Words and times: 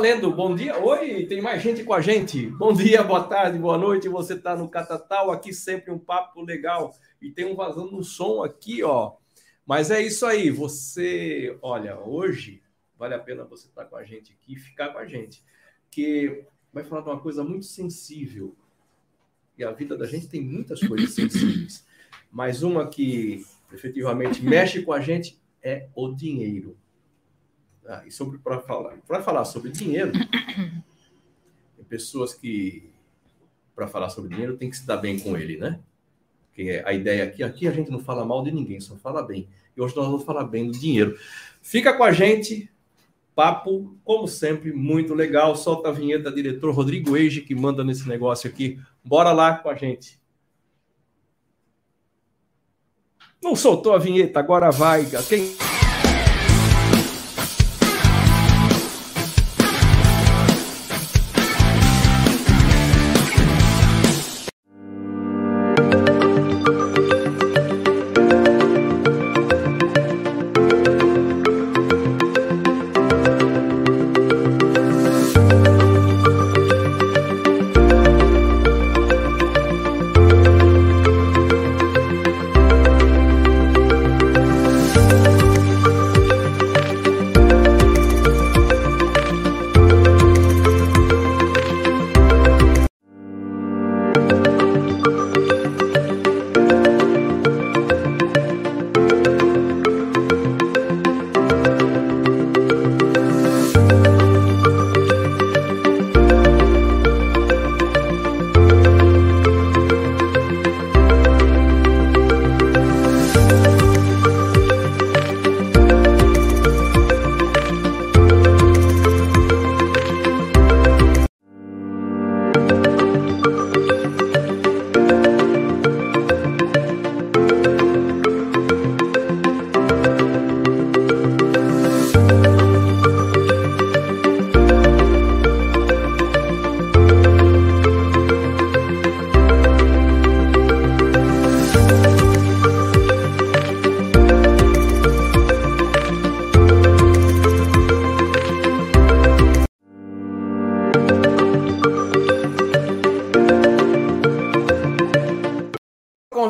Valendo, 0.00 0.32
bom 0.32 0.54
dia. 0.54 0.82
Oi, 0.82 1.26
tem 1.26 1.42
mais 1.42 1.62
gente 1.62 1.84
com 1.84 1.92
a 1.92 2.00
gente. 2.00 2.46
Bom 2.46 2.72
dia, 2.72 3.02
boa 3.02 3.22
tarde, 3.22 3.58
boa 3.58 3.76
noite. 3.76 4.08
Você 4.08 4.32
está 4.32 4.56
no 4.56 4.66
Catatal, 4.66 5.30
aqui 5.30 5.52
sempre 5.52 5.90
um 5.90 5.98
papo 5.98 6.40
legal. 6.40 6.94
E 7.20 7.30
tem 7.30 7.44
um 7.44 7.54
vazando 7.54 7.92
no 7.92 8.02
som 8.02 8.42
aqui, 8.42 8.82
ó. 8.82 9.12
Mas 9.66 9.90
é 9.90 10.00
isso 10.00 10.24
aí, 10.24 10.48
você, 10.48 11.54
olha, 11.60 12.00
hoje 12.00 12.62
vale 12.98 13.12
a 13.12 13.18
pena 13.18 13.44
você 13.44 13.68
estar 13.68 13.84
tá 13.84 13.90
com 13.90 13.96
a 13.96 14.02
gente 14.02 14.32
aqui, 14.32 14.56
ficar 14.56 14.88
com 14.88 14.98
a 14.98 15.04
gente, 15.04 15.44
que 15.90 16.44
vai 16.72 16.82
falar 16.82 17.02
de 17.02 17.10
uma 17.10 17.20
coisa 17.20 17.44
muito 17.44 17.66
sensível. 17.66 18.56
E 19.58 19.62
a 19.62 19.70
vida 19.70 19.98
da 19.98 20.06
gente 20.06 20.28
tem 20.28 20.40
muitas 20.40 20.80
coisas 20.80 21.10
sensíveis, 21.12 21.86
mas 22.32 22.62
uma 22.62 22.88
que 22.88 23.44
efetivamente 23.70 24.42
mexe 24.42 24.80
com 24.80 24.94
a 24.94 25.00
gente 25.00 25.38
é 25.62 25.90
o 25.94 26.10
dinheiro. 26.10 26.79
Ah, 27.90 28.04
e 28.06 28.12
sobre 28.12 28.38
para 28.38 28.60
falar, 28.60 28.98
para 29.04 29.20
falar 29.20 29.44
sobre 29.44 29.72
dinheiro, 29.72 30.12
tem 31.76 31.84
pessoas 31.88 32.32
que 32.32 32.88
para 33.74 33.88
falar 33.88 34.10
sobre 34.10 34.30
dinheiro 34.30 34.56
tem 34.56 34.70
que 34.70 34.76
se 34.76 34.86
dar 34.86 34.98
bem 34.98 35.18
com 35.18 35.36
ele, 35.36 35.56
né? 35.56 35.80
Porque 36.46 36.80
a 36.86 36.92
ideia 36.92 37.24
aqui, 37.24 37.42
aqui 37.42 37.66
a 37.66 37.72
gente 37.72 37.90
não 37.90 37.98
fala 37.98 38.24
mal 38.24 38.44
de 38.44 38.52
ninguém, 38.52 38.78
só 38.78 38.94
fala 38.94 39.24
bem. 39.24 39.48
E 39.76 39.80
hoje 39.80 39.96
nós 39.96 40.06
vamos 40.06 40.22
falar 40.22 40.44
bem 40.44 40.70
do 40.70 40.78
dinheiro. 40.78 41.18
Fica 41.60 41.92
com 41.92 42.04
a 42.04 42.12
gente, 42.12 42.70
papo, 43.34 43.98
como 44.04 44.28
sempre, 44.28 44.72
muito 44.72 45.12
legal. 45.12 45.56
Solta 45.56 45.88
a 45.88 45.92
vinheta, 45.92 46.30
diretor 46.30 46.72
Rodrigo 46.72 47.16
Eige, 47.16 47.40
que 47.40 47.56
manda 47.56 47.82
nesse 47.82 48.08
negócio 48.08 48.48
aqui. 48.48 48.78
Bora 49.02 49.32
lá 49.32 49.56
com 49.56 49.68
a 49.68 49.74
gente. 49.74 50.16
Não 53.42 53.56
soltou 53.56 53.94
a 53.94 53.98
vinheta, 53.98 54.38
agora 54.38 54.70
vai. 54.70 55.06
Quem 55.28 55.56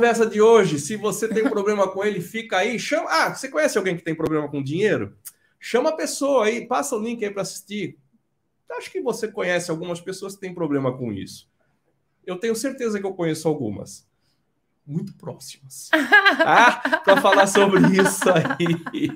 conversa 0.00 0.24
de 0.24 0.40
hoje. 0.40 0.78
Se 0.78 0.96
você 0.96 1.28
tem 1.28 1.44
problema 1.44 1.86
com 1.86 2.02
ele, 2.02 2.22
fica 2.22 2.56
aí. 2.56 2.78
Chama. 2.78 3.06
Ah, 3.10 3.34
você 3.34 3.50
conhece 3.50 3.76
alguém 3.76 3.94
que 3.94 4.02
tem 4.02 4.14
problema 4.14 4.48
com 4.48 4.62
dinheiro? 4.62 5.14
Chama 5.58 5.90
a 5.90 5.96
pessoa 5.96 6.46
aí, 6.46 6.66
passa 6.66 6.96
o 6.96 7.02
link 7.02 7.22
aí 7.22 7.30
para 7.30 7.42
assistir. 7.42 7.98
Acho 8.70 8.90
que 8.90 9.02
você 9.02 9.28
conhece 9.28 9.70
algumas 9.70 10.00
pessoas 10.00 10.34
que 10.34 10.40
têm 10.40 10.54
problema 10.54 10.96
com 10.96 11.12
isso. 11.12 11.50
Eu 12.24 12.36
tenho 12.36 12.56
certeza 12.56 12.98
que 12.98 13.04
eu 13.04 13.12
conheço 13.12 13.46
algumas. 13.46 14.08
Muito 14.86 15.12
próximas. 15.18 15.90
ah, 16.46 17.02
para 17.04 17.20
falar 17.20 17.46
sobre 17.46 17.80
isso 18.02 18.24
aí. 18.30 19.12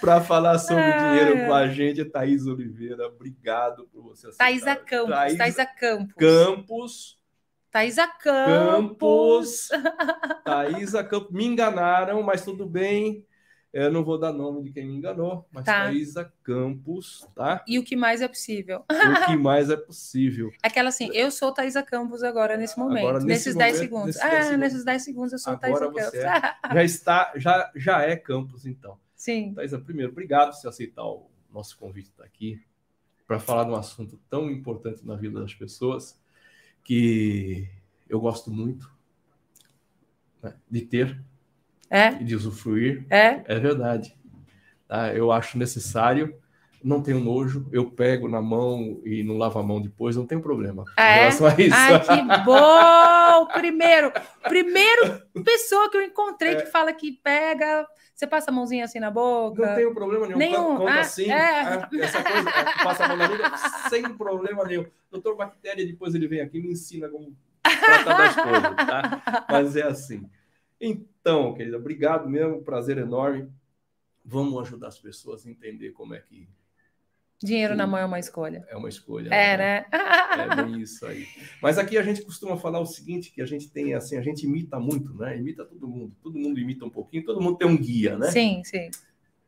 para 0.00 0.22
falar 0.22 0.58
sobre 0.58 0.90
dinheiro 0.90 1.46
com 1.46 1.52
a 1.52 1.68
gente, 1.68 2.02
Thaís 2.02 2.46
Oliveira. 2.46 3.08
Obrigado 3.08 3.86
por 3.92 4.02
você 4.04 4.28
aceitar. 4.28 4.44
Thaisa 4.46 4.76
Campos. 4.76 5.14
Thaisa, 5.14 5.36
Thaisa 5.36 5.66
Campos. 5.66 6.14
Campos 6.16 7.17
Thaisa 7.70 8.06
Campos. 8.06 9.68
Campos. 9.68 10.42
Thaisa 10.44 11.04
Campos. 11.04 11.30
Me 11.30 11.44
enganaram, 11.44 12.22
mas 12.22 12.44
tudo 12.44 12.66
bem. 12.66 13.26
Eu 13.70 13.92
não 13.92 14.02
vou 14.02 14.18
dar 14.18 14.32
nome 14.32 14.62
de 14.62 14.72
quem 14.72 14.86
me 14.86 14.96
enganou, 14.96 15.46
mas 15.52 15.64
tá. 15.64 15.84
Thaisa 15.84 16.32
Campos, 16.42 17.28
tá? 17.34 17.62
E 17.68 17.78
o 17.78 17.84
que 17.84 17.94
mais 17.94 18.22
é 18.22 18.28
possível? 18.28 18.82
O 18.90 19.26
que 19.26 19.36
mais 19.36 19.68
é 19.68 19.76
possível. 19.76 20.50
Aquela 20.62 20.88
assim, 20.88 21.10
eu 21.12 21.30
sou 21.30 21.52
Thaisa 21.52 21.82
Campos 21.82 22.22
agora, 22.22 22.56
nesse 22.56 22.78
momento, 22.78 23.08
agora, 23.08 23.24
nesse 23.24 23.50
nesses 23.50 23.54
momento, 23.54 23.72
10 23.72 23.78
segundos. 23.78 24.06
Nesse 24.06 24.22
ah, 24.22 24.30
10 24.30 24.44
segundos. 24.44 24.60
nesses 24.60 24.84
10 24.84 25.04
segundos 25.04 25.32
eu 25.34 25.38
sou 25.38 25.52
agora 25.52 25.92
Thaisa 25.92 26.10
Campos. 26.10 26.14
É, 26.14 26.74
já 26.74 26.84
está, 26.84 27.32
já, 27.36 27.72
já 27.76 28.02
é 28.02 28.16
Campos, 28.16 28.64
então. 28.64 28.98
Sim. 29.14 29.52
Thaisa, 29.52 29.78
primeiro, 29.78 30.12
obrigado 30.12 30.52
por 30.52 30.56
você 30.56 30.68
aceitar 30.68 31.04
o 31.04 31.30
nosso 31.52 31.76
convite 31.76 32.08
estar 32.08 32.24
aqui 32.24 32.62
para 33.26 33.38
falar 33.38 33.64
de 33.64 33.70
um 33.70 33.76
assunto 33.76 34.18
tão 34.30 34.50
importante 34.50 35.06
na 35.06 35.14
vida 35.14 35.38
das 35.40 35.52
pessoas 35.52 36.18
que 36.82 37.68
eu 38.08 38.20
gosto 38.20 38.50
muito 38.50 38.90
né, 40.42 40.54
de 40.70 40.80
ter 40.82 41.20
é? 41.90 42.12
e 42.20 42.24
de 42.24 42.34
usufruir. 42.34 43.06
É, 43.10 43.42
é 43.46 43.58
verdade. 43.58 44.16
Tá? 44.86 45.12
Eu 45.14 45.30
acho 45.32 45.58
necessário. 45.58 46.36
Não 46.82 47.02
tenho 47.02 47.18
nojo, 47.18 47.66
eu 47.72 47.90
pego 47.90 48.28
na 48.28 48.40
mão 48.40 49.00
e 49.04 49.22
não 49.22 49.36
lavo 49.36 49.58
a 49.58 49.62
mão 49.62 49.80
depois, 49.80 50.16
não 50.16 50.26
tem 50.26 50.40
problema. 50.40 50.84
É? 50.96 51.28
Ai, 51.72 52.00
que 52.00 52.44
bom! 52.44 53.46
Primeiro, 53.52 54.12
primeiro 54.42 55.22
pessoa 55.44 55.90
que 55.90 55.96
eu 55.96 56.02
encontrei 56.02 56.52
é. 56.52 56.56
que 56.56 56.66
fala 56.66 56.92
que 56.92 57.12
pega, 57.12 57.86
você 58.14 58.26
passa 58.26 58.50
a 58.50 58.54
mãozinha 58.54 58.84
assim 58.84 58.98
na 58.98 59.10
boca? 59.10 59.64
Não 59.64 59.74
tenho 59.76 59.94
problema 59.94 60.26
nenhum. 60.26 60.38
nenhum. 60.38 60.76
Conta 60.76 60.92
ah, 60.92 61.00
assim. 61.00 61.30
É. 61.30 61.60
Ah, 61.60 61.88
essa 62.00 62.22
coisa, 62.22 62.50
é, 62.50 62.84
passa 62.84 63.04
a 63.04 63.08
mão 63.08 63.16
na 63.16 63.28
língua 63.28 63.52
sem 63.88 64.02
problema 64.16 64.64
nenhum. 64.64 64.86
Doutor 65.10 65.36
Bactéria, 65.36 65.86
depois 65.86 66.14
ele 66.14 66.26
vem 66.26 66.40
aqui 66.40 66.58
e 66.58 66.62
me 66.62 66.72
ensina 66.72 67.08
como 67.08 67.36
tratar 67.62 68.18
das 68.18 68.34
coisas, 68.34 68.76
tá? 68.76 69.46
Mas 69.48 69.76
é 69.76 69.82
assim. 69.82 70.28
Então, 70.80 71.54
querida, 71.54 71.76
obrigado 71.76 72.28
mesmo, 72.28 72.62
prazer 72.62 72.98
enorme. 72.98 73.48
Vamos 74.24 74.60
ajudar 74.62 74.88
as 74.88 74.98
pessoas 74.98 75.46
a 75.46 75.50
entender 75.50 75.92
como 75.92 76.14
é 76.14 76.20
que. 76.20 76.48
Dinheiro 77.42 77.76
na 77.76 77.86
mão 77.86 78.00
é 78.00 78.04
uma 78.04 78.18
escolha. 78.18 78.64
É 78.68 78.76
uma 78.76 78.88
escolha. 78.88 79.32
É, 79.32 79.56
né? 79.56 79.84
né? 79.92 80.76
É 80.76 80.78
isso 80.78 81.06
aí. 81.06 81.24
Mas 81.62 81.78
aqui 81.78 81.96
a 81.96 82.02
gente 82.02 82.22
costuma 82.22 82.56
falar 82.56 82.80
o 82.80 82.86
seguinte, 82.86 83.30
que 83.30 83.40
a 83.40 83.46
gente 83.46 83.70
tem 83.70 83.94
assim, 83.94 84.16
a 84.16 84.22
gente 84.22 84.44
imita 84.44 84.80
muito, 84.80 85.14
né? 85.14 85.36
Imita 85.36 85.64
todo 85.64 85.86
mundo. 85.86 86.12
Todo 86.20 86.36
mundo 86.36 86.58
imita 86.58 86.84
um 86.84 86.90
pouquinho, 86.90 87.24
todo 87.24 87.40
mundo 87.40 87.56
tem 87.56 87.68
um 87.68 87.76
guia, 87.76 88.18
né? 88.18 88.30
Sim, 88.32 88.62
sim. 88.64 88.90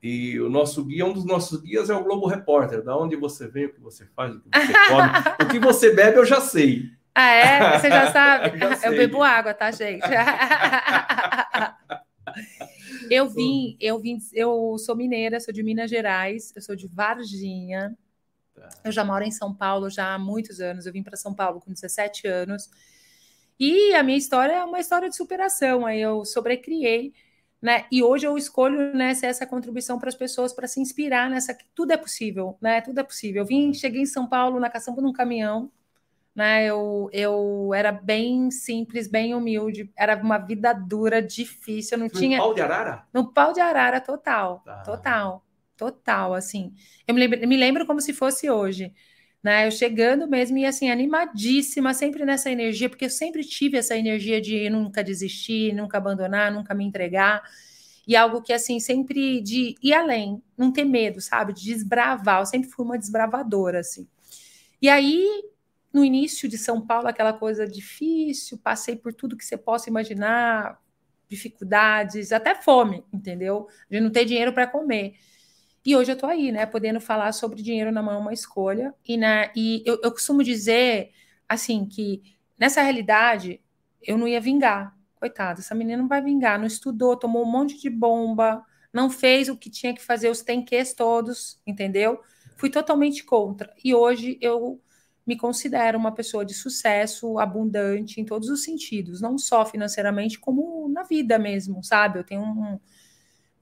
E 0.01 0.41
o 0.41 0.49
nosso 0.49 0.85
guia, 0.85 1.05
um 1.05 1.13
dos 1.13 1.25
nossos 1.25 1.61
guias 1.61 1.91
é 1.91 1.95
o 1.95 2.05
Globo 2.05 2.29
Repórter. 2.29 2.83
Da 2.83 2.97
onde 2.97 3.17
você 3.17 3.49
vem, 3.49 3.67
o 3.67 3.75
que 3.75 3.81
você 3.81 4.07
faz, 4.15 4.37
o 4.37 4.41
que 4.41 4.49
você 4.59 4.73
come, 4.89 5.11
o 5.43 5.49
que 5.49 5.59
você 5.59 5.93
bebe, 5.93 6.19
eu 6.19 6.25
já 6.25 6.41
sei. 6.41 6.85
Ah, 7.13 7.31
é? 7.33 7.79
Você 7.79 7.89
já 7.89 8.13
sabe? 8.13 8.57
já 8.81 8.87
eu 8.87 8.93
bebo 8.93 9.21
água, 9.21 9.53
tá, 9.53 9.71
gente? 9.73 10.07
eu 13.11 13.29
vim, 13.29 13.77
eu 13.81 13.99
vim, 13.99 14.19
eu 14.33 14.77
sou 14.79 14.97
mineira, 14.97 15.41
sou 15.41 15.53
de 15.53 15.63
Minas 15.63 15.91
Gerais, 15.91 16.53
eu 16.55 16.63
sou 16.63 16.77
de 16.77 16.87
Varginha. 16.87 17.97
Tá. 18.55 18.69
Eu 18.85 18.93
já 18.93 19.05
moro 19.05 19.25
em 19.25 19.31
São 19.31 19.55
Paulo 19.55 19.91
já 19.91 20.15
há 20.15 20.19
muitos 20.19 20.61
anos. 20.61 20.87
Eu 20.87 20.93
vim 20.93 21.03
para 21.03 21.17
São 21.17 21.35
Paulo 21.35 21.61
com 21.61 21.73
17 21.73 22.27
anos. 22.27 22.71
E 23.59 23.95
a 23.95 24.03
minha 24.03 24.17
história 24.17 24.53
é 24.53 24.65
uma 24.65 24.81
história 24.81 25.09
de 25.09 25.17
superação. 25.17 25.85
Aí 25.85 26.01
eu 26.01 26.25
sobrecriei 26.25 27.13
né? 27.61 27.85
E 27.93 28.03
hoje 28.03 28.27
eu 28.27 28.39
escolho 28.39 28.95
né, 28.95 29.15
ser 29.15 29.27
essa 29.27 29.47
contribuição 29.47 29.99
para 29.99 30.09
as 30.09 30.15
pessoas 30.15 30.53
para 30.53 30.67
se 30.67 30.81
inspirar 30.81 31.29
nessa 31.29 31.53
que 31.53 31.65
tudo 31.75 31.93
é 31.93 31.97
possível, 31.97 32.57
né? 32.61 32.81
Tudo 32.81 33.01
é 33.01 33.03
possível. 33.03 33.43
Eu 33.43 33.47
vim, 33.47 33.75
cheguei 33.75 34.03
em 34.03 34.07
São 34.07 34.27
Paulo 34.27 34.59
na 34.59 34.71
caçamba 34.71 35.03
num 35.03 35.13
caminhão, 35.13 35.71
né? 36.35 36.65
Eu, 36.65 37.09
eu 37.13 37.73
era 37.75 37.93
bem 37.93 38.51
simples, 38.51 39.09
bem 39.09 39.35
humilde, 39.35 39.91
era 39.97 40.17
uma 40.17 40.39
vida 40.39 40.73
dura, 40.73 41.21
difícil, 41.23 41.97
eu 41.97 42.01
não 42.01 42.09
tinha. 42.09 42.39
No 42.39 42.45
pau 42.45 42.55
de 42.55 42.61
arara? 42.61 43.07
No 43.13 43.33
pau 43.33 43.53
de 43.53 43.61
arara 43.61 44.01
total, 44.01 44.63
tá. 44.65 44.83
total, 44.83 45.45
total, 45.77 46.35
assim. 46.35 46.73
Eu 47.07 47.15
me 47.15 47.21
lembro, 47.21 47.49
me 47.49 47.57
lembro 47.57 47.87
como 47.87 48.01
se 48.01 48.13
fosse 48.13 48.51
hoje. 48.51 48.93
Né, 49.43 49.67
eu 49.67 49.71
chegando 49.71 50.29
mesmo 50.29 50.59
e 50.59 50.67
assim, 50.67 50.91
animadíssima, 50.91 51.95
sempre 51.95 52.27
nessa 52.27 52.51
energia, 52.51 52.91
porque 52.91 53.07
eu 53.07 53.11
sempre 53.11 53.43
tive 53.43 53.79
essa 53.79 53.97
energia 53.97 54.39
de 54.39 54.69
nunca 54.69 55.03
desistir, 55.03 55.73
nunca 55.73 55.97
abandonar, 55.97 56.53
nunca 56.53 56.75
me 56.75 56.85
entregar. 56.85 57.43
E 58.07 58.17
algo 58.17 58.43
que, 58.43 58.53
assim, 58.53 58.79
sempre 58.81 59.41
de 59.41 59.77
ir 59.83 59.95
além, 59.95 60.43
não 60.59 60.73
ter 60.73 60.85
medo, 60.85 61.21
sabe? 61.21 61.55
De 61.55 61.65
desbravar. 61.65 62.41
Eu 62.41 62.47
sempre 62.47 62.69
fui 62.69 62.85
uma 62.85 62.99
desbravadora, 62.99 63.81
assim. 63.81 64.07
E 64.83 64.89
aí, 64.89 65.27
no 65.93 66.05
início 66.05 66.49
de 66.49 66.57
São 66.57 66.81
Paulo, 66.85 67.09
aquela 67.09 67.33
coisa 67.33 67.67
difícil, 67.67 68.59
passei 68.59 68.97
por 68.97 69.13
tudo 69.13 69.37
que 69.37 69.45
você 69.45 69.57
possa 69.57 69.89
imaginar, 69.91 70.81
dificuldades, 71.29 72.33
até 72.33 72.55
fome, 72.55 73.05
entendeu? 73.13 73.69
De 73.89 74.01
não 74.01 74.11
ter 74.11 74.25
dinheiro 74.25 74.53
para 74.53 74.67
comer. 74.67 75.15
E 75.85 75.97
hoje 75.97 76.11
eu 76.11 76.15
estou 76.15 76.29
aí, 76.29 76.53
né, 76.53 76.67
podendo 76.67 77.01
falar 77.01 77.33
sobre 77.33 77.63
dinheiro 77.63 77.91
na 77.91 78.03
mão 78.03 78.15
é 78.15 78.19
uma 78.19 78.33
escolha. 78.33 78.95
E, 79.07 79.17
na, 79.17 79.51
e 79.57 79.83
eu, 79.87 79.99
eu 80.03 80.13
costumo 80.13 80.43
dizer, 80.45 81.11
assim, 81.49 81.87
que 81.87 82.23
nessa 82.59 82.83
realidade 82.83 83.61
eu 84.03 84.19
não 84.19 84.29
ia 84.29 84.41
vingar. 84.41 84.95
Coitada, 85.15 85.61
essa 85.61 85.75
menina 85.75 86.01
não 86.01 86.09
vai 86.09 86.23
vingar, 86.23 86.59
não 86.59 86.67
estudou, 86.67 87.17
tomou 87.17 87.43
um 87.45 87.51
monte 87.51 87.79
de 87.79 87.91
bomba, 87.91 88.65
não 88.93 89.11
fez 89.11 89.49
o 89.49 89.57
que 89.57 89.71
tinha 89.71 89.95
que 89.95 90.03
fazer, 90.03 90.31
os 90.31 90.43
tenques 90.43 90.95
todos, 90.95 91.61
entendeu? 91.67 92.21
Fui 92.57 92.71
totalmente 92.71 93.23
contra. 93.25 93.73
E 93.85 93.95
hoje 93.95 94.39
eu 94.41 94.81
me 95.27 95.37
considero 95.37 95.99
uma 95.99 96.13
pessoa 96.13 96.45
de 96.45 96.55
sucesso, 96.55 97.39
abundante 97.39 98.21
em 98.21 98.25
todos 98.25 98.49
os 98.49 98.65
sentidos, 98.65 99.21
não 99.21 99.39
só 99.39 99.65
financeiramente, 99.65 100.39
como 100.39 100.89
na 100.89 101.03
vida 101.03 101.39
mesmo, 101.39 101.83
sabe? 101.85 102.19
Eu 102.19 102.25
tenho 102.25 102.43
um, 102.43 102.81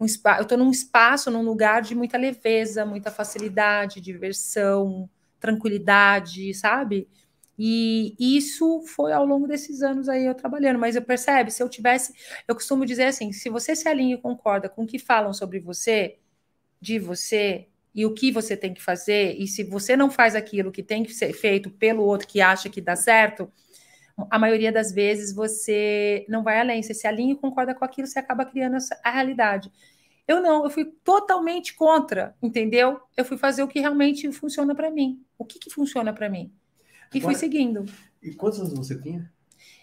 um 0.00 0.06
eu 0.06 0.42
estou 0.42 0.58
num 0.58 0.70
espaço, 0.70 1.30
num 1.30 1.42
lugar 1.42 1.82
de 1.82 1.94
muita 1.94 2.16
leveza, 2.16 2.86
muita 2.86 3.10
facilidade, 3.10 4.00
diversão, 4.00 5.08
tranquilidade, 5.40 6.54
sabe? 6.54 7.08
E 7.58 8.14
isso 8.18 8.82
foi 8.82 9.12
ao 9.12 9.26
longo 9.26 9.48
desses 9.48 9.82
anos 9.82 10.08
aí 10.08 10.26
eu 10.26 10.34
trabalhando, 10.34 10.78
mas 10.78 10.94
eu 10.94 11.02
percebo, 11.02 11.50
se 11.50 11.60
eu 11.60 11.68
tivesse, 11.68 12.12
eu 12.46 12.54
costumo 12.54 12.86
dizer 12.86 13.06
assim, 13.06 13.32
se 13.32 13.50
você 13.50 13.74
se 13.74 13.88
alinha 13.88 14.14
e 14.14 14.20
concorda 14.20 14.68
com 14.68 14.84
o 14.84 14.86
que 14.86 14.98
falam 14.98 15.32
sobre 15.32 15.58
você, 15.58 16.18
de 16.80 17.00
você, 17.00 17.68
e 17.98 18.06
o 18.06 18.14
que 18.14 18.30
você 18.30 18.56
tem 18.56 18.72
que 18.72 18.80
fazer, 18.80 19.34
e 19.40 19.48
se 19.48 19.64
você 19.64 19.96
não 19.96 20.08
faz 20.08 20.36
aquilo 20.36 20.70
que 20.70 20.84
tem 20.84 21.02
que 21.02 21.12
ser 21.12 21.32
feito 21.32 21.68
pelo 21.68 22.04
outro 22.04 22.28
que 22.28 22.40
acha 22.40 22.70
que 22.70 22.80
dá 22.80 22.94
certo, 22.94 23.50
a 24.30 24.38
maioria 24.38 24.70
das 24.70 24.92
vezes 24.92 25.34
você 25.34 26.24
não 26.28 26.44
vai 26.44 26.60
além, 26.60 26.80
você 26.80 26.94
se 26.94 27.08
alinha 27.08 27.32
e 27.32 27.36
concorda 27.36 27.74
com 27.74 27.84
aquilo, 27.84 28.06
você 28.06 28.20
acaba 28.20 28.44
criando 28.44 28.76
a 29.02 29.10
realidade. 29.10 29.72
Eu 30.28 30.40
não, 30.40 30.62
eu 30.62 30.70
fui 30.70 30.84
totalmente 31.02 31.74
contra, 31.74 32.36
entendeu? 32.40 33.00
Eu 33.16 33.24
fui 33.24 33.36
fazer 33.36 33.64
o 33.64 33.68
que 33.68 33.80
realmente 33.80 34.30
funciona 34.30 34.76
para 34.76 34.92
mim. 34.92 35.20
O 35.36 35.44
que, 35.44 35.58
que 35.58 35.68
funciona 35.68 36.12
para 36.12 36.30
mim? 36.30 36.52
E 37.12 37.18
Agora, 37.18 37.32
fui 37.32 37.34
seguindo. 37.34 37.84
E 38.22 38.32
quantos 38.32 38.60
anos 38.60 38.74
você 38.74 38.96
tinha? 38.96 39.28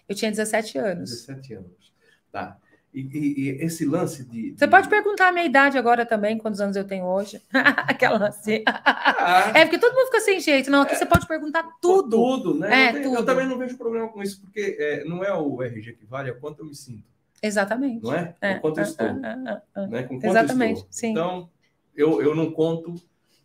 Eu 0.08 0.16
tinha 0.16 0.30
17 0.30 0.78
anos. 0.78 1.10
17 1.10 1.52
anos. 1.52 1.92
Tá. 2.32 2.58
E, 2.96 3.00
e, 3.02 3.40
e, 3.40 3.48
esse 3.62 3.84
lance 3.84 4.24
de, 4.24 4.52
de, 4.52 4.58
Você 4.58 4.66
pode 4.66 4.88
perguntar 4.88 5.28
a 5.28 5.32
minha 5.32 5.44
idade 5.44 5.76
agora 5.76 6.06
também, 6.06 6.38
quantos 6.38 6.62
anos 6.62 6.76
eu 6.76 6.84
tenho 6.84 7.04
hoje. 7.04 7.42
Aquela 7.52 8.28
assim. 8.28 8.62
Ah, 8.66 9.52
é, 9.54 9.66
porque 9.66 9.78
todo 9.78 9.94
mundo 9.94 10.06
fica 10.06 10.20
sem 10.20 10.40
jeito. 10.40 10.70
Não, 10.70 10.80
aqui 10.80 10.94
é, 10.94 10.96
você 10.96 11.04
pode 11.04 11.26
perguntar 11.26 11.62
tudo. 11.78 12.16
Tudo, 12.16 12.54
né? 12.58 12.86
É, 12.86 12.88
eu, 12.88 12.92
tenho, 12.94 13.04
tudo. 13.04 13.16
eu, 13.16 13.26
também 13.26 13.46
não 13.46 13.58
vejo 13.58 13.76
problema 13.76 14.08
com 14.08 14.22
isso, 14.22 14.40
porque 14.40 14.78
é, 14.80 15.04
não 15.04 15.22
é 15.22 15.30
o 15.34 15.62
RG 15.62 15.92
que 15.92 16.06
vale, 16.06 16.30
é 16.30 16.32
quanto 16.32 16.60
eu 16.60 16.64
me 16.64 16.74
sinto. 16.74 17.04
Exatamente. 17.42 18.02
Não 18.02 18.14
é? 18.14 18.34
é. 18.40 18.54
quanto 18.54 18.78
eu 18.78 18.84
estou. 18.84 19.12
Né? 19.12 19.62
Com 19.74 20.14
quanto 20.14 20.24
Exatamente, 20.24 20.76
estou. 20.78 20.88
sim. 20.90 21.10
Então, 21.10 21.50
eu, 21.94 22.22
eu 22.22 22.34
não 22.34 22.50
conto, 22.50 22.94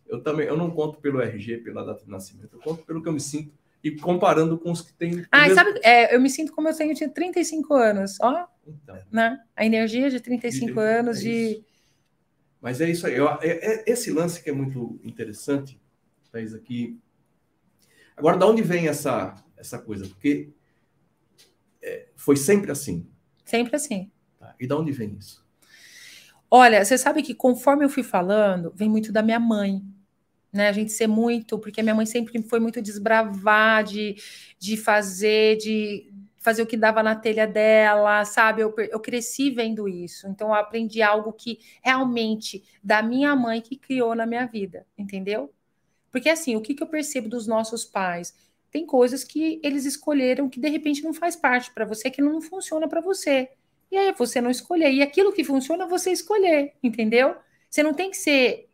eu 0.08 0.22
também 0.22 0.46
eu 0.46 0.56
não 0.56 0.70
conto 0.70 0.98
pelo 0.98 1.20
RG, 1.20 1.58
pela 1.58 1.84
data 1.84 2.02
de 2.02 2.10
nascimento, 2.10 2.54
eu 2.54 2.60
conto 2.60 2.84
pelo 2.84 3.02
que 3.02 3.08
eu 3.08 3.12
me 3.12 3.20
sinto 3.20 3.52
e 3.84 3.90
comparando 3.90 4.56
com 4.56 4.70
os 4.70 4.80
que 4.80 4.94
têm. 4.94 5.26
Ah, 5.30 5.42
mesmo... 5.42 5.54
sabe, 5.56 5.78
é, 5.82 6.14
eu 6.14 6.20
me 6.22 6.30
sinto 6.30 6.52
como 6.52 6.68
eu 6.68 6.74
tenho, 6.74 6.92
eu 6.92 6.96
tinha 6.96 7.10
35 7.10 7.74
anos, 7.74 8.16
ó. 8.18 8.46
Então. 8.66 8.98
Né? 9.10 9.40
A 9.56 9.64
energia 9.64 10.10
de 10.10 10.20
35 10.20 10.72
de, 10.72 10.78
anos 10.80 11.18
é 11.18 11.20
de. 11.20 11.64
Mas 12.60 12.80
é 12.80 12.90
isso 12.90 13.06
aí. 13.06 13.16
Eu, 13.16 13.28
é, 13.28 13.38
é, 13.42 13.84
esse 13.86 14.10
lance 14.10 14.42
que 14.42 14.50
é 14.50 14.52
muito 14.52 14.98
interessante, 15.02 15.80
Thaís, 16.30 16.54
aqui. 16.54 16.98
Agora, 18.16 18.36
de 18.36 18.44
onde 18.44 18.62
vem 18.62 18.88
essa, 18.88 19.34
essa 19.56 19.78
coisa? 19.78 20.06
Porque 20.06 20.50
é, 21.82 22.08
foi 22.14 22.36
sempre 22.36 22.70
assim. 22.70 23.06
Sempre 23.44 23.74
assim. 23.74 24.10
Tá. 24.38 24.54
E 24.60 24.66
de 24.66 24.74
onde 24.74 24.92
vem 24.92 25.16
isso? 25.18 25.44
Olha, 26.50 26.84
você 26.84 26.98
sabe 26.98 27.22
que 27.22 27.34
conforme 27.34 27.84
eu 27.84 27.88
fui 27.88 28.02
falando, 28.02 28.72
vem 28.74 28.88
muito 28.88 29.10
da 29.10 29.22
minha 29.22 29.40
mãe 29.40 29.82
né? 30.52 30.68
A 30.68 30.72
gente 30.72 30.92
ser 30.92 31.06
muito, 31.06 31.58
porque 31.58 31.80
a 31.80 31.82
minha 31.82 31.94
mãe 31.94 32.04
sempre 32.04 32.40
foi 32.42 32.60
muito 32.60 32.82
desbravar, 32.82 33.82
de, 33.84 34.16
de 34.58 34.76
fazer, 34.76 35.56
de 35.56 36.12
fazer 36.42 36.62
o 36.62 36.66
que 36.66 36.76
dava 36.76 37.02
na 37.02 37.14
telha 37.14 37.46
dela, 37.46 38.24
sabe? 38.24 38.62
Eu, 38.62 38.74
eu 38.90 39.00
cresci 39.00 39.50
vendo 39.50 39.88
isso, 39.88 40.26
então 40.26 40.48
eu 40.48 40.54
aprendi 40.54 41.00
algo 41.00 41.32
que 41.32 41.58
realmente 41.82 42.64
da 42.82 43.02
minha 43.02 43.34
mãe 43.36 43.60
que 43.60 43.76
criou 43.76 44.14
na 44.14 44.26
minha 44.26 44.46
vida, 44.46 44.86
entendeu? 44.98 45.52
Porque 46.10 46.28
assim, 46.28 46.56
o 46.56 46.60
que, 46.60 46.74
que 46.74 46.82
eu 46.82 46.86
percebo 46.86 47.28
dos 47.28 47.46
nossos 47.46 47.84
pais? 47.84 48.34
Tem 48.70 48.84
coisas 48.84 49.24
que 49.24 49.60
eles 49.62 49.84
escolheram 49.84 50.48
que 50.48 50.60
de 50.60 50.68
repente 50.68 51.02
não 51.02 51.14
faz 51.14 51.36
parte 51.36 51.70
para 51.72 51.84
você, 51.84 52.10
que 52.10 52.20
não 52.20 52.40
funciona 52.40 52.88
para 52.88 53.00
você. 53.00 53.50
E 53.90 53.96
aí 53.96 54.12
você 54.12 54.40
não 54.40 54.50
escolher. 54.50 54.90
E 54.92 55.02
aquilo 55.02 55.32
que 55.32 55.44
funciona, 55.44 55.86
você 55.86 56.10
escolher, 56.10 56.72
entendeu? 56.82 57.36
Você 57.68 57.82
não 57.82 57.92
tem 57.92 58.10
que 58.10 58.16
ser 58.16 58.70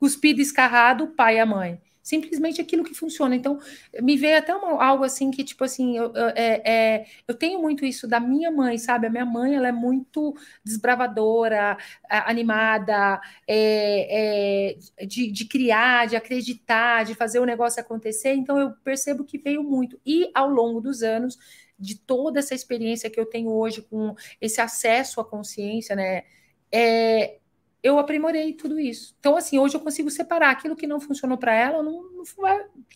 cuspido 0.00 0.40
escarrado, 0.40 1.08
pai 1.08 1.36
e 1.36 1.40
a 1.40 1.46
mãe. 1.46 1.80
Simplesmente 2.06 2.60
aquilo 2.60 2.84
que 2.84 2.94
funciona. 2.94 3.34
Então, 3.34 3.58
me 4.00 4.16
veio 4.16 4.38
até 4.38 4.54
uma, 4.54 4.80
algo 4.80 5.02
assim 5.02 5.28
que, 5.32 5.42
tipo 5.42 5.64
assim, 5.64 5.96
eu, 5.96 6.12
eu, 6.14 6.28
é, 6.36 6.62
é, 6.64 7.06
eu 7.26 7.34
tenho 7.34 7.60
muito 7.60 7.84
isso 7.84 8.06
da 8.06 8.20
minha 8.20 8.48
mãe, 8.48 8.78
sabe? 8.78 9.08
A 9.08 9.10
minha 9.10 9.26
mãe, 9.26 9.56
ela 9.56 9.66
é 9.66 9.72
muito 9.72 10.32
desbravadora, 10.64 11.76
animada, 12.08 13.20
é, 13.44 14.76
é, 15.00 15.04
de, 15.04 15.32
de 15.32 15.44
criar, 15.46 16.06
de 16.06 16.14
acreditar, 16.14 17.04
de 17.04 17.16
fazer 17.16 17.40
o 17.40 17.44
negócio 17.44 17.80
acontecer. 17.80 18.34
Então, 18.34 18.56
eu 18.56 18.70
percebo 18.84 19.24
que 19.24 19.36
veio 19.36 19.64
muito. 19.64 20.00
E, 20.06 20.30
ao 20.32 20.48
longo 20.48 20.80
dos 20.80 21.02
anos, 21.02 21.36
de 21.76 21.98
toda 21.98 22.38
essa 22.38 22.54
experiência 22.54 23.10
que 23.10 23.18
eu 23.18 23.26
tenho 23.26 23.50
hoje 23.50 23.82
com 23.82 24.14
esse 24.40 24.60
acesso 24.60 25.20
à 25.20 25.24
consciência, 25.24 25.96
né? 25.96 26.22
É, 26.70 27.38
eu 27.86 28.00
aprimorei 28.00 28.52
tudo 28.52 28.80
isso. 28.80 29.14
Então, 29.20 29.36
assim, 29.36 29.60
hoje 29.60 29.76
eu 29.76 29.80
consigo 29.80 30.10
separar 30.10 30.50
aquilo 30.50 30.74
que 30.74 30.88
não 30.88 30.98
funcionou 30.98 31.38
para 31.38 31.54
ela, 31.54 31.84
não, 31.84 32.02
não 32.10 32.24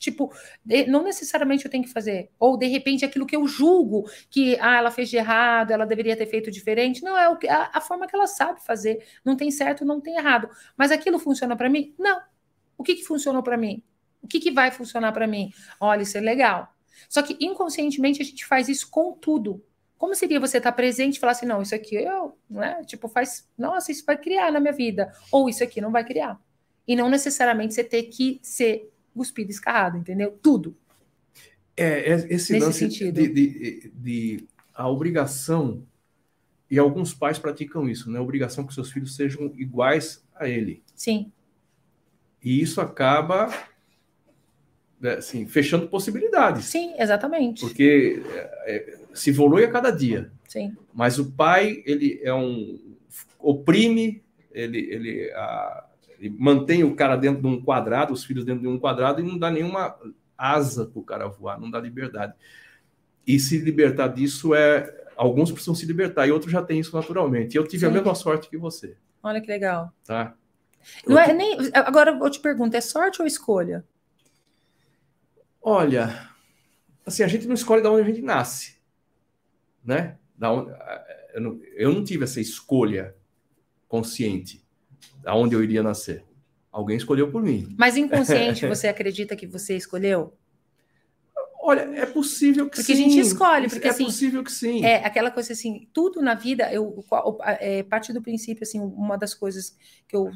tipo, 0.01 0.33
não 0.89 1.05
necessariamente 1.05 1.65
eu 1.65 1.71
tenho 1.71 1.85
que 1.85 1.91
fazer. 1.91 2.29
Ou, 2.41 2.57
de 2.57 2.67
repente, 2.67 3.05
aquilo 3.05 3.25
que 3.25 3.37
eu 3.37 3.47
julgo 3.47 4.11
que 4.29 4.59
ah, 4.61 4.79
ela 4.79 4.91
fez 4.91 5.09
de 5.09 5.17
errado, 5.17 5.71
ela 5.71 5.87
deveria 5.87 6.17
ter 6.17 6.27
feito 6.27 6.51
diferente. 6.51 7.05
Não, 7.05 7.17
é 7.17 7.29
o, 7.29 7.39
a, 7.49 7.79
a 7.79 7.81
forma 7.81 8.09
que 8.09 8.17
ela 8.17 8.27
sabe 8.27 8.65
fazer. 8.65 9.07
Não 9.25 9.37
tem 9.37 9.49
certo, 9.53 9.85
não 9.85 10.01
tem 10.01 10.17
errado. 10.17 10.51
Mas 10.77 10.91
aquilo 10.91 11.21
funciona 11.21 11.57
para 11.57 11.71
mim? 11.71 11.95
Não. 11.97 12.21
O 12.77 12.83
que, 12.83 12.97
que 12.97 13.05
funcionou 13.05 13.45
para 13.45 13.57
mim? 13.57 13.85
O 14.21 14.27
que, 14.27 14.41
que 14.41 14.51
vai 14.51 14.73
funcionar 14.73 15.13
para 15.13 15.29
mim? 15.29 15.53
Olha, 15.79 16.03
isso 16.03 16.19
é 16.19 16.21
legal. 16.21 16.75
Só 17.09 17.23
que 17.23 17.37
inconscientemente 17.41 18.21
a 18.21 18.25
gente 18.25 18.45
faz 18.45 18.69
isso 18.69 18.91
com 18.91 19.13
tudo. 19.13 19.65
Como 20.01 20.15
seria 20.15 20.41
você 20.41 20.57
estar 20.57 20.73
presente 20.73 21.17
e 21.17 21.21
falar 21.21 21.33
assim, 21.33 21.45
não, 21.45 21.61
isso 21.61 21.75
aqui 21.75 21.95
eu, 21.95 22.35
não 22.49 22.63
é? 22.63 22.83
Tipo, 22.85 23.07
faz, 23.07 23.47
nossa, 23.57 23.93
isso 23.93 24.03
vai 24.07 24.17
criar 24.17 24.51
na 24.51 24.59
minha 24.59 24.73
vida, 24.73 25.13
ou 25.31 25.47
isso 25.47 25.63
aqui 25.63 25.79
não 25.79 25.93
vai 25.93 26.03
criar. 26.03 26.41
E 26.89 26.97
não 26.97 27.11
necessariamente 27.11 27.75
você 27.75 27.85
ter 27.85 28.05
que 28.05 28.41
ser 28.43 28.91
cuspido, 29.15 29.51
escarrado, 29.51 29.99
entendeu? 29.99 30.39
Tudo. 30.43 30.75
É, 31.77 32.13
é 32.13 32.15
esse 32.31 32.55
Nesse 32.55 32.59
lance. 32.59 32.89
De, 32.89 33.13
de, 33.13 33.93
de, 33.95 34.49
a 34.73 34.89
obrigação, 34.89 35.87
e 36.71 36.79
alguns 36.79 37.13
pais 37.13 37.39
praticam 37.39 37.87
isso, 37.87 38.11
né? 38.11 38.19
A 38.19 38.23
obrigação 38.23 38.67
que 38.67 38.73
seus 38.73 38.91
filhos 38.91 39.15
sejam 39.15 39.53
iguais 39.55 40.27
a 40.35 40.49
ele. 40.49 40.83
Sim. 40.95 41.31
E 42.43 42.63
isso 42.63 42.81
acaba 42.81 43.53
né, 44.99 45.17
assim, 45.17 45.47
fechando 45.47 45.89
possibilidades. 45.89 46.65
Sim, 46.65 46.95
exatamente. 46.97 47.61
Porque 47.61 48.23
é, 48.65 48.77
é, 48.77 49.00
se 49.15 49.31
evolui 49.31 49.65
a 49.65 49.71
cada 49.71 49.91
dia. 49.91 50.31
Sim. 50.49 50.77
Mas 50.93 51.19
o 51.19 51.33
pai, 51.33 51.83
ele 51.87 52.21
é 52.23 52.35
um 52.35 52.79
oprime, 53.39 54.23
ele, 54.53 54.79
ele, 54.79 55.33
a, 55.33 55.85
ele 56.19 56.35
mantém 56.39 56.85
o 56.85 56.95
cara 56.95 57.17
dentro 57.17 57.41
de 57.41 57.47
um 57.47 57.63
quadrado, 57.63 58.13
os 58.13 58.25
filhos 58.25 58.45
dentro 58.45 58.63
de 58.63 58.69
um 58.69 58.79
quadrado 58.79 59.21
e 59.21 59.25
não 59.25 59.39
dá 59.39 59.51
nenhuma 59.51 59.97
asa 60.37 60.87
para 60.87 60.99
o 60.99 61.05
cara 61.05 61.29
voar, 61.29 61.61
não 61.61 61.71
dá 61.71 61.81
liberdade. 61.81 62.35
E 63.27 63.39
se 63.39 63.59
libertar 63.59 64.09
disso 64.09 64.55
é 64.55 64.99
alguns 65.17 65.53
precisam 65.53 65.75
se 65.75 65.85
libertar 65.85 66.27
e 66.27 66.33
outros 66.33 66.51
já 66.51 66.63
têm 66.63 66.81
isso 66.81 66.97
naturalmente. 66.97 67.57
Eu 67.57 67.67
tive 67.67 67.81
Sim. 67.81 67.87
a 67.87 67.91
mesma 67.91 68.15
sorte 68.15 68.49
que 68.49 68.57
você. 68.57 68.97
Olha 69.23 69.41
que 69.41 69.49
legal. 69.49 69.93
Tá? 70.07 70.35
Não 71.07 71.19
é 71.19 71.33
nem. 71.33 71.59
Agora 71.75 72.13
eu 72.13 72.31
te 72.31 72.41
pergunto, 72.41 72.75
é 72.75 72.81
sorte 72.81 73.21
ou 73.21 73.27
escolha? 73.27 73.85
Olha, 75.63 76.31
assim, 77.05 77.23
a 77.23 77.29
gente 77.29 77.47
não 77.47 77.55
escolhe 77.55 77.83
de 77.83 77.89
onde 77.89 78.01
a 78.01 78.05
gente 78.05 78.23
nasce, 78.23 78.80
né? 79.85 80.19
Da 80.37 80.53
onde, 80.53 80.71
eu, 81.35 81.41
não, 81.41 81.61
eu 81.75 81.93
não 81.93 82.05
tive 82.05 82.25
essa 82.25 82.41
escolha 82.41 83.15
consciente 83.89 84.65
da 85.23 85.35
onde 85.35 85.55
eu 85.55 85.63
iria 85.63 85.83
nascer. 85.83 86.25
Alguém 86.71 86.97
escolheu 86.97 87.31
por 87.31 87.43
mim. 87.43 87.75
Mas 87.79 87.97
inconsciente, 87.97 88.67
você 88.69 88.89
acredita 88.89 89.37
que 89.37 89.47
você 89.47 89.77
escolheu? 89.77 90.37
Olha, 91.63 91.83
é 91.95 92.07
possível 92.07 92.71
que 92.71 92.77
porque 92.77 92.95
sim. 92.95 93.03
Porque 93.03 93.11
a 93.11 93.15
gente 93.17 93.27
escolhe, 93.27 93.69
porque 93.69 93.87
é 93.87 93.91
assim, 93.91 94.05
possível 94.05 94.43
que 94.43 94.51
sim. 94.51 94.85
É 94.85 95.05
aquela 95.05 95.31
coisa 95.31 95.53
assim, 95.53 95.89
tudo 95.93 96.23
na 96.23 96.35
vida, 96.35 96.73
eu 96.73 97.05
é, 97.61 97.83
parte 97.83 98.13
do 98.13 98.23
princípio 98.23 98.63
assim, 98.63 98.81
uma 98.81 99.19
das 99.19 99.35
coisas 99.35 99.77
que 100.09 100.17
eu 100.17 100.31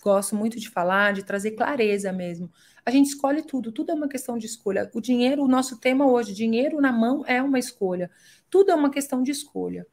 gosto 0.00 0.34
muito 0.34 0.58
de 0.58 0.68
falar, 0.68 1.12
de 1.12 1.24
trazer 1.24 1.52
clareza 1.52 2.12
mesmo. 2.12 2.50
A 2.84 2.90
gente 2.90 3.08
escolhe 3.08 3.42
tudo, 3.42 3.70
tudo 3.70 3.92
é 3.92 3.94
uma 3.94 4.08
questão 4.08 4.38
de 4.38 4.46
escolha. 4.46 4.90
O 4.94 5.00
dinheiro, 5.00 5.44
o 5.44 5.48
nosso 5.48 5.78
tema 5.78 6.06
hoje, 6.06 6.32
dinheiro 6.32 6.80
na 6.80 6.92
mão 6.92 7.24
é 7.26 7.42
uma 7.42 7.58
escolha. 7.58 8.10
Tudo 8.48 8.70
é 8.70 8.74
uma 8.74 8.90
questão 8.90 9.22
de 9.22 9.30
escolha. 9.30 9.86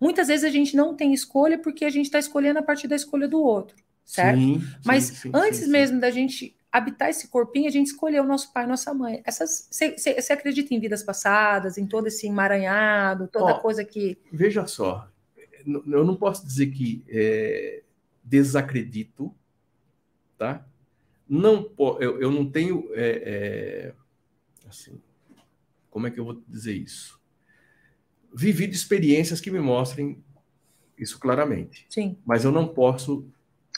Muitas 0.00 0.28
vezes 0.28 0.44
a 0.44 0.50
gente 0.50 0.74
não 0.74 0.96
tem 0.96 1.14
escolha 1.14 1.58
porque 1.58 1.84
a 1.84 1.90
gente 1.90 2.06
está 2.06 2.18
escolhendo 2.18 2.58
a 2.58 2.62
partir 2.62 2.88
da 2.88 2.96
escolha 2.96 3.28
do 3.28 3.40
outro, 3.40 3.76
certo? 4.04 4.40
Sim, 4.40 4.62
Mas 4.84 5.04
sim, 5.04 5.14
sim, 5.14 5.30
antes 5.32 5.68
mesmo 5.68 6.00
da 6.00 6.10
gente 6.10 6.56
habitar 6.72 7.10
esse 7.10 7.28
corpinho, 7.28 7.68
a 7.68 7.70
gente 7.70 7.88
escolheu 7.88 8.24
nosso 8.24 8.52
pai 8.52 8.64
e 8.64 8.66
nossa 8.66 8.92
mãe. 8.94 9.22
Essas, 9.24 9.68
você 9.70 10.32
acredita 10.32 10.74
em 10.74 10.80
vidas 10.80 11.02
passadas, 11.02 11.76
em 11.76 11.86
todo 11.86 12.06
esse 12.08 12.26
emaranhado, 12.26 13.28
toda 13.28 13.52
Ó, 13.52 13.60
coisa 13.60 13.84
que. 13.84 14.18
Veja 14.32 14.66
só, 14.66 15.08
eu 15.66 16.04
não 16.04 16.16
posso 16.16 16.44
dizer 16.44 16.66
que 16.68 17.04
é, 17.08 17.82
desacredito, 18.24 19.34
tá? 20.42 20.66
Não, 21.28 21.70
eu, 22.00 22.20
eu 22.20 22.30
não 22.32 22.50
tenho. 22.50 22.90
É, 22.94 23.92
é, 24.64 24.68
assim, 24.68 25.00
como 25.88 26.08
é 26.08 26.10
que 26.10 26.18
eu 26.18 26.24
vou 26.24 26.42
dizer 26.48 26.74
isso? 26.74 27.20
Vivido 28.34 28.74
experiências 28.74 29.40
que 29.40 29.50
me 29.50 29.60
mostrem 29.60 30.18
isso 30.98 31.20
claramente. 31.20 31.86
Sim. 31.88 32.18
Mas 32.26 32.44
eu 32.44 32.50
não 32.50 32.66
posso. 32.66 33.24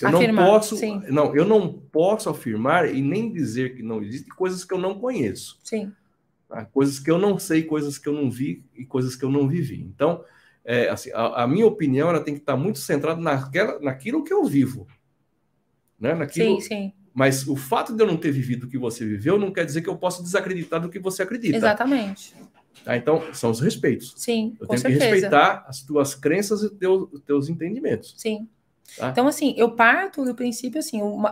Eu 0.00 0.08
afirmar, 0.08 0.44
não 0.46 0.52
posso. 0.52 0.76
Sim. 0.78 1.02
Não, 1.10 1.36
eu 1.36 1.44
não 1.44 1.70
posso 1.70 2.30
afirmar 2.30 2.92
e 2.92 3.02
nem 3.02 3.30
dizer 3.30 3.76
que 3.76 3.82
não 3.82 4.02
existe 4.02 4.30
coisas 4.30 4.64
que 4.64 4.72
eu 4.72 4.78
não 4.78 4.98
conheço. 4.98 5.58
Sim. 5.62 5.92
Tá? 6.48 6.64
Coisas 6.64 6.98
que 6.98 7.10
eu 7.10 7.18
não 7.18 7.38
sei, 7.38 7.62
coisas 7.62 7.98
que 7.98 8.08
eu 8.08 8.14
não 8.14 8.30
vi 8.30 8.64
e 8.74 8.86
coisas 8.86 9.14
que 9.14 9.24
eu 9.24 9.30
não 9.30 9.46
vivi. 9.46 9.82
Então, 9.82 10.24
é, 10.64 10.88
assim, 10.88 11.10
a, 11.12 11.42
a, 11.42 11.46
minha 11.46 11.66
opinião 11.66 12.08
ela 12.08 12.24
tem 12.24 12.32
que 12.32 12.40
estar 12.40 12.56
muito 12.56 12.78
centrada 12.78 13.20
naquela, 13.20 13.78
naquilo 13.80 14.24
que 14.24 14.32
eu 14.32 14.44
vivo. 14.46 14.86
Né? 15.98 16.14
Naquilo, 16.14 16.60
sim, 16.60 16.68
sim. 16.68 16.92
Mas 17.14 17.46
o 17.46 17.54
fato 17.54 17.94
de 17.94 18.02
eu 18.02 18.06
não 18.06 18.16
ter 18.16 18.32
vivido 18.32 18.64
o 18.64 18.68
que 18.68 18.76
você 18.76 19.06
viveu 19.06 19.38
não 19.38 19.52
quer 19.52 19.64
dizer 19.64 19.82
que 19.82 19.88
eu 19.88 19.96
possa 19.96 20.22
desacreditar 20.22 20.80
do 20.80 20.88
que 20.88 20.98
você 20.98 21.22
acredita. 21.22 21.56
Exatamente. 21.56 22.34
Tá? 22.84 22.96
Então, 22.96 23.22
são 23.32 23.50
os 23.50 23.60
respeitos. 23.60 24.14
Sim, 24.16 24.56
eu 24.60 24.66
tenho 24.66 24.80
certeza. 24.80 25.04
que 25.04 25.10
respeitar 25.10 25.64
as 25.68 25.82
tuas 25.82 26.14
crenças 26.14 26.62
e 26.64 26.70
teu, 26.70 27.08
os 27.12 27.20
teus 27.20 27.48
entendimentos. 27.48 28.14
Sim. 28.18 28.48
Tá? 28.96 29.10
Então, 29.10 29.28
assim, 29.28 29.54
eu 29.56 29.70
parto 29.70 30.24
do 30.24 30.34
princípio, 30.34 30.80
assim, 30.80 31.00
o 31.00 31.22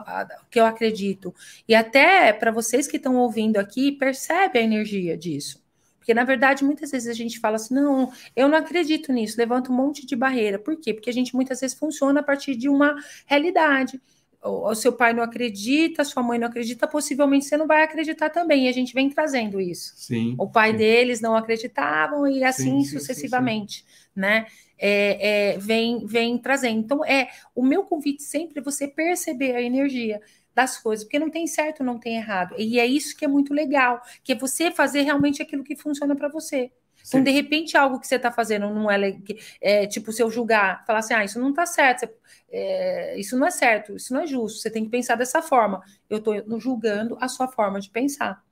que 0.48 0.60
eu 0.60 0.64
acredito. 0.64 1.34
E 1.68 1.74
até 1.74 2.32
para 2.32 2.52
vocês 2.52 2.86
que 2.86 2.96
estão 2.96 3.16
ouvindo 3.16 3.56
aqui, 3.56 3.90
percebe 3.90 4.60
a 4.60 4.62
energia 4.62 5.16
disso. 5.16 5.60
Porque, 5.98 6.14
na 6.14 6.24
verdade, 6.24 6.64
muitas 6.64 6.90
vezes 6.90 7.08
a 7.08 7.12
gente 7.12 7.38
fala 7.38 7.56
assim: 7.56 7.74
não, 7.74 8.12
eu 8.34 8.48
não 8.48 8.58
acredito 8.58 9.12
nisso, 9.12 9.38
levanta 9.38 9.70
um 9.70 9.76
monte 9.76 10.06
de 10.06 10.16
barreira. 10.16 10.58
Por 10.58 10.76
quê? 10.76 10.94
Porque 10.94 11.10
a 11.10 11.12
gente 11.12 11.34
muitas 11.34 11.60
vezes 11.60 11.76
funciona 11.76 12.20
a 12.20 12.22
partir 12.22 12.56
de 12.56 12.68
uma 12.68 12.96
realidade 13.26 14.00
o 14.42 14.74
seu 14.74 14.92
pai 14.92 15.12
não 15.12 15.22
acredita, 15.22 16.04
sua 16.04 16.22
mãe 16.22 16.38
não 16.38 16.48
acredita, 16.48 16.88
possivelmente 16.88 17.44
você 17.44 17.56
não 17.56 17.66
vai 17.66 17.84
acreditar 17.84 18.28
também. 18.28 18.66
E 18.66 18.68
a 18.68 18.72
gente 18.72 18.92
vem 18.92 19.08
trazendo 19.08 19.60
isso. 19.60 19.92
Sim. 19.96 20.34
O 20.36 20.48
pai 20.48 20.72
sim. 20.72 20.78
deles 20.78 21.20
não 21.20 21.36
acreditavam 21.36 22.26
e 22.26 22.42
assim 22.42 22.82
sim, 22.82 22.98
sucessivamente, 22.98 23.78
sim, 23.78 23.84
né? 24.16 24.46
É, 24.76 25.52
é, 25.54 25.58
vem, 25.58 26.04
vem 26.04 26.36
trazendo. 26.38 26.80
Então, 26.80 27.04
é 27.04 27.28
o 27.54 27.62
meu 27.62 27.84
convite 27.84 28.24
sempre 28.24 28.58
é 28.58 28.62
você 28.62 28.88
perceber 28.88 29.54
a 29.54 29.62
energia 29.62 30.20
das 30.52 30.76
coisas, 30.76 31.04
porque 31.04 31.20
não 31.20 31.30
tem 31.30 31.46
certo, 31.46 31.84
não 31.84 31.98
tem 31.98 32.16
errado. 32.16 32.56
E 32.58 32.80
é 32.80 32.86
isso 32.86 33.16
que 33.16 33.24
é 33.24 33.28
muito 33.28 33.54
legal, 33.54 34.02
que 34.24 34.32
é 34.32 34.34
você 34.34 34.70
fazer 34.72 35.02
realmente 35.02 35.40
aquilo 35.40 35.62
que 35.62 35.76
funciona 35.76 36.16
para 36.16 36.28
você. 36.28 36.70
Então, 37.06 37.22
de 37.22 37.30
repente, 37.30 37.76
algo 37.76 37.98
que 38.00 38.06
você 38.06 38.16
está 38.16 38.30
fazendo 38.30 38.68
não 38.70 38.90
é, 38.90 39.16
é 39.60 39.86
tipo, 39.86 40.12
se 40.12 40.22
eu 40.22 40.30
julgar, 40.30 40.84
falar 40.86 41.00
assim, 41.00 41.14
ah, 41.14 41.24
isso 41.24 41.40
não 41.40 41.50
está 41.50 41.66
certo, 41.66 42.00
você, 42.00 42.14
é, 42.50 43.18
isso 43.18 43.36
não 43.36 43.46
é 43.46 43.50
certo, 43.50 43.96
isso 43.96 44.12
não 44.12 44.20
é 44.22 44.26
justo, 44.26 44.60
você 44.60 44.70
tem 44.70 44.84
que 44.84 44.90
pensar 44.90 45.16
dessa 45.16 45.42
forma. 45.42 45.82
Eu 46.08 46.18
estou 46.18 46.60
julgando 46.60 47.16
a 47.20 47.28
sua 47.28 47.48
forma 47.48 47.80
de 47.80 47.90
pensar. 47.90 48.42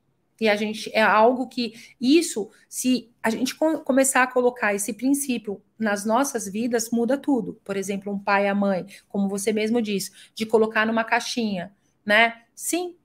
E 0.41 0.49
a 0.49 0.57
gente 0.57 0.91
é 0.95 1.03
algo 1.03 1.47
que 1.47 1.75
isso, 2.01 2.51
se 2.67 3.13
a 3.23 3.29
gente 3.29 3.55
começar 3.55 4.23
a 4.23 4.27
colocar 4.27 4.75
esse 4.75 4.95
princípio 4.95 5.63
nas 5.79 6.07
nossas 6.07 6.49
vidas, 6.49 6.91
muda 6.91 7.19
tudo. 7.19 7.61
Por 7.63 7.77
exemplo, 7.77 8.11
um 8.11 8.19
pai 8.19 8.47
e 8.47 8.49
a 8.49 8.55
mãe, 8.55 8.87
como 9.07 9.29
você 9.29 9.53
mesmo 9.53 9.83
disse, 9.83 10.11
de 10.35 10.47
colocar 10.47 10.87
numa 10.87 11.05
caixinha, 11.05 11.75
né? 12.05 12.43
Sim, 12.55 12.97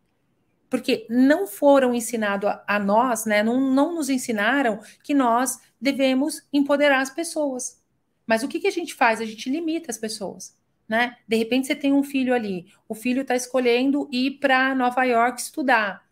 porque 0.70 1.06
não 1.10 1.48
foram 1.48 1.94
ensinados 1.94 2.50
a, 2.50 2.64
a, 2.68 2.80
nós, 2.80 3.26
né? 3.26 3.44
Não, 3.44 3.60
não 3.60 3.96
nos 3.96 4.10
ensinaram 4.10 4.80
que 5.04 5.14
nós 5.14 5.60
devemos 5.80 6.46
empoderar 6.52 7.02
as 7.02 7.10
pessoas. 7.10 7.82
Mas 8.26 8.44
o 8.44 8.48
que, 8.48 8.60
que 8.60 8.68
a 8.68 8.72
gente 8.72 8.94
faz? 8.94 9.22
A 9.22 9.26
gente 9.26 9.50
limita 9.50 9.92
as 9.92 9.98
pessoas. 9.98 10.56
Né? 10.88 11.16
De 11.28 11.36
repente 11.36 11.66
você 11.68 11.76
tem 11.76 11.92
um 11.92 12.04
filho 12.04 12.32
ali, 12.32 12.68
o 12.88 12.94
filho 12.94 13.24
está 13.24 13.36
escolhendo 13.36 14.08
ir 14.12 14.38
para 14.40 14.76
Nova 14.76 15.04
York 15.04 15.42
estudar. 15.42 16.06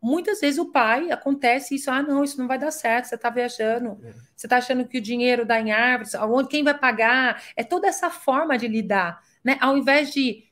Muitas 0.00 0.40
vezes 0.40 0.58
o 0.58 0.70
pai 0.70 1.10
acontece 1.10 1.74
isso, 1.74 1.90
ah, 1.90 2.02
não, 2.02 2.24
isso 2.24 2.38
não 2.38 2.48
vai 2.48 2.58
dar 2.58 2.70
certo, 2.70 3.06
você 3.06 3.16
está 3.16 3.28
viajando, 3.28 3.98
é. 4.02 4.12
você 4.34 4.46
está 4.46 4.58
achando 4.58 4.86
que 4.86 4.96
o 4.96 5.00
dinheiro 5.00 5.44
dá 5.44 5.60
em 5.60 5.72
árvores, 5.72 6.12
quem 6.48 6.64
vai 6.64 6.76
pagar? 6.76 7.42
É 7.54 7.62
toda 7.62 7.86
essa 7.86 8.08
forma 8.08 8.56
de 8.56 8.66
lidar, 8.66 9.22
né? 9.42 9.58
Ao 9.60 9.76
invés 9.76 10.10
de 10.10 10.44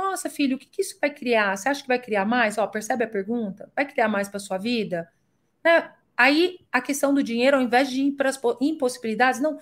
nossa, 0.00 0.30
filho, 0.30 0.56
o 0.56 0.58
que, 0.58 0.66
que 0.66 0.82
isso 0.82 0.96
vai 1.00 1.10
criar? 1.10 1.56
Você 1.56 1.68
acha 1.68 1.82
que 1.82 1.88
vai 1.88 1.98
criar 1.98 2.24
mais? 2.24 2.56
Ó, 2.58 2.66
percebe 2.66 3.04
a 3.04 3.08
pergunta? 3.08 3.70
Vai 3.76 3.86
criar 3.86 4.08
mais 4.08 4.28
para 4.28 4.40
sua 4.40 4.58
vida? 4.58 5.08
Né? 5.64 5.92
Aí 6.16 6.58
a 6.72 6.80
questão 6.80 7.14
do 7.14 7.22
dinheiro, 7.22 7.56
ao 7.56 7.62
invés 7.62 7.90
de 7.90 8.02
ir 8.02 8.12
para 8.12 8.28
as 8.28 8.40
impossibilidades, 8.60 9.40
não. 9.40 9.58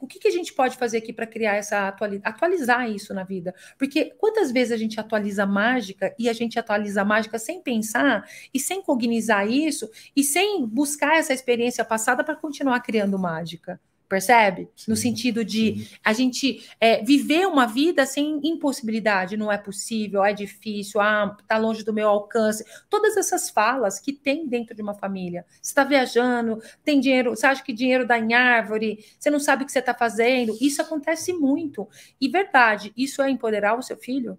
O 0.00 0.06
que, 0.06 0.18
que 0.18 0.28
a 0.28 0.30
gente 0.30 0.54
pode 0.54 0.76
fazer 0.78 0.98
aqui 0.98 1.12
para 1.12 1.26
criar 1.26 1.56
essa 1.56 1.88
atualizar, 1.88 2.32
atualizar 2.32 2.90
isso 2.90 3.12
na 3.12 3.22
vida? 3.22 3.54
Porque 3.78 4.06
quantas 4.18 4.50
vezes 4.50 4.72
a 4.72 4.76
gente 4.76 4.98
atualiza 4.98 5.44
mágica 5.44 6.14
e 6.18 6.28
a 6.28 6.32
gente 6.32 6.58
atualiza 6.58 7.04
mágica 7.04 7.38
sem 7.38 7.62
pensar 7.62 8.24
e 8.52 8.58
sem 8.58 8.82
cognizar 8.82 9.46
isso 9.46 9.90
e 10.16 10.24
sem 10.24 10.64
buscar 10.66 11.16
essa 11.16 11.34
experiência 11.34 11.84
passada 11.84 12.24
para 12.24 12.34
continuar 12.34 12.80
criando 12.80 13.18
mágica? 13.18 13.78
Percebe? 14.10 14.68
Sim, 14.74 14.90
no 14.90 14.96
sentido 14.96 15.44
de 15.44 15.84
sim. 15.84 15.96
a 16.04 16.12
gente 16.12 16.68
é, 16.80 17.00
viver 17.02 17.46
uma 17.46 17.64
vida 17.64 18.04
sem 18.04 18.40
impossibilidade, 18.42 19.36
não 19.36 19.52
é 19.52 19.56
possível, 19.56 20.24
é 20.24 20.32
difícil, 20.32 21.00
ah, 21.00 21.36
tá 21.46 21.56
longe 21.56 21.84
do 21.84 21.92
meu 21.92 22.08
alcance. 22.08 22.64
Todas 22.90 23.16
essas 23.16 23.48
falas 23.48 24.00
que 24.00 24.12
tem 24.12 24.48
dentro 24.48 24.74
de 24.74 24.82
uma 24.82 24.94
família. 24.94 25.46
Você 25.62 25.70
está 25.70 25.84
viajando, 25.84 26.60
tem 26.84 26.98
dinheiro, 26.98 27.30
você 27.30 27.46
acha 27.46 27.62
que 27.62 27.72
dinheiro 27.72 28.04
dá 28.04 28.18
em 28.18 28.34
árvore, 28.34 28.98
você 29.16 29.30
não 29.30 29.38
sabe 29.38 29.62
o 29.62 29.66
que 29.66 29.70
você 29.70 29.78
está 29.78 29.94
fazendo. 29.94 30.58
Isso 30.60 30.82
acontece 30.82 31.32
muito. 31.32 31.88
E 32.20 32.28
verdade, 32.28 32.92
isso 32.96 33.22
é 33.22 33.30
empoderar 33.30 33.78
o 33.78 33.82
seu 33.82 33.96
filho? 33.96 34.36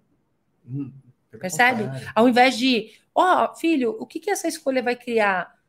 Hum, 0.68 0.92
percebe? 1.40 1.84
Ao 2.14 2.28
invés 2.28 2.58
de, 2.58 2.92
ó, 3.14 3.46
oh, 3.46 3.56
filho, 3.56 3.96
o 3.98 4.04
que, 4.04 4.20
que 4.20 4.30
essa 4.30 4.46
escolha 4.46 4.82
vai 4.82 4.96
criar? 4.96 5.61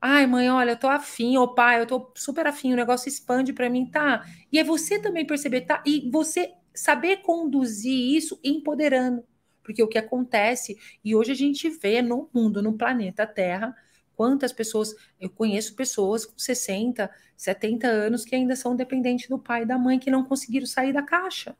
Ai, 0.00 0.26
mãe, 0.26 0.50
olha, 0.50 0.70
eu 0.72 0.78
tô 0.78 0.88
afim, 0.88 1.36
ou 1.36 1.54
pai, 1.54 1.80
eu 1.80 1.86
tô 1.86 2.10
super 2.16 2.46
afim, 2.46 2.72
o 2.72 2.76
negócio 2.76 3.08
expande 3.08 3.52
para 3.52 3.68
mim, 3.68 3.84
tá? 3.84 4.24
E 4.50 4.58
é 4.58 4.64
você 4.64 4.98
também 4.98 5.26
perceber, 5.26 5.62
tá? 5.62 5.82
E 5.86 6.10
você 6.10 6.52
saber 6.74 7.18
conduzir 7.18 8.16
isso 8.16 8.40
empoderando. 8.42 9.22
Porque 9.62 9.82
o 9.82 9.88
que 9.88 9.98
acontece, 9.98 10.78
e 11.04 11.14
hoje 11.14 11.32
a 11.32 11.34
gente 11.34 11.68
vê 11.68 12.00
no 12.00 12.30
mundo, 12.32 12.62
no 12.62 12.78
planeta 12.78 13.26
Terra, 13.26 13.76
quantas 14.16 14.52
pessoas, 14.54 14.94
eu 15.20 15.28
conheço 15.28 15.76
pessoas 15.76 16.24
com 16.24 16.38
60, 16.38 17.10
70 17.36 17.86
anos 17.86 18.24
que 18.24 18.34
ainda 18.34 18.56
são 18.56 18.74
dependentes 18.74 19.28
do 19.28 19.38
pai 19.38 19.62
e 19.62 19.66
da 19.66 19.76
mãe, 19.76 19.98
que 19.98 20.10
não 20.10 20.24
conseguiram 20.24 20.66
sair 20.66 20.94
da 20.94 21.02
caixa. 21.02 21.54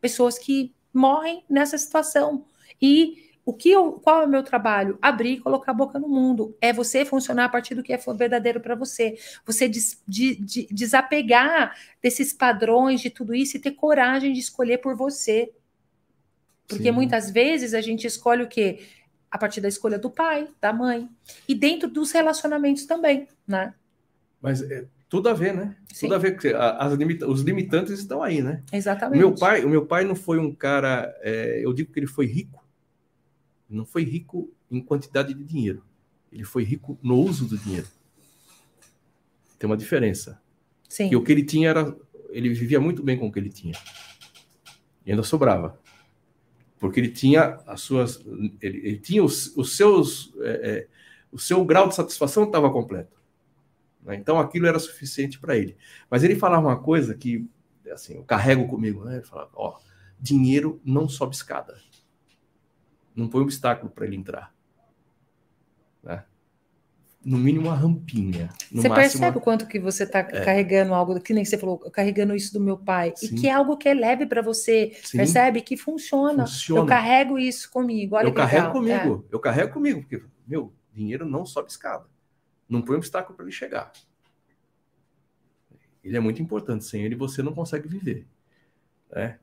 Pessoas 0.00 0.38
que 0.38 0.74
morrem 0.94 1.44
nessa 1.48 1.76
situação. 1.76 2.46
E 2.80 3.31
o 3.44 3.52
que 3.52 3.70
eu, 3.70 3.92
qual 3.94 4.22
é 4.22 4.26
o 4.26 4.28
meu 4.28 4.42
trabalho? 4.42 4.96
Abrir 5.02 5.32
e 5.32 5.40
colocar 5.40 5.72
a 5.72 5.74
boca 5.74 5.98
no 5.98 6.08
mundo. 6.08 6.56
É 6.60 6.72
você 6.72 7.04
funcionar 7.04 7.46
a 7.46 7.48
partir 7.48 7.74
do 7.74 7.82
que 7.82 7.92
é 7.92 7.98
verdadeiro 8.16 8.60
para 8.60 8.76
você. 8.76 9.18
Você 9.44 9.68
des, 9.68 10.00
de, 10.06 10.36
de, 10.36 10.68
desapegar 10.70 11.76
desses 12.00 12.32
padrões, 12.32 13.00
de 13.00 13.10
tudo 13.10 13.34
isso 13.34 13.56
e 13.56 13.60
ter 13.60 13.72
coragem 13.72 14.32
de 14.32 14.38
escolher 14.38 14.78
por 14.78 14.94
você. 14.94 15.52
Porque 16.68 16.84
Sim. 16.84 16.92
muitas 16.92 17.30
vezes 17.30 17.74
a 17.74 17.80
gente 17.80 18.06
escolhe 18.06 18.44
o 18.44 18.48
quê? 18.48 18.80
A 19.28 19.36
partir 19.36 19.60
da 19.60 19.68
escolha 19.68 19.98
do 19.98 20.10
pai, 20.10 20.48
da 20.60 20.72
mãe. 20.72 21.08
E 21.48 21.54
dentro 21.54 21.88
dos 21.88 22.12
relacionamentos 22.12 22.86
também, 22.86 23.26
né? 23.46 23.74
Mas 24.40 24.62
é, 24.62 24.84
Tudo 25.08 25.28
a 25.28 25.34
ver, 25.34 25.52
né? 25.52 25.76
Sim. 25.92 26.06
Tudo 26.06 26.14
a 26.14 26.18
ver, 26.18 26.38
as 26.56 26.92
limita 26.92 27.26
os 27.28 27.42
limitantes 27.42 27.98
estão 27.98 28.22
aí, 28.22 28.40
né? 28.40 28.62
Exatamente. 28.72 29.16
O 29.16 29.28
meu 29.28 29.36
pai, 29.36 29.64
o 29.64 29.68
meu 29.68 29.84
pai 29.84 30.04
não 30.04 30.14
foi 30.14 30.38
um 30.38 30.54
cara, 30.54 31.12
é, 31.20 31.60
eu 31.62 31.72
digo 31.72 31.92
que 31.92 31.98
ele 31.98 32.06
foi 32.06 32.26
rico, 32.26 32.61
não 33.74 33.84
foi 33.84 34.04
rico 34.04 34.52
em 34.70 34.80
quantidade 34.80 35.34
de 35.34 35.44
dinheiro, 35.44 35.84
ele 36.30 36.44
foi 36.44 36.64
rico 36.64 36.98
no 37.02 37.16
uso 37.16 37.46
do 37.46 37.58
dinheiro. 37.58 37.86
Tem 39.58 39.68
uma 39.68 39.76
diferença. 39.76 40.40
Sim. 40.88 41.08
Que 41.08 41.16
o 41.16 41.22
que 41.22 41.30
ele 41.30 41.44
tinha 41.44 41.70
era, 41.70 41.96
ele 42.30 42.52
vivia 42.52 42.80
muito 42.80 43.02
bem 43.02 43.18
com 43.18 43.28
o 43.28 43.32
que 43.32 43.38
ele 43.38 43.50
tinha. 43.50 43.74
E 45.04 45.10
ainda 45.10 45.22
sobrava. 45.22 45.78
Porque 46.78 46.98
ele 46.98 47.10
tinha 47.10 47.60
as 47.66 47.80
suas, 47.80 48.20
ele, 48.60 48.78
ele 48.78 48.98
tinha 48.98 49.22
os, 49.22 49.56
os 49.56 49.76
seus, 49.76 50.32
é, 50.40 50.50
é, 50.50 50.88
o 51.30 51.38
seu 51.38 51.64
grau 51.64 51.88
de 51.88 51.94
satisfação 51.94 52.44
estava 52.44 52.70
completo. 52.72 53.20
Né? 54.02 54.16
Então 54.16 54.40
aquilo 54.40 54.66
era 54.66 54.78
suficiente 54.78 55.38
para 55.38 55.56
ele. 55.56 55.76
Mas 56.10 56.24
ele 56.24 56.34
falava 56.34 56.66
uma 56.66 56.80
coisa 56.80 57.14
que, 57.14 57.48
assim, 57.92 58.16
eu 58.16 58.24
carrego 58.24 58.66
comigo, 58.66 59.04
né? 59.04 59.16
Ele 59.16 59.24
falava, 59.24 59.50
ó, 59.54 59.78
dinheiro 60.18 60.80
não 60.84 61.08
sobe 61.08 61.34
escada. 61.34 61.78
Não 63.14 63.28
põe 63.28 63.42
obstáculo 63.42 63.90
para 63.90 64.06
ele 64.06 64.16
entrar. 64.16 64.54
Né? 66.02 66.24
No 67.24 67.38
mínimo 67.38 67.68
uma 67.68 67.76
rampinha. 67.76 68.48
você 68.72 68.88
máximo... 68.88 68.94
percebe 68.94 69.38
o 69.38 69.40
quanto 69.40 69.66
que 69.68 69.78
você 69.78 70.02
está 70.02 70.20
é. 70.20 70.44
carregando 70.44 70.92
algo, 70.92 71.20
que 71.20 71.32
nem 71.32 71.44
você 71.44 71.56
falou, 71.56 71.78
carregando 71.78 72.34
isso 72.34 72.52
do 72.52 72.60
meu 72.60 72.76
pai, 72.76 73.12
Sim. 73.14 73.26
e 73.26 73.40
que 73.40 73.48
é 73.48 73.52
algo 73.52 73.76
que 73.76 73.88
é 73.88 73.94
leve 73.94 74.26
para 74.26 74.42
você, 74.42 74.92
Sim. 75.04 75.18
percebe? 75.18 75.60
Que 75.60 75.76
funciona. 75.76 76.46
funciona. 76.46 76.80
Eu 76.80 76.86
carrego 76.86 77.38
isso 77.38 77.70
comigo. 77.70 78.16
Olha 78.16 78.26
eu 78.26 78.34
carrego 78.34 78.72
comigo, 78.72 79.24
é. 79.30 79.34
eu 79.34 79.38
carrego 79.38 79.72
comigo, 79.72 80.00
porque, 80.00 80.22
meu, 80.46 80.72
dinheiro 80.92 81.24
não 81.24 81.46
sobe 81.46 81.70
escada. 81.70 82.06
Não 82.68 82.82
põe 82.82 82.96
obstáculo 82.96 83.36
para 83.36 83.44
ele 83.44 83.52
chegar. 83.52 83.92
Ele 86.02 86.16
é 86.16 86.20
muito 86.20 86.42
importante. 86.42 86.84
Sem 86.84 87.02
ele, 87.02 87.14
você 87.14 87.42
não 87.42 87.54
consegue 87.54 87.86
viver. 87.86 88.26
Né? 89.10 89.38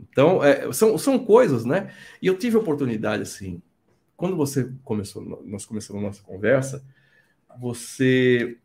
Então, 0.00 0.42
é, 0.42 0.72
são, 0.72 0.96
são 0.98 1.18
coisas, 1.18 1.64
né? 1.64 1.92
E 2.22 2.26
eu 2.26 2.38
tive 2.38 2.56
a 2.56 2.60
oportunidade, 2.60 3.22
assim, 3.22 3.60
quando 4.16 4.36
você 4.36 4.72
começou, 4.84 5.22
nós 5.44 5.64
começamos 5.64 6.02
a 6.02 6.06
nossa 6.06 6.22
conversa, 6.22 6.84
você 7.58 8.58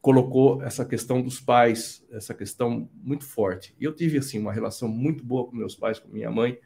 colocou 0.00 0.62
essa 0.62 0.84
questão 0.84 1.20
dos 1.20 1.40
pais, 1.40 2.04
essa 2.10 2.32
questão 2.32 2.88
muito 3.02 3.24
forte. 3.24 3.74
E 3.78 3.84
eu 3.84 3.94
tive, 3.94 4.18
assim, 4.18 4.38
uma 4.38 4.52
relação 4.52 4.88
muito 4.88 5.24
boa 5.24 5.46
com 5.46 5.56
meus 5.56 5.74
pais, 5.74 5.98
com 5.98 6.08
minha 6.08 6.30
mãe, 6.30 6.58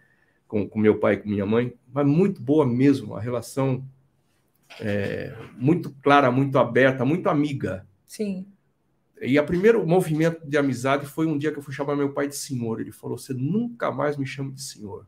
com, 0.47 0.69
com 0.69 0.79
meu 0.79 0.99
pai 0.99 1.15
e 1.15 1.17
com 1.19 1.29
minha 1.29 1.47
mãe, 1.47 1.75
mas 1.93 2.07
muito 2.07 2.41
boa 2.41 2.65
mesmo, 2.65 3.13
uma 3.13 3.21
relação 3.21 3.85
é, 4.81 5.35
muito 5.57 5.91
clara, 6.03 6.31
muito 6.31 6.59
aberta, 6.59 7.05
muito 7.05 7.29
amiga. 7.29 7.87
Sim. 8.07 8.47
E 9.21 9.39
o 9.39 9.47
primeiro 9.47 9.87
movimento 9.87 10.47
de 10.47 10.57
amizade 10.59 11.07
foi 11.07 11.27
um 11.27 11.39
dia 11.39 11.53
que 11.53 11.59
eu 11.59 11.63
fui 11.63 11.73
chamar 11.73 11.97
meu 11.97 12.13
pai 12.13 12.29
de 12.29 12.37
senhor. 12.37 12.81
Ele 12.81 12.93
falou: 12.93 13.17
Você 13.17 13.33
nunca 13.33 13.91
mais 13.91 14.17
me 14.17 14.27
chama 14.27 14.51
de 14.51 14.63
senhor. 14.63 15.07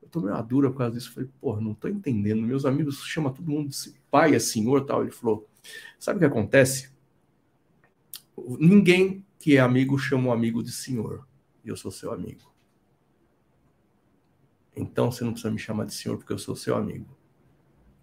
Eu 0.00 0.08
tomei 0.08 0.30
uma 0.30 0.42
dura 0.42 0.70
por 0.70 0.78
causa 0.78 0.94
disso. 0.94 1.12
Falei: 1.12 1.28
Porra, 1.40 1.60
não 1.60 1.72
estou 1.72 1.90
entendendo. 1.90 2.42
Meus 2.42 2.64
amigos 2.64 3.04
chamam 3.04 3.32
todo 3.32 3.50
mundo 3.50 3.68
de 3.68 3.94
pai, 4.10 4.34
é 4.34 4.38
senhor 4.38 4.84
tal. 4.86 5.02
Ele 5.02 5.12
falou: 5.12 5.48
Sabe 5.98 6.16
o 6.16 6.20
que 6.20 6.26
acontece? 6.26 6.90
Ninguém 8.58 9.24
que 9.38 9.56
é 9.56 9.60
amigo 9.60 9.98
chama 9.98 10.28
um 10.28 10.32
amigo 10.32 10.62
de 10.62 10.72
senhor. 10.72 11.26
E 11.64 11.68
eu 11.68 11.76
sou 11.76 11.90
seu 11.90 12.12
amigo. 12.12 12.50
Então 14.74 15.12
você 15.12 15.22
não 15.22 15.32
precisa 15.32 15.52
me 15.52 15.58
chamar 15.58 15.84
de 15.84 15.94
senhor 15.94 16.16
porque 16.16 16.32
eu 16.32 16.38
sou 16.38 16.56
seu 16.56 16.74
amigo. 16.74 17.06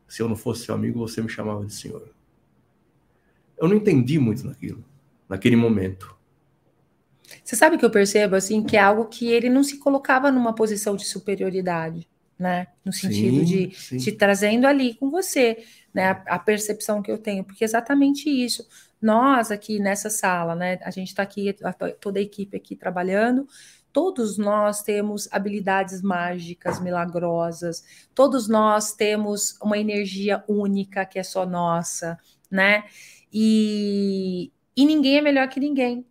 Se 0.07 0.21
eu 0.21 0.29
não 0.29 0.35
fosse 0.35 0.65
seu 0.65 0.75
amigo, 0.75 0.99
você 0.99 1.21
me 1.21 1.29
chamava 1.29 1.65
de 1.65 1.73
senhor. 1.73 2.13
Eu 3.59 3.67
não 3.67 3.75
entendi 3.75 4.17
muito 4.17 4.45
naquilo, 4.45 4.83
naquele 5.27 5.55
momento. 5.55 6.15
Você 7.43 7.55
sabe 7.55 7.77
que 7.77 7.85
eu 7.85 7.91
percebo 7.91 8.35
assim 8.35 8.63
que 8.63 8.77
é 8.77 8.79
algo 8.79 9.05
que 9.05 9.27
ele 9.27 9.49
não 9.49 9.63
se 9.63 9.77
colocava 9.77 10.31
numa 10.31 10.53
posição 10.53 10.95
de 10.95 11.05
superioridade, 11.05 12.07
né? 12.37 12.67
No 12.83 12.91
sentido 12.91 13.39
sim, 13.39 13.43
de 13.43 13.75
sim. 13.75 13.97
te 13.97 14.11
trazendo 14.11 14.65
ali 14.65 14.95
com 14.95 15.09
você, 15.11 15.63
né? 15.93 16.05
A, 16.05 16.35
a, 16.35 16.39
percepção 16.39 17.01
que 17.01 17.11
eu 17.11 17.17
tenho, 17.17 17.43
porque 17.43 17.63
é 17.63 17.65
exatamente 17.65 18.29
isso. 18.29 18.67
Nós 19.01 19.51
aqui 19.51 19.79
nessa 19.79 20.09
sala, 20.09 20.55
né? 20.55 20.79
A 20.81 20.91
gente 20.91 21.09
está 21.09 21.21
aqui, 21.21 21.55
toda 21.99 22.19
a 22.19 22.21
equipe 22.21 22.57
aqui 22.57 22.75
trabalhando, 22.75 23.47
Todos 23.91 24.37
nós 24.37 24.83
temos 24.83 25.27
habilidades 25.31 26.01
mágicas, 26.01 26.79
milagrosas, 26.79 27.83
todos 28.13 28.47
nós 28.47 28.93
temos 28.93 29.57
uma 29.61 29.79
energia 29.79 30.43
única 30.47 31.05
que 31.05 31.17
é 31.17 31.23
só 31.23 31.43
nossa, 31.43 32.17
né? 32.51 32.83
E, 33.31 34.51
e 34.75 34.85
ninguém 34.85 35.17
é 35.17 35.21
melhor 35.21 35.47
que 35.49 35.59
ninguém. 35.59 36.05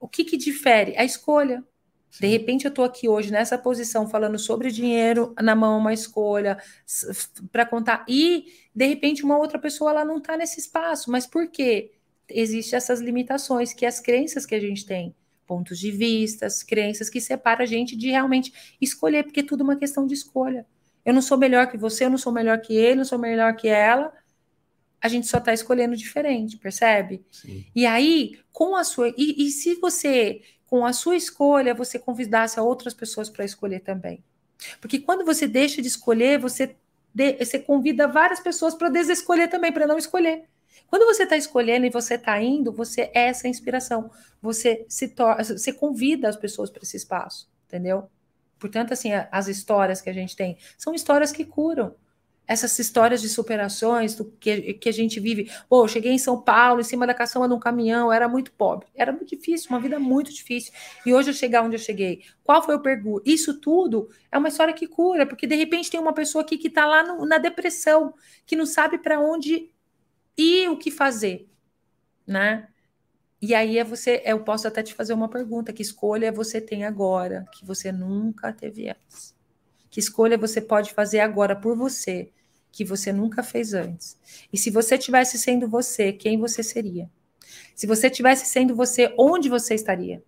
O 0.00 0.08
que, 0.08 0.24
que 0.24 0.36
difere? 0.36 0.96
A 0.96 1.04
escolha. 1.04 1.64
De 2.20 2.26
repente, 2.26 2.64
eu 2.64 2.70
estou 2.70 2.84
aqui 2.84 3.08
hoje 3.08 3.30
nessa 3.30 3.58
posição 3.58 4.08
falando 4.08 4.38
sobre 4.38 4.70
dinheiro 4.70 5.34
na 5.40 5.54
mão, 5.54 5.78
uma 5.78 5.92
escolha 5.92 6.58
para 7.52 7.66
contar. 7.66 8.04
E, 8.08 8.46
de 8.74 8.86
repente, 8.86 9.24
uma 9.24 9.38
outra 9.38 9.58
pessoa 9.58 9.90
ela 9.90 10.04
não 10.04 10.18
está 10.18 10.36
nesse 10.36 10.58
espaço. 10.58 11.10
Mas 11.10 11.26
por 11.26 11.50
quê? 11.50 11.92
Existem 12.28 12.76
essas 12.76 13.00
limitações, 13.00 13.72
que 13.72 13.84
é 13.84 13.88
as 13.88 14.00
crenças 14.00 14.46
que 14.46 14.54
a 14.54 14.60
gente 14.60 14.86
tem 14.86 15.14
pontos 15.48 15.78
de 15.78 15.90
vista, 15.90 16.46
crenças 16.66 17.08
que 17.08 17.20
separam 17.22 17.62
a 17.62 17.66
gente 17.66 17.96
de 17.96 18.10
realmente 18.10 18.52
escolher, 18.78 19.24
porque 19.24 19.40
é 19.40 19.42
tudo 19.42 19.64
uma 19.64 19.76
questão 19.76 20.06
de 20.06 20.12
escolha. 20.12 20.66
Eu 21.04 21.14
não 21.14 21.22
sou 21.22 21.38
melhor 21.38 21.70
que 21.70 21.78
você, 21.78 22.04
eu 22.04 22.10
não 22.10 22.18
sou 22.18 22.30
melhor 22.30 22.60
que 22.60 22.76
ele, 22.76 22.96
não 22.96 23.04
sou 23.04 23.18
melhor 23.18 23.56
que 23.56 23.66
ela. 23.66 24.12
A 25.00 25.08
gente 25.08 25.26
só 25.26 25.38
está 25.38 25.52
escolhendo 25.52 25.96
diferente, 25.96 26.56
percebe? 26.56 27.24
Sim. 27.30 27.64
E 27.74 27.86
aí, 27.86 28.38
com 28.52 28.74
a 28.74 28.82
sua. 28.82 29.08
E, 29.16 29.46
e 29.46 29.50
se 29.50 29.76
você, 29.76 30.42
com 30.66 30.84
a 30.84 30.92
sua 30.92 31.16
escolha, 31.16 31.74
você 31.74 31.98
convidasse 31.98 32.58
outras 32.58 32.94
pessoas 32.94 33.28
para 33.28 33.44
escolher 33.44 33.80
também? 33.80 34.22
Porque 34.80 34.98
quando 34.98 35.24
você 35.24 35.46
deixa 35.46 35.80
de 35.80 35.88
escolher, 35.88 36.38
você, 36.38 36.76
de, 37.14 37.32
você 37.34 37.58
convida 37.58 38.08
várias 38.08 38.40
pessoas 38.40 38.74
para 38.74 38.88
desescolher 38.88 39.48
também, 39.48 39.72
para 39.72 39.86
não 39.86 39.98
escolher. 39.98 40.44
Quando 40.88 41.04
você 41.04 41.24
está 41.24 41.36
escolhendo 41.36 41.86
e 41.86 41.90
você 41.90 42.14
está 42.14 42.40
indo, 42.40 42.72
você 42.72 43.10
é 43.14 43.26
essa 43.28 43.46
inspiração. 43.46 44.10
Você 44.40 44.84
se 44.88 45.08
torna, 45.08 45.44
você 45.44 45.72
convida 45.72 46.28
as 46.28 46.36
pessoas 46.36 46.70
para 46.70 46.82
esse 46.82 46.96
espaço, 46.96 47.48
entendeu? 47.66 48.08
Portanto, 48.58 48.92
assim, 48.92 49.10
as 49.30 49.48
histórias 49.48 50.00
que 50.00 50.10
a 50.10 50.12
gente 50.12 50.34
tem 50.34 50.56
são 50.76 50.94
histórias 50.94 51.30
que 51.30 51.44
curam. 51.44 51.94
Essas 52.48 52.76
histórias 52.78 53.20
de 53.20 53.28
superações 53.28 54.14
do 54.14 54.24
que, 54.24 54.72
que 54.74 54.88
a 54.88 54.92
gente 54.92 55.20
vive. 55.20 55.50
Pô, 55.68 55.84
eu 55.84 55.88
cheguei 55.88 56.10
em 56.10 56.18
São 56.18 56.40
Paulo, 56.40 56.80
em 56.80 56.84
cima 56.84 57.06
da 57.06 57.12
caçamba 57.12 57.46
de 57.46 57.54
um 57.54 57.58
caminhão, 57.58 58.10
era 58.10 58.26
muito 58.26 58.50
pobre. 58.52 58.88
Era 58.94 59.12
muito 59.12 59.28
difícil, 59.36 59.68
uma 59.70 59.78
vida 59.78 59.98
muito 59.98 60.32
difícil. 60.32 60.72
E 61.04 61.12
hoje 61.12 61.30
eu 61.30 61.34
chegar 61.34 61.62
onde 61.62 61.76
eu 61.76 61.80
cheguei. 61.80 62.24
Qual 62.42 62.62
foi 62.62 62.74
o 62.74 62.80
pergunto? 62.80 63.22
Isso 63.26 63.60
tudo 63.60 64.08
é 64.32 64.38
uma 64.38 64.48
história 64.48 64.72
que 64.72 64.86
cura, 64.86 65.26
porque 65.26 65.46
de 65.46 65.54
repente 65.54 65.90
tem 65.90 66.00
uma 66.00 66.14
pessoa 66.14 66.42
aqui 66.42 66.56
que 66.56 66.68
está 66.68 66.86
lá 66.86 67.02
no, 67.02 67.26
na 67.26 67.36
depressão, 67.36 68.14
que 68.46 68.56
não 68.56 68.64
sabe 68.64 68.98
para 68.98 69.20
onde 69.20 69.70
e 70.36 70.66
o 70.68 70.78
que 70.78 70.90
fazer, 70.90 71.48
né? 72.26 72.68
E 73.40 73.54
aí 73.54 73.78
é 73.78 73.84
você, 73.84 74.20
eu 74.24 74.42
posso 74.42 74.66
até 74.66 74.82
te 74.82 74.94
fazer 74.94 75.12
uma 75.12 75.28
pergunta: 75.28 75.72
que 75.72 75.82
escolha 75.82 76.32
você 76.32 76.60
tem 76.60 76.84
agora 76.84 77.46
que 77.52 77.64
você 77.64 77.92
nunca 77.92 78.52
teve 78.52 78.88
antes? 78.88 79.37
Que 79.98 80.00
escolha 80.00 80.38
você 80.38 80.60
pode 80.60 80.94
fazer 80.94 81.18
agora 81.18 81.56
por 81.56 81.76
você 81.76 82.30
que 82.70 82.84
você 82.84 83.12
nunca 83.12 83.42
fez 83.42 83.74
antes? 83.74 84.16
E 84.52 84.56
se 84.56 84.70
você 84.70 84.96
tivesse 84.96 85.36
sendo 85.36 85.66
você, 85.66 86.12
quem 86.12 86.38
você 86.38 86.62
seria? 86.62 87.10
Se 87.74 87.84
você 87.84 88.08
tivesse 88.08 88.46
sendo 88.46 88.76
você, 88.76 89.12
onde 89.18 89.48
você 89.48 89.74
estaria? 89.74 90.22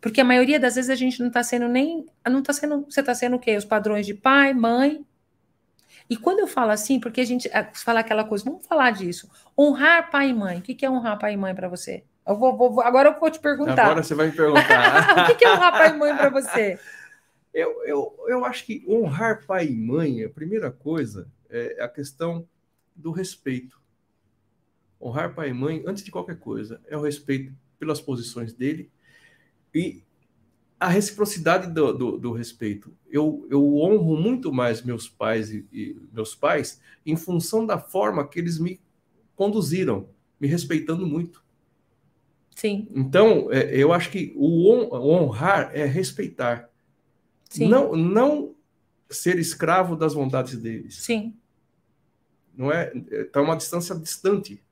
Porque 0.00 0.20
a 0.20 0.24
maioria 0.24 0.58
das 0.58 0.74
vezes 0.74 0.90
a 0.90 0.96
gente 0.96 1.20
não 1.20 1.28
está 1.28 1.40
sendo 1.44 1.68
nem, 1.68 2.04
não 2.28 2.40
está 2.40 2.52
sendo, 2.52 2.84
você 2.90 2.98
está 2.98 3.14
sendo 3.14 3.36
o 3.36 3.38
quê? 3.38 3.56
Os 3.56 3.64
padrões 3.64 4.04
de 4.04 4.14
pai, 4.14 4.52
mãe, 4.52 5.06
e 6.10 6.16
quando 6.16 6.40
eu 6.40 6.48
falo 6.48 6.72
assim, 6.72 6.98
porque 6.98 7.20
a 7.20 7.24
gente 7.24 7.48
eh, 7.52 7.68
fala 7.74 8.00
aquela 8.00 8.24
coisa, 8.24 8.44
vamos 8.44 8.66
falar 8.66 8.90
disso. 8.90 9.30
Honrar 9.56 10.10
pai 10.10 10.30
e 10.30 10.34
mãe. 10.34 10.58
O 10.58 10.62
que 10.62 10.84
é 10.84 10.90
honrar 10.90 11.16
pai 11.16 11.34
e 11.34 11.36
mãe 11.36 11.54
para 11.54 11.68
você? 11.68 12.02
Eu 12.26 12.36
vou, 12.36 12.56
vou, 12.56 12.80
agora 12.80 13.10
eu 13.10 13.20
vou 13.20 13.30
te 13.30 13.38
perguntar. 13.38 13.84
Agora 13.84 14.02
você 14.02 14.16
vai 14.16 14.26
me 14.26 14.32
perguntar. 14.32 15.30
o 15.30 15.36
que 15.36 15.44
é 15.44 15.52
honrar 15.52 15.70
pai 15.70 15.90
e 15.90 15.96
mãe 15.96 16.16
para 16.16 16.28
você? 16.28 16.76
Eu, 17.58 17.82
eu, 17.84 18.24
eu 18.28 18.44
acho 18.44 18.64
que 18.64 18.84
honrar 18.88 19.44
pai 19.44 19.66
e 19.66 19.76
mãe, 19.76 20.22
a 20.22 20.30
primeira 20.30 20.70
coisa 20.70 21.28
é 21.50 21.82
a 21.82 21.88
questão 21.88 22.48
do 22.94 23.10
respeito. 23.10 23.80
Honrar 25.00 25.34
pai 25.34 25.50
e 25.50 25.52
mãe, 25.52 25.82
antes 25.84 26.04
de 26.04 26.10
qualquer 26.12 26.38
coisa, 26.38 26.80
é 26.86 26.96
o 26.96 27.00
respeito 27.00 27.52
pelas 27.76 28.00
posições 28.00 28.52
dele 28.52 28.92
e 29.74 30.04
a 30.78 30.88
reciprocidade 30.88 31.72
do, 31.72 31.92
do, 31.92 32.18
do, 32.18 32.32
respeito. 32.32 32.96
Eu, 33.10 33.44
eu 33.50 33.76
honro 33.78 34.16
muito 34.16 34.52
mais 34.52 34.80
meus 34.82 35.08
pais 35.08 35.50
e, 35.52 35.66
e, 35.72 36.00
meus 36.12 36.36
pais 36.36 36.80
em 37.04 37.16
função 37.16 37.66
da 37.66 37.76
forma 37.76 38.26
que 38.28 38.38
eles 38.38 38.60
me 38.60 38.80
conduziram, 39.34 40.08
me 40.38 40.46
respeitando 40.46 41.04
muito. 41.04 41.42
Sim. 42.54 42.88
Então, 42.94 43.52
é, 43.52 43.76
eu 43.76 43.92
acho 43.92 44.10
que 44.10 44.32
o 44.36 44.70
honrar 44.70 45.72
é 45.74 45.84
respeitar. 45.84 46.70
Sim. 47.48 47.68
Não, 47.68 47.96
não 47.96 48.54
ser 49.10 49.38
escravo 49.38 49.96
das 49.96 50.14
vontades 50.14 50.56
deles. 50.56 50.96
Sim. 50.96 51.34
Não 52.56 52.72
é? 52.72 52.92
Está 53.10 53.40
uma 53.40 53.56
distância 53.56 53.94
distante. 53.94 54.62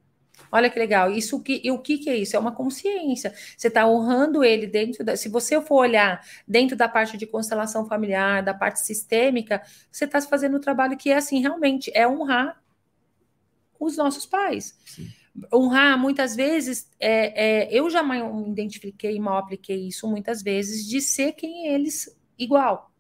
Olha 0.51 0.71
que 0.71 0.79
legal. 0.79 1.11
Isso 1.11 1.41
que 1.41 1.61
e 1.65 1.71
o 1.71 1.79
que, 1.79 1.99
que 1.99 2.11
é 2.11 2.17
isso? 2.17 2.37
É 2.37 2.39
uma 2.39 2.53
consciência. 2.53 3.35
Você 3.57 3.69
está 3.69 3.87
honrando 3.87 4.45
ele 4.45 4.67
dentro 4.67 5.05
da. 5.05 5.17
Se 5.17 5.29
você 5.29 5.61
for 5.61 5.77
olhar 5.77 6.25
dentro 6.47 6.77
da 6.77 6.89
parte 6.89 7.17
de 7.17 7.27
constelação 7.27 7.87
familiar, 7.87 8.43
da 8.43 8.55
parte 8.55 8.81
sistêmica, 8.81 9.63
você 9.91 10.05
está 10.05 10.21
fazendo 10.21 10.57
um 10.57 10.61
trabalho 10.61 10.97
que 10.97 11.11
é 11.11 11.17
assim, 11.17 11.41
realmente, 11.41 11.91
é 11.95 12.07
honrar 12.07 12.63
os 13.79 13.97
nossos 13.97 14.27
pais. 14.27 14.77
Sim. 14.85 15.09
Honrar, 15.53 15.99
muitas 15.99 16.35
vezes, 16.35 16.91
é, 16.99 17.67
é, 17.67 17.69
eu 17.71 17.91
já 17.91 18.03
me 18.03 18.19
identifiquei, 18.49 19.19
mal 19.21 19.37
apliquei 19.37 19.87
isso 19.89 20.09
muitas 20.09 20.43
vezes, 20.43 20.89
de 20.89 21.01
ser 21.01 21.33
quem 21.33 21.67
eles 21.67 22.16
igual. 22.39 22.91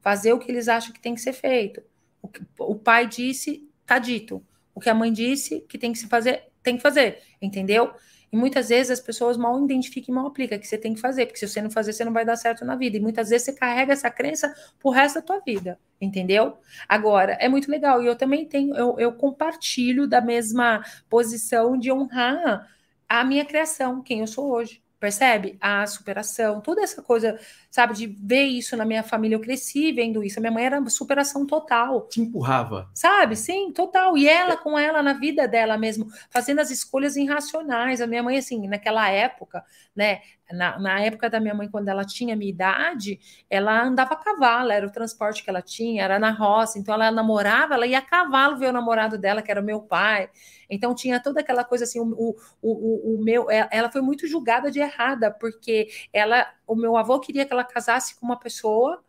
Fazer 0.00 0.32
o 0.32 0.38
que 0.38 0.50
eles 0.50 0.68
acham 0.68 0.92
que 0.92 1.00
tem 1.00 1.14
que 1.14 1.20
ser 1.20 1.32
feito. 1.32 1.82
O, 2.20 2.28
que, 2.28 2.42
o 2.58 2.74
pai 2.74 3.06
disse, 3.06 3.68
tá 3.86 3.98
dito. 3.98 4.44
O 4.74 4.80
que 4.80 4.90
a 4.90 4.94
mãe 4.94 5.12
disse 5.12 5.60
que 5.68 5.78
tem 5.78 5.92
que 5.92 5.98
se 5.98 6.08
fazer, 6.08 6.44
tem 6.62 6.76
que 6.76 6.82
fazer, 6.82 7.22
entendeu? 7.40 7.92
E 8.32 8.36
muitas 8.36 8.70
vezes 8.70 8.90
as 8.90 9.00
pessoas 9.00 9.36
mal 9.36 9.62
identificam 9.62 10.10
e 10.10 10.16
mal 10.16 10.26
aplicam 10.26 10.58
que 10.58 10.66
você 10.66 10.78
tem 10.78 10.94
que 10.94 11.00
fazer, 11.00 11.26
porque 11.26 11.38
se 11.38 11.46
você 11.46 11.60
não 11.60 11.70
fazer, 11.70 11.92
você 11.92 12.02
não 12.02 12.14
vai 12.14 12.24
dar 12.24 12.36
certo 12.36 12.64
na 12.64 12.74
vida. 12.74 12.96
E 12.96 13.00
muitas 13.00 13.28
vezes 13.28 13.44
você 13.44 13.52
carrega 13.52 13.92
essa 13.92 14.10
crença 14.10 14.54
pro 14.78 14.90
resto 14.90 15.16
da 15.16 15.22
tua 15.22 15.40
vida, 15.40 15.78
entendeu? 16.00 16.56
Agora, 16.88 17.32
é 17.34 17.46
muito 17.46 17.70
legal. 17.70 18.02
E 18.02 18.06
eu 18.06 18.16
também 18.16 18.46
tenho, 18.46 18.74
eu, 18.74 18.98
eu 18.98 19.12
compartilho 19.12 20.06
da 20.06 20.22
mesma 20.22 20.82
posição 21.10 21.78
de 21.78 21.92
honrar 21.92 22.66
a 23.06 23.22
minha 23.22 23.44
criação, 23.44 24.02
quem 24.02 24.20
eu 24.20 24.26
sou 24.26 24.50
hoje. 24.50 24.82
Percebe? 24.98 25.58
A 25.60 25.86
superação, 25.86 26.62
toda 26.62 26.80
essa 26.80 27.02
coisa, 27.02 27.38
sabe, 27.72 27.94
de 27.94 28.06
ver 28.06 28.44
isso 28.44 28.76
na 28.76 28.84
minha 28.84 29.02
família. 29.02 29.34
Eu 29.34 29.40
cresci 29.40 29.92
vendo 29.92 30.22
isso. 30.22 30.38
A 30.38 30.42
minha 30.42 30.52
mãe 30.52 30.66
era 30.66 30.90
superação 30.90 31.46
total. 31.46 32.06
Te 32.06 32.20
empurrava. 32.20 32.90
Sabe? 32.94 33.34
Sim, 33.34 33.72
total. 33.72 34.14
E 34.14 34.28
ela 34.28 34.58
com 34.58 34.78
ela 34.78 35.02
na 35.02 35.14
vida 35.14 35.48
dela 35.48 35.78
mesmo, 35.78 36.06
fazendo 36.28 36.60
as 36.60 36.70
escolhas 36.70 37.16
irracionais. 37.16 38.02
A 38.02 38.06
minha 38.06 38.22
mãe, 38.22 38.36
assim, 38.36 38.68
naquela 38.68 39.08
época, 39.08 39.64
né? 39.96 40.20
Na, 40.52 40.78
na, 40.78 41.00
época 41.00 41.30
da 41.30 41.40
minha 41.40 41.54
mãe, 41.54 41.66
quando 41.66 41.88
ela 41.88 42.04
tinha 42.04 42.36
minha 42.36 42.50
idade, 42.50 43.18
ela 43.48 43.84
andava 43.84 44.12
a 44.12 44.16
cavalo, 44.16 44.70
era 44.70 44.86
o 44.86 44.92
transporte 44.92 45.42
que 45.42 45.48
ela 45.48 45.62
tinha, 45.62 46.02
era 46.02 46.18
na 46.18 46.30
roça, 46.30 46.78
então 46.78 46.94
ela 46.94 47.10
namorava, 47.10 47.72
ela 47.72 47.86
ia 47.86 47.96
a 47.98 48.02
cavalo 48.02 48.58
ver 48.58 48.68
o 48.68 48.72
namorado 48.72 49.16
dela, 49.16 49.40
que 49.40 49.50
era 49.50 49.62
o 49.62 49.64
meu 49.64 49.80
pai. 49.80 50.28
Então 50.68 50.94
tinha 50.94 51.20
toda 51.20 51.40
aquela 51.40 51.64
coisa 51.64 51.84
assim, 51.84 52.00
o, 52.00 52.04
o, 52.04 52.36
o, 52.62 53.14
o 53.14 53.24
meu, 53.24 53.50
é, 53.50 53.66
ela 53.70 53.90
foi 53.90 54.02
muito 54.02 54.26
julgada 54.26 54.70
de 54.70 54.78
errada, 54.78 55.30
porque 55.30 55.88
ela, 56.12 56.46
o 56.72 56.76
meu 56.76 56.96
avô 56.96 57.18
queria 57.20 57.44
que 57.44 57.52
ela 57.52 57.64
casasse 57.64 58.14
com 58.16 58.26
uma 58.26 58.38
pessoa 58.38 59.02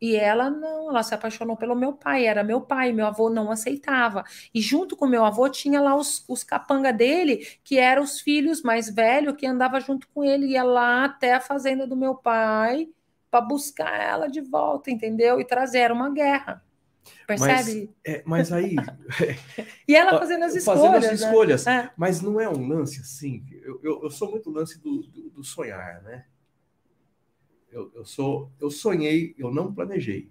e 0.00 0.16
ela 0.16 0.50
não, 0.50 0.90
ela 0.90 1.02
se 1.02 1.14
apaixonou 1.14 1.56
pelo 1.56 1.74
meu 1.74 1.92
pai, 1.92 2.26
era 2.26 2.44
meu 2.44 2.60
pai, 2.60 2.92
meu 2.92 3.06
avô 3.06 3.30
não 3.30 3.50
aceitava. 3.50 4.24
E 4.52 4.60
junto 4.60 4.96
com 4.96 5.06
meu 5.06 5.24
avô 5.24 5.48
tinha 5.48 5.80
lá 5.80 5.96
os, 5.96 6.24
os 6.28 6.44
capanga 6.44 6.92
dele, 6.92 7.46
que 7.64 7.78
eram 7.78 8.02
os 8.02 8.20
filhos 8.20 8.60
mais 8.60 8.90
velhos, 8.90 9.34
que 9.34 9.46
andava 9.46 9.80
junto 9.80 10.06
com 10.08 10.22
ele, 10.22 10.48
ia 10.48 10.62
lá 10.62 11.06
até 11.06 11.32
a 11.32 11.40
fazenda 11.40 11.86
do 11.86 11.96
meu 11.96 12.14
pai 12.14 12.88
para 13.30 13.40
buscar 13.40 13.98
ela 13.98 14.28
de 14.28 14.40
volta, 14.40 14.90
entendeu? 14.90 15.40
E 15.40 15.44
trazer 15.44 15.90
uma 15.90 16.10
guerra. 16.10 16.62
Percebe? 17.26 17.90
Mas, 18.04 18.14
é, 18.14 18.22
mas 18.26 18.52
aí. 18.52 18.76
e 19.88 19.96
ela 19.96 20.18
fazendo 20.18 20.44
as 20.44 20.54
escolhas. 20.54 20.82
Fazendo 20.82 21.12
as 21.12 21.20
escolhas. 21.20 21.64
Né? 21.64 21.90
Mas 21.96 22.20
não 22.20 22.40
é 22.40 22.48
um 22.48 22.68
lance 22.68 23.00
assim. 23.00 23.42
Eu, 23.62 23.80
eu, 23.82 24.02
eu 24.02 24.10
sou 24.10 24.30
muito 24.30 24.50
lance 24.50 24.78
do, 24.78 25.02
do, 25.02 25.30
do 25.30 25.44
sonhar, 25.44 26.02
né? 26.02 26.26
Eu, 27.74 27.90
eu, 27.92 28.04
sou, 28.04 28.52
eu 28.60 28.70
sonhei, 28.70 29.34
eu 29.36 29.52
não 29.52 29.74
planejei. 29.74 30.30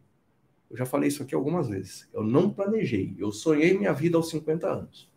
Eu 0.72 0.78
já 0.78 0.86
falei 0.86 1.10
isso 1.10 1.22
aqui 1.22 1.36
algumas 1.36 1.68
vezes. 1.68 2.08
Eu 2.14 2.24
não 2.24 2.50
planejei. 2.50 3.14
Eu 3.20 3.34
sonhei 3.34 3.78
minha 3.78 3.92
vida 3.92 4.16
aos 4.16 4.30
50 4.30 4.66
anos. 4.66 5.12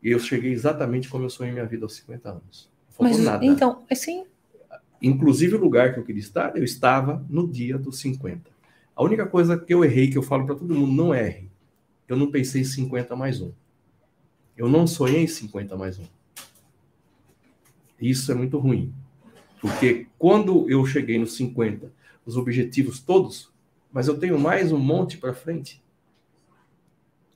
E 0.00 0.12
eu 0.12 0.20
cheguei 0.20 0.52
exatamente 0.52 1.08
como 1.08 1.24
eu 1.24 1.30
sonhei 1.30 1.52
minha 1.52 1.66
vida 1.66 1.84
aos 1.84 1.96
50 1.96 2.30
anos. 2.30 2.70
Não 3.00 3.08
Mas, 3.08 3.18
nada. 3.18 3.44
Então, 3.44 3.84
assim. 3.90 4.24
Inclusive 5.02 5.56
o 5.56 5.60
lugar 5.60 5.92
que 5.92 5.98
eu 5.98 6.04
queria 6.04 6.22
estar, 6.22 6.56
eu 6.56 6.62
estava 6.62 7.26
no 7.28 7.48
dia 7.48 7.76
dos 7.76 7.98
50. 7.98 8.48
A 8.94 9.02
única 9.02 9.26
coisa 9.26 9.58
que 9.58 9.74
eu 9.74 9.84
errei, 9.84 10.08
que 10.08 10.16
eu 10.16 10.22
falo 10.22 10.46
para 10.46 10.54
todo 10.54 10.72
mundo, 10.72 10.92
não 10.92 11.12
erre. 11.12 11.50
Eu 12.06 12.16
não 12.16 12.30
pensei 12.30 12.60
em 12.60 12.64
50 12.64 13.16
mais 13.16 13.40
um. 13.40 13.50
Eu 14.56 14.68
não 14.68 14.86
sonhei 14.86 15.24
em 15.24 15.26
50 15.26 15.76
mais 15.76 15.98
um. 15.98 16.04
Isso 18.00 18.30
é 18.30 18.36
muito 18.36 18.56
ruim. 18.56 18.94
Porque 19.62 20.08
quando 20.18 20.68
eu 20.68 20.84
cheguei 20.84 21.20
nos 21.20 21.36
50, 21.36 21.92
os 22.26 22.36
objetivos 22.36 22.98
todos, 22.98 23.48
mas 23.92 24.08
eu 24.08 24.18
tenho 24.18 24.36
mais 24.36 24.72
um 24.72 24.78
monte 24.78 25.16
para 25.16 25.32
frente. 25.32 25.80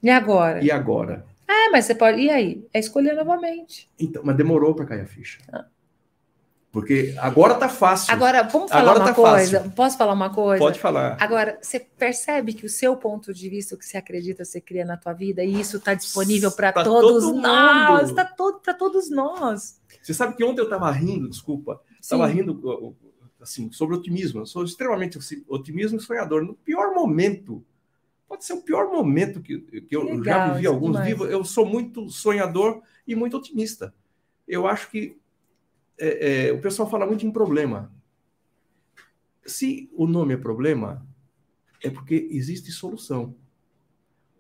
E 0.03 0.11
agora? 0.11 0.63
E 0.63 0.69
agora? 0.69 1.25
Ah, 1.47 1.71
mas 1.71 1.85
você 1.85 1.95
pode. 1.95 2.21
E 2.21 2.29
aí? 2.29 2.67
É 2.75 2.81
escolher 2.81 3.15
novamente. 3.15 3.89
Então, 3.97 4.23
mas 4.25 4.37
demorou 4.37 4.75
para 4.75 4.87
cair 4.87 5.03
a 5.03 5.07
ficha. 5.07 5.39
Ah. 5.53 5.67
Porque 6.73 7.15
agora 7.19 7.55
tá 7.55 7.69
fácil. 7.69 8.13
Agora, 8.13 8.43
vamos 8.43 8.71
falar 8.71 8.83
agora 8.83 8.99
uma 8.99 9.07
tá 9.07 9.15
coisa? 9.15 9.59
Fácil. 9.59 9.73
Posso 9.73 9.97
falar 9.97 10.13
uma 10.13 10.31
coisa? 10.31 10.59
Pode 10.63 10.79
falar. 10.81 11.17
Agora, 11.21 11.59
você 11.63 11.79
percebe 11.79 12.53
que 12.53 12.67
o 12.67 12.69
seu 12.69 12.97
ponto 12.97 13.33
de 13.33 13.49
vista, 13.49 13.77
o 13.77 13.79
que 13.79 13.87
você 13.87 13.97
acredita, 13.97 14.45
você 14.45 14.61
cria 14.61 14.85
na 14.85 14.97
tua 14.97 15.13
vida, 15.13 15.45
e 15.45 15.61
isso 15.61 15.77
está 15.77 15.95
disponível 15.95 16.51
para 16.51 16.73
todos 16.73 17.25
todo 17.25 17.41
nós. 17.41 18.11
Está 18.11 18.25
todo 18.25 18.59
para 18.59 18.75
todos 18.75 19.09
nós. 19.11 19.81
Você 20.03 20.13
sabe 20.13 20.37
que 20.37 20.45
ontem 20.45 20.61
eu 20.61 20.65
estava 20.65 20.91
rindo, 20.91 21.31
desculpa, 21.31 21.81
Estava 22.01 22.27
rindo 22.27 22.95
assim, 23.41 23.71
sobre 23.73 23.97
otimismo. 23.97 24.41
Eu 24.41 24.47
sou 24.47 24.65
extremamente 24.65 25.19
otimismo 25.49 25.99
e 25.99 26.03
sonhador. 26.03 26.45
No 26.45 26.55
pior 26.55 26.95
momento, 26.95 27.65
pode 28.29 28.45
ser 28.45 28.55
o 28.55 28.63
pior 28.63 28.91
momento 28.91 29.41
que, 29.41 29.59
que 29.59 29.97
eu 29.97 30.05
Legal, 30.05 30.23
já 30.25 30.53
vivi 30.55 30.67
alguns 30.67 30.99
vivos. 31.01 31.31
Eu 31.31 31.45
sou 31.45 31.67
muito 31.67 32.09
sonhador 32.09 32.83
e 33.07 33.15
muito 33.15 33.37
otimista. 33.37 33.95
Eu 34.47 34.67
acho 34.67 34.91
que 34.91 35.17
é, 35.99 36.49
é, 36.49 36.53
o 36.53 36.61
pessoal 36.61 36.89
fala 36.89 37.07
muito 37.07 37.27
em 37.27 37.31
problema. 37.31 37.93
Se 39.45 39.89
o 39.95 40.07
nome 40.07 40.35
é 40.35 40.37
problema, 40.37 41.07
é 41.83 41.91
porque 41.91 42.29
existe 42.31 42.71
solução. 42.73 43.35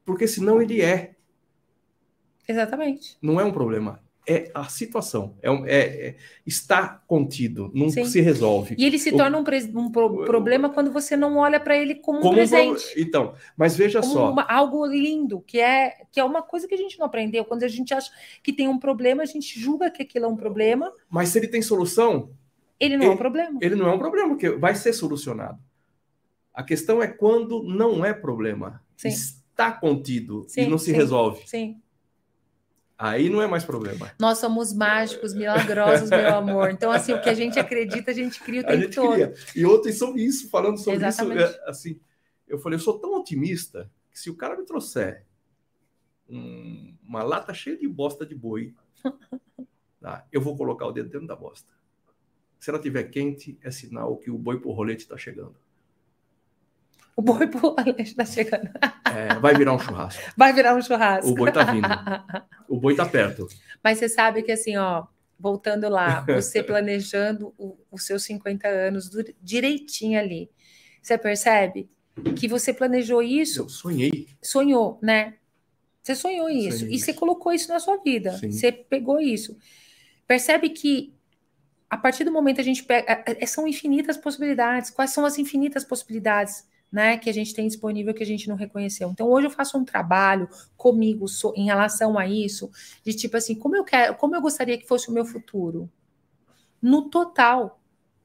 Porque 0.04 0.26
senão 0.26 0.60
ele 0.60 0.80
é. 0.80 1.16
Exatamente. 2.48 3.18
Não 3.20 3.40
é 3.40 3.44
um 3.44 3.52
problema 3.52 4.05
é 4.26 4.50
a 4.52 4.64
situação. 4.64 5.36
É, 5.40 5.50
é, 5.50 6.08
é 6.08 6.16
está 6.44 7.02
contido, 7.06 7.70
não 7.74 7.88
Sim. 7.88 8.04
se 8.04 8.20
resolve. 8.20 8.74
E 8.76 8.84
ele 8.84 8.98
se 8.98 9.12
torna 9.12 9.38
um, 9.38 9.44
um 9.78 9.90
pro, 9.90 10.24
problema 10.24 10.68
quando 10.68 10.92
você 10.92 11.16
não 11.16 11.36
olha 11.36 11.60
para 11.60 11.76
ele 11.76 11.94
como, 11.94 12.20
como, 12.20 12.32
um 12.32 12.34
presente. 12.34 12.84
Então, 12.96 13.34
mas 13.56 13.76
veja 13.76 14.00
como 14.00 14.12
só. 14.12 14.30
Uma, 14.32 14.42
algo 14.42 14.84
lindo, 14.86 15.40
que 15.40 15.60
é, 15.60 16.02
que 16.10 16.18
é 16.18 16.24
uma 16.24 16.42
coisa 16.42 16.66
que 16.66 16.74
a 16.74 16.78
gente 16.78 16.98
não 16.98 17.06
aprendeu. 17.06 17.44
Quando 17.44 17.62
a 17.62 17.68
gente 17.68 17.94
acha 17.94 18.10
que 18.42 18.52
tem 18.52 18.68
um 18.68 18.78
problema, 18.78 19.22
a 19.22 19.26
gente 19.26 19.58
julga 19.58 19.90
que 19.90 20.02
aquilo 20.02 20.24
é 20.24 20.28
um 20.28 20.36
problema. 20.36 20.92
Mas 21.08 21.28
se 21.28 21.38
ele 21.38 21.48
tem 21.48 21.62
solução. 21.62 22.30
Ele 22.78 22.96
não 22.96 23.04
ele, 23.04 23.12
é 23.12 23.14
um 23.14 23.18
problema. 23.18 23.58
Ele 23.62 23.74
não 23.74 23.88
é 23.88 23.94
um 23.94 23.98
problema, 23.98 24.28
porque 24.30 24.50
vai 24.50 24.74
ser 24.74 24.92
solucionado. 24.92 25.58
A 26.52 26.62
questão 26.62 27.02
é 27.02 27.06
quando 27.06 27.62
não 27.62 28.04
é 28.04 28.12
problema. 28.12 28.82
Sim. 28.96 29.08
Está 29.08 29.72
contido 29.72 30.44
sim, 30.48 30.62
e 30.62 30.66
não 30.66 30.78
se 30.78 30.86
sim, 30.86 30.92
resolve. 30.92 31.46
Sim. 31.46 31.80
Aí 32.98 33.28
não 33.28 33.42
é 33.42 33.46
mais 33.46 33.64
problema. 33.64 34.10
Nós 34.18 34.38
somos 34.38 34.72
mágicos, 34.72 35.34
milagrosos, 35.34 36.08
meu 36.08 36.34
amor. 36.34 36.70
Então, 36.70 36.90
assim, 36.90 37.12
o 37.12 37.20
que 37.20 37.28
a 37.28 37.34
gente 37.34 37.58
acredita, 37.58 38.10
a 38.10 38.14
gente 38.14 38.40
cria 38.40 38.62
o 38.62 38.64
tempo 38.64 38.74
a 38.74 38.80
gente 38.80 38.94
todo. 38.94 39.12
Cria. 39.12 39.34
E 39.54 39.66
ontem 39.66 39.92
sobre 39.92 40.22
isso, 40.22 40.48
falando 40.48 40.78
sobre 40.78 41.04
Exatamente. 41.04 41.42
isso, 41.42 41.60
é, 41.60 41.70
assim, 41.70 42.00
eu 42.48 42.58
falei, 42.58 42.78
eu 42.78 42.82
sou 42.82 42.98
tão 42.98 43.14
otimista 43.18 43.90
que 44.10 44.18
se 44.18 44.30
o 44.30 44.34
cara 44.34 44.56
me 44.56 44.64
trouxer 44.64 45.26
um, 46.28 46.94
uma 47.02 47.22
lata 47.22 47.52
cheia 47.52 47.76
de 47.76 47.86
bosta 47.86 48.24
de 48.24 48.34
boi, 48.34 48.74
tá, 50.00 50.26
eu 50.32 50.40
vou 50.40 50.56
colocar 50.56 50.86
o 50.86 50.92
dedo 50.92 51.10
dentro 51.10 51.26
da 51.26 51.36
bosta. 51.36 51.70
Se 52.58 52.70
ela 52.70 52.78
tiver 52.78 53.04
quente, 53.04 53.58
é 53.62 53.70
sinal 53.70 54.16
que 54.16 54.30
o 54.30 54.38
boi 54.38 54.58
por 54.58 54.72
rolete 54.72 55.02
está 55.02 55.18
chegando. 55.18 55.54
O 57.16 57.22
boi 57.22 57.48
está 57.98 58.26
chegando. 58.26 58.68
É, 59.06 59.34
vai 59.40 59.54
virar 59.54 59.72
um 59.72 59.78
churrasco. 59.78 60.22
Vai 60.36 60.52
virar 60.52 60.74
um 60.74 60.82
churrasco. 60.82 61.30
O 61.30 61.34
boi 61.34 61.50
tá 61.50 61.64
vindo. 61.64 61.88
O 62.68 62.80
boi 62.80 62.96
tá 62.96 63.06
perto. 63.06 63.46
Mas 63.82 63.98
você 63.98 64.08
sabe 64.08 64.42
que 64.42 64.50
assim, 64.50 64.76
ó, 64.76 65.06
voltando 65.38 65.88
lá, 65.88 66.20
você 66.28 66.62
planejando 66.62 67.54
os 67.90 68.04
seus 68.04 68.24
50 68.24 68.66
anos 68.66 69.08
do, 69.08 69.24
direitinho 69.40 70.18
ali. 70.18 70.50
Você 71.00 71.16
percebe 71.16 71.88
que 72.34 72.48
você 72.48 72.74
planejou 72.74 73.22
isso? 73.22 73.62
Eu 73.62 73.68
sonhei. 73.68 74.26
Sonhou, 74.42 74.98
né? 75.00 75.34
Você 76.02 76.14
sonhou 76.16 76.50
isso 76.50 76.80
sonhei. 76.80 76.96
e 76.96 76.98
você 76.98 77.14
colocou 77.14 77.52
isso 77.52 77.68
na 77.68 77.78
sua 77.78 77.98
vida. 77.98 78.32
Sim. 78.32 78.50
Você 78.50 78.72
pegou 78.72 79.20
isso. 79.20 79.56
Percebe 80.26 80.70
que 80.70 81.14
a 81.88 81.96
partir 81.96 82.24
do 82.24 82.32
momento 82.32 82.60
a 82.60 82.64
gente 82.64 82.82
pega, 82.82 83.22
é, 83.26 83.42
é, 83.42 83.46
são 83.46 83.66
infinitas 83.66 84.16
possibilidades. 84.16 84.90
Quais 84.90 85.12
são 85.12 85.24
as 85.24 85.38
infinitas 85.38 85.84
possibilidades? 85.84 86.66
Né, 86.96 87.18
que 87.18 87.28
a 87.28 87.34
gente 87.34 87.52
tem 87.52 87.68
disponível 87.68 88.14
que 88.14 88.22
a 88.22 88.26
gente 88.26 88.48
não 88.48 88.56
reconheceu. 88.56 89.10
Então 89.10 89.28
hoje 89.28 89.48
eu 89.48 89.50
faço 89.50 89.76
um 89.76 89.84
trabalho 89.84 90.48
comigo 90.78 91.28
so, 91.28 91.52
em 91.54 91.66
relação 91.66 92.18
a 92.18 92.26
isso, 92.26 92.70
de 93.04 93.12
tipo 93.12 93.36
assim, 93.36 93.54
como 93.54 93.76
eu 93.76 93.84
quero, 93.84 94.14
como 94.14 94.34
eu 94.34 94.40
gostaria 94.40 94.78
que 94.78 94.88
fosse 94.88 95.10
o 95.10 95.12
meu 95.12 95.26
futuro. 95.26 95.90
No 96.80 97.10
total, 97.10 97.78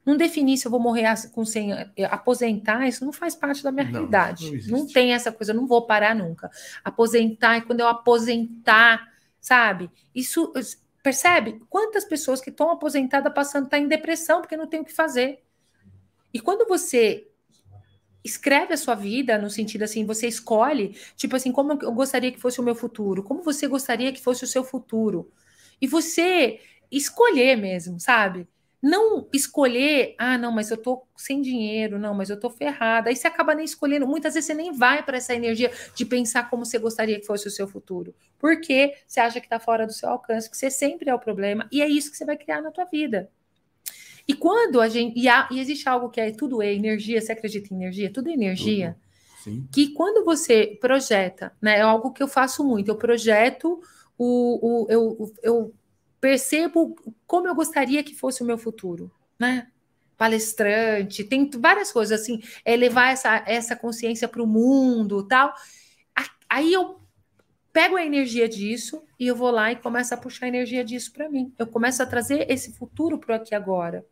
não 0.05 0.15
definir 0.15 0.57
se 0.57 0.67
eu 0.67 0.71
vou 0.71 0.79
morrer 0.79 1.03
com 1.33 1.43
sem 1.43 1.73
eh, 1.73 1.91
aposentar, 2.09 2.87
isso 2.87 3.03
não 3.03 3.11
faz 3.11 3.35
parte 3.35 3.61
da 3.61 3.73
minha 3.73 3.83
não, 3.83 3.91
realidade. 3.91 4.69
Não, 4.69 4.79
não, 4.79 4.87
tem 4.87 5.11
essa 5.11 5.33
coisa, 5.33 5.51
eu 5.51 5.57
não 5.57 5.67
vou 5.67 5.85
parar 5.85 6.15
nunca. 6.15 6.49
Aposentar, 6.81 7.57
e 7.57 7.63
quando 7.63 7.81
eu 7.81 7.89
aposentar, 7.89 9.05
sabe? 9.41 9.91
Isso 10.15 10.53
percebe 11.03 11.61
quantas 11.69 12.05
pessoas 12.05 12.39
que 12.39 12.49
estão 12.49 12.69
aposentadas 12.69 13.33
passando 13.33 13.67
tá 13.67 13.77
em 13.77 13.89
depressão 13.89 14.39
porque 14.39 14.55
não 14.55 14.65
tem 14.65 14.79
o 14.79 14.85
que 14.85 14.93
fazer. 14.93 15.43
E 16.33 16.39
quando 16.39 16.65
você 16.65 17.27
escreve 18.23 18.73
a 18.73 18.77
sua 18.77 18.95
vida 18.95 19.37
no 19.37 19.49
sentido 19.49 19.83
assim, 19.83 20.05
você 20.05 20.27
escolhe, 20.27 20.95
tipo 21.15 21.35
assim, 21.35 21.51
como 21.51 21.73
eu 21.81 21.91
gostaria 21.91 22.31
que 22.31 22.39
fosse 22.39 22.59
o 22.59 22.63
meu 22.63 22.75
futuro, 22.75 23.23
como 23.23 23.41
você 23.43 23.67
gostaria 23.67 24.11
que 24.11 24.21
fosse 24.21 24.43
o 24.43 24.47
seu 24.47 24.63
futuro. 24.63 25.31
E 25.81 25.87
você 25.87 26.59
escolher 26.91 27.55
mesmo, 27.55 27.99
sabe? 27.99 28.47
Não 28.81 29.27
escolher, 29.31 30.15
ah, 30.17 30.37
não, 30.39 30.51
mas 30.51 30.71
eu 30.71 30.77
tô 30.77 31.03
sem 31.15 31.39
dinheiro, 31.41 31.99
não, 31.99 32.15
mas 32.15 32.31
eu 32.31 32.39
tô 32.39 32.49
ferrada. 32.49 33.09
Aí 33.09 33.15
você 33.15 33.27
acaba 33.27 33.53
nem 33.53 33.63
escolhendo. 33.63 34.07
Muitas 34.07 34.33
vezes 34.33 34.47
você 34.47 34.55
nem 34.55 34.73
vai 34.73 35.03
para 35.03 35.17
essa 35.17 35.35
energia 35.35 35.71
de 35.95 36.03
pensar 36.03 36.49
como 36.49 36.65
você 36.65 36.79
gostaria 36.79 37.19
que 37.19 37.25
fosse 37.25 37.47
o 37.47 37.51
seu 37.51 37.67
futuro. 37.67 38.15
Porque 38.39 38.95
você 39.07 39.19
acha 39.19 39.39
que 39.39 39.47
tá 39.47 39.59
fora 39.59 39.85
do 39.85 39.93
seu 39.93 40.09
alcance, 40.09 40.49
que 40.49 40.57
você 40.57 40.71
sempre 40.71 41.11
é 41.11 41.13
o 41.13 41.19
problema. 41.19 41.67
E 41.71 41.79
é 41.79 41.87
isso 41.87 42.09
que 42.09 42.17
você 42.17 42.25
vai 42.25 42.35
criar 42.35 42.59
na 42.61 42.71
tua 42.71 42.85
vida. 42.85 43.29
E 44.27 44.33
quando 44.33 44.79
a 44.79 44.87
gente. 44.87 45.19
E, 45.19 45.27
há, 45.27 45.47
e 45.51 45.59
existe 45.59 45.87
algo 45.87 46.09
que 46.09 46.21
é 46.21 46.31
tudo 46.31 46.61
é 46.61 46.73
energia, 46.73 47.19
você 47.19 47.31
acredita 47.31 47.73
em 47.73 47.77
energia? 47.77 48.11
Tudo 48.11 48.29
é 48.29 48.33
energia. 48.33 48.97
Sim. 49.43 49.67
Que 49.71 49.93
quando 49.93 50.23
você 50.23 50.77
projeta, 50.79 51.51
né? 51.61 51.79
É 51.79 51.81
algo 51.81 52.11
que 52.11 52.21
eu 52.21 52.27
faço 52.27 52.63
muito, 52.63 52.89
eu 52.89 52.95
projeto 52.95 53.81
o. 54.17 54.85
o 54.85 54.87
eu, 54.89 55.33
eu 55.41 55.73
percebo 56.19 56.95
como 57.25 57.47
eu 57.47 57.55
gostaria 57.55 58.03
que 58.03 58.13
fosse 58.13 58.43
o 58.43 58.45
meu 58.45 58.57
futuro, 58.57 59.11
né? 59.39 59.67
Palestrante, 60.15 61.23
tem 61.23 61.49
várias 61.49 61.91
coisas 61.91 62.21
assim, 62.21 62.39
é 62.63 62.75
levar 62.75 63.11
essa, 63.11 63.43
essa 63.47 63.75
consciência 63.75 64.27
para 64.27 64.43
o 64.43 64.45
mundo 64.45 65.27
tal. 65.27 65.51
Aí 66.47 66.71
eu 66.71 67.00
pego 67.73 67.95
a 67.95 68.05
energia 68.05 68.47
disso 68.47 69.03
e 69.19 69.27
eu 69.27 69.35
vou 69.35 69.51
lá 69.51 69.71
e 69.71 69.75
começo 69.75 70.13
a 70.13 70.17
puxar 70.17 70.45
a 70.45 70.49
energia 70.49 70.83
disso 70.83 71.11
para 71.13 71.29
mim. 71.29 71.53
Eu 71.57 71.67
começo 71.67 72.01
a 72.01 72.05
trazer 72.05 72.49
esse 72.49 72.73
futuro 72.73 73.19
para 73.19 73.35
aqui 73.35 73.55
agora. 73.55 74.05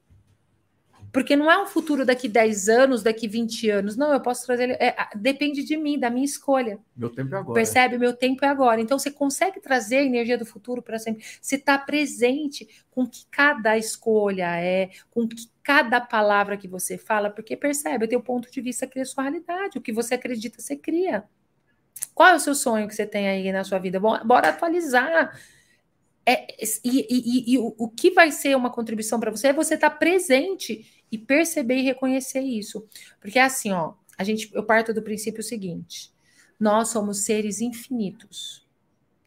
Porque 1.11 1.35
não 1.35 1.49
é 1.49 1.61
um 1.61 1.65
futuro 1.65 2.05
daqui 2.05 2.27
10 2.27 2.69
anos, 2.69 3.01
daqui 3.01 3.27
20 3.27 3.69
anos. 3.69 3.97
Não, 3.97 4.13
eu 4.13 4.21
posso 4.21 4.45
trazer. 4.45 4.69
É, 4.79 4.95
depende 5.15 5.63
de 5.63 5.75
mim, 5.75 5.97
da 5.97 6.09
minha 6.09 6.25
escolha. 6.25 6.79
Meu 6.95 7.09
tempo 7.09 7.33
é 7.33 7.37
agora. 7.39 7.55
Percebe? 7.55 7.97
Meu 7.97 8.13
tempo 8.13 8.45
é 8.45 8.47
agora. 8.47 8.79
Então 8.79 8.99
você 8.99 9.09
consegue 9.09 9.59
trazer 9.59 9.97
a 9.97 10.03
energia 10.03 10.37
do 10.37 10.45
futuro 10.45 10.81
para 10.81 10.99
sempre. 10.99 11.23
Você 11.41 11.55
está 11.55 11.77
presente 11.77 12.67
com 12.91 13.07
que 13.07 13.25
cada 13.31 13.77
escolha 13.77 14.55
é, 14.59 14.89
com 15.09 15.27
que 15.27 15.49
cada 15.63 15.99
palavra 15.99 16.57
que 16.57 16.67
você 16.67 16.97
fala, 16.97 17.29
porque 17.29 17.55
percebe, 17.55 18.05
o 18.05 18.07
teu 18.07 18.21
ponto 18.21 18.51
de 18.51 18.61
vista 18.61 18.85
cria 18.85 19.05
sua 19.05 19.23
realidade. 19.23 19.77
O 19.77 19.81
que 19.81 19.91
você 19.91 20.13
acredita, 20.13 20.61
você 20.61 20.75
cria. 20.75 21.23
Qual 22.13 22.29
é 22.29 22.35
o 22.35 22.39
seu 22.39 22.55
sonho 22.55 22.87
que 22.87 22.95
você 22.95 23.05
tem 23.05 23.27
aí 23.27 23.51
na 23.51 23.63
sua 23.63 23.79
vida? 23.79 23.99
Bom, 23.99 24.17
bora 24.25 24.49
atualizar. 24.49 25.39
É, 26.25 26.47
e, 26.83 27.07
e, 27.09 27.53
e, 27.53 27.57
o, 27.57 27.73
o 27.77 27.89
que 27.89 28.11
vai 28.11 28.31
ser 28.31 28.55
uma 28.55 28.69
contribuição 28.69 29.19
para 29.19 29.31
você 29.31 29.47
é 29.47 29.53
você 29.53 29.75
estar 29.75 29.89
tá 29.89 29.95
presente 29.95 30.85
e 31.11 31.17
perceber 31.17 31.77
e 31.77 31.83
reconhecer 31.83 32.41
isso. 32.41 32.87
Porque 33.19 33.39
é 33.39 33.43
assim, 33.43 33.71
ó, 33.71 33.93
a 34.17 34.23
gente, 34.23 34.53
eu 34.53 34.63
parto 34.63 34.93
do 34.93 35.01
princípio 35.01 35.41
seguinte: 35.41 36.11
nós 36.59 36.89
somos 36.89 37.19
seres 37.19 37.61
infinitos. 37.61 38.67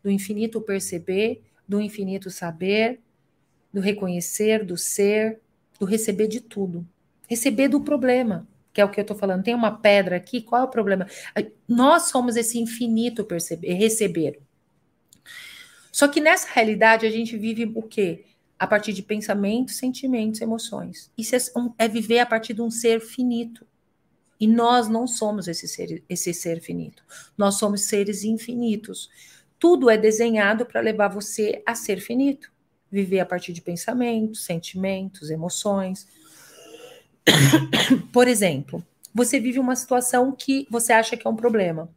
Do 0.02 0.10
infinito 0.10 0.60
perceber, 0.60 1.42
do 1.66 1.80
infinito 1.80 2.30
saber, 2.30 3.00
do 3.72 3.80
reconhecer, 3.80 4.64
do 4.64 4.76
ser, 4.76 5.40
do 5.78 5.86
receber 5.86 6.28
de 6.28 6.40
tudo. 6.40 6.86
Receber 7.28 7.68
do 7.68 7.80
problema, 7.80 8.46
que 8.72 8.80
é 8.80 8.84
o 8.84 8.90
que 8.90 8.98
eu 8.98 9.02
estou 9.02 9.16
falando. 9.16 9.42
Tem 9.42 9.54
uma 9.54 9.78
pedra 9.78 10.16
aqui, 10.16 10.40
qual 10.40 10.62
é 10.62 10.64
o 10.64 10.68
problema? 10.68 11.06
Nós 11.68 12.04
somos 12.04 12.36
esse 12.36 12.58
infinito 12.58 13.24
perceber, 13.24 13.74
receber. 13.74 14.40
Só 15.90 16.08
que 16.08 16.20
nessa 16.20 16.48
realidade 16.50 17.06
a 17.06 17.10
gente 17.10 17.36
vive 17.36 17.70
o 17.74 17.82
quê? 17.82 18.24
a 18.62 18.66
partir 18.68 18.92
de 18.92 19.02
pensamentos, 19.02 19.74
sentimentos, 19.74 20.40
emoções. 20.40 21.10
Isso 21.18 21.34
é, 21.34 21.40
é 21.78 21.88
viver 21.88 22.20
a 22.20 22.26
partir 22.26 22.54
de 22.54 22.62
um 22.62 22.70
ser 22.70 23.00
finito. 23.00 23.66
E 24.38 24.46
nós 24.46 24.86
não 24.86 25.04
somos 25.04 25.48
esse 25.48 25.66
ser, 25.66 26.04
esse 26.08 26.32
ser 26.32 26.60
finito. 26.60 27.02
Nós 27.36 27.56
somos 27.56 27.82
seres 27.86 28.22
infinitos. 28.22 29.10
Tudo 29.58 29.90
é 29.90 29.98
desenhado 29.98 30.64
para 30.64 30.80
levar 30.80 31.08
você 31.08 31.60
a 31.66 31.74
ser 31.74 32.00
finito. 32.00 32.52
Viver 32.88 33.18
a 33.18 33.26
partir 33.26 33.52
de 33.52 33.60
pensamentos, 33.60 34.44
sentimentos, 34.44 35.28
emoções. 35.28 36.06
Por 38.12 38.28
exemplo, 38.28 38.84
você 39.14 39.38
vive 39.38 39.58
uma 39.58 39.76
situação 39.76 40.32
que 40.32 40.66
você 40.70 40.92
acha 40.92 41.16
que 41.16 41.26
é 41.26 41.30
um 41.30 41.36
problema 41.36 41.88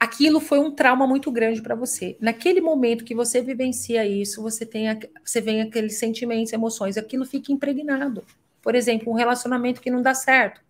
aquilo 0.00 0.40
foi 0.40 0.58
um 0.58 0.70
trauma 0.70 1.06
muito 1.06 1.30
grande 1.30 1.60
para 1.60 1.74
você. 1.74 2.16
Naquele 2.18 2.62
momento 2.62 3.04
que 3.04 3.14
você 3.14 3.42
vivencia 3.42 4.06
isso, 4.06 4.40
você 4.40 4.64
tem 4.64 4.86
você 5.22 5.42
vem 5.42 5.60
aqueles 5.60 5.98
sentimentos, 5.98 6.54
emoções, 6.54 6.96
aquilo 6.96 7.26
fica 7.26 7.52
impregnado. 7.52 8.24
Por 8.62 8.74
exemplo, 8.74 9.12
um 9.12 9.14
relacionamento 9.14 9.80
que 9.80 9.90
não 9.90 10.00
dá 10.00 10.14
certo. 10.14 10.62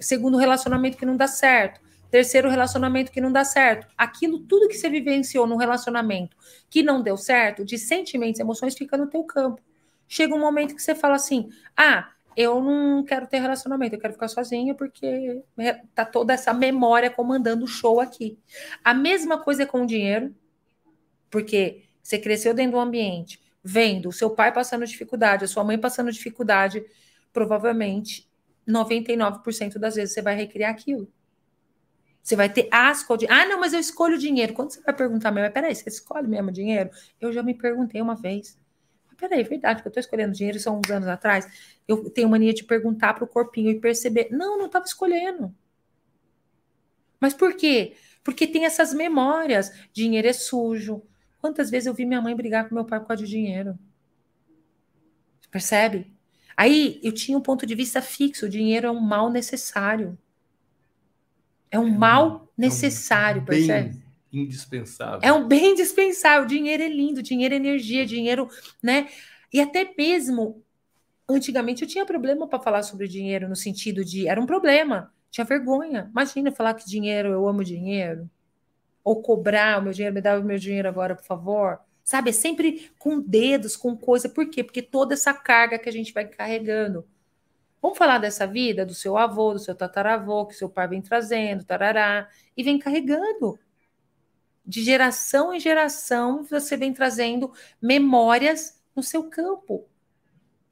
Segundo 0.00 0.36
relacionamento 0.36 0.96
que 0.96 1.06
não 1.06 1.16
dá 1.16 1.28
certo. 1.28 1.80
Terceiro 2.10 2.50
relacionamento 2.50 3.12
que 3.12 3.20
não 3.20 3.30
dá 3.30 3.44
certo. 3.44 3.86
Aquilo 3.96 4.40
tudo 4.40 4.68
que 4.68 4.74
você 4.74 4.90
vivenciou 4.90 5.46
no 5.46 5.56
relacionamento 5.56 6.36
que 6.68 6.82
não 6.82 7.00
deu 7.00 7.16
certo, 7.16 7.64
de 7.64 7.78
sentimentos, 7.78 8.40
emoções, 8.40 8.74
fica 8.74 8.96
no 8.96 9.06
teu 9.06 9.22
campo. 9.22 9.60
Chega 10.08 10.34
um 10.34 10.40
momento 10.40 10.74
que 10.74 10.82
você 10.82 10.94
fala 10.94 11.14
assim: 11.14 11.48
"Ah, 11.76 12.10
eu 12.36 12.60
não 12.60 13.04
quero 13.04 13.26
ter 13.26 13.38
relacionamento, 13.38 13.94
eu 13.94 14.00
quero 14.00 14.12
ficar 14.12 14.28
sozinha 14.28 14.74
porque 14.74 15.42
tá 15.94 16.04
toda 16.04 16.32
essa 16.32 16.52
memória 16.52 17.10
comandando 17.10 17.64
o 17.64 17.68
show 17.68 18.00
aqui. 18.00 18.38
A 18.82 18.94
mesma 18.94 19.38
coisa 19.38 19.64
é 19.64 19.66
com 19.66 19.82
o 19.82 19.86
dinheiro, 19.86 20.34
porque 21.30 21.84
você 22.02 22.18
cresceu 22.18 22.54
dentro 22.54 22.72
do 22.72 22.80
ambiente, 22.80 23.40
vendo 23.62 24.08
o 24.08 24.12
seu 24.12 24.30
pai 24.30 24.52
passando 24.52 24.86
dificuldade, 24.86 25.44
a 25.44 25.48
sua 25.48 25.64
mãe 25.64 25.78
passando 25.78 26.12
dificuldade, 26.12 26.84
provavelmente 27.32 28.28
99% 28.68 29.78
das 29.78 29.96
vezes 29.96 30.14
você 30.14 30.22
vai 30.22 30.34
recriar 30.34 30.70
aquilo. 30.70 31.10
Você 32.22 32.36
vai 32.36 32.48
ter 32.48 32.68
asco 32.70 33.18
de, 33.18 33.26
ah, 33.28 33.44
não, 33.44 33.60
mas 33.60 33.74
eu 33.74 33.80
escolho 33.80 34.16
dinheiro. 34.16 34.54
Quando 34.54 34.70
você 34.70 34.80
vai 34.80 34.94
perguntar, 34.94 35.30
mas 35.30 35.52
peraí, 35.52 35.74
você 35.74 35.90
escolhe 35.90 36.26
mesmo 36.26 36.50
dinheiro? 36.50 36.88
Eu 37.20 37.30
já 37.30 37.42
me 37.42 37.52
perguntei 37.52 38.00
uma 38.00 38.14
vez. 38.14 38.58
Peraí, 39.16 39.40
é 39.40 39.44
verdade 39.44 39.82
que 39.82 39.88
eu 39.88 39.90
estou 39.90 40.00
escolhendo 40.00 40.32
dinheiro, 40.32 40.58
são 40.58 40.78
uns 40.78 40.90
anos 40.90 41.08
atrás. 41.08 41.46
Eu 41.86 42.10
tenho 42.10 42.28
mania 42.28 42.52
de 42.52 42.64
perguntar 42.64 43.14
para 43.14 43.24
o 43.24 43.28
corpinho 43.28 43.70
e 43.70 43.80
perceber. 43.80 44.28
Não, 44.30 44.58
não 44.58 44.66
estava 44.66 44.84
escolhendo. 44.84 45.54
Mas 47.20 47.32
por 47.32 47.56
quê? 47.56 47.96
Porque 48.22 48.46
tem 48.46 48.64
essas 48.64 48.92
memórias. 48.92 49.72
Dinheiro 49.92 50.28
é 50.28 50.32
sujo. 50.32 51.02
Quantas 51.40 51.70
vezes 51.70 51.86
eu 51.86 51.94
vi 51.94 52.06
minha 52.06 52.20
mãe 52.20 52.34
brigar 52.34 52.68
com 52.68 52.74
meu 52.74 52.84
pai 52.84 53.00
por 53.00 53.08
causa 53.08 53.22
de 53.22 53.30
dinheiro? 53.30 53.78
Percebe? 55.50 56.12
Aí 56.56 57.00
eu 57.02 57.12
tinha 57.12 57.36
um 57.36 57.40
ponto 57.40 57.66
de 57.66 57.74
vista 57.74 58.00
fixo: 58.00 58.46
o 58.46 58.48
dinheiro 58.48 58.86
é 58.86 58.90
um 58.90 59.00
mal 59.00 59.30
necessário. 59.30 60.18
É 61.70 61.78
um 61.78 61.88
é 61.88 61.98
mal 61.98 62.48
necessário, 62.56 63.40
é 63.40 63.42
um 63.42 63.46
percebe? 63.46 64.03
Indispensável. 64.38 65.20
É 65.22 65.32
um 65.32 65.46
bem 65.46 65.72
indispensável. 65.72 66.46
Dinheiro 66.46 66.82
é 66.82 66.88
lindo, 66.88 67.22
dinheiro 67.22 67.54
é 67.54 67.56
energia, 67.56 68.06
dinheiro, 68.06 68.48
né? 68.82 69.08
E 69.52 69.60
até 69.60 69.92
mesmo 69.96 70.64
antigamente 71.28 71.82
eu 71.82 71.88
tinha 71.88 72.04
problema 72.04 72.46
para 72.46 72.60
falar 72.60 72.82
sobre 72.82 73.08
dinheiro 73.08 73.48
no 73.48 73.56
sentido 73.56 74.04
de 74.04 74.28
era 74.28 74.40
um 74.40 74.46
problema, 74.46 75.12
tinha 75.30 75.44
vergonha. 75.44 76.08
Imagina 76.10 76.52
falar 76.52 76.74
que 76.74 76.86
dinheiro, 76.86 77.30
eu 77.30 77.46
amo 77.46 77.64
dinheiro. 77.64 78.30
Ou 79.02 79.20
cobrar 79.20 79.80
o 79.80 79.82
meu 79.82 79.92
dinheiro, 79.92 80.14
me 80.14 80.20
dá 80.20 80.38
o 80.38 80.44
meu 80.44 80.58
dinheiro 80.58 80.88
agora, 80.88 81.14
por 81.14 81.24
favor. 81.24 81.80
Sabe, 82.02 82.30
é 82.30 82.32
sempre 82.32 82.90
com 82.98 83.20
dedos, 83.20 83.76
com 83.76 83.96
coisa. 83.96 84.28
Por 84.28 84.48
quê? 84.48 84.62
Porque 84.62 84.82
toda 84.82 85.14
essa 85.14 85.32
carga 85.32 85.78
que 85.78 85.88
a 85.88 85.92
gente 85.92 86.12
vai 86.12 86.26
carregando. 86.26 87.06
Vamos 87.80 87.98
falar 87.98 88.18
dessa 88.18 88.46
vida 88.46 88.86
do 88.86 88.94
seu 88.94 89.16
avô, 89.16 89.52
do 89.52 89.58
seu 89.58 89.74
tataravô, 89.74 90.46
que 90.46 90.54
seu 90.54 90.70
pai 90.70 90.88
vem 90.88 91.02
trazendo, 91.02 91.64
tarará, 91.64 92.28
e 92.56 92.62
vem 92.62 92.78
carregando 92.78 93.58
de 94.66 94.82
geração 94.82 95.52
em 95.52 95.60
geração, 95.60 96.44
você 96.44 96.76
vem 96.76 96.92
trazendo 96.92 97.52
memórias 97.80 98.80
no 98.96 99.02
seu 99.02 99.24
campo. 99.24 99.86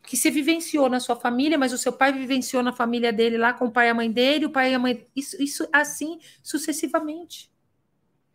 Que 0.03 0.17
você 0.17 0.31
vivenciou 0.31 0.89
na 0.89 0.99
sua 0.99 1.15
família, 1.15 1.57
mas 1.57 1.73
o 1.73 1.79
seu 1.79 1.93
pai 1.93 2.13
vivenciou 2.13 2.63
na 2.63 2.73
família 2.73 3.13
dele 3.13 3.37
lá 3.37 3.53
com 3.53 3.67
o 3.67 3.71
pai 3.71 3.87
e 3.87 3.91
a 3.91 3.95
mãe 3.95 4.11
dele, 4.11 4.47
o 4.47 4.51
pai 4.51 4.73
e 4.73 4.75
a 4.75 4.79
mãe. 4.79 5.07
Isso, 5.15 5.41
isso 5.41 5.69
assim 5.73 6.19
sucessivamente. 6.43 7.53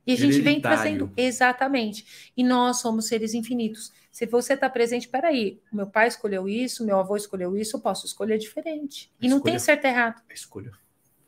E 0.06 0.14
a 0.14 0.16
gente 0.16 0.40
vem 0.40 0.62
trazendo. 0.62 1.12
Exatamente. 1.18 2.32
E 2.38 2.42
nós 2.44 2.80
somos 2.80 3.08
seres 3.08 3.34
infinitos. 3.34 3.92
Se 4.10 4.26
você 4.26 4.54
está 4.54 4.70
presente, 4.70 5.08
peraí, 5.08 5.62
meu 5.72 5.86
pai 5.86 6.08
escolheu 6.08 6.48
isso, 6.48 6.86
meu 6.86 6.98
avô 6.98 7.18
escolheu 7.18 7.58
isso, 7.58 7.76
eu 7.76 7.82
posso 7.82 8.06
escolher 8.06 8.38
diferente. 8.38 9.12
A 9.22 9.26
e 9.26 9.30
não 9.30 9.42
tem 9.42 9.60
certo 9.60 9.84
e 9.84 9.88
errado. 9.90 10.22
A 10.30 10.34
escolha 10.34 10.72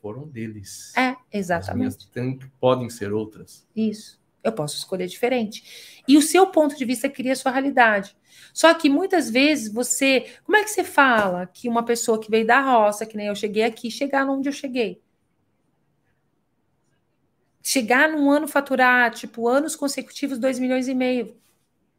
foram 0.00 0.26
deles. 0.26 0.96
É, 0.96 1.14
exatamente. 1.30 1.98
As 1.98 2.16
minhas 2.16 2.50
podem 2.58 2.88
ser 2.88 3.12
outras. 3.12 3.66
Isso. 3.76 4.19
Eu 4.42 4.52
posso 4.52 4.76
escolher 4.76 5.06
diferente. 5.06 6.02
E 6.08 6.16
o 6.16 6.22
seu 6.22 6.46
ponto 6.46 6.76
de 6.76 6.84
vista 6.84 7.08
cria 7.08 7.32
a 7.32 7.36
sua 7.36 7.52
realidade. 7.52 8.16
Só 8.54 8.72
que 8.74 8.88
muitas 8.88 9.30
vezes 9.30 9.72
você. 9.72 10.26
Como 10.44 10.56
é 10.56 10.64
que 10.64 10.70
você 10.70 10.84
fala 10.84 11.46
que 11.46 11.68
uma 11.68 11.84
pessoa 11.84 12.20
que 12.20 12.30
veio 12.30 12.46
da 12.46 12.60
roça, 12.60 13.06
que 13.06 13.16
nem 13.16 13.26
eu 13.26 13.34
cheguei 13.34 13.64
aqui, 13.64 13.90
chegar 13.90 14.28
onde 14.28 14.48
eu 14.48 14.52
cheguei? 14.52 15.02
chegar 17.62 18.08
num 18.08 18.30
ano 18.30 18.48
faturar, 18.48 19.12
tipo, 19.12 19.46
anos 19.46 19.76
consecutivos, 19.76 20.38
2 20.38 20.58
milhões 20.58 20.88
e 20.88 20.94
meio, 20.94 21.36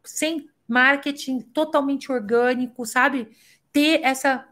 sem 0.04 0.48
marketing 0.68 1.40
totalmente 1.40 2.10
orgânico, 2.10 2.84
sabe? 2.84 3.28
Ter 3.72 4.02
essa. 4.02 4.46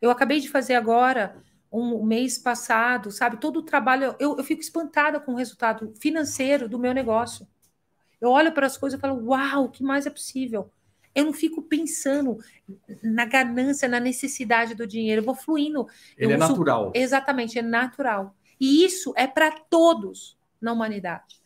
Eu 0.00 0.10
acabei 0.10 0.40
de 0.40 0.48
fazer 0.48 0.74
agora, 0.74 1.42
um, 1.70 2.04
mês 2.04 2.38
passado, 2.38 3.10
sabe? 3.10 3.38
Todo 3.38 3.58
o 3.58 3.62
trabalho, 3.62 4.14
eu, 4.18 4.36
eu 4.36 4.44
fico 4.44 4.60
espantada 4.60 5.20
com 5.20 5.32
o 5.32 5.36
resultado 5.36 5.92
financeiro 6.00 6.68
do 6.68 6.78
meu 6.78 6.92
negócio. 6.92 7.46
Eu 8.20 8.30
olho 8.30 8.52
para 8.52 8.66
as 8.66 8.76
coisas 8.76 8.98
e 8.98 9.00
falo, 9.00 9.24
uau, 9.26 9.64
o 9.64 9.68
que 9.68 9.82
mais 9.82 10.06
é 10.06 10.10
possível? 10.10 10.70
Eu 11.14 11.24
não 11.24 11.32
fico 11.32 11.62
pensando 11.62 12.38
na 13.02 13.24
ganância, 13.24 13.88
na 13.88 14.00
necessidade 14.00 14.74
do 14.74 14.86
dinheiro, 14.86 15.20
eu 15.20 15.24
vou 15.24 15.34
fluindo. 15.34 15.86
Ele 16.16 16.32
eu 16.32 16.36
é 16.36 16.38
natural. 16.38 16.92
Exatamente, 16.94 17.58
é 17.58 17.62
natural. 17.62 18.34
E 18.60 18.84
isso 18.84 19.12
é 19.16 19.26
para 19.26 19.50
todos 19.50 20.36
na 20.60 20.72
humanidade. 20.72 21.38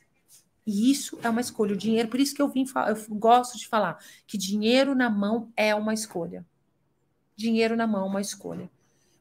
E 0.66 0.90
isso 0.90 1.18
é 1.22 1.28
uma 1.28 1.40
escolha. 1.40 1.74
O 1.74 1.76
dinheiro, 1.76 2.08
por 2.08 2.20
isso 2.20 2.35
que 2.35 2.40
eu 2.40 2.48
vim 2.48 2.64
eu 2.88 3.16
gosto 3.16 3.58
de 3.58 3.66
falar 3.66 3.98
que 4.26 4.38
dinheiro 4.38 4.94
na 4.94 5.11
mão 5.11 5.52
é 5.56 5.74
uma 5.74 5.92
escolha. 5.92 6.46
Dinheiro 7.37 7.76
na 7.76 7.87
mão 7.87 8.06
é 8.06 8.08
uma 8.08 8.20
escolha. 8.20 8.70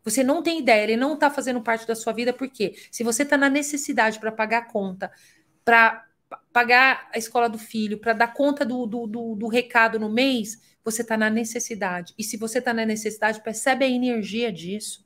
Você 0.04 0.24
não 0.24 0.42
tem 0.42 0.60
ideia, 0.60 0.84
ele 0.84 0.98
não 0.98 1.14
está 1.14 1.30
fazendo 1.30 1.62
parte 1.62 1.88
da 1.88 1.96
sua 1.96 2.14
vida, 2.14 2.34
porque 2.34 2.76
se 2.92 3.04
você 3.04 3.24
está 3.24 3.38
na 3.38 3.50
necessidade 3.50 4.20
para 4.20 4.32
pagar 4.32 4.58
a 4.60 4.66
conta, 4.66 5.12
para 5.64 6.06
pagar 6.52 7.10
a 7.14 7.18
escola 7.18 7.48
do 7.48 7.58
filho, 7.58 8.00
para 8.00 8.14
dar 8.14 8.34
conta 8.34 8.66
do, 8.66 8.86
do, 8.86 9.06
do, 9.06 9.36
do, 9.36 9.48
recado 9.48 10.00
no 10.00 10.10
mês, 10.10 10.62
você 10.84 11.02
está 11.02 11.18
na 11.18 11.30
necessidade. 11.30 12.14
E 12.18 12.24
se 12.24 12.38
você 12.38 12.60
está 12.60 12.74
na 12.74 12.86
necessidade, 12.86 13.44
percebe 13.44 13.86
a 13.86 13.90
energia 13.90 14.52
disso. 14.52 15.06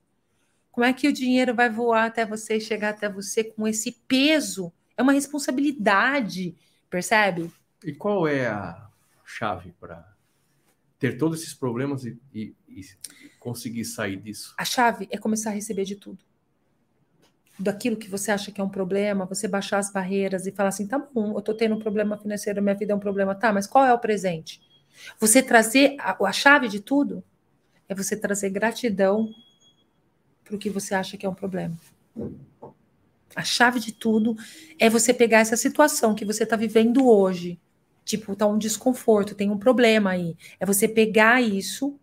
Como 0.71 0.85
é 0.85 0.93
que 0.93 1.07
o 1.07 1.13
dinheiro 1.13 1.53
vai 1.53 1.69
voar 1.69 2.05
até 2.05 2.25
você 2.25 2.59
chegar 2.59 2.89
até 2.89 3.09
você 3.09 3.43
com 3.43 3.67
esse 3.67 3.91
peso? 4.07 4.71
É 4.97 5.01
uma 5.01 5.13
responsabilidade, 5.13 6.55
percebe? 6.89 7.51
E 7.83 7.93
qual 7.93 8.27
é 8.27 8.47
a 8.47 8.87
chave 9.25 9.73
para 9.79 10.05
ter 10.99 11.17
todos 11.17 11.41
esses 11.41 11.53
problemas 11.53 12.05
e, 12.05 12.17
e, 12.33 12.55
e 12.75 13.29
conseguir 13.39 13.85
sair 13.85 14.17
disso? 14.17 14.53
A 14.57 14.65
chave 14.65 15.07
é 15.09 15.17
começar 15.17 15.51
a 15.51 15.53
receber 15.53 15.85
de 15.85 15.95
tudo 15.95 16.19
daquilo 17.57 17.95
que 17.95 18.09
você 18.09 18.31
acha 18.31 18.51
que 18.51 18.59
é 18.59 18.63
um 18.63 18.69
problema, 18.69 19.25
você 19.25 19.47
baixar 19.47 19.79
as 19.79 19.91
barreiras 19.91 20.45
e 20.45 20.51
falar 20.51 20.69
assim, 20.69 20.87
tá 20.87 20.99
bom, 20.99 21.37
eu 21.37 21.41
tô 21.41 21.53
tendo 21.53 21.75
um 21.75 21.79
problema 21.79 22.17
financeiro, 22.17 22.61
minha 22.61 22.75
vida 22.75 22.93
é 22.93 22.95
um 22.95 22.99
problema, 22.99 23.33
tá, 23.33 23.51
mas 23.53 23.65
qual 23.65 23.85
é 23.85 23.93
o 23.93 23.99
presente? 23.99 24.61
Você 25.19 25.41
trazer 25.41 25.95
a, 25.99 26.17
a 26.25 26.33
chave 26.33 26.67
de 26.67 26.79
tudo 26.79 27.23
é 27.87 27.95
você 27.95 28.15
trazer 28.15 28.49
gratidão 28.49 29.29
para 30.43 30.55
o 30.55 30.59
que 30.59 30.69
você 30.69 30.93
acha 30.93 31.17
que 31.17 31.25
é 31.25 31.29
um 31.29 31.33
problema. 31.33 31.77
A 33.35 33.43
chave 33.43 33.79
de 33.79 33.91
tudo 33.91 34.35
é 34.79 34.89
você 34.89 35.13
pegar 35.13 35.39
essa 35.39 35.57
situação 35.57 36.15
que 36.15 36.25
você 36.25 36.43
está 36.43 36.55
vivendo 36.55 37.07
hoje, 37.07 37.59
tipo, 38.03 38.35
tá 38.35 38.47
um 38.47 38.57
desconforto, 38.57 39.35
tem 39.35 39.49
um 39.49 39.57
problema 39.57 40.11
aí. 40.11 40.37
É 40.59 40.65
você 40.65 40.87
pegar 40.87 41.41
isso 41.41 41.99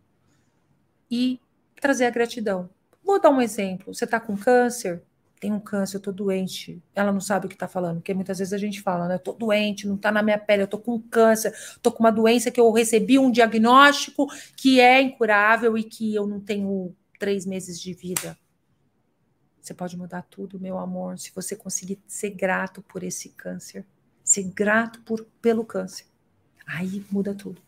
e 1.12 1.38
trazer 1.79 2.07
a 2.07 2.11
gratidão. 2.11 2.70
Vou 3.05 3.20
dar 3.20 3.29
um 3.29 3.42
exemplo. 3.42 3.92
Você 3.94 4.07
está 4.07 4.18
com 4.18 4.35
câncer, 4.35 5.03
tem 5.38 5.53
um 5.53 5.61
câncer, 5.61 5.98
eu 5.98 6.01
tô 6.01 6.11
doente. 6.11 6.83
Ela 6.94 7.12
não 7.12 7.20
sabe 7.20 7.44
o 7.44 7.48
que 7.51 7.57
tá 7.57 7.68
falando, 7.68 7.96
porque 7.96 8.14
muitas 8.14 8.38
vezes 8.38 8.55
a 8.55 8.59
gente 8.59 8.81
fala, 8.81 9.07
né? 9.07 9.16
Eu 9.16 9.18
tô 9.18 9.33
doente, 9.33 9.87
não 9.87 9.98
tá 9.98 10.11
na 10.11 10.22
minha 10.22 10.38
pele, 10.38 10.62
eu 10.62 10.66
tô 10.66 10.79
com 10.79 10.98
câncer, 10.98 11.55
tô 11.83 11.92
com 11.92 12.03
uma 12.03 12.11
doença 12.11 12.51
que 12.51 12.59
eu 12.59 12.72
recebi 12.72 13.18
um 13.18 13.31
diagnóstico 13.31 14.27
que 14.57 14.81
é 14.81 15.03
incurável 15.03 15.77
e 15.77 15.85
que 15.85 16.14
eu 16.14 16.27
não 16.27 16.40
tenho 16.40 16.96
três 17.18 17.44
meses 17.44 17.79
de 17.79 17.92
vida. 17.92 18.38
Você 19.61 19.75
pode 19.75 19.96
mudar 19.98 20.22
tudo, 20.22 20.59
meu 20.59 20.79
amor, 20.79 21.18
se 21.18 21.31
você 21.35 21.55
conseguir 21.55 22.01
ser 22.07 22.31
grato 22.31 22.81
por 22.83 23.03
esse 23.03 23.29
câncer, 23.29 23.85
ser 24.25 24.44
grato 24.44 25.03
por, 25.03 25.27
pelo 25.42 25.64
câncer. 25.64 26.07
Aí 26.66 27.05
muda 27.11 27.35
tudo. 27.35 27.61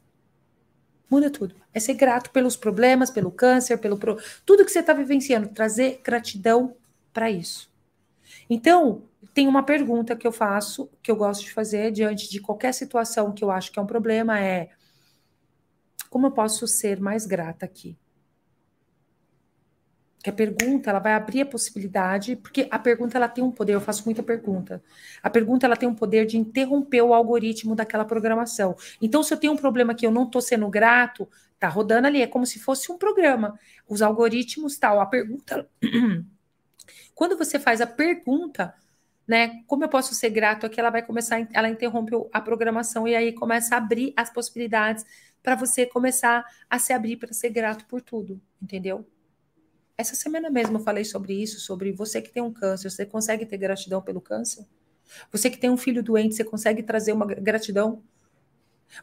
Muda 1.11 1.31
tudo. 1.31 1.55
É 1.73 1.81
ser 1.81 1.95
grato 1.95 2.31
pelos 2.31 2.57
problemas, 2.57 3.11
pelo 3.11 3.31
câncer, 3.31 3.79
pelo 3.79 3.99
pro... 3.99 4.19
tudo 4.45 4.65
que 4.65 4.71
você 4.71 4.81
está 4.81 4.93
vivenciando, 4.93 5.49
trazer 5.49 6.01
gratidão 6.03 6.77
para 7.13 7.31
isso. 7.31 7.71
Então, 8.49 9.03
tem 9.33 9.47
uma 9.47 9.63
pergunta 9.63 10.17
que 10.17 10.27
eu 10.27 10.33
faço, 10.33 10.91
que 11.03 11.11
eu 11.11 11.17
gosto 11.17 11.43
de 11.43 11.53
fazer 11.53 11.91
diante 11.93 12.31
de 12.31 12.41
qualquer 12.41 12.73
situação 12.73 13.33
que 13.33 13.45
eu 13.45 13.51
acho 13.51 13.71
que 13.71 13.79
é 13.79 13.83
um 13.83 13.87
problema, 13.87 14.41
é 14.41 14.71
como 16.11 16.29
eu 16.29 16.31
posso 16.31 16.67
ser 16.69 17.01
mais 17.01 17.27
grata 17.27 17.65
aqui? 17.67 17.99
Que 20.25 20.31
a 20.31 20.33
pergunta 20.33 20.89
ela 20.89 20.99
vai 20.99 21.13
abrir 21.13 21.43
a 21.43 21.47
possibilidade, 21.47 22.35
porque 22.35 22.67
a 22.71 22.79
pergunta 22.79 23.19
ela 23.19 23.29
tem 23.29 23.45
um 23.45 23.51
poder, 23.51 23.75
eu 23.75 23.81
faço 23.81 24.05
muita 24.07 24.23
pergunta. 24.23 24.83
A 25.23 25.29
pergunta 25.29 25.67
ela 25.67 25.77
tem 25.77 25.87
um 25.89 25.95
poder 25.95 26.25
de 26.25 26.39
interromper 26.39 27.03
o 27.03 27.13
algoritmo 27.13 27.77
daquela 27.77 28.07
programação. 28.07 28.75
Então, 29.03 29.23
se 29.23 29.35
eu 29.35 29.39
tenho 29.39 29.53
um 29.53 29.57
problema 29.57 29.95
que 29.95 30.07
eu 30.07 30.11
não 30.11 30.25
estou 30.25 30.41
sendo 30.41 30.67
grato, 30.71 31.29
tá 31.59 31.69
rodando 31.69 32.07
ali, 32.07 32.23
é 32.23 32.27
como 32.27 32.47
se 32.47 32.59
fosse 32.59 32.91
um 32.91 32.97
programa. 32.97 33.59
Os 33.87 34.01
algoritmos 34.01 34.79
tal, 34.79 34.99
a 34.99 35.07
pergunta 35.07 35.69
Quando 37.15 37.39
você 37.39 37.59
faz 37.59 37.81
a 37.81 37.87
pergunta, 37.87 38.75
né, 39.27 39.63
como 39.67 39.85
eu 39.85 39.89
posso 39.89 40.15
ser 40.15 40.31
grato 40.31 40.67
aqui, 40.67 40.81
ela 40.81 40.91
vai 40.91 41.03
começar, 41.03 41.47
ela 41.53 41.69
interrompe 41.69 42.13
a 42.33 42.41
programação 42.41 43.07
e 43.07 43.15
aí 43.15 43.33
começa 43.33 43.75
a 43.75 43.79
abrir 43.79 44.13
as 44.17 44.31
possibilidades 44.31 45.05
para 45.43 45.55
você 45.55 45.87
começar 45.87 46.45
a 46.69 46.79
se 46.79 46.93
abrir 46.93 47.17
para 47.17 47.33
ser 47.33 47.51
grato 47.51 47.87
por 47.87 48.01
tudo, 48.01 48.41
entendeu? 48.61 49.07
Essa 49.97 50.17
semana 50.17 50.51
mesmo 50.51 50.79
eu 50.79 50.83
falei 50.83 51.05
sobre 51.05 51.35
isso, 51.35 51.61
sobre 51.61 51.93
você 51.93 52.21
que 52.21 52.31
tem 52.31 52.43
um 52.43 52.53
câncer, 52.53 52.91
você 52.91 53.07
consegue 53.07 53.47
ter 53.47 53.57
gratidão 53.57 54.03
pelo 54.03 54.21
câncer? 54.21 54.67
Você 55.31 55.49
que 55.49 55.59
tem 55.59 55.71
um 55.71 55.77
filho 55.77 56.03
doente, 56.03 56.35
você 56.35 56.45
consegue 56.45 56.83
trazer 56.83 57.13
uma 57.13 57.27
gratidão? 57.27 58.03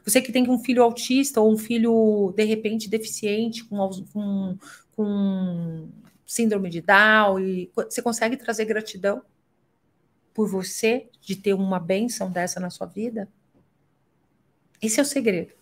Você 0.04 0.20
que 0.20 0.32
tem 0.32 0.48
um 0.48 0.58
filho 0.58 0.82
autista 0.82 1.40
ou 1.40 1.52
um 1.52 1.56
filho, 1.56 2.32
de 2.36 2.44
repente, 2.44 2.88
deficiente, 2.88 3.64
com, 3.64 3.90
com, 4.12 4.58
com 4.94 5.88
síndrome 6.26 6.68
de 6.68 6.80
Down, 6.80 7.40
e 7.40 7.70
você 7.74 8.02
consegue 8.02 8.36
trazer 8.36 8.64
gratidão 8.66 9.22
por 10.34 10.48
você 10.48 11.08
de 11.20 11.36
ter 11.36 11.54
uma 11.54 11.78
bênção 11.78 12.30
dessa 12.30 12.60
na 12.60 12.70
sua 12.70 12.86
vida? 12.86 13.28
Esse 14.80 15.00
é 15.00 15.02
o 15.02 15.06
segredo. 15.06 15.54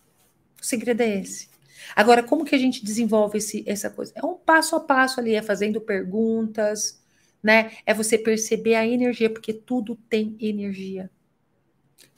O 0.61 0.65
segredo 0.65 1.01
é 1.01 1.19
esse. 1.19 1.50
Agora, 1.95 2.23
como 2.23 2.45
que 2.45 2.55
a 2.55 2.57
gente 2.57 2.83
desenvolve 2.83 3.37
esse, 3.37 3.63
essa 3.67 3.89
coisa? 3.89 4.13
É 4.15 4.25
um 4.25 4.35
passo 4.35 4.75
a 4.75 4.79
passo 4.79 5.19
ali, 5.19 5.35
é 5.35 5.41
fazendo 5.41 5.81
perguntas, 5.81 7.01
né? 7.41 7.71
É 7.85 7.93
você 7.93 8.17
perceber 8.17 8.75
a 8.75 8.87
energia, 8.87 9.29
porque 9.29 9.53
tudo 9.53 9.95
tem 10.09 10.35
energia 10.39 11.09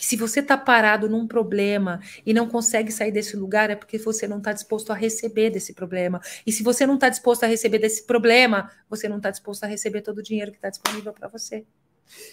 que 0.03 0.07
se 0.07 0.17
você 0.17 0.41
está 0.41 0.57
parado 0.57 1.07
num 1.07 1.25
problema 1.25 2.01
e 2.25 2.33
não 2.33 2.47
consegue 2.47 2.91
sair 2.91 3.11
desse 3.11 3.37
lugar, 3.37 3.69
é 3.69 3.75
porque 3.75 3.97
você 3.97 4.27
não 4.27 4.39
está 4.39 4.51
disposto 4.51 4.91
a 4.91 4.95
receber 4.95 5.49
desse 5.49 5.73
problema. 5.73 6.19
E 6.45 6.51
se 6.51 6.61
você 6.61 6.85
não 6.85 6.95
está 6.95 7.07
disposto 7.07 7.45
a 7.45 7.47
receber 7.47 7.79
desse 7.79 8.03
problema, 8.05 8.69
você 8.89 9.07
não 9.07 9.15
está 9.15 9.31
disposto 9.31 9.63
a 9.63 9.67
receber 9.67 10.01
todo 10.01 10.17
o 10.17 10.23
dinheiro 10.23 10.51
que 10.51 10.57
está 10.57 10.69
disponível 10.69 11.13
para 11.13 11.29
você. 11.29 11.65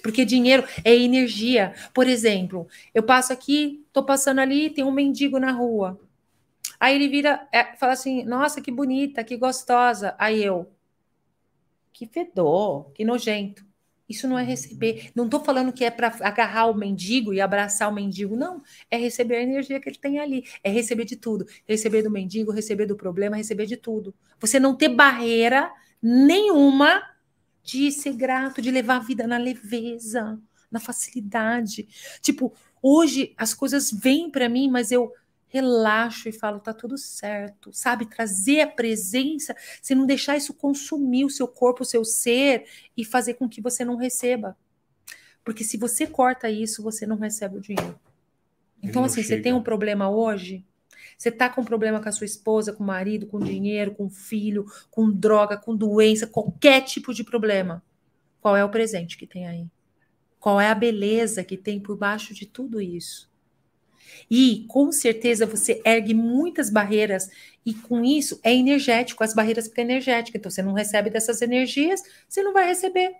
Porque 0.02 0.24
dinheiro 0.24 0.64
é 0.84 0.94
energia. 0.94 1.72
Por 1.94 2.08
exemplo, 2.08 2.66
eu 2.92 3.04
passo 3.04 3.32
aqui, 3.32 3.84
estou 3.86 4.04
passando 4.04 4.40
ali, 4.40 4.70
tem 4.70 4.82
um 4.82 4.90
mendigo 4.90 5.38
na 5.38 5.52
rua. 5.52 5.96
Aí 6.80 6.96
ele 6.96 7.08
vira, 7.08 7.46
é, 7.52 7.76
fala 7.76 7.92
assim: 7.92 8.24
Nossa, 8.24 8.60
que 8.60 8.72
bonita, 8.72 9.22
que 9.22 9.36
gostosa. 9.36 10.16
Aí 10.18 10.42
eu, 10.42 10.72
que 11.92 12.06
fedor, 12.06 12.90
que 12.92 13.04
nojento. 13.04 13.68
Isso 14.08 14.26
não 14.26 14.36
é 14.36 14.42
receber. 14.42 15.12
Não 15.14 15.26
estou 15.26 15.44
falando 15.44 15.72
que 15.72 15.84
é 15.84 15.90
para 15.90 16.08
agarrar 16.22 16.66
o 16.66 16.74
mendigo 16.74 17.32
e 17.32 17.40
abraçar 17.40 17.88
o 17.88 17.94
mendigo, 17.94 18.34
não. 18.34 18.60
É 18.90 18.96
receber 18.96 19.36
a 19.36 19.42
energia 19.42 19.78
que 19.78 19.88
ele 19.88 19.98
tem 19.98 20.18
ali. 20.18 20.44
É 20.64 20.70
receber 20.70 21.04
de 21.04 21.14
tudo. 21.14 21.46
Receber 21.64 22.02
do 22.02 22.10
mendigo, 22.10 22.50
receber 22.50 22.86
do 22.86 22.96
problema, 22.96 23.36
receber 23.36 23.66
de 23.66 23.76
tudo. 23.76 24.12
Você 24.40 24.58
não 24.58 24.74
ter 24.74 24.88
barreira 24.88 25.70
nenhuma 26.02 27.00
de 27.62 27.92
ser 27.92 28.14
grato, 28.14 28.60
de 28.60 28.72
levar 28.72 28.96
a 28.96 29.00
vida 29.00 29.28
na 29.28 29.38
leveza, 29.38 30.40
na 30.68 30.80
facilidade. 30.80 31.86
Tipo, 32.20 32.52
hoje 32.82 33.32
as 33.36 33.54
coisas 33.54 33.92
vêm 33.92 34.28
para 34.28 34.48
mim, 34.48 34.68
mas 34.68 34.90
eu 34.90 35.12
relaxo 35.50 36.28
e 36.28 36.32
falo, 36.32 36.60
tá 36.60 36.72
tudo 36.72 36.96
certo, 36.96 37.70
sabe? 37.72 38.06
Trazer 38.06 38.60
a 38.60 38.66
presença, 38.66 39.54
você 39.82 39.94
não 39.94 40.06
deixar 40.06 40.36
isso 40.36 40.54
consumir 40.54 41.24
o 41.24 41.30
seu 41.30 41.46
corpo, 41.46 41.82
o 41.82 41.86
seu 41.86 42.04
ser 42.04 42.64
e 42.96 43.04
fazer 43.04 43.34
com 43.34 43.48
que 43.48 43.60
você 43.60 43.84
não 43.84 43.96
receba. 43.96 44.56
Porque 45.44 45.64
se 45.64 45.76
você 45.76 46.06
corta 46.06 46.48
isso, 46.48 46.82
você 46.82 47.06
não 47.06 47.16
recebe 47.16 47.58
o 47.58 47.60
dinheiro. 47.60 47.98
Então, 48.82 49.04
assim, 49.04 49.22
chega. 49.22 49.36
você 49.36 49.42
tem 49.42 49.52
um 49.52 49.62
problema 49.62 50.08
hoje, 50.08 50.64
você 51.18 51.30
tá 51.30 51.50
com 51.50 51.60
um 51.60 51.64
problema 51.64 52.00
com 52.00 52.08
a 52.08 52.12
sua 52.12 52.24
esposa, 52.24 52.72
com 52.72 52.84
o 52.84 52.86
marido, 52.86 53.26
com 53.26 53.38
dinheiro, 53.38 53.94
com 53.94 54.08
filho, 54.08 54.64
com 54.90 55.10
droga, 55.10 55.56
com 55.56 55.76
doença, 55.76 56.26
qualquer 56.26 56.82
tipo 56.82 57.12
de 57.12 57.24
problema. 57.24 57.82
Qual 58.40 58.56
é 58.56 58.64
o 58.64 58.70
presente 58.70 59.18
que 59.18 59.26
tem 59.26 59.46
aí? 59.46 59.66
Qual 60.38 60.60
é 60.60 60.68
a 60.68 60.74
beleza 60.74 61.44
que 61.44 61.56
tem 61.56 61.78
por 61.78 61.96
baixo 61.96 62.32
de 62.32 62.46
tudo 62.46 62.80
isso? 62.80 63.29
E 64.30 64.64
com 64.68 64.92
certeza 64.92 65.46
você 65.46 65.80
ergue 65.84 66.14
muitas 66.14 66.70
barreiras 66.70 67.28
e 67.64 67.74
com 67.74 68.04
isso 68.04 68.40
é 68.42 68.54
energético, 68.54 69.22
as 69.22 69.34
barreiras 69.34 69.68
ficam 69.68 69.84
energéticas. 69.84 70.38
Então 70.38 70.50
você 70.50 70.62
não 70.62 70.72
recebe 70.72 71.10
dessas 71.10 71.42
energias, 71.42 72.02
você 72.28 72.42
não 72.42 72.52
vai 72.52 72.66
receber. 72.66 73.16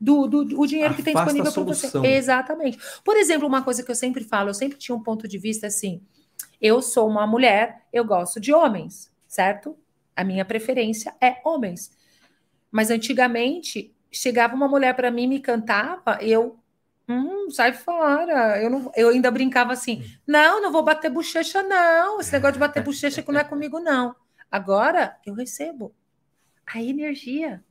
do, 0.00 0.26
do, 0.26 0.60
o 0.60 0.66
dinheiro 0.66 0.92
Afasta 0.92 0.96
que 0.96 1.02
tem 1.02 1.14
disponível 1.14 1.52
para 1.52 1.62
você. 1.62 2.06
Exatamente. 2.06 2.78
Por 3.04 3.16
exemplo, 3.16 3.46
uma 3.46 3.62
coisa 3.62 3.82
que 3.82 3.90
eu 3.90 3.94
sempre 3.94 4.24
falo, 4.24 4.50
eu 4.50 4.54
sempre 4.54 4.78
tinha 4.78 4.94
um 4.94 5.02
ponto 5.02 5.28
de 5.28 5.38
vista 5.38 5.66
assim: 5.66 6.00
eu 6.60 6.82
sou 6.82 7.08
uma 7.08 7.26
mulher, 7.26 7.86
eu 7.92 8.04
gosto 8.04 8.40
de 8.40 8.52
homens, 8.52 9.12
certo? 9.26 9.76
A 10.16 10.24
minha 10.24 10.44
preferência 10.44 11.14
é 11.20 11.36
homens. 11.44 11.96
Mas 12.70 12.90
antigamente 12.90 13.94
chegava 14.10 14.54
uma 14.54 14.68
mulher 14.68 14.94
para 14.94 15.10
mim 15.10 15.26
me 15.26 15.40
cantava, 15.40 16.18
eu 16.20 16.58
Hum, 17.08 17.50
sai 17.50 17.72
fora. 17.72 18.62
Eu, 18.62 18.68
não, 18.70 18.92
eu 18.94 19.08
ainda 19.08 19.30
brincava 19.30 19.72
assim: 19.72 20.04
não, 20.26 20.60
não 20.60 20.70
vou 20.70 20.82
bater 20.82 21.10
bochecha, 21.10 21.62
não. 21.62 22.20
Esse 22.20 22.32
negócio 22.32 22.54
de 22.54 22.58
bater 22.58 22.82
bochecha 22.82 23.24
não 23.26 23.40
é 23.40 23.44
comigo, 23.44 23.80
não. 23.80 24.14
Agora 24.50 25.16
eu 25.26 25.34
recebo 25.34 25.94
a 26.66 26.82
energia. 26.82 27.64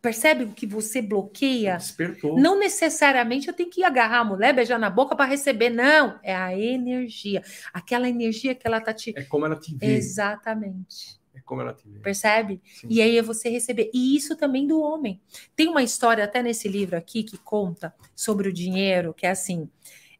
Percebe 0.00 0.46
que 0.52 0.64
você 0.64 1.02
bloqueia? 1.02 1.76
Despertou. 1.76 2.38
Não 2.38 2.56
necessariamente 2.56 3.48
eu 3.48 3.54
tenho 3.54 3.68
que 3.68 3.82
agarrar 3.82 4.20
a 4.20 4.24
mulher, 4.24 4.54
beijar 4.54 4.78
na 4.78 4.88
boca 4.88 5.16
para 5.16 5.28
receber, 5.28 5.70
não. 5.70 6.20
É 6.22 6.34
a 6.36 6.56
energia. 6.56 7.42
Aquela 7.72 8.08
energia 8.08 8.54
que 8.54 8.64
ela 8.64 8.80
tá 8.80 8.94
te. 8.94 9.12
É 9.16 9.24
como 9.24 9.44
ela 9.44 9.58
te 9.58 9.76
vê. 9.76 9.86
Exatamente. 9.86 11.17
Como 11.48 11.62
ela 11.62 11.72
te 11.72 11.88
vê. 11.88 11.98
Percebe? 12.00 12.60
Sim. 12.64 12.86
E 12.90 13.00
aí 13.00 13.16
é 13.16 13.22
você 13.22 13.48
receber. 13.48 13.90
E 13.94 14.14
isso 14.14 14.36
também 14.36 14.66
do 14.66 14.80
homem. 14.80 15.20
Tem 15.56 15.66
uma 15.66 15.82
história 15.82 16.22
até 16.22 16.42
nesse 16.42 16.68
livro 16.68 16.96
aqui 16.96 17.22
que 17.22 17.38
conta 17.38 17.94
sobre 18.14 18.48
o 18.48 18.52
dinheiro, 18.52 19.14
que 19.14 19.26
é 19.26 19.30
assim. 19.30 19.68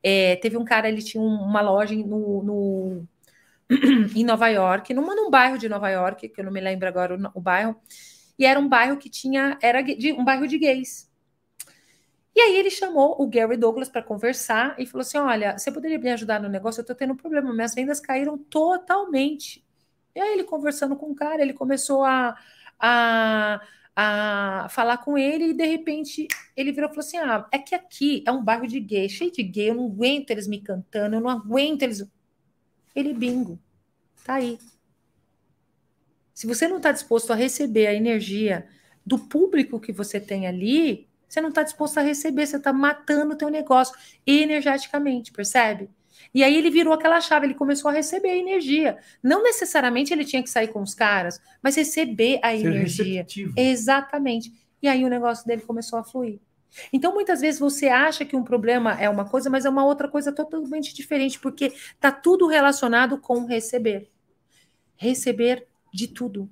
É, 0.02 0.36
teve 0.36 0.56
um 0.56 0.64
cara, 0.64 0.88
ele 0.88 1.02
tinha 1.02 1.22
uma 1.22 1.60
loja 1.60 1.94
no, 1.94 2.42
no 2.42 3.08
em 4.16 4.24
Nova 4.24 4.48
York, 4.48 4.94
numa, 4.94 5.14
num 5.14 5.30
bairro 5.30 5.58
de 5.58 5.68
Nova 5.68 5.90
York, 5.90 6.28
que 6.30 6.40
eu 6.40 6.44
não 6.44 6.52
me 6.52 6.60
lembro 6.60 6.88
agora 6.88 7.14
o, 7.14 7.38
o 7.38 7.40
bairro 7.40 7.76
e 8.38 8.46
era 8.46 8.60
um 8.60 8.68
bairro 8.68 8.96
que 8.96 9.10
tinha, 9.10 9.58
era 9.60 9.82
de, 9.82 10.12
um 10.12 10.24
bairro 10.24 10.46
de 10.46 10.56
gays. 10.56 11.10
E 12.34 12.40
aí 12.40 12.56
ele 12.56 12.70
chamou 12.70 13.20
o 13.20 13.26
Gary 13.26 13.56
Douglas 13.56 13.88
para 13.88 14.02
conversar 14.02 14.76
e 14.78 14.86
falou 14.86 15.02
assim: 15.02 15.18
olha, 15.18 15.58
você 15.58 15.72
poderia 15.72 15.98
me 15.98 16.10
ajudar 16.10 16.40
no 16.40 16.48
negócio? 16.48 16.78
Eu 16.78 16.82
estou 16.82 16.94
tendo 16.94 17.12
um 17.14 17.16
problema, 17.16 17.52
minhas 17.52 17.74
vendas 17.74 17.98
caíram 17.98 18.38
totalmente. 18.38 19.66
E 20.18 20.20
aí 20.20 20.32
ele 20.32 20.42
conversando 20.42 20.96
com 20.96 21.12
o 21.12 21.14
cara, 21.14 21.40
ele 21.40 21.52
começou 21.52 22.02
a, 22.02 22.36
a, 22.76 23.60
a 23.94 24.68
falar 24.68 24.98
com 24.98 25.16
ele 25.16 25.50
e 25.50 25.54
de 25.54 25.64
repente 25.64 26.26
ele 26.56 26.72
virou 26.72 26.90
e 26.90 26.92
falou 26.92 27.06
assim: 27.06 27.18
ah, 27.18 27.46
é 27.52 27.58
que 27.60 27.72
aqui 27.72 28.24
é 28.26 28.32
um 28.32 28.42
bairro 28.42 28.66
de 28.66 28.80
gay, 28.80 29.08
cheio 29.08 29.30
de 29.30 29.44
gay, 29.44 29.70
eu 29.70 29.76
não 29.76 29.86
aguento 29.86 30.32
eles 30.32 30.48
me 30.48 30.60
cantando, 30.60 31.14
eu 31.14 31.20
não 31.20 31.30
aguento 31.30 31.82
eles. 31.82 32.04
Ele 32.96 33.14
bingo, 33.14 33.60
tá 34.24 34.34
aí. 34.34 34.58
Se 36.34 36.48
você 36.48 36.66
não 36.66 36.78
está 36.78 36.90
disposto 36.90 37.32
a 37.32 37.36
receber 37.36 37.86
a 37.86 37.94
energia 37.94 38.68
do 39.06 39.20
público 39.20 39.78
que 39.78 39.92
você 39.92 40.18
tem 40.18 40.48
ali, 40.48 41.08
você 41.28 41.40
não 41.40 41.50
está 41.50 41.62
disposto 41.62 41.98
a 41.98 42.02
receber, 42.02 42.44
você 42.44 42.56
está 42.56 42.72
matando 42.72 43.34
o 43.34 43.38
teu 43.38 43.50
negócio 43.50 43.96
energeticamente, 44.26 45.30
percebe? 45.30 45.88
E 46.34 46.44
aí 46.44 46.56
ele 46.56 46.70
virou 46.70 46.92
aquela 46.92 47.20
chave, 47.20 47.46
ele 47.46 47.54
começou 47.54 47.90
a 47.90 47.94
receber 47.94 48.30
a 48.30 48.36
energia. 48.36 48.98
Não 49.22 49.42
necessariamente 49.42 50.12
ele 50.12 50.24
tinha 50.24 50.42
que 50.42 50.50
sair 50.50 50.68
com 50.68 50.82
os 50.82 50.94
caras, 50.94 51.40
mas 51.62 51.76
receber 51.76 52.38
a 52.42 52.50
Ser 52.50 52.66
energia. 52.66 53.22
Receptivo. 53.22 53.54
Exatamente. 53.56 54.52
E 54.82 54.88
aí 54.88 55.04
o 55.04 55.08
negócio 55.08 55.46
dele 55.46 55.62
começou 55.62 55.98
a 55.98 56.04
fluir. 56.04 56.40
Então, 56.92 57.14
muitas 57.14 57.40
vezes 57.40 57.58
você 57.58 57.88
acha 57.88 58.24
que 58.24 58.36
um 58.36 58.44
problema 58.44 59.00
é 59.00 59.08
uma 59.08 59.24
coisa, 59.24 59.48
mas 59.48 59.64
é 59.64 59.70
uma 59.70 59.84
outra 59.84 60.08
coisa 60.08 60.32
totalmente 60.32 60.94
diferente, 60.94 61.38
porque 61.38 61.66
está 61.66 62.12
tudo 62.12 62.46
relacionado 62.46 63.18
com 63.18 63.46
receber. 63.46 64.10
Receber 64.96 65.66
de 65.92 66.08
tudo. 66.08 66.48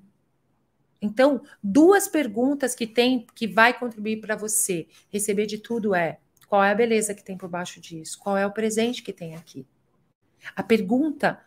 Então, 1.01 1.41
duas 1.63 2.07
perguntas 2.07 2.73
que 2.73 2.87
tem 2.87 3.25
que 3.35 3.47
vai 3.47 3.77
contribuir 3.77 4.19
para 4.19 4.35
você 4.35 4.87
receber 5.09 5.45
de 5.45 5.59
tudo 5.59 5.93
é: 5.93 6.19
qual 6.47 6.63
é 6.63 6.71
a 6.71 6.75
beleza 6.75 7.13
que 7.13 7.23
tem 7.23 7.37
por 7.37 7.49
baixo 7.49 7.79
disso? 7.79 8.17
Qual 8.19 8.37
é 8.37 8.45
o 8.45 8.51
presente 8.51 9.03
que 9.03 9.13
tem 9.13 9.35
aqui? 9.35 9.65
A 10.55 10.63
pergunta 10.63 11.39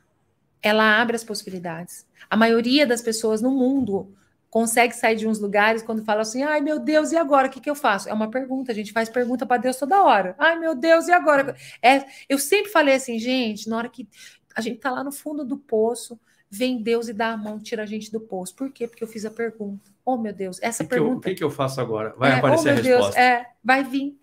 ela 0.63 1.01
abre 1.01 1.17
as 1.17 1.25
possibilidades. 1.25 2.07
A 2.29 2.37
maioria 2.37 2.87
das 2.87 3.01
pessoas 3.01 3.41
no 3.41 3.51
mundo 3.51 4.15
consegue 4.51 4.95
sair 4.95 5.17
de 5.17 5.27
uns 5.27 5.39
lugares 5.39 5.83
quando 5.83 6.05
fala 6.05 6.23
assim: 6.23 6.43
ai 6.43 6.61
meu 6.61 6.79
Deus, 6.79 7.13
e 7.13 7.17
agora? 7.17 7.49
O 7.49 7.51
que, 7.51 7.61
que 7.61 7.71
eu 7.71 7.75
faço? 7.75 8.09
É 8.09 8.13
uma 8.13 8.31
pergunta, 8.31 8.73
a 8.73 8.75
gente 8.75 8.93
faz 8.93 9.09
pergunta 9.09 9.47
para 9.47 9.63
Deus 9.63 9.77
toda 9.77 10.03
hora. 10.03 10.35
Ai 10.39 10.59
meu 10.59 10.75
Deus, 10.75 11.09
e 11.09 11.13
agora? 11.13 11.57
É, 11.83 12.05
eu 12.29 12.39
sempre 12.39 12.71
falei 12.71 12.95
assim, 12.95 13.19
gente, 13.19 13.69
na 13.69 13.77
hora 13.77 13.89
que 13.89 14.07
a 14.55 14.61
gente 14.61 14.77
está 14.77 14.91
lá 14.91 15.03
no 15.03 15.13
fundo 15.13 15.45
do 15.45 15.57
poço, 15.57 16.19
vem 16.51 16.83
Deus 16.83 17.09
e 17.09 17.13
dá 17.13 17.29
a 17.29 17.37
mão, 17.37 17.61
tira 17.61 17.85
a 17.85 17.87
gente 17.87 18.11
do 18.11 18.21
poço. 18.21 18.55
Por 18.55 18.71
quê? 18.71 18.87
Porque 18.87 19.05
eu 19.05 19.09
fiz 19.09 19.25
a 19.25 19.31
pergunta. 19.31 19.91
Oh, 20.05 20.17
meu 20.17 20.33
Deus, 20.33 20.59
essa 20.61 20.83
que 20.83 20.91
pergunta. 20.91 21.19
o 21.19 21.21
que, 21.21 21.37
que, 21.37 21.45
eu 21.45 21.51
faço 21.51 21.81
agora? 21.81 22.13
Vai 22.19 22.33
é, 22.33 22.35
aparecer 22.35 22.69
oh, 22.69 22.73
a 22.73 22.75
resposta. 22.75 23.03
Deus, 23.05 23.17
é, 23.17 23.47
vai 23.63 23.85
vir. 23.85 24.20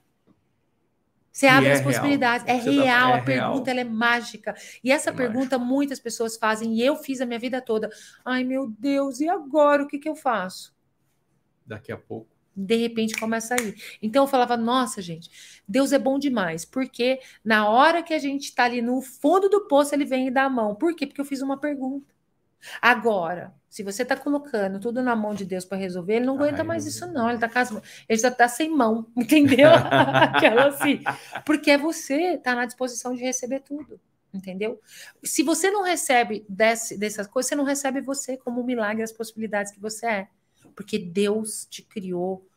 Você 1.37 1.45
abre 1.45 1.69
é 1.69 1.73
as 1.73 1.81
possibilidades. 1.81 2.47
Real. 2.47 2.57
É 2.57 2.61
Você 2.61 2.71
real, 2.71 3.11
tá... 3.11 3.17
é 3.17 3.19
a 3.19 3.23
pergunta 3.23 3.69
ela 3.69 3.81
é 3.81 3.83
mágica. 3.83 4.55
E 4.83 4.91
essa 4.91 5.11
é 5.11 5.13
pergunta 5.13 5.59
muitas 5.59 5.99
pessoas 5.99 6.35
fazem, 6.35 6.73
e 6.73 6.83
eu 6.83 6.95
fiz 6.95 7.21
a 7.21 7.27
minha 7.27 7.37
vida 7.37 7.61
toda. 7.61 7.91
Ai, 8.25 8.43
meu 8.43 8.67
Deus, 8.67 9.19
e 9.19 9.29
agora? 9.29 9.83
O 9.83 9.87
que, 9.87 9.99
que 9.99 10.09
eu 10.09 10.15
faço? 10.15 10.75
Daqui 11.63 11.91
a 11.91 11.97
pouco 11.97 12.35
de 12.59 12.75
repente 12.75 13.13
começa 13.19 13.53
a 13.53 13.61
ir. 13.61 13.75
Então 14.01 14.23
eu 14.23 14.27
falava, 14.27 14.57
nossa, 14.57 14.99
gente, 14.99 15.29
Deus 15.67 15.93
é 15.93 15.99
bom 15.99 16.17
demais, 16.17 16.65
porque 16.65 17.19
na 17.45 17.69
hora 17.69 18.01
que 18.01 18.15
a 18.15 18.17
gente 18.17 18.45
está 18.45 18.63
ali 18.63 18.81
no 18.81 18.99
fundo 18.99 19.47
do 19.47 19.67
poço, 19.67 19.93
ele 19.93 20.05
vem 20.05 20.25
e 20.25 20.31
dá 20.31 20.45
a 20.45 20.49
mão. 20.49 20.73
Por 20.73 20.95
quê? 20.95 21.05
Porque 21.05 21.21
eu 21.21 21.25
fiz 21.25 21.43
uma 21.43 21.59
pergunta. 21.59 22.16
Agora, 22.81 23.53
se 23.69 23.83
você 23.83 24.03
está 24.03 24.15
colocando 24.15 24.79
tudo 24.79 25.03
na 25.03 25.15
mão 25.15 25.33
de 25.33 25.45
Deus 25.45 25.65
para 25.65 25.77
resolver, 25.77 26.15
ele 26.15 26.25
não 26.25 26.35
aguenta 26.35 26.63
mais 26.63 26.85
isso, 26.85 27.05
não. 27.05 27.29
Ele, 27.29 27.37
tá 27.37 27.49
com 27.49 27.81
ele 28.09 28.19
já 28.19 28.29
está 28.29 28.47
sem 28.47 28.69
mão, 28.69 29.07
entendeu? 29.15 29.69
Aquela 30.33 30.67
assim. 30.67 31.01
Porque 31.45 31.71
é 31.71 31.77
você 31.77 32.33
está 32.33 32.55
na 32.55 32.65
disposição 32.65 33.13
de 33.13 33.21
receber 33.21 33.59
tudo, 33.59 33.99
entendeu? 34.33 34.81
Se 35.23 35.43
você 35.43 35.69
não 35.69 35.83
recebe 35.83 36.45
desse, 36.49 36.97
dessas 36.97 37.27
coisas, 37.27 37.49
você 37.49 37.55
não 37.55 37.63
recebe 37.63 38.01
você 38.01 38.37
como 38.37 38.61
um 38.61 38.65
milagre, 38.65 39.03
as 39.03 39.11
possibilidades 39.11 39.71
que 39.71 39.79
você 39.79 40.07
é. 40.07 40.27
Porque 40.75 40.97
Deus 40.97 41.67
te 41.69 41.81
criou. 41.81 42.47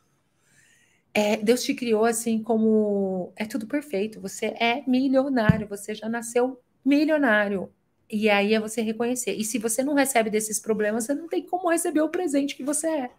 É, 1.13 1.35
Deus 1.37 1.61
te 1.61 1.73
criou 1.73 2.05
assim 2.05 2.41
como 2.41 3.33
é 3.35 3.45
tudo 3.45 3.67
perfeito. 3.67 4.21
Você 4.21 4.47
é 4.59 4.83
milionário, 4.87 5.67
você 5.67 5.93
já 5.93 6.07
nasceu 6.07 6.59
milionário. 6.85 7.71
E 8.11 8.29
aí 8.29 8.53
é 8.53 8.59
você 8.59 8.81
reconhecer. 8.81 9.33
E 9.33 9.43
se 9.43 9.57
você 9.57 9.83
não 9.83 9.93
recebe 9.93 10.29
desses 10.29 10.59
problemas, 10.59 11.05
você 11.05 11.13
não 11.13 11.27
tem 11.27 11.43
como 11.43 11.69
receber 11.69 12.01
o 12.01 12.09
presente 12.09 12.55
que 12.55 12.63
você 12.63 12.87
é. 12.87 13.11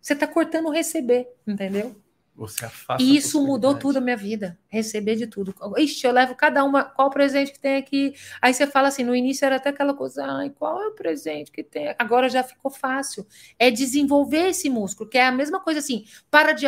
Você 0.00 0.12
está 0.14 0.26
cortando 0.26 0.70
receber, 0.70 1.28
entendeu? 1.46 1.94
Você 2.38 2.64
afasta. 2.64 3.02
E 3.02 3.16
isso 3.16 3.44
mudou 3.44 3.76
tudo 3.76 3.96
a 3.98 4.00
minha 4.00 4.16
vida. 4.16 4.56
Receber 4.68 5.16
de 5.16 5.26
tudo. 5.26 5.52
Ixi, 5.76 6.06
eu 6.06 6.12
levo 6.12 6.36
cada 6.36 6.62
uma. 6.62 6.84
Qual 6.84 7.10
presente 7.10 7.52
que 7.52 7.58
tem 7.58 7.76
aqui? 7.76 8.14
Aí 8.40 8.54
você 8.54 8.64
fala 8.64 8.88
assim: 8.88 9.02
no 9.02 9.14
início 9.14 9.44
era 9.44 9.56
até 9.56 9.70
aquela 9.70 9.92
coisa, 9.92 10.24
ai, 10.24 10.50
qual 10.50 10.80
é 10.80 10.86
o 10.86 10.92
presente 10.92 11.50
que 11.50 11.64
tem? 11.64 11.94
Agora 11.98 12.28
já 12.28 12.44
ficou 12.44 12.70
fácil. 12.70 13.26
É 13.58 13.72
desenvolver 13.72 14.50
esse 14.50 14.70
músculo, 14.70 15.10
que 15.10 15.18
é 15.18 15.26
a 15.26 15.32
mesma 15.32 15.58
coisa 15.58 15.80
assim: 15.80 16.04
para 16.30 16.52
de, 16.52 16.66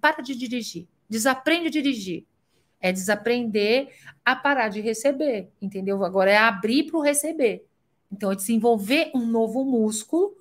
para 0.00 0.22
de 0.22 0.36
dirigir, 0.36 0.86
desaprende 1.10 1.66
a 1.66 1.70
dirigir. 1.70 2.24
É 2.86 2.92
desaprender 2.92 3.88
a 4.24 4.36
parar 4.36 4.68
de 4.68 4.80
receber, 4.80 5.48
entendeu? 5.60 6.04
Agora 6.04 6.30
é 6.30 6.36
abrir 6.36 6.84
para 6.84 6.98
o 6.98 7.02
receber. 7.02 7.66
Então, 8.12 8.30
é 8.30 8.36
desenvolver 8.36 9.10
um 9.12 9.26
novo 9.26 9.64
músculo 9.64 10.36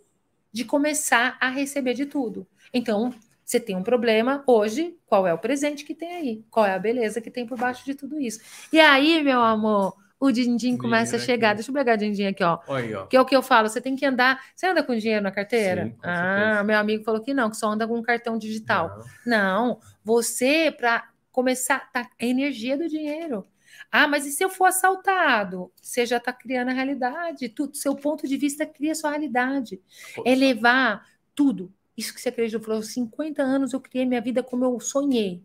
de 0.51 0.63
começar 0.63 1.37
a 1.41 1.49
receber 1.49 1.95
de 1.95 2.05
tudo. 2.05 2.45
Então, 2.71 3.11
você 3.43 3.59
tem 3.59 3.75
um 3.75 3.81
problema 3.81 4.43
hoje, 4.45 4.95
qual 5.07 5.25
é 5.25 5.33
o 5.33 5.39
presente 5.39 5.83
que 5.83 5.95
tem 5.95 6.15
aí? 6.15 6.45
Qual 6.51 6.65
é 6.65 6.73
a 6.75 6.79
beleza 6.79 7.19
que 7.19 7.31
tem 7.31 7.47
por 7.47 7.57
baixo 7.57 7.83
de 7.83 7.95
tudo 7.95 8.19
isso? 8.19 8.39
E 8.71 8.79
aí, 8.79 9.23
meu 9.23 9.41
amor, 9.41 9.95
o 10.19 10.31
din-din 10.31 10.77
começa 10.77 11.15
a 11.15 11.19
chegar. 11.19 11.55
Deixa 11.55 11.71
eu 11.71 11.73
pegar 11.73 11.95
o 11.95 11.97
din-din 11.97 12.27
aqui, 12.27 12.43
ó. 12.43 12.59
Oi, 12.67 12.93
ó. 12.93 13.05
Que 13.07 13.17
é 13.17 13.21
o 13.21 13.25
que 13.25 13.35
eu 13.35 13.41
falo, 13.41 13.69
você 13.69 13.81
tem 13.81 13.95
que 13.95 14.05
andar. 14.05 14.39
Você 14.55 14.67
anda 14.67 14.83
com 14.83 14.95
dinheiro 14.95 15.23
na 15.23 15.31
carteira? 15.31 15.85
Sim, 15.85 15.95
ah, 16.03 16.63
meu 16.63 16.77
amigo 16.77 17.03
falou 17.03 17.21
que 17.21 17.33
não, 17.33 17.49
que 17.49 17.57
só 17.57 17.69
anda 17.69 17.87
com 17.87 17.97
um 17.97 18.03
cartão 18.03 18.37
digital. 18.37 19.03
Não, 19.25 19.67
não 19.67 19.79
você, 20.03 20.71
para 20.71 21.07
começar 21.35 21.91
tá, 21.91 22.09
a 22.17 22.25
energia 22.25 22.77
do 22.77 22.87
dinheiro. 22.87 23.45
Ah, 23.91 24.07
mas 24.07 24.25
e 24.25 24.31
se 24.31 24.41
eu 24.41 24.49
for 24.49 24.65
assaltado? 24.65 25.69
Você 25.81 26.05
já 26.05 26.15
está 26.15 26.31
criando 26.31 26.69
a 26.69 26.73
realidade. 26.73 27.49
Tudo, 27.49 27.75
seu 27.75 27.93
ponto 27.93 28.25
de 28.25 28.37
vista 28.37 28.65
cria 28.65 28.95
sua 28.95 29.09
realidade. 29.11 29.81
Poxa. 30.15 30.29
Elevar 30.29 31.05
tudo. 31.35 31.73
Isso 31.97 32.13
que 32.13 32.21
você 32.21 32.29
acreditou, 32.29 32.61
falou, 32.61 32.81
50 32.81 33.43
anos 33.43 33.73
eu 33.73 33.81
criei 33.81 34.05
minha 34.05 34.21
vida 34.21 34.41
como 34.41 34.63
eu 34.63 34.79
sonhei. 34.79 35.43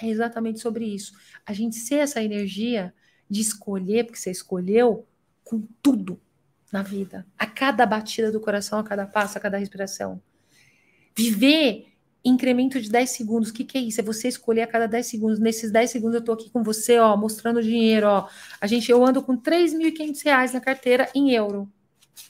É 0.00 0.06
exatamente 0.06 0.60
sobre 0.60 0.84
isso. 0.84 1.12
A 1.44 1.52
gente 1.52 1.74
ser 1.74 1.96
essa 1.96 2.22
energia 2.22 2.94
de 3.28 3.40
escolher, 3.40 4.04
porque 4.04 4.18
você 4.18 4.30
escolheu, 4.30 5.06
com 5.42 5.66
tudo 5.82 6.20
na 6.72 6.82
vida. 6.82 7.26
A 7.36 7.46
cada 7.46 7.84
batida 7.84 8.30
do 8.30 8.40
coração, 8.40 8.78
a 8.78 8.84
cada 8.84 9.06
passo, 9.06 9.36
a 9.36 9.40
cada 9.40 9.58
respiração. 9.58 10.22
Viver 11.16 11.89
incremento 12.24 12.80
de 12.80 12.90
10 12.90 13.10
segundos. 13.10 13.50
O 13.50 13.54
que, 13.54 13.64
que 13.64 13.78
é 13.78 13.80
isso? 13.80 14.00
É 14.00 14.04
você 14.04 14.28
escolher 14.28 14.62
a 14.62 14.66
cada 14.66 14.86
10 14.86 15.06
segundos. 15.06 15.38
Nesses 15.38 15.70
10 15.70 15.90
segundos 15.90 16.14
eu 16.16 16.24
tô 16.24 16.32
aqui 16.32 16.50
com 16.50 16.62
você, 16.62 16.98
ó, 16.98 17.16
mostrando 17.16 17.62
dinheiro, 17.62 18.06
ó. 18.06 18.28
A 18.60 18.66
gente, 18.66 18.90
eu 18.90 19.04
ando 19.04 19.22
com 19.22 19.36
3.500 19.36 20.24
reais 20.24 20.52
na 20.52 20.60
carteira 20.60 21.08
em 21.14 21.32
euro. 21.32 21.68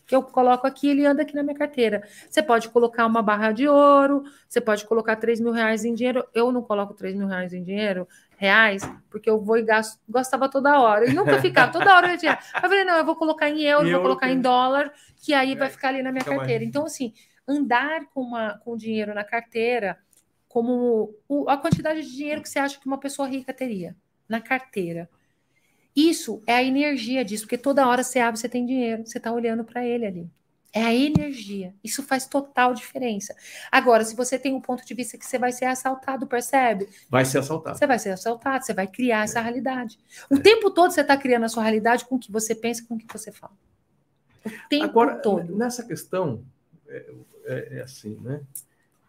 que 0.06 0.14
eu 0.14 0.22
coloco 0.22 0.66
aqui, 0.66 0.88
ele 0.88 1.06
anda 1.06 1.22
aqui 1.22 1.34
na 1.34 1.42
minha 1.42 1.54
carteira. 1.56 2.02
Você 2.28 2.42
pode 2.42 2.68
colocar 2.68 3.06
uma 3.06 3.22
barra 3.22 3.52
de 3.52 3.68
ouro, 3.68 4.24
você 4.48 4.60
pode 4.60 4.84
colocar 4.86 5.16
3 5.16 5.40
mil 5.40 5.52
reais 5.52 5.84
em 5.84 5.94
dinheiro. 5.94 6.24
Eu 6.34 6.52
não 6.52 6.62
coloco 6.62 6.94
3 6.94 7.14
mil 7.14 7.26
reais 7.26 7.52
em 7.52 7.62
dinheiro, 7.62 8.06
reais, 8.36 8.82
porque 9.10 9.28
eu 9.30 9.40
vou 9.40 9.56
e 9.58 9.62
gasto, 9.62 10.00
gostava 10.08 10.48
toda 10.48 10.80
hora. 10.80 11.08
E 11.08 11.12
nunca 11.14 11.40
ficava, 11.40 11.70
toda 11.72 11.94
hora 11.94 12.12
eu 12.12 12.18
tinha. 12.18 12.38
Eu 12.54 12.60
falei, 12.62 12.84
não, 12.84 12.96
eu 12.96 13.04
vou 13.04 13.16
colocar 13.16 13.48
em 13.50 13.62
euro, 13.62 13.90
vou 13.90 14.00
colocar 14.00 14.30
em 14.30 14.40
dólar, 14.40 14.92
que 15.16 15.32
aí 15.34 15.54
vai 15.54 15.68
ficar 15.70 15.88
ali 15.88 16.02
na 16.02 16.12
minha 16.12 16.24
carteira. 16.24 16.64
Então, 16.64 16.84
assim, 16.86 17.12
andar 17.50 18.06
com, 18.14 18.20
uma, 18.22 18.58
com 18.58 18.76
dinheiro 18.76 19.14
na 19.14 19.24
carteira, 19.24 19.98
como 20.48 21.14
o, 21.28 21.48
a 21.48 21.56
quantidade 21.56 22.02
de 22.02 22.16
dinheiro 22.16 22.42
que 22.42 22.48
você 22.48 22.58
acha 22.58 22.78
que 22.78 22.86
uma 22.86 22.98
pessoa 22.98 23.28
rica 23.28 23.52
teria 23.52 23.96
na 24.28 24.40
carteira. 24.40 25.08
Isso 25.94 26.42
é 26.46 26.54
a 26.54 26.62
energia 26.62 27.24
disso, 27.24 27.44
porque 27.44 27.58
toda 27.58 27.86
hora 27.86 28.02
você 28.02 28.20
abre, 28.20 28.40
você 28.40 28.48
tem 28.48 28.64
dinheiro, 28.64 29.04
você 29.04 29.18
está 29.18 29.32
olhando 29.32 29.64
para 29.64 29.84
ele 29.84 30.06
ali. 30.06 30.30
É 30.72 30.82
a 30.82 30.94
energia. 30.94 31.74
Isso 31.82 32.00
faz 32.00 32.26
total 32.26 32.72
diferença. 32.74 33.34
Agora, 33.72 34.04
se 34.04 34.14
você 34.14 34.38
tem 34.38 34.54
um 34.54 34.60
ponto 34.60 34.86
de 34.86 34.94
vista 34.94 35.18
que 35.18 35.26
você 35.26 35.36
vai 35.36 35.50
ser 35.50 35.64
assaltado, 35.64 36.28
percebe? 36.28 36.88
Vai 37.08 37.24
ser 37.24 37.38
assaltado. 37.38 37.76
Você 37.76 37.86
vai 37.88 37.98
ser 37.98 38.10
assaltado, 38.10 38.64
você 38.64 38.72
vai 38.72 38.86
criar 38.86 39.22
é. 39.22 39.24
essa 39.24 39.40
realidade. 39.40 39.98
O 40.30 40.36
é. 40.36 40.40
tempo 40.40 40.70
todo 40.70 40.92
você 40.92 41.00
está 41.00 41.16
criando 41.16 41.44
a 41.44 41.48
sua 41.48 41.64
realidade 41.64 42.04
com 42.04 42.14
o 42.14 42.18
que 42.20 42.30
você 42.30 42.54
pensa, 42.54 42.84
com 42.86 42.94
o 42.94 42.98
que 42.98 43.06
você 43.12 43.32
fala. 43.32 43.52
O 44.46 44.50
tempo 44.68 44.84
Agora, 44.84 45.16
todo. 45.16 45.56
Nessa 45.56 45.82
questão, 45.84 46.44
é, 46.90 47.06
é, 47.44 47.78
é 47.78 47.80
assim, 47.82 48.18
né? 48.20 48.40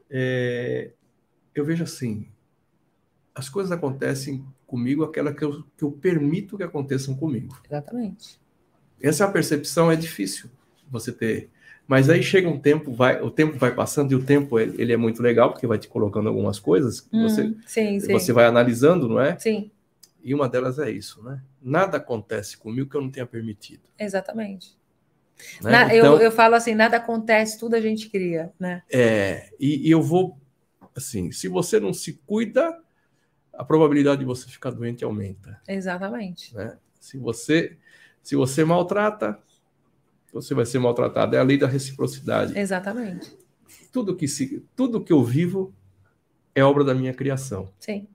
É, 0.09 0.91
eu 1.53 1.65
vejo 1.65 1.83
assim, 1.83 2.27
as 3.33 3.49
coisas 3.49 3.71
acontecem 3.71 4.45
comigo 4.67 5.03
aquela 5.03 5.33
que 5.33 5.43
eu, 5.43 5.63
que 5.77 5.83
eu 5.83 5.91
permito 5.91 6.57
que 6.57 6.63
aconteçam 6.63 7.15
comigo. 7.15 7.59
Exatamente. 7.69 8.39
Essa 9.01 9.23
é 9.23 9.27
a 9.27 9.31
percepção, 9.31 9.91
é 9.91 9.95
difícil 9.95 10.49
você 10.89 11.11
ter. 11.11 11.49
Mas 11.87 12.09
aí 12.09 12.21
chega 12.21 12.47
um 12.47 12.59
tempo, 12.59 12.93
vai, 12.93 13.21
o 13.21 13.29
tempo 13.31 13.57
vai 13.57 13.73
passando 13.73 14.11
e 14.11 14.15
o 14.15 14.23
tempo 14.23 14.59
ele, 14.59 14.81
ele 14.81 14.93
é 14.93 14.97
muito 14.97 15.21
legal 15.21 15.51
porque 15.51 15.67
vai 15.67 15.77
te 15.77 15.87
colocando 15.87 16.29
algumas 16.29 16.59
coisas 16.59 17.01
que 17.01 17.15
hum, 17.17 17.23
você, 17.23 17.53
sim, 17.65 17.99
sim. 17.99 18.13
você 18.13 18.31
vai 18.31 18.45
analisando, 18.45 19.09
não 19.09 19.19
é? 19.19 19.37
Sim. 19.37 19.71
E 20.23 20.33
uma 20.33 20.47
delas 20.47 20.77
é 20.77 20.89
isso, 20.91 21.21
né? 21.23 21.41
Nada 21.61 21.97
acontece 21.97 22.57
comigo 22.57 22.89
que 22.89 22.95
eu 22.95 23.01
não 23.01 23.09
tenha 23.09 23.25
permitido. 23.25 23.81
Exatamente. 23.99 24.77
Né? 25.61 25.71
Na, 25.71 25.95
então, 25.95 26.15
eu, 26.15 26.21
eu 26.21 26.31
falo 26.31 26.55
assim, 26.55 26.75
nada 26.75 26.97
acontece, 26.97 27.59
tudo 27.59 27.75
a 27.75 27.81
gente 27.81 28.09
cria, 28.09 28.51
né? 28.59 28.83
É, 28.91 29.49
e, 29.59 29.87
e 29.87 29.91
eu 29.91 30.01
vou, 30.01 30.37
assim, 30.95 31.31
se 31.31 31.47
você 31.47 31.79
não 31.79 31.93
se 31.93 32.13
cuida, 32.25 32.77
a 33.53 33.63
probabilidade 33.63 34.19
de 34.19 34.25
você 34.25 34.47
ficar 34.49 34.71
doente 34.71 35.03
aumenta. 35.03 35.61
Exatamente. 35.67 36.55
Né? 36.55 36.77
Se 36.99 37.17
você 37.17 37.77
se 38.23 38.35
você 38.35 38.63
maltrata, 38.63 39.37
você 40.31 40.53
vai 40.53 40.65
ser 40.65 40.79
maltratado. 40.79 41.35
É 41.35 41.39
a 41.39 41.43
lei 41.43 41.57
da 41.57 41.67
reciprocidade. 41.67 42.57
Exatamente. 42.57 43.35
Tudo 43.91 44.15
que 44.15 44.27
se 44.27 44.63
tudo 44.75 45.03
que 45.03 45.11
eu 45.11 45.23
vivo 45.23 45.73
é 46.53 46.63
obra 46.63 46.83
da 46.83 46.93
minha 46.93 47.13
criação. 47.13 47.71
Sim. 47.79 48.07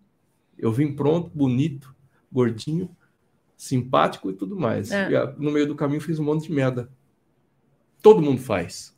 Eu 0.58 0.72
vim 0.72 0.94
pronto, 0.94 1.30
bonito, 1.34 1.94
gordinho, 2.32 2.94
simpático 3.56 4.30
e 4.30 4.34
tudo 4.34 4.56
mais. 4.56 4.90
É. 4.90 5.10
E 5.10 5.42
no 5.42 5.50
meio 5.50 5.66
do 5.66 5.74
caminho 5.74 6.00
fiz 6.00 6.18
um 6.18 6.24
monte 6.24 6.46
de 6.46 6.52
merda. 6.52 6.88
Todo 8.02 8.22
mundo 8.22 8.40
faz. 8.40 8.96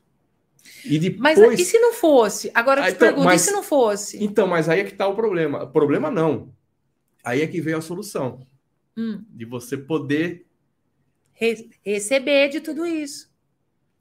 E 0.85 0.99
depois... 0.99 1.39
Mas 1.39 1.61
e 1.61 1.65
se 1.65 1.79
não 1.79 1.93
fosse? 1.93 2.51
Agora 2.55 2.81
eu 2.81 2.85
te 2.85 2.91
então, 2.91 3.09
pergunto, 3.09 3.25
mas, 3.25 3.43
e 3.43 3.45
se 3.45 3.51
não 3.51 3.63
fosse? 3.63 4.23
Então, 4.23 4.47
mas 4.47 4.69
aí 4.69 4.81
é 4.81 4.85
que 4.85 4.93
está 4.93 5.07
o 5.07 5.15
problema. 5.15 5.67
Problema 5.67 6.11
não. 6.11 6.53
Aí 7.25 7.43
é 7.43 7.47
que 7.47 7.61
veio 7.61 7.79
a 7.79 7.83
solução. 7.83 8.47
Hum. 8.97 9.25
De 9.31 9.45
você 9.45 9.77
poder 9.77 10.47
Re 11.33 11.71
receber 11.85 12.49
de 12.49 12.61
tudo 12.61 12.85
isso. 12.85 13.31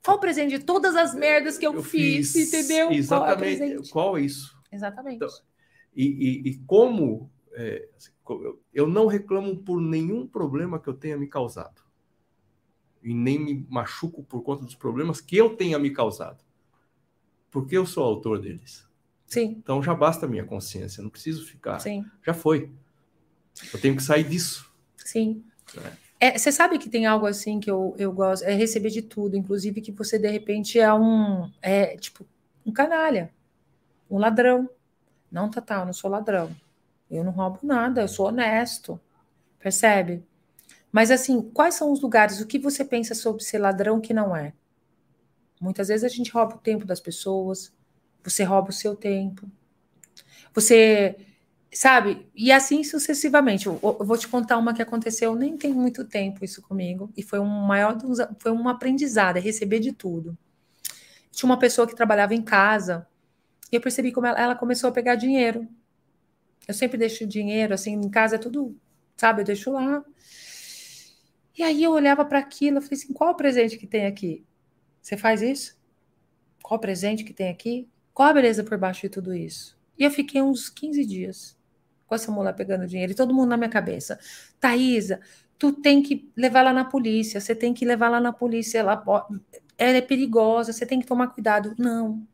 Qual 0.04 0.18
o 0.18 0.20
presente 0.20 0.58
de 0.58 0.64
todas 0.64 0.96
as 0.96 1.14
merdas 1.14 1.58
que 1.58 1.68
eu, 1.68 1.74
eu 1.74 1.84
fiz, 1.84 2.32
fiz, 2.32 2.52
entendeu? 2.52 2.92
Exatamente. 2.92 3.60
Qual 3.60 3.70
é, 3.70 3.90
Qual 3.92 4.18
é 4.18 4.22
isso? 4.22 4.58
Exatamente. 4.72 5.18
Então, 5.18 5.30
e, 5.96 6.06
e, 6.06 6.50
e, 6.50 6.58
como 6.66 7.30
é, 7.54 7.88
assim, 7.96 8.12
eu 8.74 8.88
não 8.88 9.08
reclamo 9.08 9.58
por 9.58 9.82
nenhum 9.82 10.26
problema 10.28 10.80
que 10.80 10.88
eu 10.88 10.94
tenha 10.94 11.18
me 11.18 11.28
causado. 11.28 11.82
E 13.04 13.14
nem 13.14 13.40
me 13.40 13.66
machuco 13.70 14.24
por 14.24 14.42
conta 14.42 14.64
dos 14.64 14.76
problemas 14.76 15.22
que 15.22 15.38
eu 15.38 15.56
tenha 15.56 15.78
me 15.80 15.92
causado 15.92 16.48
porque 17.52 17.78
eu 17.78 17.86
sou 17.86 18.04
autor 18.04 18.40
deles. 18.40 18.88
Sim. 19.26 19.56
Então 19.58 19.82
já 19.82 19.94
basta 19.94 20.26
a 20.26 20.30
minha 20.30 20.46
consciência, 20.46 21.04
não 21.04 21.10
preciso 21.10 21.46
ficar. 21.46 21.80
Sim. 21.80 22.06
Já 22.26 22.34
foi. 22.34 22.72
Eu 23.74 23.82
tenho 23.82 23.96
que 23.96 24.04
sair 24.04 24.24
disso. 24.24 24.72
Sim. 24.96 25.44
É. 25.76 26.08
É, 26.20 26.38
você 26.38 26.52
sabe 26.52 26.80
que 26.80 26.90
tem 26.90 27.06
algo 27.06 27.26
assim 27.28 27.60
que 27.60 27.70
eu, 27.70 27.96
eu 27.98 28.12
gosto, 28.12 28.44
é 28.44 28.54
receber 28.54 28.90
de 28.90 29.02
tudo, 29.02 29.38
inclusive 29.38 29.82
que 29.82 29.92
você 29.92 30.18
de 30.18 30.30
repente 30.30 30.80
é 30.80 30.92
um, 30.92 31.52
é 31.62 31.96
tipo, 31.98 32.26
um 32.66 32.72
canalha, 32.72 33.32
um 34.10 34.18
ladrão. 34.18 34.70
Não, 35.32 35.50
Tatá, 35.50 35.80
eu 35.80 35.86
não 35.86 35.94
sou 35.94 36.10
ladrão. 36.10 36.56
Eu 37.10 37.24
não 37.24 37.32
roubo 37.32 37.60
nada, 37.64 38.02
eu 38.02 38.08
sou 38.08 38.28
honesto. 38.28 39.00
Percebe? 39.60 40.24
Mas 40.92 41.12
assim, 41.12 41.42
quais 41.42 41.76
são 41.76 41.92
os 41.92 42.02
lugares? 42.02 42.40
O 42.40 42.48
que 42.48 42.60
você 42.60 42.84
pensa 42.84 43.14
sobre 43.14 43.44
ser 43.44 43.60
ladrão 43.60 44.00
que 44.00 44.14
não 44.14 44.36
é? 44.36 44.54
Muitas 45.60 45.88
vezes 45.88 46.04
a 46.04 46.08
gente 46.08 46.32
rouba 46.32 46.56
o 46.56 46.60
tempo 46.60 46.86
das 46.86 47.00
pessoas, 47.00 47.74
você 48.24 48.44
rouba 48.44 48.70
o 48.70 48.74
seu 48.74 48.96
tempo. 48.96 49.50
Você, 50.54 51.18
sabe? 51.72 52.28
E 52.36 52.52
assim 52.52 52.84
sucessivamente. 52.84 53.68
Eu, 53.68 53.80
eu 53.84 54.06
vou 54.06 54.18
te 54.18 54.28
contar 54.28 54.58
uma 54.58 54.74
que 54.74 54.82
aconteceu 54.82 55.36
nem 55.36 55.58
tem 55.58 55.74
muito 55.74 56.06
tempo 56.06 56.44
isso 56.44 56.62
comigo, 56.62 57.12
e 57.16 57.24
foi 57.24 57.40
um 57.40 57.46
maior 57.46 57.98
foi 58.40 58.52
um 58.52 58.68
aprendizado, 58.68 59.38
é 59.38 59.40
receber 59.40 59.80
de 59.80 59.92
tudo. 59.92 60.38
Tinha 61.32 61.50
uma 61.50 61.60
pessoa 61.60 61.88
que 61.88 61.96
trabalhava 61.96 62.34
em 62.34 62.42
casa, 62.42 63.08
e 63.72 63.76
eu 63.76 63.82
percebi 63.82 64.12
como 64.12 64.28
ela, 64.28 64.40
ela 64.40 64.56
começou 64.56 64.90
a 64.90 64.94
pegar 64.94 65.16
dinheiro. 65.16 65.68
Eu 66.68 66.74
sempre 66.74 66.98
deixo 66.98 67.26
dinheiro 67.26 67.74
assim 67.74 67.94
em 67.94 68.10
casa 68.10 68.36
é 68.36 68.40
tudo, 68.40 68.76
sabe? 69.16 69.42
Eu 69.42 69.46
deixo 69.46 69.72
lá. 69.72 70.04
E 71.58 71.64
aí 71.64 71.84
eu 71.84 71.92
olhava 71.92 72.24
para 72.24 72.40
aquilo, 72.40 72.78
eu 72.78 72.82
falei 72.82 72.98
assim, 72.98 73.14
qual 73.14 73.32
o 73.32 73.36
presente 73.36 73.78
que 73.78 73.88
tem 73.88 74.06
aqui? 74.06 74.46
Você 75.02 75.18
faz 75.18 75.42
isso? 75.42 75.76
Qual 76.62 76.80
presente 76.80 77.24
que 77.24 77.34
tem 77.34 77.50
aqui? 77.50 77.90
Qual 78.14 78.30
a 78.30 78.34
beleza 78.34 78.64
por 78.64 78.78
baixo 78.78 79.02
de 79.02 79.10
tudo 79.10 79.34
isso? 79.34 79.78
E 79.98 80.04
eu 80.04 80.12
fiquei 80.12 80.42
uns 80.42 80.70
15 80.70 81.06
dias 81.06 81.58
com 82.06 82.14
essa 82.14 82.32
mulher 82.32 82.54
pegando 82.54 82.86
dinheiro 82.86 83.12
e 83.12 83.16
todo 83.16 83.34
mundo 83.34 83.50
na 83.50 83.58
minha 83.58 83.70
cabeça. 83.70 84.20
Thaisa, 84.60 85.20
tu 85.58 85.74
tem 85.74 86.04
que 86.04 86.32
levar 86.36 86.62
lá 86.62 86.72
na 86.72 86.86
polícia, 86.86 87.42
você 87.42 87.56
tem 87.56 87.74
que 87.74 87.86
levar 87.86 88.10
lá 88.10 88.20
na 88.20 88.32
polícia, 88.32 88.80
ela, 88.80 89.04
ela 89.78 89.98
é 89.98 90.02
perigosa, 90.02 90.72
você 90.72 90.86
tem 90.86 91.00
que 91.00 91.08
tomar 91.08 91.28
cuidado. 91.28 91.74
Não. 91.78 92.26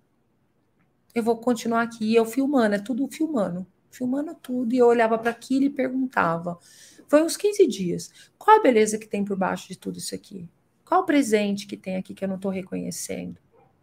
Eu 1.15 1.23
vou 1.23 1.37
continuar 1.37 1.83
aqui, 1.83 2.13
eu 2.13 2.25
filmando, 2.25 2.75
é 2.75 2.79
tudo 2.79 3.07
filmando, 3.07 3.65
filmando 3.91 4.35
tudo, 4.35 4.73
e 4.73 4.79
eu 4.79 4.87
olhava 4.87 5.17
para 5.17 5.31
aquilo 5.31 5.65
e 5.65 5.69
perguntava. 5.69 6.59
Foi 7.07 7.23
uns 7.23 7.37
15 7.37 7.67
dias. 7.67 8.11
Qual 8.37 8.57
a 8.59 8.61
beleza 8.61 8.97
que 8.97 9.07
tem 9.07 9.23
por 9.23 9.37
baixo 9.37 9.67
de 9.67 9.77
tudo 9.77 9.97
isso 9.97 10.13
aqui? 10.13 10.47
Qual 10.85 11.01
o 11.01 11.05
presente 11.05 11.65
que 11.65 11.77
tem 11.77 11.95
aqui 11.95 12.13
que 12.13 12.23
eu 12.23 12.27
não 12.27 12.35
estou 12.35 12.51
reconhecendo, 12.51 13.37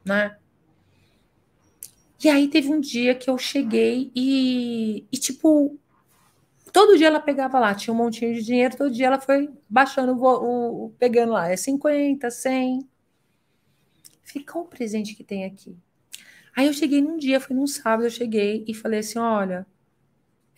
né? 0.05 0.37
E 2.23 2.29
aí 2.29 2.49
teve 2.49 2.69
um 2.69 2.81
dia 2.81 3.15
que 3.15 3.31
eu 3.31 3.39
cheguei 3.39 4.11
e, 4.15 5.07
e, 5.11 5.17
tipo, 5.17 5.79
todo 6.71 6.97
dia 6.99 7.07
ela 7.07 7.19
pegava 7.19 7.59
lá, 7.59 7.75
tinha 7.75 7.95
um 7.95 7.97
montinho 7.97 8.35
de 8.35 8.43
dinheiro, 8.43 8.77
todo 8.77 8.91
dia 8.91 9.07
ela 9.07 9.19
foi 9.19 9.49
baixando 9.69 10.13
o, 10.13 10.87
o 10.87 10.91
pegando 10.99 11.33
lá, 11.33 11.49
é 11.49 11.57
50, 11.57 12.31
100. 12.31 12.87
Falei, 14.23 14.47
qual 14.47 14.65
o 14.65 14.69
presente 14.69 15.15
que 15.15 15.25
tem 15.25 15.47
aqui? 15.47 15.77
Aí 16.55 16.67
eu 16.67 16.73
cheguei 16.75 17.01
num 17.01 17.17
dia, 17.17 17.41
foi 17.41 17.57
num 17.57 17.67
sábado, 17.67 18.05
eu 18.05 18.11
cheguei 18.11 18.65
e 18.69 18.75
falei 18.75 19.01
assim, 19.01 19.19
olha, 19.19 19.67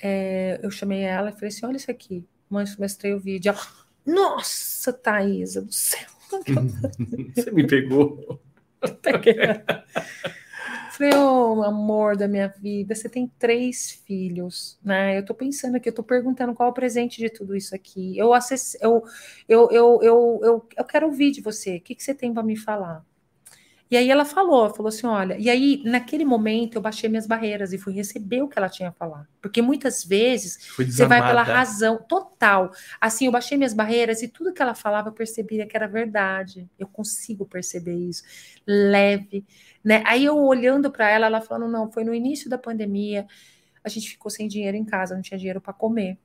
é, 0.03 0.59
eu 0.63 0.71
chamei 0.71 1.03
ela 1.03 1.31
e 1.31 1.33
falei 1.33 1.49
assim, 1.49 1.65
olha 1.65 1.77
isso 1.77 1.91
aqui. 1.91 2.27
Mãe, 2.53 2.67
mostrei 2.79 3.15
o 3.15 3.19
vídeo. 3.19 3.55
Nossa, 4.05 4.93
Thaisa 4.93 5.63
do 5.63 5.73
céu. 5.73 6.07
Você 7.35 7.51
me 7.51 7.67
pegou. 7.67 8.39
Falei, 10.91 11.15
ô 11.15 11.55
oh, 11.55 11.63
amor 11.63 12.15
da 12.15 12.29
minha 12.29 12.49
vida, 12.49 12.95
você 12.95 13.09
tem 13.09 13.27
três 13.39 13.93
filhos, 14.07 14.79
né? 14.85 15.17
Eu 15.17 15.25
tô 15.25 15.35
pensando 15.35 15.77
aqui, 15.77 15.89
eu 15.89 15.95
tô 15.95 16.03
perguntando 16.03 16.53
qual 16.53 16.69
é 16.69 16.71
o 16.71 16.75
presente 16.75 17.17
de 17.19 17.31
tudo 17.31 17.57
isso 17.57 17.75
aqui. 17.75 18.19
Eu 18.19 18.35
acess... 18.35 18.77
eu, 18.83 19.03
eu, 19.49 19.71
eu, 19.71 20.01
eu, 20.03 20.41
eu, 20.43 20.69
eu 20.77 20.85
quero 20.85 21.07
ouvir 21.07 21.31
de 21.31 21.41
você. 21.41 21.77
O 21.77 21.81
que, 21.81 21.95
que 21.95 22.03
você 22.03 22.15
tem 22.15 22.35
para 22.35 22.43
me 22.43 22.57
falar? 22.57 23.03
E 23.93 23.97
aí 23.99 24.11
ela 24.11 24.25
falou, 24.25 24.71
falou 24.71 24.89
assim, 24.89 25.07
olha, 25.07 25.37
e 25.39 25.51
aí 25.51 25.83
naquele 25.85 26.25
momento 26.25 26.77
eu 26.77 26.81
baixei 26.81 27.11
minhas 27.11 27.27
barreiras 27.27 27.75
e 27.75 27.79
fui 27.79 27.93
receber 27.93 28.41
o 28.41 28.49
que 28.49 28.59
ela 28.59 28.71
tinha 28.71 28.89
a 28.89 28.93
falar. 28.93 29.29
Porque 29.39 29.61
muitas 29.61 30.03
vezes 30.03 30.73
você 30.75 31.05
vai 31.05 31.21
pela 31.21 31.43
razão 31.43 32.03
total. 32.09 32.73
Assim, 32.99 33.27
eu 33.27 33.33
baixei 33.33 33.59
minhas 33.59 33.75
barreiras 33.75 34.23
e 34.23 34.29
tudo 34.29 34.55
que 34.55 34.63
ela 34.63 34.75
falava 34.75 35.11
eu 35.11 35.13
percebia 35.13 35.67
que 35.67 35.77
era 35.77 35.87
verdade. 35.87 36.67
Eu 36.79 36.89
consigo 36.89 37.45
perceber 37.45 37.95
isso. 37.95 38.23
Leve, 38.67 39.45
né? 39.85 40.03
Aí 40.07 40.25
eu 40.25 40.39
olhando 40.39 40.91
para 40.91 41.11
ela, 41.11 41.27
ela 41.27 41.43
falando, 41.43 41.71
não, 41.71 41.93
foi 41.93 42.03
no 42.03 42.15
início 42.15 42.49
da 42.49 42.57
pandemia, 42.57 43.27
a 43.85 43.91
gente 43.91 44.09
ficou 44.09 44.31
sem 44.31 44.49
dinheiro 44.49 44.75
em 44.75 44.87
casa, 44.87 45.15
não 45.15 45.21
tinha 45.21 45.37
dinheiro 45.37 45.61
para 45.61 45.75
comer. 45.75 46.17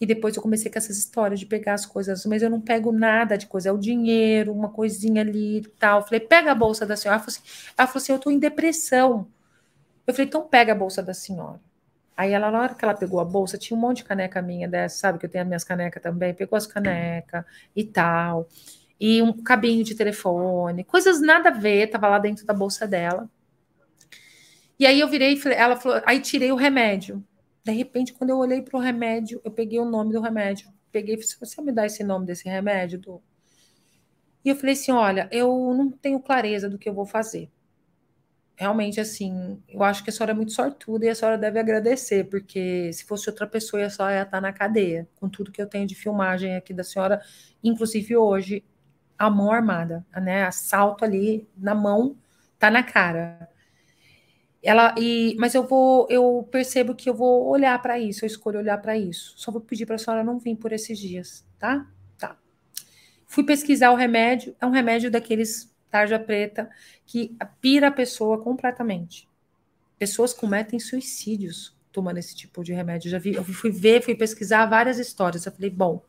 E 0.00 0.06
depois 0.06 0.36
eu 0.36 0.42
comecei 0.42 0.70
com 0.70 0.78
essas 0.78 0.98
histórias 0.98 1.40
de 1.40 1.46
pegar 1.46 1.74
as 1.74 1.86
coisas, 1.86 2.26
mas 2.26 2.42
eu 2.42 2.50
não 2.50 2.60
pego 2.60 2.92
nada 2.92 3.36
de 3.38 3.46
coisa, 3.46 3.70
é 3.70 3.72
o 3.72 3.78
dinheiro, 3.78 4.52
uma 4.52 4.68
coisinha 4.68 5.22
ali 5.22 5.58
e 5.58 5.62
tal. 5.62 6.04
falei, 6.04 6.20
pega 6.20 6.52
a 6.52 6.54
bolsa 6.54 6.84
da 6.84 6.96
senhora. 6.96 7.16
Ela 7.16 7.24
falou 7.24 7.38
assim, 7.38 7.72
ela 7.76 7.88
falou 7.88 8.02
assim 8.02 8.12
eu 8.12 8.18
tô 8.18 8.30
em 8.30 8.38
depressão. 8.38 9.26
Eu 10.06 10.14
falei, 10.14 10.28
então 10.28 10.42
pega 10.46 10.72
a 10.72 10.74
bolsa 10.74 11.02
da 11.02 11.14
senhora. 11.14 11.60
Aí 12.16 12.32
ela, 12.32 12.50
na 12.50 12.60
hora 12.60 12.74
que 12.74 12.84
ela 12.84 12.94
pegou 12.94 13.20
a 13.20 13.24
bolsa, 13.24 13.58
tinha 13.58 13.76
um 13.76 13.80
monte 13.80 13.98
de 13.98 14.04
caneca 14.04 14.40
minha 14.40 14.68
dessa, 14.68 14.98
sabe? 14.98 15.18
Que 15.18 15.26
eu 15.26 15.30
tenho 15.30 15.42
as 15.42 15.48
minhas 15.48 15.64
canecas 15.64 16.02
também. 16.02 16.32
Pegou 16.34 16.56
as 16.56 16.66
canecas 16.66 17.44
e 17.74 17.84
tal. 17.84 18.48
E 18.98 19.20
um 19.20 19.32
cabinho 19.32 19.84
de 19.84 19.94
telefone, 19.94 20.82
coisas 20.84 21.20
nada 21.20 21.50
a 21.50 21.52
ver, 21.52 21.88
tava 21.88 22.08
lá 22.08 22.18
dentro 22.18 22.46
da 22.46 22.54
bolsa 22.54 22.86
dela. 22.86 23.28
E 24.78 24.86
aí 24.86 25.00
eu 25.00 25.08
virei 25.08 25.38
ela 25.54 25.76
falou, 25.76 26.02
aí 26.06 26.20
tirei 26.20 26.52
o 26.52 26.56
remédio. 26.56 27.22
De 27.66 27.72
repente, 27.72 28.12
quando 28.12 28.30
eu 28.30 28.38
olhei 28.38 28.62
para 28.62 28.78
o 28.78 28.80
remédio, 28.80 29.40
eu 29.44 29.50
peguei 29.50 29.78
o 29.78 29.84
nome 29.84 30.12
do 30.12 30.20
remédio. 30.20 30.72
Peguei 30.92 31.16
e 31.16 31.22
falei, 31.22 31.36
você 31.40 31.62
me 31.62 31.72
dá 31.72 31.84
esse 31.84 32.04
nome 32.04 32.26
desse 32.26 32.48
remédio? 32.48 32.98
Do... 32.98 33.22
E 34.44 34.50
eu 34.50 34.56
falei 34.56 34.74
assim: 34.74 34.92
olha, 34.92 35.28
eu 35.32 35.74
não 35.74 35.90
tenho 35.90 36.20
clareza 36.20 36.68
do 36.70 36.78
que 36.78 36.88
eu 36.88 36.94
vou 36.94 37.06
fazer 37.06 37.50
realmente, 38.56 38.98
assim, 39.00 39.62
eu 39.68 39.82
acho 39.82 40.02
que 40.02 40.10
a 40.10 40.12
senhora 40.12 40.32
é 40.32 40.34
muito 40.34 40.52
sortuda 40.52 41.04
e 41.04 41.08
a 41.10 41.14
senhora 41.14 41.36
deve 41.36 41.58
agradecer, 41.58 42.24
porque 42.24 42.90
se 42.92 43.04
fosse 43.04 43.28
outra 43.28 43.46
pessoa, 43.46 43.84
a 43.84 43.90
senhora 43.90 44.14
ia 44.14 44.22
estar 44.22 44.40
na 44.40 44.52
cadeia, 44.52 45.06
com 45.16 45.28
tudo 45.28 45.52
que 45.52 45.60
eu 45.60 45.66
tenho 45.66 45.86
de 45.86 45.94
filmagem 45.94 46.56
aqui 46.56 46.72
da 46.72 46.82
senhora, 46.82 47.20
inclusive 47.62 48.16
hoje, 48.16 48.64
a 49.18 49.30
mão 49.30 49.52
armada, 49.52 50.04
né? 50.14 50.44
Assalto 50.44 51.04
ali 51.04 51.46
na 51.56 51.74
mão, 51.74 52.16
tá 52.58 52.70
na 52.70 52.82
cara. 52.82 53.48
Ela 54.66 54.96
e, 54.98 55.36
mas 55.38 55.54
eu 55.54 55.64
vou, 55.64 56.08
eu 56.10 56.48
percebo 56.50 56.92
que 56.92 57.08
eu 57.08 57.14
vou 57.14 57.46
olhar 57.46 57.80
para 57.80 58.00
isso, 58.00 58.24
eu 58.24 58.26
escolho 58.26 58.58
olhar 58.58 58.76
para 58.78 58.98
isso. 58.98 59.32
Só 59.36 59.52
vou 59.52 59.60
pedir 59.60 59.86
para 59.86 59.94
a 59.94 59.98
senhora 59.98 60.24
não 60.24 60.40
vir 60.40 60.56
por 60.56 60.72
esses 60.72 60.98
dias, 60.98 61.46
tá? 61.56 61.86
Tá. 62.18 62.36
Fui 63.28 63.44
pesquisar 63.44 63.92
o 63.92 63.94
remédio, 63.94 64.56
é 64.60 64.66
um 64.66 64.70
remédio 64.70 65.08
daqueles 65.08 65.72
tarja 65.88 66.18
preta, 66.18 66.68
que 67.06 67.36
pira 67.60 67.86
a 67.86 67.92
pessoa 67.92 68.42
completamente. 68.42 69.28
Pessoas 70.00 70.32
cometem 70.34 70.80
suicídios 70.80 71.72
tomando 71.92 72.18
esse 72.18 72.34
tipo 72.34 72.64
de 72.64 72.72
remédio. 72.72 73.08
Já 73.08 73.20
vi, 73.20 73.34
eu 73.34 73.44
fui 73.44 73.70
ver, 73.70 74.02
fui 74.02 74.16
pesquisar 74.16 74.66
várias 74.66 74.98
histórias. 74.98 75.46
Eu 75.46 75.52
falei, 75.52 75.70
bom. 75.70 76.02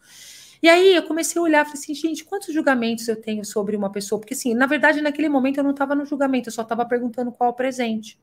E 0.64 0.68
aí 0.68 0.96
eu 0.96 1.04
comecei 1.04 1.40
a 1.40 1.44
olhar, 1.44 1.64
falei 1.64 1.80
assim, 1.80 1.94
gente, 1.94 2.26
quantos 2.26 2.52
julgamentos 2.52 3.08
eu 3.08 3.16
tenho 3.16 3.46
sobre 3.46 3.76
uma 3.76 3.92
pessoa? 3.92 4.20
Porque 4.20 4.34
assim, 4.34 4.56
na 4.56 4.66
verdade, 4.66 5.00
naquele 5.00 5.30
momento 5.30 5.58
eu 5.58 5.64
não 5.64 5.72
estava 5.72 5.94
no 5.94 6.08
julgamento, 6.08 6.50
eu 6.50 6.54
só 6.54 6.64
estava 6.64 6.84
perguntando 6.88 7.32
qual 7.32 7.52
o 7.52 7.54
presente. 7.54 8.20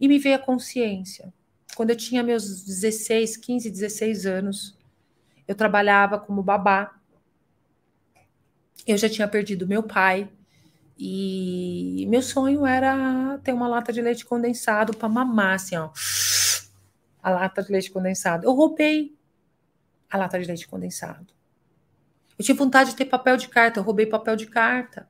E 0.00 0.08
me 0.08 0.18
veio 0.18 0.36
a 0.36 0.38
consciência. 0.38 1.32
Quando 1.76 1.90
eu 1.90 1.96
tinha 1.96 2.22
meus 2.22 2.64
16, 2.64 3.36
15, 3.36 3.70
16 3.70 4.26
anos, 4.26 4.78
eu 5.46 5.54
trabalhava 5.54 6.18
como 6.18 6.42
babá. 6.42 6.94
Eu 8.86 8.96
já 8.96 9.08
tinha 9.08 9.26
perdido 9.26 9.66
meu 9.66 9.82
pai, 9.82 10.30
e 10.96 12.06
meu 12.08 12.22
sonho 12.22 12.64
era 12.64 13.38
ter 13.42 13.52
uma 13.52 13.66
lata 13.66 13.92
de 13.92 14.00
leite 14.00 14.24
condensado 14.24 14.96
para 14.96 15.08
mamar, 15.08 15.54
assim, 15.54 15.76
ó. 15.76 15.90
A 17.22 17.30
lata 17.30 17.62
de 17.62 17.72
leite 17.72 17.90
condensado. 17.90 18.44
Eu 18.44 18.52
roubei 18.52 19.16
a 20.10 20.16
lata 20.16 20.38
de 20.38 20.46
leite 20.46 20.68
condensado. 20.68 21.26
Eu 22.38 22.44
tinha 22.44 22.54
vontade 22.54 22.90
de 22.90 22.96
ter 22.96 23.06
papel 23.06 23.36
de 23.36 23.48
carta, 23.48 23.80
eu 23.80 23.84
roubei 23.84 24.06
papel 24.06 24.36
de 24.36 24.46
carta. 24.46 25.08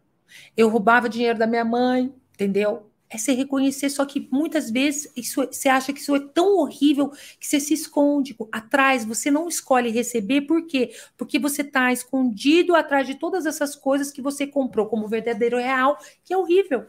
Eu 0.56 0.68
roubava 0.68 1.08
dinheiro 1.08 1.38
da 1.38 1.46
minha 1.46 1.64
mãe, 1.64 2.14
entendeu? 2.32 2.90
É 3.14 3.18
se 3.18 3.32
reconhecer, 3.32 3.90
só 3.90 4.04
que 4.04 4.28
muitas 4.28 4.72
vezes 4.72 5.10
isso, 5.14 5.40
é, 5.40 5.46
você 5.46 5.68
acha 5.68 5.92
que 5.92 6.00
isso 6.00 6.16
é 6.16 6.20
tão 6.20 6.58
horrível 6.58 7.10
que 7.38 7.46
você 7.46 7.60
se 7.60 7.72
esconde 7.72 8.36
atrás, 8.50 9.04
você 9.04 9.30
não 9.30 9.48
escolhe 9.48 9.88
receber, 9.88 10.40
por 10.42 10.66
quê? 10.66 10.92
Porque 11.16 11.38
você 11.38 11.62
está 11.62 11.92
escondido 11.92 12.74
atrás 12.74 13.06
de 13.06 13.14
todas 13.14 13.46
essas 13.46 13.76
coisas 13.76 14.10
que 14.10 14.20
você 14.20 14.48
comprou 14.48 14.86
como 14.86 15.06
verdadeiro 15.06 15.58
real, 15.58 15.96
que 16.24 16.34
é 16.34 16.36
horrível. 16.36 16.86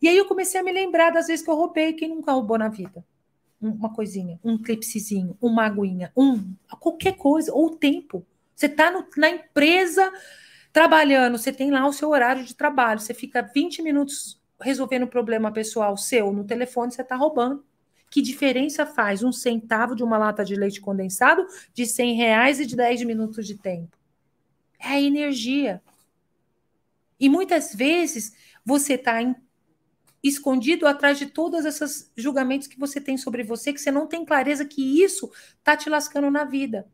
E 0.00 0.08
aí 0.08 0.16
eu 0.16 0.26
comecei 0.26 0.60
a 0.60 0.64
me 0.64 0.72
lembrar 0.72 1.10
das 1.10 1.28
vezes 1.28 1.44
que 1.44 1.50
eu 1.50 1.54
roubei, 1.54 1.92
quem 1.92 2.08
nunca 2.08 2.32
roubou 2.32 2.58
na 2.58 2.68
vida? 2.68 3.04
Uma 3.60 3.94
coisinha, 3.94 4.40
um 4.42 4.58
clipsezinho, 4.58 5.38
uma 5.40 5.66
aguinha, 5.66 6.10
um, 6.16 6.54
qualquer 6.80 7.16
coisa, 7.16 7.54
ou 7.54 7.70
tempo. 7.70 8.26
Você 8.56 8.66
está 8.66 8.92
na 9.16 9.30
empresa 9.30 10.12
trabalhando, 10.72 11.38
você 11.38 11.52
tem 11.52 11.70
lá 11.70 11.86
o 11.86 11.92
seu 11.92 12.08
horário 12.08 12.44
de 12.44 12.56
trabalho, 12.56 12.98
você 12.98 13.14
fica 13.14 13.42
20 13.42 13.80
minutos 13.80 14.41
resolvendo 14.62 15.04
um 15.04 15.08
problema 15.08 15.52
pessoal 15.52 15.96
seu 15.96 16.32
no 16.32 16.44
telefone, 16.44 16.92
você 16.92 17.02
está 17.02 17.16
roubando. 17.16 17.64
Que 18.10 18.20
diferença 18.20 18.84
faz 18.84 19.22
um 19.22 19.32
centavo 19.32 19.96
de 19.96 20.02
uma 20.02 20.18
lata 20.18 20.44
de 20.44 20.54
leite 20.54 20.80
condensado 20.80 21.46
de 21.72 21.86
100 21.86 22.14
reais 22.14 22.60
e 22.60 22.66
de 22.66 22.76
10 22.76 23.04
minutos 23.04 23.46
de 23.46 23.56
tempo? 23.56 23.96
É 24.78 24.88
a 24.88 25.00
energia. 25.00 25.82
E 27.18 27.28
muitas 27.28 27.74
vezes 27.74 28.34
você 28.64 28.94
está 28.94 29.18
escondido 30.22 30.86
atrás 30.86 31.18
de 31.18 31.26
todos 31.26 31.64
esses 31.64 32.12
julgamentos 32.16 32.68
que 32.68 32.78
você 32.78 33.00
tem 33.00 33.16
sobre 33.16 33.42
você, 33.42 33.72
que 33.72 33.80
você 33.80 33.90
não 33.90 34.06
tem 34.06 34.24
clareza 34.24 34.64
que 34.64 35.02
isso 35.02 35.30
está 35.58 35.76
te 35.76 35.90
lascando 35.90 36.30
na 36.30 36.44
vida. 36.44 36.86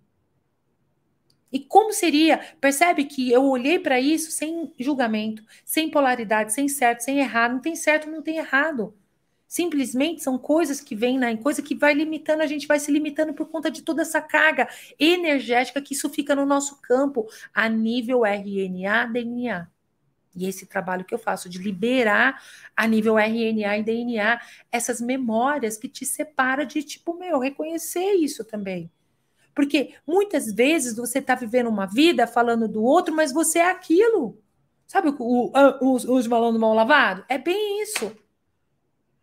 E 1.52 1.60
como 1.60 1.92
seria? 1.92 2.38
Percebe 2.60 3.04
que 3.04 3.30
eu 3.32 3.44
olhei 3.44 3.78
para 3.78 4.00
isso 4.00 4.30
sem 4.30 4.72
julgamento, 4.78 5.42
sem 5.64 5.90
polaridade, 5.90 6.52
sem 6.52 6.68
certo, 6.68 7.00
sem 7.00 7.18
errado. 7.18 7.52
Não 7.52 7.60
tem 7.60 7.74
certo, 7.74 8.10
não 8.10 8.22
tem 8.22 8.36
errado. 8.38 8.94
Simplesmente 9.46 10.22
são 10.22 10.36
coisas 10.36 10.78
que 10.78 10.94
vêm, 10.94 11.18
né? 11.18 11.34
Coisa 11.38 11.62
que 11.62 11.74
vai 11.74 11.94
limitando, 11.94 12.42
a 12.42 12.46
gente 12.46 12.66
vai 12.66 12.78
se 12.78 12.92
limitando 12.92 13.32
por 13.32 13.48
conta 13.48 13.70
de 13.70 13.80
toda 13.80 14.02
essa 14.02 14.20
carga 14.20 14.68
energética 14.98 15.80
que 15.80 15.94
isso 15.94 16.10
fica 16.10 16.34
no 16.34 16.44
nosso 16.44 16.80
campo 16.82 17.26
a 17.54 17.66
nível 17.66 18.26
RNA, 18.26 19.06
DNA. 19.06 19.68
E 20.36 20.46
esse 20.46 20.66
trabalho 20.66 21.04
que 21.04 21.14
eu 21.14 21.18
faço 21.18 21.48
de 21.48 21.58
liberar 21.58 22.42
a 22.76 22.86
nível 22.86 23.18
RNA 23.18 23.78
e 23.78 23.82
DNA 23.82 24.40
essas 24.70 25.00
memórias 25.00 25.78
que 25.78 25.88
te 25.88 26.04
separa 26.04 26.66
de 26.66 26.82
tipo, 26.82 27.14
meu, 27.14 27.38
reconhecer 27.38 28.12
isso 28.12 28.44
também. 28.44 28.90
Porque 29.58 29.96
muitas 30.06 30.52
vezes 30.52 30.94
você 30.94 31.18
está 31.18 31.34
vivendo 31.34 31.66
uma 31.66 31.84
vida 31.84 32.28
falando 32.28 32.68
do 32.68 32.80
outro, 32.80 33.12
mas 33.12 33.32
você 33.32 33.58
é 33.58 33.68
aquilo. 33.68 34.40
Sabe 34.86 35.08
o, 35.08 35.16
o, 35.18 35.94
os, 35.94 36.04
os 36.04 36.28
do 36.28 36.60
mal 36.60 36.74
lavado? 36.74 37.24
É 37.28 37.36
bem 37.38 37.82
isso. 37.82 38.16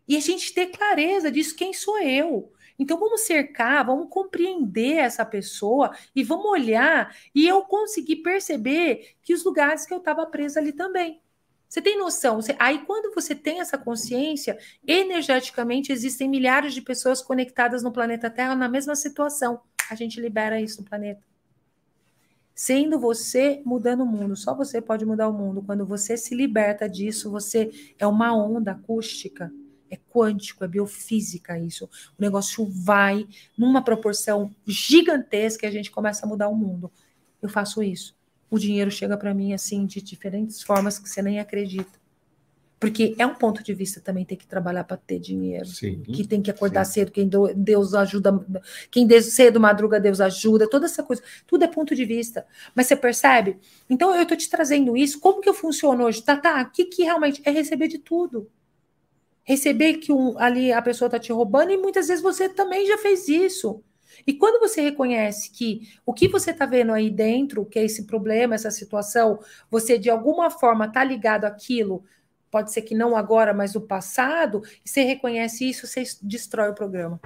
E 0.05 0.17
a 0.17 0.19
gente 0.19 0.53
ter 0.53 0.65
clareza 0.67 1.31
disso, 1.31 1.55
quem 1.55 1.71
sou 1.71 2.01
eu? 2.01 2.51
Então 2.77 2.99
vamos 2.99 3.21
cercar, 3.21 3.85
vamos 3.85 4.09
compreender 4.09 4.97
essa 4.97 5.25
pessoa 5.25 5.95
e 6.13 6.21
vamos 6.21 6.47
olhar 6.47 7.15
e 7.33 7.47
eu 7.47 7.61
conseguir 7.61 8.17
perceber 8.17 9.15
que 9.23 9.33
os 9.33 9.45
lugares 9.45 9.85
que 9.85 9.93
eu 9.93 9.99
estava 9.99 10.25
presa 10.25 10.59
ali 10.59 10.73
também. 10.73 11.21
Você 11.69 11.81
tem 11.81 11.97
noção? 11.97 12.41
Você, 12.41 12.53
aí, 12.59 12.79
quando 12.79 13.15
você 13.15 13.33
tem 13.33 13.61
essa 13.61 13.77
consciência, 13.77 14.59
energeticamente 14.85 15.93
existem 15.93 16.27
milhares 16.27 16.73
de 16.73 16.81
pessoas 16.81 17.21
conectadas 17.21 17.81
no 17.81 17.93
planeta 17.93 18.29
Terra 18.29 18.53
na 18.53 18.67
mesma 18.67 18.97
situação. 18.97 19.61
A 19.89 19.95
gente 19.95 20.19
libera 20.19 20.59
isso 20.59 20.81
no 20.81 20.87
planeta. 20.87 21.21
Sendo 22.53 22.99
você 22.99 23.61
mudando 23.65 24.01
o 24.01 24.05
mundo, 24.05 24.35
só 24.35 24.55
você 24.55 24.81
pode 24.81 25.05
mudar 25.05 25.27
o 25.27 25.33
mundo. 25.33 25.61
Quando 25.61 25.85
você 25.85 26.15
se 26.15 26.33
liberta 26.33 26.87
disso, 26.87 27.29
você 27.29 27.69
é 27.99 28.07
uma 28.07 28.35
onda 28.35 28.71
acústica, 28.71 29.51
é 29.89 29.97
quântico, 29.97 30.63
é 30.63 30.67
biofísica 30.67 31.59
isso. 31.59 31.85
O 32.17 32.21
negócio 32.21 32.65
vai 32.65 33.27
numa 33.57 33.83
proporção 33.83 34.55
gigantesca 34.65 35.65
e 35.65 35.69
a 35.69 35.71
gente 35.71 35.91
começa 35.91 36.25
a 36.25 36.29
mudar 36.29 36.47
o 36.47 36.55
mundo. 36.55 36.89
Eu 37.41 37.49
faço 37.49 37.83
isso 37.83 38.15
o 38.49 38.59
dinheiro 38.59 38.91
chega 38.91 39.17
para 39.17 39.33
mim 39.33 39.53
assim 39.53 39.85
de 39.85 40.01
diferentes 40.01 40.61
formas 40.61 40.99
que 40.99 41.09
você 41.09 41.21
nem 41.21 41.39
acredita. 41.39 41.99
Porque 42.79 43.15
é 43.17 43.25
um 43.25 43.33
ponto 43.33 43.63
de 43.63 43.73
vista 43.73 44.01
também 44.01 44.25
ter 44.25 44.35
que 44.35 44.45
trabalhar 44.45 44.83
para 44.83 44.97
ter 44.97 45.17
dinheiro. 45.17 45.65
Sim, 45.65 46.01
que 46.03 46.27
tem 46.27 46.41
que 46.41 46.51
acordar 46.51 46.83
sim. 46.85 46.93
cedo, 46.93 47.11
quem 47.11 47.29
Deus 47.55 47.93
ajuda, 47.93 48.45
quem 48.91 49.07
cedo 49.21 49.59
madruga, 49.59 49.99
Deus 49.99 50.19
ajuda, 50.19 50.69
toda 50.69 50.85
essa 50.85 51.01
coisa. 51.01 51.23
Tudo 51.47 51.63
é 51.63 51.67
ponto 51.67 51.95
de 51.95 52.03
vista. 52.03 52.45
Mas 52.75 52.87
você 52.87 52.95
percebe? 52.95 53.57
Então 53.89 54.13
eu 54.13 54.23
estou 54.23 54.37
te 54.37 54.49
trazendo 54.49 54.97
isso. 54.97 55.19
Como 55.19 55.41
que 55.41 55.47
eu 55.47 55.53
funciono 55.53 56.03
hoje? 56.03 56.21
Tá, 56.21 56.35
tá. 56.35 56.63
O 56.63 56.71
que, 56.71 56.85
que 56.85 57.03
realmente 57.03 57.41
é 57.45 57.49
receber 57.49 57.87
de 57.87 57.97
tudo? 57.97 58.49
Receber 59.43 59.95
que 59.95 60.11
um, 60.11 60.37
ali 60.37 60.73
a 60.73 60.81
pessoa 60.81 61.07
está 61.07 61.19
te 61.19 61.31
roubando 61.31 61.71
e 61.71 61.77
muitas 61.77 62.07
vezes 62.07 62.21
você 62.21 62.49
também 62.49 62.85
já 62.85 62.97
fez 62.97 63.29
isso. 63.29 63.81
E 64.25 64.33
quando 64.33 64.59
você 64.59 64.81
reconhece 64.81 65.51
que 65.51 65.81
o 66.05 66.13
que 66.13 66.27
você 66.27 66.51
está 66.51 66.65
vendo 66.65 66.91
aí 66.91 67.09
dentro, 67.09 67.65
que 67.65 67.79
é 67.79 67.85
esse 67.85 68.05
problema, 68.05 68.55
essa 68.55 68.71
situação, 68.71 69.39
você 69.69 69.97
de 69.97 70.09
alguma 70.09 70.49
forma 70.49 70.85
está 70.85 71.03
ligado 71.03 71.45
àquilo, 71.45 72.03
pode 72.55 72.71
ser 72.71 72.83
que 72.83 72.95
não 72.95 73.17
agora, 73.17 73.53
mas 73.53 73.73
no 73.73 73.81
passado, 73.81 74.63
e 74.85 74.87
você 74.87 75.03
reconhece 75.03 75.69
isso, 75.69 75.85
você 75.85 76.03
destrói 76.21 76.69
o 76.69 76.73
programa. 76.73 77.19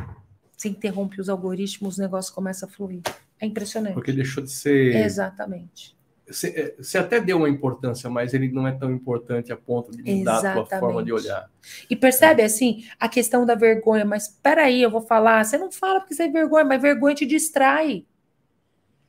Você 0.58 0.70
interrompe 0.70 1.22
os 1.22 1.30
algoritmos, 1.30 2.00
o 2.00 2.02
negócio 2.02 2.34
começa 2.34 2.66
a 2.66 2.68
fluir. 2.68 3.04
É 3.40 3.46
impressionante. 3.46 3.94
Porque 3.94 4.12
deixou 4.12 4.44
de 4.44 4.50
ser. 4.52 4.96
Exatamente. 4.96 5.96
você, 6.28 6.76
você 6.80 6.98
até 6.98 7.22
deu 7.22 7.38
uma 7.38 7.48
importância, 7.48 8.10
mas 8.10 8.34
ele 8.34 8.52
não 8.52 8.68
é 8.68 8.72
tão 8.72 8.92
importante 8.92 9.54
a 9.54 9.56
ponto 9.56 9.92
de 9.92 10.02
mudar 10.02 10.40
Exatamente. 10.40 10.62
a 10.62 10.66
tua 10.66 10.80
forma 10.80 11.04
de 11.04 11.14
olhar. 11.14 11.48
E 11.88 11.96
percebe, 11.96 12.42
assim, 12.42 12.86
a 13.00 13.08
questão 13.08 13.46
da 13.46 13.54
vergonha, 13.54 14.06
mas 14.06 14.28
peraí, 14.28 14.82
eu 14.82 14.90
vou 14.90 15.02
falar, 15.02 15.46
você 15.46 15.60
não 15.60 15.72
fala 15.72 16.00
porque 16.00 16.16
você 16.16 16.24
é 16.24 16.28
vergonha, 16.28 16.66
mas 16.66 16.82
vergonha 16.82 17.14
te 17.14 17.28
distrai. 17.28 18.04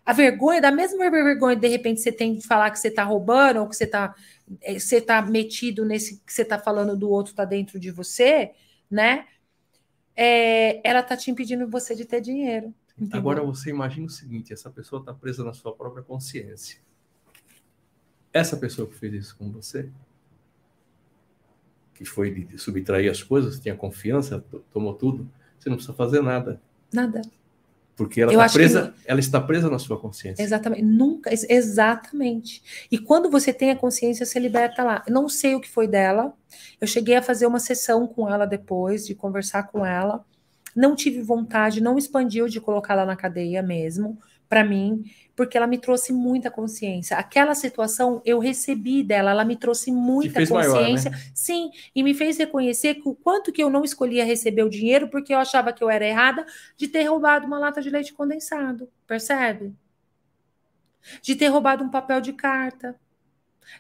A 0.04 0.12
vergonha, 0.12 0.60
da 0.60 0.72
mesma 0.72 1.10
vergonha, 1.10 1.56
de 1.56 1.68
repente 1.68 2.00
você 2.00 2.10
tem 2.10 2.36
que 2.36 2.46
falar 2.46 2.70
que 2.70 2.78
você 2.78 2.88
está 2.88 3.04
roubando, 3.04 3.60
ou 3.60 3.68
que 3.68 3.76
você 3.76 3.84
está 3.84 4.14
eh, 4.62 4.78
você 4.78 5.00
tá 5.00 5.22
metido 5.22 5.84
nesse 5.84 6.18
que 6.20 6.32
você 6.32 6.42
está 6.42 6.58
falando 6.58 6.96
do 6.96 7.08
outro, 7.10 7.32
está 7.32 7.44
dentro 7.44 7.78
de 7.78 7.90
você, 7.90 8.52
né? 8.90 9.26
É, 10.16 10.86
ela 10.88 11.00
está 11.00 11.16
te 11.16 11.30
impedindo 11.30 11.68
você 11.68 11.94
de 11.94 12.04
ter 12.04 12.20
dinheiro. 12.20 12.74
Entendeu? 12.96 13.18
Agora 13.18 13.42
você 13.42 13.70
imagina 13.70 14.06
o 14.06 14.10
seguinte: 14.10 14.52
essa 14.52 14.70
pessoa 14.70 15.00
está 15.00 15.14
presa 15.14 15.44
na 15.44 15.54
sua 15.54 15.74
própria 15.74 16.02
consciência. 16.02 16.78
Essa 18.32 18.56
pessoa 18.56 18.86
que 18.86 18.94
fez 18.94 19.12
isso 19.14 19.36
com 19.36 19.50
você, 19.50 19.88
que 21.94 22.04
foi 22.04 22.30
de 22.30 22.58
subtrair 22.58 23.10
as 23.10 23.22
coisas, 23.22 23.58
tinha 23.58 23.74
confiança, 23.74 24.44
tomou 24.72 24.94
tudo, 24.94 25.28
você 25.58 25.68
não 25.68 25.76
precisa 25.76 25.96
fazer 25.96 26.22
nada. 26.22 26.60
Nada. 26.92 27.22
Porque 27.96 28.22
ela, 28.22 28.32
está 28.32 28.48
presa, 28.48 28.94
que... 28.96 29.10
ela 29.10 29.20
está 29.20 29.40
presa 29.40 29.70
na 29.70 29.78
sua 29.78 29.98
consciência. 29.98 30.42
Exatamente. 30.42 30.82
Nunca, 30.82 31.30
exatamente. 31.32 32.62
E 32.90 32.98
quando 32.98 33.30
você 33.30 33.52
tem 33.52 33.70
a 33.70 33.76
consciência, 33.76 34.24
você 34.24 34.38
liberta 34.38 34.82
lá. 34.82 35.04
Eu 35.06 35.12
não 35.12 35.28
sei 35.28 35.54
o 35.54 35.60
que 35.60 35.68
foi 35.68 35.86
dela. 35.86 36.32
Eu 36.80 36.86
cheguei 36.86 37.16
a 37.16 37.22
fazer 37.22 37.46
uma 37.46 37.60
sessão 37.60 38.06
com 38.06 38.28
ela 38.28 38.46
depois, 38.46 39.06
de 39.06 39.14
conversar 39.14 39.64
com 39.64 39.84
ela. 39.84 40.24
Não 40.74 40.94
tive 40.94 41.20
vontade, 41.20 41.82
não 41.82 41.98
expandiu 41.98 42.48
de 42.48 42.60
colocá-la 42.60 43.04
na 43.04 43.16
cadeia 43.16 43.62
mesmo, 43.62 44.18
para 44.48 44.64
mim 44.64 45.04
porque 45.40 45.56
ela 45.56 45.66
me 45.66 45.78
trouxe 45.78 46.12
muita 46.12 46.50
consciência. 46.50 47.16
Aquela 47.16 47.54
situação 47.54 48.20
eu 48.26 48.38
recebi 48.38 49.02
dela, 49.02 49.30
ela 49.30 49.42
me 49.42 49.56
trouxe 49.56 49.90
muita 49.90 50.46
consciência. 50.46 51.10
Maior, 51.10 51.24
né? 51.24 51.32
Sim, 51.34 51.70
e 51.94 52.02
me 52.02 52.12
fez 52.12 52.36
reconhecer 52.36 52.96
que 52.96 53.08
o 53.08 53.14
quanto 53.14 53.50
que 53.50 53.62
eu 53.62 53.70
não 53.70 53.82
escolhia 53.82 54.22
receber 54.22 54.64
o 54.64 54.68
dinheiro 54.68 55.08
porque 55.08 55.32
eu 55.32 55.38
achava 55.38 55.72
que 55.72 55.82
eu 55.82 55.88
era 55.88 56.06
errada 56.06 56.44
de 56.76 56.88
ter 56.88 57.04
roubado 57.04 57.46
uma 57.46 57.58
lata 57.58 57.80
de 57.80 57.88
leite 57.88 58.12
condensado, 58.12 58.86
percebe? 59.06 59.72
De 61.22 61.34
ter 61.34 61.46
roubado 61.46 61.82
um 61.82 61.88
papel 61.88 62.20
de 62.20 62.34
carta, 62.34 62.94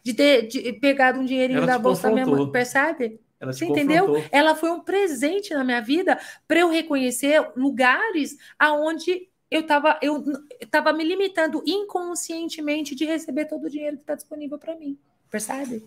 de 0.02 0.14
ter 0.14 0.46
de, 0.46 0.72
pegado 0.72 1.20
um 1.20 1.26
dinheirinho 1.26 1.58
ela 1.58 1.66
da 1.66 1.78
bolsa 1.78 2.08
da 2.08 2.14
minha 2.14 2.24
mãe, 2.24 2.50
percebe? 2.50 3.20
Ela 3.38 3.52
Você 3.52 3.66
entendeu? 3.66 4.24
Ela 4.32 4.56
foi 4.56 4.70
um 4.70 4.80
presente 4.80 5.52
na 5.52 5.62
minha 5.62 5.82
vida 5.82 6.18
para 6.48 6.60
eu 6.60 6.70
reconhecer 6.70 7.52
lugares 7.54 8.38
aonde 8.58 9.29
eu 9.50 9.62
estava 9.62 9.98
eu 10.00 10.24
tava 10.70 10.92
me 10.92 11.02
limitando 11.02 11.62
inconscientemente 11.66 12.94
de 12.94 13.04
receber 13.04 13.46
todo 13.46 13.64
o 13.64 13.70
dinheiro 13.70 13.96
que 13.96 14.02
está 14.02 14.14
disponível 14.14 14.58
para 14.58 14.76
mim. 14.76 14.96
Percebe? 15.28 15.84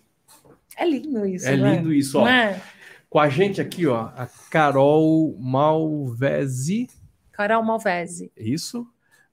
É 0.76 0.86
lindo 0.86 1.24
isso. 1.24 1.48
É 1.48 1.56
lindo 1.56 1.92
é? 1.92 1.96
isso, 1.96 2.18
ó. 2.18 2.28
É? 2.28 2.60
Com 3.08 3.20
a 3.20 3.28
gente 3.28 3.60
aqui, 3.60 3.86
ó, 3.86 4.10
a 4.16 4.28
Carol 4.50 5.36
Malvese. 5.38 6.88
Carol 7.32 7.62
Malvese. 7.62 8.30
Isso. 8.36 8.86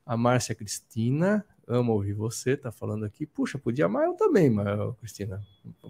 A 0.05 0.15
Márcia 0.15 0.55
Cristina. 0.55 1.45
Amo 1.67 1.93
ouvir 1.93 2.13
você, 2.13 2.57
tá 2.57 2.71
falando 2.71 3.05
aqui. 3.05 3.25
Puxa, 3.25 3.57
podia 3.57 3.85
amar 3.85 4.05
eu 4.05 4.13
também, 4.13 4.49
mas, 4.49 4.67
Cristina. 4.99 5.41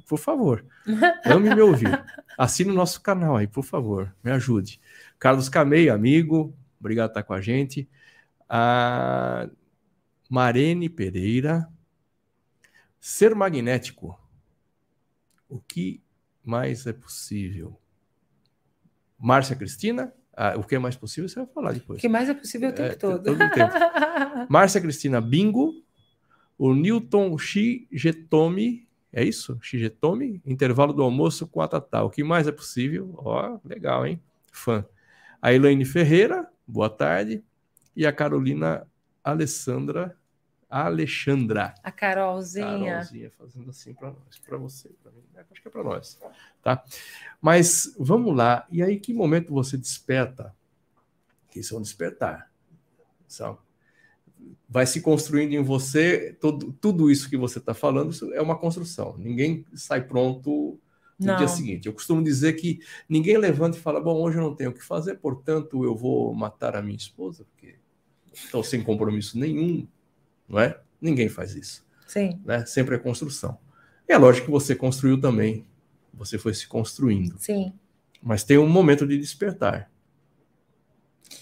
Por 0.07 0.17
favor. 0.17 0.63
Ame 1.25 1.53
me 1.53 1.61
ouvir. 1.61 2.03
Assine 2.37 2.71
o 2.71 2.75
nosso 2.75 3.01
canal 3.01 3.35
aí, 3.35 3.47
por 3.47 3.63
favor. 3.63 4.15
Me 4.23 4.31
ajude. 4.31 4.79
Carlos 5.19 5.49
Camei, 5.49 5.89
amigo. 5.89 6.55
Obrigado 6.79 7.09
por 7.09 7.19
estar 7.19 7.23
com 7.23 7.33
a 7.33 7.41
gente 7.41 7.89
a 8.53 9.49
Marene 10.29 10.89
Pereira, 10.89 11.71
ser 12.99 13.33
magnético. 13.33 14.19
O 15.47 15.57
que 15.61 16.03
mais 16.43 16.85
é 16.85 16.91
possível? 16.91 17.79
Márcia 19.17 19.55
Cristina, 19.55 20.13
ah, 20.35 20.55
o 20.57 20.65
que 20.65 20.75
é 20.75 20.79
mais 20.79 20.97
possível 20.97 21.29
você 21.29 21.35
vai 21.35 21.45
falar 21.45 21.71
depois. 21.71 21.99
O 21.99 22.01
que 22.01 22.09
mais 22.09 22.27
é 22.27 22.33
possível 22.33 22.71
o 22.71 22.73
tempo 22.73 22.91
é, 22.91 22.95
todo. 22.95 23.23
todo 23.23 23.41
o 23.41 23.49
tempo. 23.51 23.73
Márcia 24.49 24.81
Cristina 24.81 25.21
Bingo, 25.21 25.73
o 26.57 26.73
Newton 26.73 27.37
Shigetomi, 27.37 28.85
é 29.13 29.23
isso? 29.23 29.57
Shigetomi, 29.61 30.41
intervalo 30.45 30.91
do 30.91 31.03
almoço 31.03 31.47
com 31.47 31.61
a 31.61 31.69
Tatá. 31.69 32.03
O 32.03 32.09
que 32.09 32.21
mais 32.21 32.47
é 32.47 32.51
possível? 32.51 33.13
Ó, 33.15 33.59
legal, 33.63 34.05
hein? 34.05 34.21
Fã. 34.51 34.85
A 35.41 35.53
Elaine 35.53 35.85
Ferreira, 35.85 36.49
boa 36.67 36.89
tarde 36.89 37.41
e 37.95 38.05
a 38.05 38.13
Carolina 38.13 38.87
Alessandra 39.23 40.17
Alexandra. 40.71 41.75
A 41.83 41.91
Carolzinha. 41.91 42.65
Carolzinha 42.65 43.29
fazendo 43.31 43.69
assim 43.69 43.93
para 43.93 44.11
nós, 44.11 44.39
para 44.39 44.57
você, 44.57 44.89
para 45.03 45.11
mim. 45.11 45.21
É, 45.35 45.43
acho 45.51 45.61
que 45.61 45.67
é 45.67 45.71
para 45.71 45.83
nós, 45.83 46.17
tá? 46.63 46.81
Mas 47.41 47.93
vamos 47.99 48.33
lá. 48.33 48.65
E 48.71 48.81
aí, 48.81 48.97
que 48.97 49.13
momento 49.13 49.53
você 49.53 49.77
desperta? 49.77 50.55
Que 51.51 51.59
isso 51.59 51.75
é 51.75 51.77
um 51.77 51.81
despertar. 51.81 52.49
Sabe? 53.27 53.57
Vai 54.67 54.87
se 54.87 55.01
construindo 55.01 55.51
em 55.51 55.61
você 55.61 56.37
todo, 56.39 56.71
tudo 56.71 57.11
isso 57.11 57.29
que 57.29 57.35
você 57.35 57.59
está 57.59 57.73
falando. 57.73 58.11
Isso 58.11 58.33
é 58.33 58.41
uma 58.41 58.57
construção. 58.57 59.17
Ninguém 59.17 59.65
sai 59.73 60.01
pronto 60.01 60.79
no 61.19 61.27
não. 61.27 61.35
dia 61.35 61.49
seguinte. 61.49 61.85
Eu 61.85 61.93
costumo 61.93 62.23
dizer 62.23 62.53
que 62.53 62.79
ninguém 63.09 63.37
levanta 63.37 63.77
e 63.77 63.81
fala: 63.81 63.99
Bom, 63.99 64.21
hoje 64.21 64.37
eu 64.37 64.43
não 64.43 64.55
tenho 64.55 64.69
o 64.69 64.73
que 64.73 64.81
fazer, 64.81 65.15
portanto 65.15 65.83
eu 65.83 65.95
vou 65.95 66.33
matar 66.33 66.77
a 66.77 66.81
minha 66.81 66.95
esposa, 66.95 67.43
porque 67.43 67.80
então, 68.47 68.63
sem 68.63 68.81
compromisso 68.83 69.37
nenhum, 69.37 69.87
não 70.47 70.59
é? 70.59 70.79
Ninguém 71.01 71.29
faz 71.29 71.55
isso. 71.55 71.85
Sim. 72.07 72.39
Né? 72.45 72.65
Sempre 72.65 72.95
é 72.95 72.99
construção. 72.99 73.57
E 74.07 74.13
é 74.13 74.17
lógico 74.17 74.45
que 74.45 74.51
você 74.51 74.75
construiu 74.75 75.19
também. 75.19 75.65
Você 76.13 76.37
foi 76.37 76.53
se 76.53 76.67
construindo. 76.67 77.37
Sim. 77.39 77.73
Mas 78.21 78.43
tem 78.43 78.57
um 78.57 78.67
momento 78.67 79.07
de 79.07 79.17
despertar. 79.17 79.89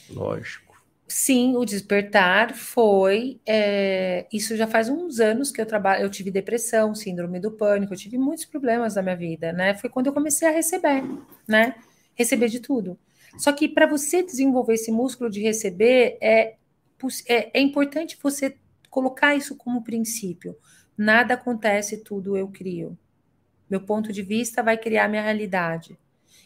Lógico. 0.10 0.70
Sim, 1.08 1.56
o 1.56 1.66
despertar 1.66 2.54
foi. 2.54 3.42
É, 3.46 4.28
isso 4.32 4.56
já 4.56 4.68
faz 4.68 4.90
uns 4.90 5.20
anos 5.20 5.52
que 5.52 5.60
eu 5.60 5.66
trabalho. 5.66 6.04
Eu 6.04 6.10
tive 6.10 6.30
depressão, 6.30 6.94
síndrome 6.94 7.40
do 7.40 7.52
pânico, 7.52 7.94
eu 7.94 7.98
tive 7.98 8.18
muitos 8.18 8.46
problemas 8.46 8.96
na 8.96 9.02
minha 9.02 9.16
vida, 9.16 9.52
né? 9.52 9.74
Foi 9.74 9.90
quando 9.90 10.06
eu 10.06 10.14
comecei 10.14 10.48
a 10.48 10.52
receber, 10.52 11.04
né? 11.48 11.76
Receber 12.14 12.48
de 12.48 12.60
tudo. 12.60 12.98
Só 13.38 13.52
que 13.52 13.68
para 13.68 13.88
você 13.88 14.22
desenvolver 14.22 14.76
esse 14.76 14.92
músculo 14.92 15.32
de 15.32 15.42
receber, 15.42 16.18
é 16.22 16.56
é, 17.28 17.58
é 17.58 17.62
importante 17.62 18.18
você 18.22 18.58
colocar 18.90 19.36
isso 19.36 19.56
como 19.56 19.84
princípio. 19.84 20.58
Nada 20.98 21.36
acontece, 21.36 22.04
tudo 22.04 22.36
eu 22.36 22.48
crio. 22.48 22.98
Meu 23.70 23.82
ponto 23.82 24.12
de 24.12 24.22
vista 24.22 24.64
vai 24.64 24.78
criar 24.78 25.08
minha 25.08 25.22
realidade. 25.22 25.98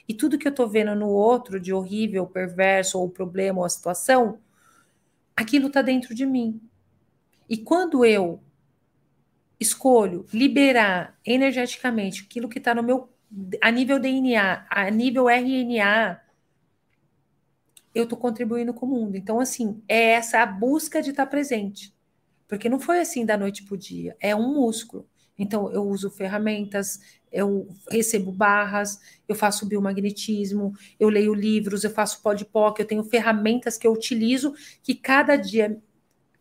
E 0.08 0.14
tudo 0.14 0.38
que 0.38 0.48
eu 0.48 0.52
estou 0.52 0.68
vendo 0.68 0.94
no 0.96 1.08
outro 1.08 1.60
de 1.60 1.74
horrível, 1.74 2.28
perverso, 2.28 3.00
ou 3.00 3.10
problema, 3.10 3.60
ou 3.60 3.66
a 3.66 3.70
situação, 3.70 4.40
aquilo 5.36 5.68
está 5.68 5.82
dentro 5.82 6.14
de 6.14 6.26
mim. 6.26 6.62
E 7.50 7.58
quando 7.58 8.04
eu 8.06 8.42
escolho 9.60 10.26
liberar 10.34 11.18
energeticamente 11.26 12.24
aquilo 12.24 12.50
que 12.50 12.58
está 12.58 12.76
no 12.76 12.84
meu 12.84 13.10
a 13.62 13.72
nível 13.72 14.00
DNA, 14.00 14.68
a 14.70 14.92
nível 14.92 15.28
RNA, 15.28 16.22
eu 17.94 18.04
estou 18.04 18.18
contribuindo 18.18 18.74
com 18.74 18.86
o 18.86 18.90
mundo. 18.90 19.16
Então, 19.16 19.40
assim, 19.40 19.82
é 19.88 20.12
essa 20.12 20.42
a 20.42 20.46
busca 20.46 21.02
de 21.02 21.12
estar 21.12 21.26
tá 21.26 21.30
presente. 21.30 21.94
Porque 22.48 22.70
não 22.70 22.80
foi 22.80 23.00
assim 23.00 23.26
da 23.26 23.38
noite 23.38 23.64
para 23.64 23.76
o 23.76 23.78
dia, 23.78 24.16
é 24.20 24.36
um 24.36 24.54
músculo. 24.54 25.08
Então, 25.38 25.72
eu 25.72 25.84
uso 25.84 26.12
ferramentas, 26.12 27.00
eu 27.32 27.68
recebo 27.90 28.32
barras, 28.32 29.00
eu 29.28 29.36
faço 29.36 29.66
biomagnetismo, 29.66 30.74
eu 31.00 31.10
leio 31.10 31.34
livros, 31.34 31.84
eu 31.84 31.90
faço 31.90 32.22
podpoc, 32.22 32.80
eu 32.80 32.86
tenho 32.86 33.04
ferramentas 33.04 33.78
que 33.78 33.88
eu 33.88 33.92
utilizo 33.92 34.54
que 34.84 34.94
cada 34.94 35.36
dia 35.36 35.82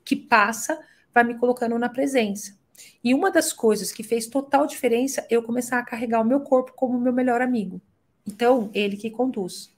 que 0.05 0.15
passa 0.15 0.79
vai 1.15 1.25
me 1.25 1.39
colocando 1.39 1.79
na 1.79 1.89
presença. 1.89 2.59
E 3.03 3.15
uma 3.15 3.31
das 3.31 3.53
coisas 3.53 3.93
que 3.93 4.03
fez 4.03 4.27
total 4.27 4.67
diferença 4.67 5.23
é 5.23 5.37
eu 5.37 5.43
começar 5.43 5.79
a 5.79 5.85
carregar 5.85 6.21
o 6.21 6.25
meu 6.25 6.41
corpo 6.41 6.73
como 6.75 7.01
meu 7.01 7.13
melhor 7.13 7.41
amigo. 7.41 7.81
Então, 8.27 8.71
ele 8.75 8.97
que 8.97 9.11
conduz 9.11 9.72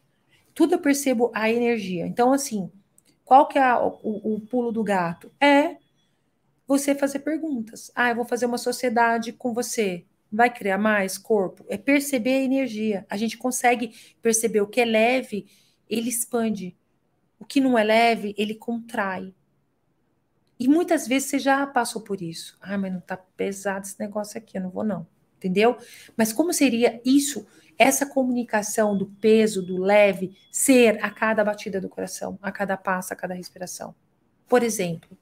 tudo 0.55 0.75
eu 0.75 0.79
percebo 0.79 1.31
a 1.35 1.51
energia. 1.51 2.07
Então, 2.07 2.33
assim, 2.33 2.71
qual 3.25 3.49
que 3.49 3.59
é 3.59 3.75
o, 3.75 3.99
o, 4.03 4.41
pulo 4.41 4.71
do 4.71 4.85
gato? 4.85 5.31
É 5.41 5.77
você 6.67 6.95
fazer 6.95 7.21
perguntas. 7.21 7.91
Ah, 7.95 8.11
eu 8.11 8.17
vou 8.17 8.25
fazer 8.25 8.47
uma 8.47 8.59
sociedade 8.59 9.33
com 9.33 9.53
você. 9.53 10.05
Vai 10.31 10.53
criar 10.53 10.79
mais 10.79 11.19
corpo? 11.19 11.65
É 11.69 11.77
perceber 11.77 12.35
a 12.35 12.43
energia. 12.43 13.07
A 13.09 13.17
gente 13.17 13.37
consegue 13.37 13.95
perceber 14.23 14.61
o 14.61 14.67
que 14.67 14.81
é 14.81 14.85
leve, 14.85 15.47
ele 15.89 16.09
expande. 16.09 16.77
O 17.39 17.45
que 17.45 17.61
não 17.61 17.79
é 17.79 17.85
leve, 17.85 18.35
ele 18.39 18.55
contrai. 18.55 19.35
E 20.59 20.69
muitas 20.69 21.07
vezes 21.07 21.29
você 21.29 21.39
já 21.39 21.67
passou 21.67 22.03
por 22.03 22.23
isso. 22.23 22.57
Ah, 22.61 22.79
mas 22.79 22.93
não 22.93 23.01
tá 23.01 23.17
pesado 23.17 23.87
esse 23.87 23.99
negócio 23.99 24.39
aqui, 24.39 24.57
eu 24.57 24.63
não 24.63 24.71
vou 24.71 24.85
não. 24.85 25.07
Entendeu? 25.37 25.77
Mas 26.17 26.33
como 26.33 26.53
seria 26.53 27.01
isso 27.05 27.47
essa 27.79 28.07
comunicação 28.07 28.97
do 28.97 29.07
peso, 29.07 29.62
do 29.62 29.77
leve, 29.79 30.37
ser 30.51 31.03
a 31.03 31.11
cada 31.11 31.45
batida 31.45 31.81
do 31.81 31.89
coração, 31.89 32.39
a 32.43 32.53
cada 32.53 32.77
passo, 32.77 33.12
a 33.12 33.16
cada 33.16 33.35
respiração. 33.35 33.95
Por 34.49 34.62
exemplo, 34.62 35.16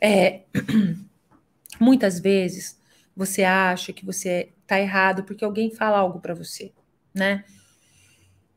é, 0.00 0.42
Muitas 1.82 2.20
vezes 2.20 2.78
você 3.14 3.42
acha 3.42 3.92
que 3.92 4.06
você 4.06 4.52
está 4.62 4.78
errado 4.78 5.24
porque 5.24 5.44
alguém 5.44 5.70
fala 5.70 5.98
algo 5.98 6.20
para 6.20 6.32
você, 6.32 6.72
né? 7.12 7.44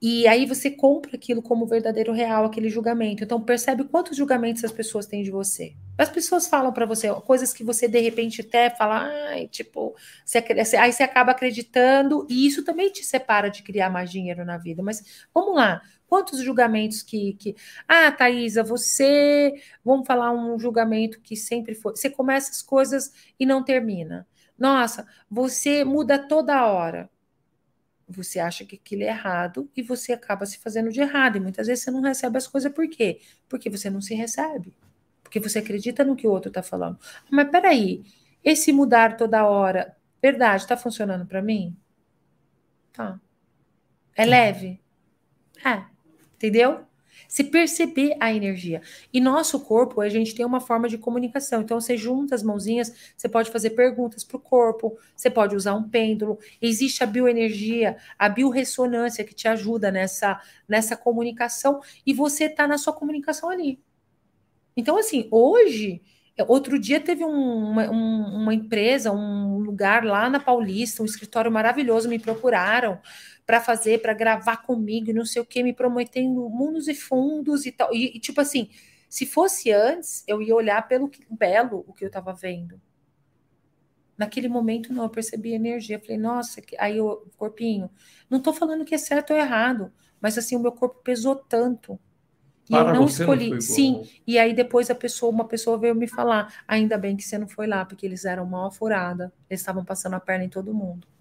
E 0.01 0.27
aí 0.27 0.45
você 0.45 0.69
compra 0.69 1.15
aquilo 1.15 1.41
como 1.41 1.65
verdadeiro 1.65 2.11
real, 2.11 2.45
aquele 2.45 2.69
julgamento. 2.69 3.23
Então 3.23 3.41
percebe 3.41 3.85
quantos 3.85 4.17
julgamentos 4.17 4.63
as 4.63 4.71
pessoas 4.71 5.05
têm 5.05 5.23
de 5.23 5.31
você. 5.31 5.73
As 5.97 6.09
pessoas 6.09 6.47
falam 6.47 6.73
para 6.73 6.85
você 6.85 7.11
coisas 7.21 7.53
que 7.53 7.63
você 7.63 7.87
de 7.87 7.99
repente 8.01 8.41
até 8.41 8.69
fala, 8.69 9.09
ai, 9.29 9.47
tipo, 9.47 9.95
você, 10.25 10.43
aí 10.77 10.91
você 10.91 11.03
acaba 11.03 11.31
acreditando 11.31 12.27
e 12.29 12.45
isso 12.45 12.63
também 12.63 12.91
te 12.91 13.03
separa 13.03 13.49
de 13.49 13.63
criar 13.63 13.89
mais 13.89 14.11
dinheiro 14.11 14.43
na 14.43 14.57
vida. 14.57 14.83
Mas 14.83 15.25
vamos 15.33 15.55
lá, 15.55 15.81
quantos 16.07 16.41
julgamentos 16.41 17.01
que, 17.01 17.33
que 17.33 17.55
ah, 17.87 18.11
Thaisa, 18.11 18.63
você, 18.63 19.53
vamos 19.83 20.05
falar 20.05 20.31
um 20.31 20.59
julgamento 20.59 21.21
que 21.21 21.35
sempre 21.35 21.73
foi, 21.73 21.95
você 21.95 22.09
começa 22.09 22.51
as 22.51 22.61
coisas 22.61 23.11
e 23.39 23.45
não 23.45 23.63
termina. 23.63 24.27
Nossa, 24.57 25.07
você 25.29 25.83
muda 25.83 26.19
toda 26.19 26.65
hora 26.67 27.09
você 28.07 28.39
acha 28.39 28.65
que 28.65 28.75
aquilo 28.75 29.03
é 29.03 29.07
errado 29.07 29.69
e 29.75 29.81
você 29.81 30.13
acaba 30.13 30.45
se 30.45 30.59
fazendo 30.59 30.91
de 30.91 31.01
errado. 31.01 31.37
E 31.37 31.39
muitas 31.39 31.67
vezes 31.67 31.83
você 31.83 31.91
não 31.91 32.01
recebe 32.01 32.37
as 32.37 32.47
coisas 32.47 32.71
por 32.71 32.87
quê? 32.87 33.19
Porque 33.49 33.69
você 33.69 33.89
não 33.89 34.01
se 34.01 34.13
recebe. 34.13 34.75
Porque 35.23 35.39
você 35.39 35.59
acredita 35.59 36.03
no 36.03 36.15
que 36.15 36.27
o 36.27 36.31
outro 36.31 36.49
está 36.49 36.61
falando. 36.61 36.99
Mas 37.31 37.49
peraí, 37.49 38.03
esse 38.43 38.71
mudar 38.71 39.17
toda 39.17 39.45
hora, 39.45 39.95
verdade, 40.21 40.63
está 40.63 40.77
funcionando 40.77 41.25
para 41.25 41.41
mim? 41.41 41.75
Tá. 42.93 43.19
É 44.15 44.25
leve? 44.25 44.79
É. 45.63 45.83
Entendeu? 46.35 46.85
Se 47.35 47.43
perceber 47.43 48.15
a 48.17 48.33
energia. 48.33 48.81
E 49.11 49.19
nosso 49.19 49.59
corpo, 49.59 49.99
a 49.99 50.07
gente 50.07 50.33
tem 50.33 50.45
uma 50.45 50.61
forma 50.61 50.87
de 50.87 50.97
comunicação. 50.97 51.61
Então, 51.61 51.81
você 51.81 51.97
junta 51.97 52.33
as 52.33 52.41
mãozinhas, 52.41 53.13
você 53.17 53.27
pode 53.27 53.51
fazer 53.51 53.71
perguntas 53.71 54.23
para 54.23 54.37
o 54.37 54.39
corpo, 54.39 54.97
você 55.13 55.29
pode 55.29 55.53
usar 55.53 55.73
um 55.73 55.83
pêndulo. 55.83 56.39
Existe 56.61 57.03
a 57.03 57.05
bioenergia, 57.05 57.97
a 58.17 58.29
biorressonância 58.29 59.25
que 59.25 59.35
te 59.35 59.49
ajuda 59.49 59.91
nessa, 59.91 60.41
nessa 60.65 60.95
comunicação, 60.95 61.81
e 62.05 62.13
você 62.13 62.45
está 62.45 62.65
na 62.65 62.77
sua 62.77 62.93
comunicação 62.93 63.49
ali. 63.49 63.81
Então, 64.77 64.97
assim, 64.97 65.27
hoje. 65.29 66.01
Outro 66.49 66.77
dia 66.77 66.99
teve 66.99 67.23
um, 67.23 67.69
uma, 67.69 67.89
uma 67.89 68.53
empresa, 68.53 69.09
um 69.09 69.59
lugar 69.59 70.03
lá 70.03 70.29
na 70.29 70.37
Paulista, 70.37 71.01
um 71.01 71.05
escritório 71.05 71.49
maravilhoso, 71.49 72.09
me 72.09 72.19
procuraram 72.19 72.99
para 73.45 73.61
fazer, 73.61 74.01
para 74.01 74.13
gravar 74.13 74.57
comigo, 74.57 75.13
não 75.13 75.25
sei 75.25 75.41
o 75.41 75.45
que, 75.45 75.61
me 75.61 75.73
prometendo 75.73 76.49
mundos 76.49 76.87
e 76.87 76.95
fundos 76.95 77.65
e 77.65 77.71
tal. 77.71 77.93
E, 77.93 78.17
e, 78.17 78.19
tipo 78.19 78.41
assim, 78.41 78.69
se 79.07 79.25
fosse 79.25 79.71
antes, 79.71 80.23
eu 80.27 80.41
ia 80.41 80.55
olhar 80.55 80.87
pelo 80.87 81.07
que, 81.07 81.23
belo 81.29 81.85
o 81.87 81.93
que 81.93 82.03
eu 82.03 82.07
estava 82.07 82.33
vendo. 82.33 82.81
Naquele 84.17 84.47
momento, 84.47 84.91
não, 84.91 85.03
eu 85.03 85.09
percebi 85.09 85.53
energia. 85.53 85.99
Falei, 85.99 86.17
nossa, 86.17 86.61
aí 86.79 86.99
o 86.99 87.27
corpinho, 87.37 87.89
não 88.29 88.39
estou 88.39 88.53
falando 88.53 88.85
que 88.85 88.95
é 88.95 88.97
certo 88.97 89.31
ou 89.31 89.37
errado, 89.37 89.91
mas 90.19 90.37
assim, 90.37 90.55
o 90.55 90.59
meu 90.59 90.71
corpo 90.71 91.01
pesou 91.03 91.35
tanto. 91.35 91.99
E 92.67 92.71
Para 92.71 92.89
eu 92.89 92.95
não 92.95 93.05
escolhi. 93.05 93.51
Não 93.51 93.61
Sim. 93.61 94.09
E 94.25 94.39
aí 94.39 94.53
depois 94.53 94.89
a 94.89 94.95
pessoa, 94.95 95.31
uma 95.31 95.45
pessoa 95.45 95.77
veio 95.77 95.93
me 95.93 96.07
falar, 96.07 96.63
ainda 96.67 96.97
bem 96.97 97.15
que 97.15 97.23
você 97.23 97.37
não 97.37 97.47
foi 97.47 97.67
lá, 97.67 97.85
porque 97.85 98.07
eles 98.07 98.25
eram 98.25 98.45
mal 98.45 98.71
furada. 98.71 99.31
Eles 99.47 99.61
estavam 99.61 99.85
passando 99.85 100.15
a 100.15 100.19
perna 100.19 100.45
em 100.45 100.49
todo 100.49 100.73
mundo 100.73 101.14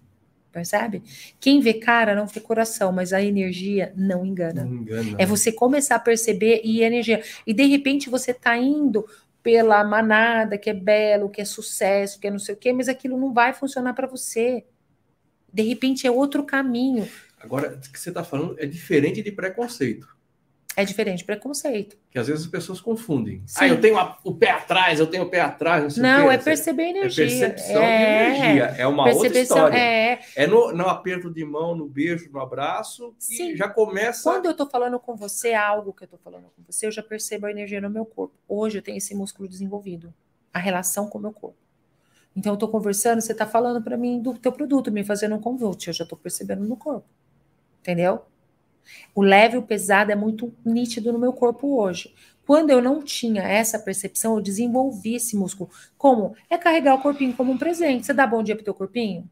percebe? 0.55 1.03
Quem 1.37 1.59
vê 1.59 1.73
cara 1.73 2.15
não 2.15 2.25
vê 2.25 2.39
coração, 2.39 2.93
mas 2.93 3.11
a 3.11 3.21
energia 3.21 3.91
não 3.93 4.25
engana. 4.25 4.63
Não 4.63 4.73
engana. 4.73 5.15
É 5.17 5.25
você 5.25 5.51
começar 5.51 5.95
a 5.95 5.99
perceber 5.99 6.61
e 6.63 6.81
energia. 6.81 7.21
E 7.45 7.53
de 7.53 7.65
repente 7.65 8.09
você 8.09 8.33
tá 8.33 8.57
indo 8.57 9.05
pela 9.43 9.83
manada, 9.83 10.57
que 10.57 10.69
é 10.69 10.73
belo, 10.73 11.29
que 11.29 11.41
é 11.41 11.45
sucesso, 11.45 12.19
que 12.21 12.27
é 12.27 12.31
não 12.31 12.39
sei 12.39 12.55
o 12.55 12.57
quê, 12.57 12.71
mas 12.71 12.87
aquilo 12.87 13.19
não 13.19 13.33
vai 13.33 13.51
funcionar 13.51 13.93
para 13.93 14.07
você. 14.07 14.63
De 15.53 15.61
repente 15.61 16.07
é 16.07 16.11
outro 16.11 16.43
caminho. 16.45 17.05
Agora, 17.37 17.75
o 17.75 17.91
que 17.91 17.99
você 17.99 18.09
está 18.09 18.23
falando 18.23 18.55
é 18.57 18.65
diferente 18.65 19.21
de 19.21 19.31
preconceito. 19.31 20.14
É 20.77 20.83
diferente 20.83 21.23
preconceito. 21.23 21.97
Que 22.11 22.19
às 22.19 22.27
vezes 22.27 22.43
as 22.43 22.51
pessoas 22.51 22.81
confundem. 22.81 23.41
Sim. 23.45 23.59
Ah, 23.61 23.67
eu 23.69 23.79
tenho 23.79 23.97
a, 23.97 24.17
o 24.23 24.35
pé 24.35 24.51
atrás, 24.51 24.99
eu 24.99 25.07
tenho 25.07 25.23
o 25.23 25.29
pé 25.29 25.39
atrás. 25.39 25.95
Não, 25.95 26.19
não 26.19 26.31
é 26.31 26.37
perceber 26.37 26.83
energia. 26.89 27.23
É 27.23 27.27
percepção 27.27 27.81
é, 27.81 28.29
de 28.29 28.35
energia. 28.35 28.63
É 28.77 28.85
uma 28.85 29.09
outra 29.09 29.39
história. 29.39 29.77
É, 29.77 30.19
é 30.35 30.47
no, 30.47 30.73
no, 30.73 30.87
aperto 30.89 31.33
de 31.33 31.45
mão, 31.45 31.75
no 31.75 31.87
beijo, 31.87 32.29
no 32.29 32.39
abraço, 32.39 33.15
Sim. 33.17 33.55
já 33.55 33.69
começa. 33.69 34.29
Quando 34.29 34.45
eu 34.45 34.51
estou 34.51 34.69
falando 34.69 34.99
com 34.99 35.15
você, 35.15 35.53
algo 35.53 35.93
que 35.93 36.03
eu 36.03 36.07
estou 36.07 36.19
falando 36.19 36.45
com 36.55 36.61
você, 36.67 36.87
eu 36.87 36.91
já 36.91 37.01
percebo 37.01 37.45
a 37.45 37.51
energia 37.51 37.79
no 37.79 37.89
meu 37.89 38.05
corpo. 38.05 38.35
Hoje 38.47 38.79
eu 38.79 38.81
tenho 38.81 38.97
esse 38.97 39.15
músculo 39.15 39.47
desenvolvido, 39.47 40.13
a 40.53 40.59
relação 40.59 41.07
com 41.07 41.17
o 41.17 41.21
meu 41.21 41.31
corpo. 41.31 41.57
Então 42.35 42.51
eu 42.51 42.55
estou 42.55 42.67
conversando, 42.67 43.21
você 43.21 43.31
está 43.31 43.45
falando 43.45 43.81
para 43.81 43.95
mim 43.95 44.21
do 44.21 44.33
teu 44.33 44.51
produto, 44.51 44.91
me 44.91 45.05
fazendo 45.05 45.35
um 45.35 45.39
convite, 45.39 45.87
eu 45.87 45.93
já 45.93 46.03
estou 46.03 46.17
percebendo 46.17 46.65
no 46.65 46.75
corpo. 46.75 47.07
Entendeu? 47.79 48.25
O 49.13 49.21
leve 49.21 49.55
e 49.55 49.59
o 49.59 49.63
pesado 49.63 50.11
é 50.11 50.15
muito 50.15 50.53
nítido 50.65 51.11
no 51.11 51.19
meu 51.19 51.33
corpo 51.33 51.79
hoje. 51.79 52.13
Quando 52.45 52.69
eu 52.69 52.81
não 52.81 53.01
tinha 53.01 53.41
essa 53.41 53.79
percepção, 53.79 54.35
eu 54.35 54.41
desenvolvi 54.41 55.15
esse 55.15 55.35
músculo. 55.35 55.69
Como? 55.97 56.35
É 56.49 56.57
carregar 56.57 56.93
o 56.93 57.01
corpinho 57.01 57.33
como 57.33 57.51
um 57.51 57.57
presente. 57.57 58.05
Você 58.05 58.13
dá 58.13 58.27
bom 58.27 58.43
dia 58.43 58.55
pro 58.55 58.63
teu 58.63 58.73
corpinho? 58.73 59.27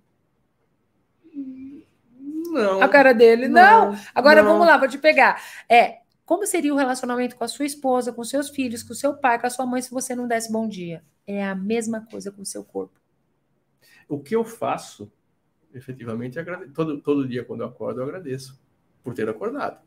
Não. 2.53 2.81
A 2.81 2.87
cara 2.87 3.13
dele, 3.13 3.47
não. 3.47 3.91
não. 3.91 3.99
Agora 4.13 4.41
não. 4.41 4.51
vamos 4.51 4.67
lá, 4.67 4.77
vou 4.77 4.87
te 4.87 4.97
pegar. 4.97 5.41
É, 5.69 5.99
como 6.25 6.45
seria 6.47 6.73
o 6.73 6.77
relacionamento 6.77 7.35
com 7.35 7.43
a 7.43 7.47
sua 7.47 7.65
esposa, 7.65 8.13
com 8.13 8.23
seus 8.23 8.49
filhos, 8.49 8.81
com 8.81 8.93
seu 8.93 9.15
pai, 9.15 9.39
com 9.39 9.47
a 9.47 9.49
sua 9.49 9.65
mãe 9.65 9.81
se 9.81 9.91
você 9.91 10.15
não 10.15 10.27
desse 10.27 10.51
bom 10.51 10.67
dia? 10.67 11.03
É 11.25 11.43
a 11.43 11.55
mesma 11.55 12.05
coisa 12.09 12.31
com 12.31 12.41
o 12.41 12.45
seu 12.45 12.63
corpo. 12.63 12.99
O 14.07 14.19
que 14.19 14.35
eu 14.35 14.43
faço, 14.43 15.11
efetivamente, 15.73 16.39
é 16.39 16.43
todo, 16.73 16.99
todo 17.01 17.27
dia 17.27 17.43
quando 17.43 17.61
eu 17.61 17.67
acordo, 17.67 18.01
eu 18.01 18.05
agradeço 18.05 18.59
por 19.03 19.13
ter 19.13 19.27
acordado. 19.27 19.79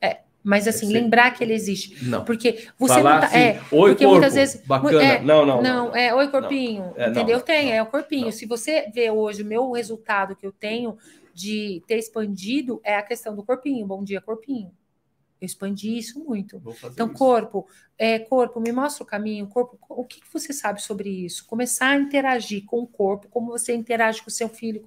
É, 0.00 0.20
mas 0.42 0.66
assim, 0.66 0.90
é 0.90 1.00
lembrar 1.00 1.32
que 1.32 1.42
ele 1.42 1.54
existe. 1.54 2.04
Não. 2.04 2.24
Porque 2.24 2.66
você 2.78 2.94
Falar 2.94 3.14
não 3.14 3.20
tá. 3.20 3.26
Assim, 3.26 3.36
é, 3.36 3.62
oi, 3.70 3.90
porque 3.90 4.04
corpo, 4.04 4.10
muitas 4.10 4.34
vezes. 4.34 4.66
Bacana. 4.66 5.02
É, 5.02 5.20
não, 5.20 5.44
não, 5.44 5.62
não. 5.62 5.86
Não, 5.86 5.96
é 5.96 6.14
oi, 6.14 6.28
corpinho. 6.28 6.92
É, 6.96 7.08
entendeu? 7.08 7.38
Não, 7.38 7.44
Tem, 7.44 7.66
não, 7.66 7.72
é 7.72 7.82
o 7.82 7.86
corpinho. 7.86 8.32
Se 8.32 8.46
você 8.46 8.90
vê 8.94 9.10
hoje 9.10 9.42
o 9.42 9.46
meu 9.46 9.72
resultado 9.72 10.36
que 10.36 10.46
eu 10.46 10.52
tenho 10.52 10.96
de 11.34 11.82
ter 11.86 11.98
expandido, 11.98 12.80
é 12.84 12.96
a 12.96 13.02
questão 13.02 13.34
do 13.34 13.42
corpinho. 13.42 13.86
Bom 13.86 14.02
dia, 14.04 14.20
corpinho. 14.20 14.70
Eu 15.40 15.46
expandi 15.46 15.98
isso 15.98 16.22
muito. 16.22 16.62
Então, 16.84 17.08
isso. 17.08 17.16
corpo, 17.16 17.66
é, 17.98 18.20
corpo, 18.20 18.60
me 18.60 18.70
mostra 18.70 19.02
o 19.02 19.06
caminho, 19.06 19.46
corpo, 19.48 19.76
o 19.88 20.04
que, 20.04 20.20
que, 20.20 20.32
você 20.32 20.52
sabe 20.52 20.80
sobre 20.80 21.08
isso? 21.08 21.44
Começar 21.46 21.88
a 21.88 21.96
interagir 21.96 22.64
com 22.64 22.80
o 22.80 22.86
corpo, 22.86 23.28
como 23.28 23.50
você 23.50 23.74
interage 23.74 24.22
com 24.22 24.28
o 24.28 24.32
seu 24.32 24.48
filho, 24.48 24.86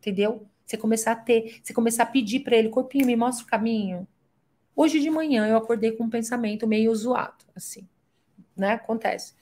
entendeu? 0.00 0.48
Você 0.68 0.76
começar 0.76 1.12
a 1.12 1.16
ter, 1.16 1.60
você 1.62 1.72
começar 1.72 2.02
a 2.02 2.06
pedir 2.06 2.40
para 2.40 2.54
ele, 2.54 2.68
corpinho, 2.68 3.06
me 3.06 3.16
mostra 3.16 3.42
o 3.42 3.48
caminho. 3.48 4.06
Hoje 4.76 5.00
de 5.00 5.08
manhã 5.08 5.46
eu 5.46 5.56
acordei 5.56 5.92
com 5.92 6.04
um 6.04 6.10
pensamento 6.10 6.66
meio 6.66 6.94
zoado, 6.94 7.42
assim, 7.56 7.88
né? 8.54 8.72
Acontece. 8.72 9.32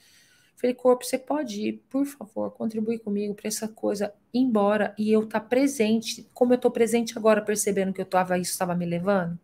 Falei, 0.55 0.73
corpo, 0.73 1.05
você 1.05 1.19
pode 1.19 1.61
ir, 1.61 1.73
por 1.91 2.07
favor, 2.07 2.53
contribuir 2.53 3.01
comigo 3.01 3.35
para 3.35 3.49
essa 3.49 3.67
coisa 3.67 4.15
ir 4.33 4.39
embora 4.39 4.95
e 4.97 5.11
eu 5.11 5.25
estar 5.25 5.41
tá 5.41 5.47
presente, 5.47 6.29
como 6.33 6.53
eu 6.53 6.57
estou 6.57 6.71
presente 6.71 7.19
agora, 7.19 7.43
percebendo 7.43 7.93
que 7.93 8.01
eu 8.01 8.07
tava, 8.07 8.39
isso 8.39 8.53
estava 8.53 8.77
me 8.77 8.87
levando? 8.87 9.37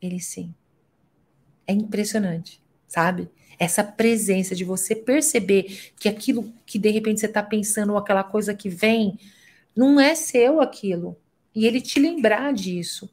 Ele 0.00 0.20
sim. 0.20 0.54
É 1.66 1.72
impressionante, 1.72 2.62
sabe? 2.86 3.28
Essa 3.58 3.82
presença 3.82 4.54
de 4.54 4.62
você 4.62 4.94
perceber 4.94 5.92
que 5.98 6.08
aquilo 6.08 6.52
que 6.64 6.78
de 6.78 6.88
repente 6.88 7.18
você 7.18 7.26
está 7.26 7.42
pensando, 7.42 7.94
ou 7.94 7.98
aquela 7.98 8.22
coisa 8.22 8.54
que 8.54 8.68
vem, 8.68 9.18
não 9.76 10.00
é 10.00 10.14
seu 10.14 10.60
aquilo. 10.60 11.16
E 11.54 11.66
ele 11.66 11.80
te 11.80 11.98
lembrar 11.98 12.52
disso. 12.52 13.12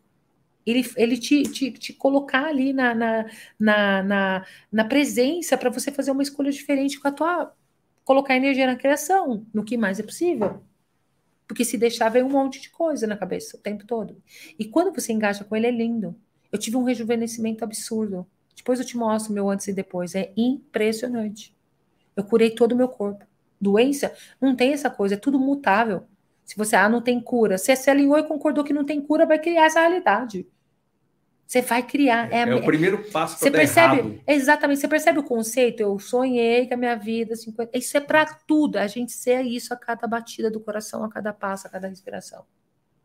Ele, 0.65 0.85
ele 0.97 1.17
te, 1.17 1.43
te, 1.43 1.71
te 1.71 1.93
colocar 1.93 2.45
ali 2.45 2.73
na, 2.73 2.93
na, 2.93 3.25
na, 3.57 4.03
na, 4.03 4.45
na 4.71 4.85
presença 4.85 5.57
para 5.57 5.69
você 5.69 5.91
fazer 5.91 6.11
uma 6.11 6.23
escolha 6.23 6.51
diferente 6.51 6.99
com 6.99 7.07
a 7.07 7.11
tua. 7.11 7.53
colocar 8.03 8.35
energia 8.35 8.67
na 8.67 8.75
criação, 8.75 9.45
no 9.53 9.63
que 9.63 9.77
mais 9.77 9.99
é 9.99 10.03
possível. 10.03 10.61
Porque 11.47 11.63
se 11.63 11.77
deixar, 11.77 12.09
vem 12.09 12.23
um 12.23 12.29
monte 12.29 12.59
de 12.59 12.69
coisa 12.69 13.07
na 13.07 13.15
cabeça 13.15 13.55
o 13.55 13.59
tempo 13.61 13.85
todo. 13.85 14.21
E 14.59 14.65
quando 14.65 14.93
você 14.93 15.13
engaja 15.13 15.45
com 15.45 15.55
ele, 15.55 15.67
é 15.67 15.71
lindo. 15.71 16.13
Eu 16.51 16.59
tive 16.59 16.75
um 16.75 16.83
rejuvenescimento 16.83 17.63
absurdo. 17.63 18.27
Depois 18.53 18.79
eu 18.79 18.85
te 18.85 18.97
mostro 18.97 19.33
meu 19.33 19.49
antes 19.49 19.67
e 19.67 19.73
depois. 19.73 20.15
É 20.15 20.33
impressionante. 20.35 21.55
Eu 22.15 22.25
curei 22.25 22.51
todo 22.51 22.73
o 22.73 22.75
meu 22.75 22.89
corpo. 22.89 23.25
Doença 23.59 24.13
não 24.41 24.55
tem 24.55 24.73
essa 24.73 24.89
coisa, 24.89 25.15
é 25.15 25.17
tudo 25.17 25.39
mutável. 25.39 26.03
Se 26.47 26.55
você, 26.55 26.77
ah, 26.77 26.87
não 26.87 27.01
tem 27.01 27.19
cura. 27.19 27.57
Se 27.57 27.75
você 27.75 27.89
alinhou 27.89 28.17
e 28.17 28.23
concordou 28.23 28.63
que 28.63 28.71
não 28.71 28.85
tem 28.85 29.01
cura, 29.01 29.25
vai 29.25 29.37
criar 29.37 29.65
essa 29.65 29.81
realidade. 29.81 30.47
Você 31.45 31.61
vai 31.61 31.83
criar. 31.83 32.31
É, 32.31 32.43
é 32.49 32.55
o 32.55 32.63
primeiro 32.63 33.03
passo 33.11 33.37
para 33.37 33.51
percebe 33.51 33.97
errado. 33.97 34.21
Exatamente. 34.25 34.79
Você 34.79 34.87
percebe 34.87 35.19
o 35.19 35.23
conceito? 35.23 35.81
Eu 35.81 35.99
sonhei 35.99 36.65
que 36.65 36.73
a 36.73 36.77
minha 36.77 36.95
vida. 36.95 37.35
50, 37.35 37.77
isso 37.77 37.97
é 37.97 37.99
para 37.99 38.25
tudo. 38.25 38.77
A 38.77 38.87
gente 38.87 39.11
ser 39.11 39.41
isso 39.41 39.73
a 39.73 39.77
cada 39.77 40.07
batida 40.07 40.49
do 40.49 40.61
coração, 40.61 41.03
a 41.03 41.09
cada 41.09 41.33
passo, 41.33 41.67
a 41.67 41.69
cada 41.69 41.89
respiração. 41.89 42.45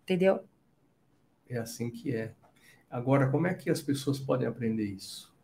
Entendeu? 0.05 0.45
É 1.49 1.59
assim 1.59 1.91
que 1.91 2.15
é. 2.15 2.35
Agora, 2.89 3.29
como 3.29 3.49
é 3.49 3.55
que 3.55 3.69
as 3.69 3.83
pessoas 3.83 4.21
podem 4.21 4.47
aprender 4.47 4.85
isso? 4.85 5.35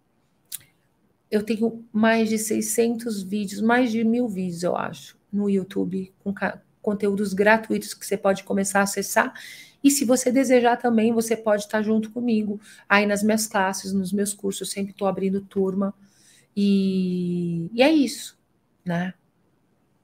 Eu 1.29 1.43
tenho 1.43 1.85
mais 1.93 2.29
de 2.29 2.39
600 2.39 3.25
vídeos, 3.25 3.61
mais 3.61 3.91
de 3.91 4.05
mil 4.05 4.29
vídeos, 4.29 4.63
eu 4.63 4.77
acho 4.77 5.19
no 5.33 5.51
YouTube 5.51 6.13
com 6.21 6.33
conteúdos 6.89 7.35
gratuitos 7.35 7.93
que 7.93 8.07
você 8.07 8.17
pode 8.17 8.45
começar 8.45 8.81
a 8.81 8.85
acessar. 8.85 9.35
E 9.85 9.91
se 9.91 10.07
você 10.07 10.33
desejar 10.33 10.79
também, 10.79 11.13
você 11.13 11.37
pode 11.37 11.65
estar 11.65 11.83
junto 11.83 12.11
comigo 12.11 12.59
aí 12.89 13.05
nas 13.05 13.23
minhas 13.23 13.47
classes, 13.47 13.93
nos 13.93 14.11
meus 14.11 14.33
cursos, 14.33 14.67
eu 14.67 14.73
sempre 14.73 14.93
estou 14.93 15.07
abrindo 15.07 15.43
turma. 15.43 15.95
E, 16.57 17.69
e, 17.75 17.83
é 17.83 17.91
isso, 17.91 18.39
né? 18.83 19.13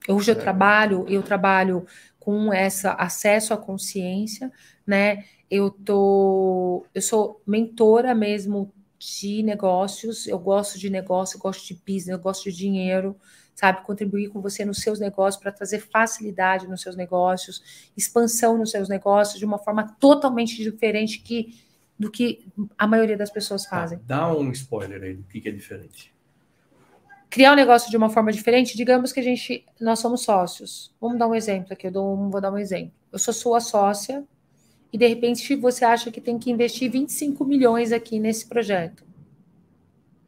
Hoje 0.06 0.30
eu 0.30 0.36
é. 0.36 0.38
trabalho, 0.38 1.06
eu 1.08 1.22
trabalho 1.22 1.86
com 2.20 2.52
essa 2.52 2.92
acesso 2.92 3.54
à 3.54 3.56
consciência, 3.56 4.52
né? 4.86 5.24
Eu 5.50 5.70
tô, 5.70 6.84
eu 6.94 7.00
sou 7.00 7.40
mentora 7.46 8.14
mesmo 8.14 8.70
de 8.98 9.42
negócios, 9.42 10.26
eu 10.26 10.38
gosto 10.38 10.78
de 10.78 10.90
negócio, 10.90 11.38
eu 11.38 11.40
gosto 11.40 11.66
de 11.66 11.74
business, 11.74 12.08
eu 12.08 12.18
gosto 12.18 12.44
de 12.44 12.52
dinheiro, 12.54 13.16
sabe? 13.54 13.82
Contribuir 13.82 14.28
com 14.28 14.40
você 14.40 14.64
nos 14.64 14.78
seus 14.78 14.98
negócios 14.98 15.40
para 15.40 15.52
trazer 15.52 15.80
facilidade 15.80 16.66
nos 16.66 16.82
seus 16.82 16.96
negócios, 16.96 17.90
expansão 17.96 18.58
nos 18.58 18.70
seus 18.70 18.88
negócios 18.88 19.38
de 19.38 19.44
uma 19.44 19.58
forma 19.58 19.96
totalmente 20.00 20.56
diferente 20.62 21.20
que, 21.20 21.54
do 21.98 22.10
que 22.10 22.46
a 22.76 22.86
maioria 22.86 23.16
das 23.16 23.30
pessoas 23.30 23.64
fazem. 23.64 24.00
dá 24.04 24.34
um 24.34 24.50
spoiler 24.50 25.02
aí 25.02 25.14
do 25.14 25.22
que, 25.24 25.40
que 25.40 25.48
é 25.48 25.52
diferente. 25.52 26.12
Criar 27.30 27.52
um 27.52 27.56
negócio 27.56 27.90
de 27.90 27.96
uma 27.96 28.10
forma 28.10 28.30
diferente, 28.30 28.76
digamos 28.76 29.12
que 29.12 29.20
a 29.20 29.22
gente, 29.22 29.64
nós 29.80 29.98
somos 29.98 30.22
sócios. 30.22 30.94
Vamos 31.00 31.18
dar 31.18 31.26
um 31.26 31.34
exemplo 31.34 31.72
aqui, 31.72 31.88
eu 31.88 31.90
dou, 31.90 32.30
vou 32.30 32.40
dar 32.40 32.52
um 32.52 32.58
exemplo. 32.58 32.92
Eu 33.10 33.18
sou 33.18 33.34
sua 33.34 33.60
sócia, 33.60 34.24
e 34.92 34.98
de 34.98 35.08
repente 35.08 35.56
você 35.56 35.84
acha 35.84 36.12
que 36.12 36.20
tem 36.20 36.38
que 36.38 36.52
investir 36.52 36.88
25 36.88 37.44
milhões 37.44 37.90
aqui 37.90 38.20
nesse 38.20 38.46
projeto. 38.46 39.04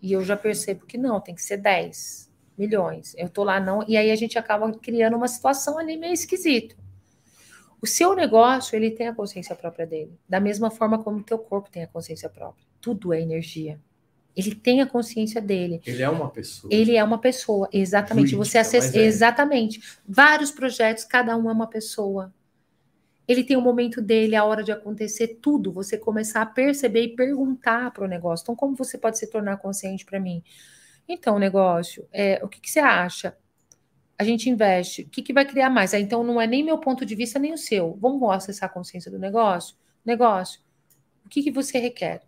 E 0.02 0.12
eu 0.12 0.24
já 0.24 0.36
percebo 0.36 0.84
que 0.84 0.98
não, 0.98 1.20
tem 1.20 1.36
que 1.36 1.42
ser 1.42 1.58
10 1.58 2.25
milhões. 2.56 3.14
Eu 3.16 3.28
tô 3.28 3.44
lá 3.44 3.60
não, 3.60 3.84
e 3.86 3.96
aí 3.96 4.10
a 4.10 4.16
gente 4.16 4.38
acaba 4.38 4.70
criando 4.72 5.16
uma 5.16 5.28
situação 5.28 5.78
ali 5.78 5.96
meio 5.96 6.12
esquisita. 6.12 6.74
O 7.80 7.86
seu 7.86 8.14
negócio, 8.14 8.74
ele 8.74 8.90
tem 8.90 9.08
a 9.08 9.14
consciência 9.14 9.54
própria 9.54 9.86
dele, 9.86 10.18
da 10.28 10.40
mesma 10.40 10.70
forma 10.70 11.02
como 11.02 11.18
o 11.18 11.22
teu 11.22 11.38
corpo 11.38 11.70
tem 11.70 11.82
a 11.82 11.86
consciência 11.86 12.28
própria. 12.28 12.64
Tudo 12.80 13.12
é 13.12 13.20
energia. 13.20 13.80
Ele 14.34 14.54
tem 14.54 14.82
a 14.82 14.86
consciência 14.86 15.40
dele. 15.40 15.80
Ele 15.86 16.02
é 16.02 16.08
uma 16.08 16.28
pessoa. 16.28 16.72
Ele 16.72 16.96
é 16.96 17.02
uma 17.02 17.18
pessoa, 17.18 17.68
exatamente. 17.72 18.30
Jurídica, 18.30 18.44
Você 18.44 18.58
acessa 18.58 18.98
é. 18.98 19.02
exatamente. 19.02 19.80
Vários 20.06 20.50
projetos, 20.50 21.04
cada 21.04 21.36
um 21.36 21.48
é 21.48 21.52
uma 21.52 21.66
pessoa 21.66 22.32
ele 23.28 23.42
tem 23.42 23.56
o 23.56 23.60
momento 23.60 24.00
dele, 24.00 24.36
a 24.36 24.44
hora 24.44 24.62
de 24.62 24.70
acontecer 24.70 25.38
tudo, 25.42 25.72
você 25.72 25.98
começar 25.98 26.42
a 26.42 26.46
perceber 26.46 27.02
e 27.02 27.16
perguntar 27.16 27.90
para 27.90 28.04
o 28.04 28.08
negócio. 28.08 28.44
Então, 28.44 28.54
como 28.54 28.76
você 28.76 28.96
pode 28.96 29.18
se 29.18 29.26
tornar 29.26 29.56
consciente 29.56 30.04
para 30.04 30.20
mim? 30.20 30.42
Então, 31.08 31.38
negócio, 31.38 32.08
é, 32.12 32.40
o 32.42 32.48
que, 32.48 32.60
que, 32.60 32.70
você 32.70 32.80
acha? 32.80 33.36
A 34.18 34.24
gente 34.24 34.50
investe, 34.50 35.02
o 35.02 35.08
que, 35.08 35.22
que 35.22 35.32
vai 35.32 35.44
criar 35.44 35.70
mais? 35.70 35.94
Ah, 35.94 36.00
então, 36.00 36.24
não 36.24 36.40
é 36.40 36.46
nem 36.46 36.64
meu 36.64 36.78
ponto 36.78 37.04
de 37.04 37.14
vista, 37.14 37.38
nem 37.38 37.52
o 37.52 37.58
seu. 37.58 37.96
Vamos 38.00 38.28
acessar 38.30 38.68
a 38.68 38.72
consciência 38.72 39.10
do 39.10 39.18
negócio? 39.18 39.76
Negócio, 40.04 40.60
o 41.24 41.28
que, 41.28 41.42
que 41.42 41.50
você 41.50 41.78
requer? 41.78 42.22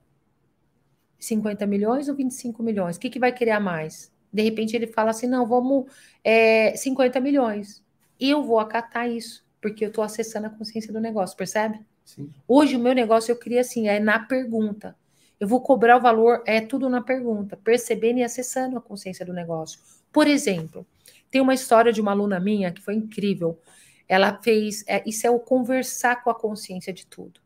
50 1.18 1.66
milhões 1.66 2.08
ou 2.08 2.14
25 2.14 2.62
milhões? 2.62 2.96
O 2.96 3.00
que, 3.00 3.10
que 3.10 3.18
vai 3.18 3.32
criar 3.32 3.60
mais? 3.60 4.12
De 4.32 4.42
repente 4.42 4.76
ele 4.76 4.86
fala 4.86 5.10
assim: 5.10 5.26
não, 5.26 5.46
vamos 5.46 5.90
é, 6.22 6.76
50 6.76 7.20
milhões. 7.20 7.82
Eu 8.20 8.42
vou 8.42 8.58
acatar 8.58 9.08
isso 9.08 9.46
porque 9.60 9.84
eu 9.84 9.88
estou 9.88 10.04
acessando 10.04 10.46
a 10.46 10.50
consciência 10.50 10.92
do 10.92 11.00
negócio, 11.00 11.36
percebe? 11.36 11.80
Sim. 12.04 12.30
Hoje 12.46 12.76
o 12.76 12.78
meu 12.78 12.94
negócio 12.94 13.32
eu 13.32 13.36
queria 13.36 13.60
assim, 13.60 13.88
é 13.88 13.98
na 13.98 14.20
pergunta. 14.20 14.96
Eu 15.40 15.46
vou 15.46 15.60
cobrar 15.60 15.96
o 15.96 16.00
valor, 16.00 16.42
é 16.46 16.60
tudo 16.60 16.88
na 16.88 17.00
pergunta, 17.00 17.56
percebendo 17.56 18.18
e 18.18 18.24
acessando 18.24 18.76
a 18.76 18.80
consciência 18.80 19.24
do 19.24 19.32
negócio. 19.32 19.80
Por 20.12 20.26
exemplo, 20.26 20.86
tem 21.30 21.40
uma 21.40 21.54
história 21.54 21.92
de 21.92 22.00
uma 22.00 22.10
aluna 22.10 22.40
minha 22.40 22.72
que 22.72 22.82
foi 22.82 22.94
incrível. 22.94 23.58
Ela 24.08 24.40
fez, 24.42 24.84
é, 24.86 25.02
isso 25.06 25.26
é 25.26 25.30
o 25.30 25.38
conversar 25.38 26.24
com 26.24 26.30
a 26.30 26.34
consciência 26.34 26.92
de 26.92 27.06
tudo. 27.06 27.40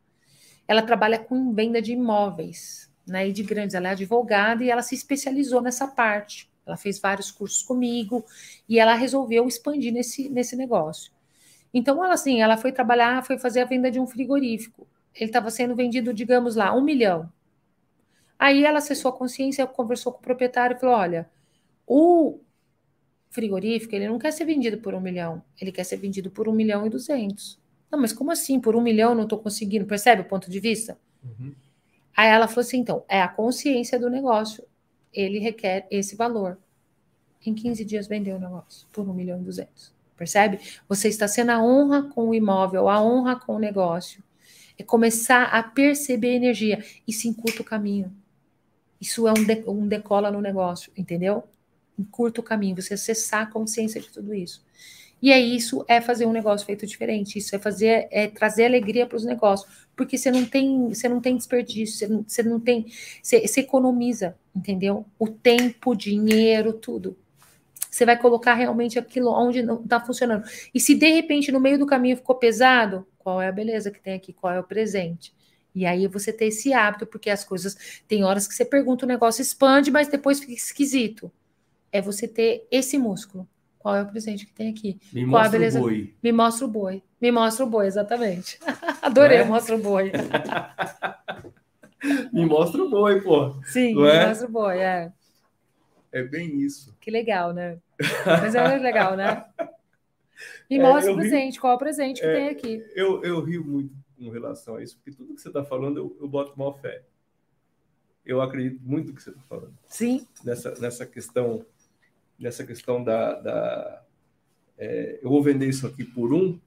Ela 0.66 0.82
trabalha 0.82 1.18
com 1.18 1.53
venda 1.53 1.82
de 1.82 1.93
imóveis, 1.93 2.90
né, 3.07 3.28
e 3.28 3.32
de 3.32 3.43
grandes. 3.43 3.74
Ela 3.74 3.88
é 3.88 3.93
advogada 3.93 4.64
e 4.64 4.70
ela 4.70 4.82
se 4.82 4.95
especializou 4.95 5.61
nessa 5.61 5.86
parte. 5.86 6.51
Ela 6.64 6.76
fez 6.76 7.01
vários 7.01 7.30
cursos 7.30 7.62
comigo 7.62 8.24
e 8.68 8.78
ela 8.78 8.95
resolveu 8.95 9.47
expandir 9.49 9.93
nesse, 9.93 10.28
nesse 10.28 10.57
negócio. 10.57 11.12
Então, 11.74 12.05
ela 12.05 12.14
assim, 12.14 12.40
ela 12.40 12.57
foi 12.57 12.70
trabalhar, 12.70 13.24
foi 13.24 13.38
fazer 13.38 13.61
a 13.61 13.64
venda 13.64 13.90
de 13.90 13.99
um 13.99 14.07
frigorífico. 14.07 14.86
Ele 15.14 15.26
estava 15.26 15.51
sendo 15.51 15.74
vendido, 15.74 16.14
digamos 16.14 16.55
lá, 16.55 16.74
um 16.74 16.82
milhão. 16.82 17.30
Aí 18.43 18.64
ela 18.64 18.78
acessou 18.78 19.11
a 19.11 19.12
consciência, 19.12 19.64
conversou 19.68 20.11
com 20.12 20.18
o 20.18 20.22
proprietário 20.22 20.76
e 20.76 20.80
falou: 20.80 20.97
olha, 20.97 21.30
o 21.86 22.40
frigorífico 23.30 23.95
ele 23.95 24.09
não 24.09 24.18
quer 24.18 24.32
ser 24.32 24.45
vendido 24.45 24.78
por 24.78 24.95
um 24.95 25.01
milhão, 25.01 25.40
ele 25.61 25.70
quer 25.70 25.84
ser 25.84 25.97
vendido 25.97 26.28
por 26.28 26.49
um 26.49 26.53
milhão 26.53 26.84
e 26.84 26.90
duzentos. 26.90 27.57
Não, 27.88 28.01
mas 28.01 28.12
como 28.12 28.32
assim? 28.32 28.59
Por 28.59 28.74
um 28.74 28.80
milhão 28.80 29.14
não 29.14 29.22
estou 29.22 29.38
conseguindo? 29.38 29.86
Percebe 29.86 30.22
o 30.22 30.24
ponto 30.24 30.51
de 30.51 30.59
vista? 30.59 30.99
Uhum. 31.22 31.55
Aí 32.16 32.28
ela 32.30 32.49
falou 32.49 32.62
assim: 32.62 32.78
então, 32.78 33.05
é 33.09 33.22
a 33.22 33.28
consciência 33.28 33.97
do 33.97 34.11
negócio. 34.11 34.64
Ele 35.12 35.38
requer 35.38 35.86
esse 35.88 36.16
valor. 36.16 36.59
Em 37.47 37.55
15 37.55 37.84
dias 37.84 38.09
vendeu 38.09 38.36
o 38.36 38.40
negócio 38.40 38.88
por 38.90 39.09
um 39.09 39.14
milhão 39.14 39.40
e 39.40 39.45
duzentos 39.45 39.93
percebe? 40.16 40.61
Você 40.88 41.09
está 41.09 41.26
sendo 41.26 41.51
a 41.51 41.61
honra 41.61 42.05
com 42.05 42.28
o 42.28 42.34
imóvel, 42.34 42.88
a 42.88 43.03
honra 43.03 43.34
com 43.34 43.57
o 43.57 43.59
negócio. 43.59 44.22
É 44.78 44.82
começar 44.84 45.45
a 45.45 45.62
perceber 45.62 46.30
a 46.30 46.34
energia. 46.34 46.84
Isso 47.07 47.26
encurta 47.26 47.62
o 47.62 47.64
caminho. 47.64 48.14
Isso 49.03 49.26
é 49.26 49.32
um, 49.32 49.44
de, 49.44 49.64
um 49.66 49.88
decola 49.88 50.30
no 50.30 50.40
negócio, 50.40 50.92
entendeu? 50.96 51.42
Encurta 51.98 52.40
o 52.40 52.44
caminho, 52.44 52.80
você 52.80 52.94
acessar 52.94 53.42
a 53.42 53.50
consciência 53.50 54.00
de 54.00 54.09
tudo 54.09 54.32
isso. 54.32 54.64
E 55.20 55.32
é 55.32 55.40
isso, 55.40 55.84
é 55.88 56.00
fazer 56.00 56.24
um 56.24 56.32
negócio 56.32 56.64
feito 56.64 56.86
diferente. 56.86 57.36
Isso 57.36 57.57
é 57.57 57.59
fazer, 57.59 58.07
é 58.12 58.28
trazer 58.28 58.66
alegria 58.66 59.05
para 59.05 59.16
os 59.16 59.24
negócios, 59.24 59.88
porque 59.96 60.16
você 60.16 60.30
não 60.30 60.44
tem, 60.44 60.88
você 60.90 61.09
não 61.09 61.20
tem 61.20 61.36
desperdício, 61.36 61.98
você 61.98 62.07
não, 62.07 62.24
você 62.24 62.42
não 62.44 62.61
tem, 62.61 62.86
você, 63.20 63.44
você 63.44 63.61
economiza, 63.62 64.36
entendeu? 64.55 65.05
O 65.18 65.26
tempo, 65.26 65.96
dinheiro, 65.96 66.72
tudo. 66.72 67.18
Você 67.90 68.07
vai 68.07 68.16
colocar 68.16 68.55
realmente 68.55 69.00
aquilo 69.00 69.32
onde 69.32 69.62
não 69.62 69.82
está 69.82 70.00
funcionando. 70.00 70.44
E 70.72 70.78
se 70.78 70.94
de 70.94 71.09
repente 71.09 71.50
no 71.50 71.59
meio 71.59 71.76
do 71.76 71.86
caminho 71.86 72.16
ficou 72.16 72.36
pesado, 72.36 73.05
qual 73.18 73.42
é 73.42 73.48
a 73.48 73.53
beleza 73.53 73.90
que 73.90 74.00
tem 74.00 74.14
aqui? 74.14 74.32
Qual 74.32 74.53
é 74.53 74.61
o 74.61 74.64
presente? 74.64 75.34
E 75.74 75.86
aí 75.86 76.06
você 76.06 76.32
ter 76.32 76.46
esse 76.46 76.72
hábito, 76.72 77.06
porque 77.06 77.30
as 77.30 77.44
coisas. 77.44 78.02
Tem 78.06 78.24
horas 78.24 78.46
que 78.46 78.54
você 78.54 78.64
pergunta, 78.64 79.04
o 79.04 79.08
negócio 79.08 79.40
expande, 79.40 79.90
mas 79.90 80.08
depois 80.08 80.40
fica 80.40 80.52
esquisito. 80.52 81.30
É 81.90 82.00
você 82.00 82.28
ter 82.28 82.66
esse 82.70 82.98
músculo. 82.98 83.48
Qual 83.78 83.96
é 83.96 84.02
o 84.02 84.06
presente 84.06 84.46
que 84.46 84.52
tem 84.52 84.70
aqui? 84.70 84.98
Me 85.12 85.22
Qual 85.22 85.42
mostra 85.42 85.50
beleza? 85.50 85.80
o 85.80 85.82
boi. 85.82 86.14
Me 86.22 86.32
mostra 86.32 86.66
o 86.66 86.68
boi. 86.68 87.02
Me 87.20 87.32
mostra 87.32 87.64
o 87.64 87.68
boi, 87.68 87.86
exatamente. 87.86 88.58
Adorei, 89.02 89.38
é? 89.38 89.44
mostra 89.44 89.74
o 89.74 89.78
boi. 89.78 90.12
me 92.32 92.46
mostra 92.46 92.82
o 92.82 92.88
boi, 92.88 93.20
pô. 93.20 93.56
Sim, 93.64 93.94
Não 93.94 94.02
me 94.02 94.08
é? 94.08 94.26
mostra 94.26 94.46
o 94.46 94.50
boi, 94.50 94.78
é. 94.78 95.12
É 96.12 96.22
bem 96.22 96.60
isso. 96.60 96.94
Que 97.00 97.10
legal, 97.10 97.52
né? 97.52 97.78
Mas 98.26 98.54
é 98.54 98.78
legal, 98.78 99.16
né? 99.16 99.44
Me 100.70 100.78
é, 100.78 100.82
mostra 100.82 101.12
o 101.12 101.16
presente, 101.16 101.54
rio, 101.54 101.60
qual 101.60 101.72
é 101.72 101.76
o 101.76 101.78
presente 101.78 102.20
que 102.20 102.26
é, 102.26 102.34
tem 102.34 102.48
aqui. 102.48 102.84
Eu, 102.94 103.22
eu 103.24 103.42
rio 103.42 103.64
muito 103.64 104.01
com 104.22 104.30
relação 104.30 104.76
a 104.76 104.82
isso, 104.82 104.96
porque 104.96 105.10
tudo 105.12 105.34
que 105.34 105.40
você 105.40 105.48
está 105.48 105.64
falando 105.64 105.98
eu, 105.98 106.16
eu 106.20 106.28
boto 106.28 106.56
mal 106.58 106.78
fé. 106.78 107.04
Eu 108.24 108.40
acredito 108.40 108.80
muito 108.82 109.08
no 109.08 109.14
que 109.14 109.22
você 109.22 109.30
está 109.30 109.42
falando. 109.42 109.76
Sim. 109.88 110.26
Nessa, 110.44 110.78
nessa 110.78 111.04
questão, 111.04 111.66
nessa 112.38 112.64
questão 112.64 113.02
da. 113.02 113.40
da 113.40 114.04
é, 114.78 115.18
eu 115.22 115.28
vou 115.28 115.42
vender 115.42 115.68
isso 115.68 115.86
aqui 115.86 116.04
por 116.04 116.32
um, 116.32 116.58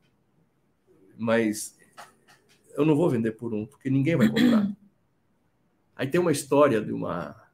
mas 1.17 1.77
eu 2.73 2.85
não 2.85 2.95
vou 2.95 3.09
vender 3.09 3.31
por 3.31 3.53
um, 3.53 3.65
porque 3.65 3.89
ninguém 3.89 4.17
vai 4.17 4.27
comprar. 4.27 4.69
Aí 5.95 6.07
tem 6.07 6.19
uma 6.19 6.31
história 6.31 6.81
de 6.81 6.91
uma 6.91 7.45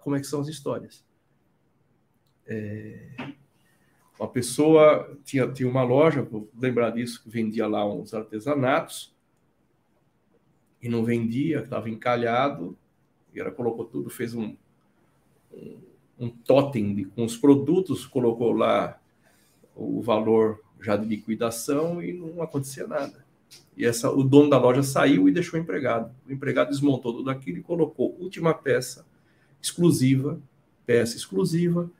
como 0.00 0.16
é 0.16 0.20
que 0.20 0.26
são 0.26 0.40
as 0.40 0.48
histórias. 0.48 1.04
É, 2.46 3.14
uma 4.18 4.28
pessoa 4.28 5.16
tinha, 5.24 5.50
tinha 5.52 5.68
uma 5.68 5.82
loja, 5.82 6.22
vou 6.22 6.50
lembrar 6.58 6.90
disso, 6.90 7.22
que 7.22 7.30
vendia 7.30 7.66
lá 7.66 7.86
uns 7.86 8.12
artesanatos 8.12 9.11
e 10.82 10.88
não 10.88 11.04
vendia, 11.04 11.60
estava 11.60 11.88
encalhado, 11.88 12.76
e 13.32 13.40
ela 13.40 13.50
colocou 13.50 13.84
tudo, 13.84 14.10
fez 14.10 14.34
um, 14.34 14.56
um, 15.52 15.78
um 16.18 16.28
totem 16.28 16.94
de, 16.94 17.04
com 17.04 17.24
os 17.24 17.36
produtos, 17.36 18.04
colocou 18.04 18.52
lá 18.52 19.00
o 19.74 20.02
valor 20.02 20.60
já 20.80 20.96
de 20.96 21.06
liquidação 21.06 22.02
e 22.02 22.12
não 22.12 22.42
acontecia 22.42 22.86
nada. 22.86 23.24
E 23.76 23.86
essa, 23.86 24.10
o 24.10 24.22
dono 24.22 24.50
da 24.50 24.58
loja 24.58 24.82
saiu 24.82 25.28
e 25.28 25.32
deixou 25.32 25.58
o 25.58 25.62
empregado. 25.62 26.14
O 26.28 26.32
empregado 26.32 26.70
desmontou 26.70 27.14
tudo 27.14 27.30
aquilo 27.30 27.58
e 27.58 27.62
colocou 27.62 28.16
última 28.18 28.52
peça 28.52 29.06
exclusiva, 29.60 30.40
peça 30.84 31.16
exclusiva, 31.16 31.90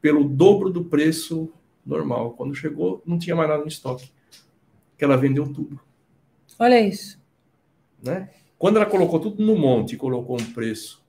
pelo 0.00 0.24
dobro 0.24 0.70
do 0.70 0.84
preço 0.84 1.50
normal. 1.84 2.32
Quando 2.32 2.54
chegou, 2.54 3.02
não 3.06 3.18
tinha 3.18 3.34
mais 3.34 3.48
nada 3.48 3.62
no 3.62 3.68
estoque. 3.68 4.12
Que 4.96 5.04
ela 5.04 5.16
vendeu 5.16 5.52
tudo. 5.52 5.80
Olha 6.58 6.80
isso. 6.80 7.18
Né? 8.02 8.30
Quando 8.58 8.76
ela 8.76 8.86
colocou 8.86 9.20
tudo 9.20 9.44
no 9.44 9.56
monte 9.56 9.94
e 9.94 9.96
colocou 9.96 10.40
um 10.40 10.52
preço 10.52 11.04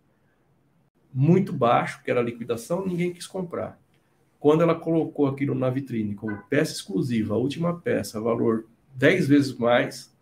muito 1.13 1.51
baixo, 1.51 2.01
que 2.03 2.11
era 2.11 2.19
a 2.19 2.23
liquidação, 2.23 2.85
ninguém 2.85 3.11
quis 3.11 3.25
comprar. 3.25 3.79
Quando 4.39 4.61
ela 4.61 4.75
colocou 4.75 5.27
aquilo 5.27 5.55
na 5.55 5.69
vitrine 5.69 6.15
como 6.15 6.37
peça 6.49 6.73
exclusiva, 6.73 7.33
a 7.33 7.37
última 7.37 7.79
peça, 7.79 8.21
valor 8.21 8.65
10 8.95 9.27
vezes 9.27 9.53
mais, 9.53 10.13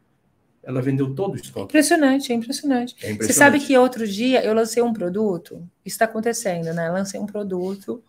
ela 0.63 0.81
vendeu 0.81 1.13
todo 1.13 1.33
o 1.33 1.35
estoque. 1.35 1.65
Impressionante, 1.65 2.31
é 2.31 2.35
impressionante. 2.35 2.95
é 2.95 3.11
impressionante. 3.11 3.25
Você 3.25 3.33
sabe 3.33 3.59
que 3.59 3.77
outro 3.77 4.07
dia 4.07 4.43
eu 4.43 4.53
lancei 4.53 4.81
um 4.81 4.91
produto, 4.91 5.55
isso 5.85 5.95
está 5.95 6.05
acontecendo, 6.05 6.73
né? 6.73 6.87
Eu 6.87 6.93
lancei 6.93 7.19
um 7.19 7.25
produto. 7.25 8.01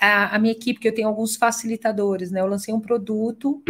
A, 0.00 0.36
a, 0.36 0.38
minha 0.38 0.52
equipe, 0.52 0.80
que 0.80 0.88
eu 0.88 0.94
tenho 0.94 1.08
alguns 1.08 1.36
facilitadores, 1.36 2.30
né? 2.30 2.40
Eu 2.40 2.46
lancei 2.46 2.72
um 2.72 2.80
produto 2.80 3.62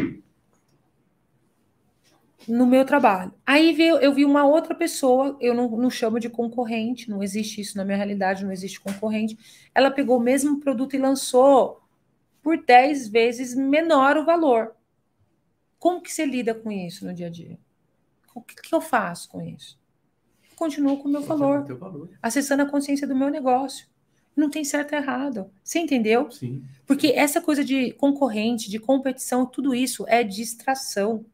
no 2.49 2.67
meu 2.67 2.85
trabalho. 2.85 3.33
Aí 3.45 3.73
veio, 3.73 3.97
eu 3.97 4.13
vi 4.13 4.25
uma 4.25 4.45
outra 4.47 4.75
pessoa, 4.75 5.37
eu 5.41 5.55
não, 5.55 5.71
não 5.71 5.91
chamo 5.91 6.21
de 6.21 6.29
concorrente, 6.29 7.11
não 7.11 7.23
existe 7.23 7.61
isso 7.61 7.77
na 7.77 7.85
minha 7.85 7.97
realidade, 7.97 8.45
não 8.45 8.53
existe 8.53 8.81
concorrente. 8.81 9.39
Ela 9.75 9.91
pegou 9.91 10.19
o 10.19 10.23
mesmo 10.23 10.61
produto 10.61 10.95
e 10.95 10.99
lançou 10.99 11.83
por 12.43 12.63
10 12.63 13.09
vezes 13.09 13.55
menor 13.55 14.17
o 14.17 14.25
valor. 14.25 14.77
Como 15.79 16.01
que 16.01 16.13
você 16.13 16.25
lida 16.25 16.55
com 16.55 16.71
isso 16.71 17.05
no 17.05 17.13
dia 17.13 17.27
a 17.27 17.31
dia? 17.31 17.59
O 18.35 18.41
que, 18.41 18.55
que 18.55 18.75
eu 18.75 18.81
faço 18.81 19.29
com 19.29 19.41
isso? 19.41 19.79
Eu 20.51 20.57
continuo 20.57 20.99
com 20.99 21.09
o 21.09 21.13
meu 21.13 21.23
valor, 21.23 21.65
valor, 21.77 22.11
acessando 22.23 22.63
a 22.63 22.67
consciência 22.67 23.07
do 23.07 23.17
meu 23.17 23.31
negócio. 23.31 23.87
Não 24.37 24.51
tem 24.51 24.63
certo 24.63 24.93
e 24.93 24.97
errado. 24.97 25.51
Você 25.65 25.79
entendeu? 25.79 26.31
Sim. 26.31 26.63
Porque 26.87 27.09
essa 27.09 27.41
coisa 27.41 27.65
de 27.65 27.93
concorrente, 27.93 28.71
de 28.71 28.79
competição, 28.79 29.47
tudo 29.47 29.75
isso 29.75 30.05
é 30.07 30.23
distração. 30.23 31.25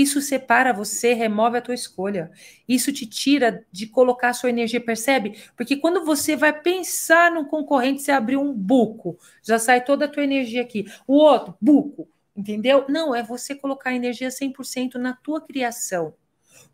Isso 0.00 0.18
separa 0.22 0.72
você, 0.72 1.12
remove 1.12 1.58
a 1.58 1.60
tua 1.60 1.74
escolha. 1.74 2.30
Isso 2.66 2.90
te 2.90 3.04
tira 3.04 3.66
de 3.70 3.86
colocar 3.86 4.30
a 4.30 4.32
sua 4.32 4.48
energia, 4.48 4.80
percebe? 4.80 5.38
Porque 5.54 5.76
quando 5.76 6.06
você 6.06 6.34
vai 6.34 6.58
pensar 6.58 7.30
no 7.30 7.44
concorrente, 7.44 8.00
você 8.00 8.10
abriu 8.10 8.40
um 8.40 8.50
buco, 8.50 9.18
já 9.42 9.58
sai 9.58 9.84
toda 9.84 10.06
a 10.06 10.08
tua 10.08 10.24
energia 10.24 10.62
aqui. 10.62 10.86
O 11.06 11.16
outro, 11.16 11.54
buco, 11.60 12.08
entendeu? 12.34 12.86
Não, 12.88 13.14
é 13.14 13.22
você 13.22 13.54
colocar 13.54 13.90
a 13.90 13.94
energia 13.94 14.30
100% 14.30 14.94
na 14.94 15.12
tua 15.12 15.38
criação. 15.38 16.14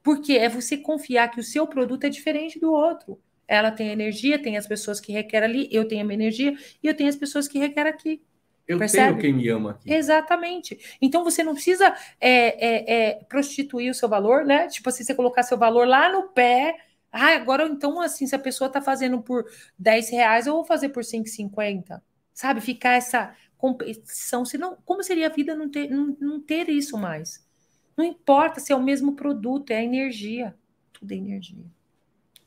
Porque 0.05 0.35
é 0.35 0.49
você 0.49 0.77
confiar 0.77 1.29
que 1.29 1.41
o 1.41 1.45
seu 1.45 1.67
produto 1.67 2.05
é 2.05 2.09
diferente 2.09 2.61
do 2.61 2.73
outro. 2.73 3.21
Ela 3.49 3.73
tem 3.73 3.89
energia, 3.89 4.41
tem 4.41 4.57
as 4.57 4.69
pessoas 4.69 5.01
que 5.01 5.11
requerem 5.11 5.49
ali, 5.49 5.69
eu 5.73 5.89
tenho 5.89 6.03
a 6.03 6.05
minha 6.05 6.15
energia 6.15 6.57
e 6.81 6.87
eu 6.87 6.95
tenho 6.95 7.09
as 7.09 7.17
pessoas 7.17 7.49
que 7.49 7.59
requerem 7.59 7.93
aqui. 7.93 8.23
Eu 8.67 8.79
Percebe? 8.79 9.09
tenho 9.09 9.21
quem 9.21 9.33
me 9.33 9.49
ama 9.49 9.73
aqui. 9.73 9.93
Exatamente. 9.93 10.79
Então 11.01 11.23
você 11.23 11.43
não 11.45 11.55
precisa 11.55 11.95
é, 12.21 12.31
é, 12.31 12.95
é, 12.95 13.15
prostituir 13.25 13.91
o 13.91 13.95
seu 13.95 14.09
valor, 14.09 14.45
né? 14.45 14.67
Tipo 14.67 14.89
assim, 14.89 15.05
você 15.05 15.15
colocar 15.15 15.43
seu 15.45 15.57
valor 15.57 15.87
lá 15.87 16.11
no 16.11 16.29
pé. 16.29 16.77
Ah, 17.13 17.35
agora 17.37 17.67
então, 17.67 18.01
assim, 18.01 18.27
se 18.27 18.35
a 18.35 18.39
pessoa 18.39 18.69
tá 18.69 18.81
fazendo 18.81 19.21
por 19.23 19.45
10 19.79 20.11
reais, 20.11 20.47
eu 20.47 20.55
vou 20.55 20.65
fazer 20.65 20.89
por 20.89 21.05
5,50. 21.05 22.03
Sabe? 22.35 22.61
Ficar 22.61 22.95
essa 22.95 23.35
competição. 23.57 24.45
Senão, 24.45 24.77
como 24.85 25.03
seria 25.03 25.29
a 25.29 25.31
vida 25.31 25.55
não 25.55 25.71
ter, 25.71 25.89
não, 25.89 26.17
não 26.21 26.41
ter 26.41 26.69
isso 26.69 26.99
mais? 26.99 27.47
Não 27.97 28.05
importa 28.05 28.61
se 28.61 28.73
é 28.73 28.77
o 28.77 28.83
mesmo 28.83 29.15
produto, 29.15 29.71
é 29.71 29.77
a 29.77 29.85
energia. 29.85 30.55
Tudo 30.93 31.13
é 31.13 31.17
energia. 31.17 31.65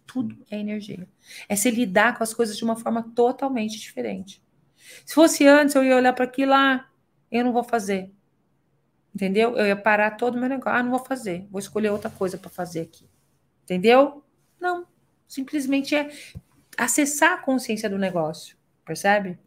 Tudo 0.06 0.38
é 0.52 0.60
energia. 0.60 1.08
É 1.48 1.56
se 1.56 1.72
lidar 1.72 2.18
com 2.18 2.24
as 2.24 2.34
coisas 2.34 2.58
de 2.58 2.64
uma 2.64 2.76
forma 2.76 3.04
totalmente 3.16 3.80
diferente. 3.80 4.44
Se 5.06 5.14
fosse 5.14 5.46
antes, 5.46 5.76
eu 5.76 5.84
ia 5.84 5.96
olhar 5.96 6.14
para 6.14 6.26
aquilo 6.26 6.52
lá, 6.52 6.76
ah, 6.76 6.90
eu 7.32 7.44
não 7.44 7.54
vou 7.54 7.64
fazer. 7.64 8.12
Entendeu? 9.14 9.58
Eu 9.58 9.66
ia 9.66 9.76
parar 9.76 10.12
todo 10.12 10.36
o 10.36 10.40
meu 10.40 10.50
negócio. 10.50 10.80
Ah, 10.80 10.84
não 10.84 10.92
vou 10.92 11.04
fazer. 11.04 11.48
Vou 11.50 11.60
escolher 11.60 11.90
outra 11.90 12.10
coisa 12.10 12.38
para 12.38 12.50
fazer 12.50 12.82
aqui. 12.82 13.10
Entendeu? 13.64 14.24
Não. 14.60 14.86
Simplesmente 15.28 15.96
é 15.96 16.10
acessar 16.78 17.34
a 17.34 17.38
consciência 17.38 17.90
do 17.90 17.98
negócio. 17.98 18.56
Percebe? 18.86 19.38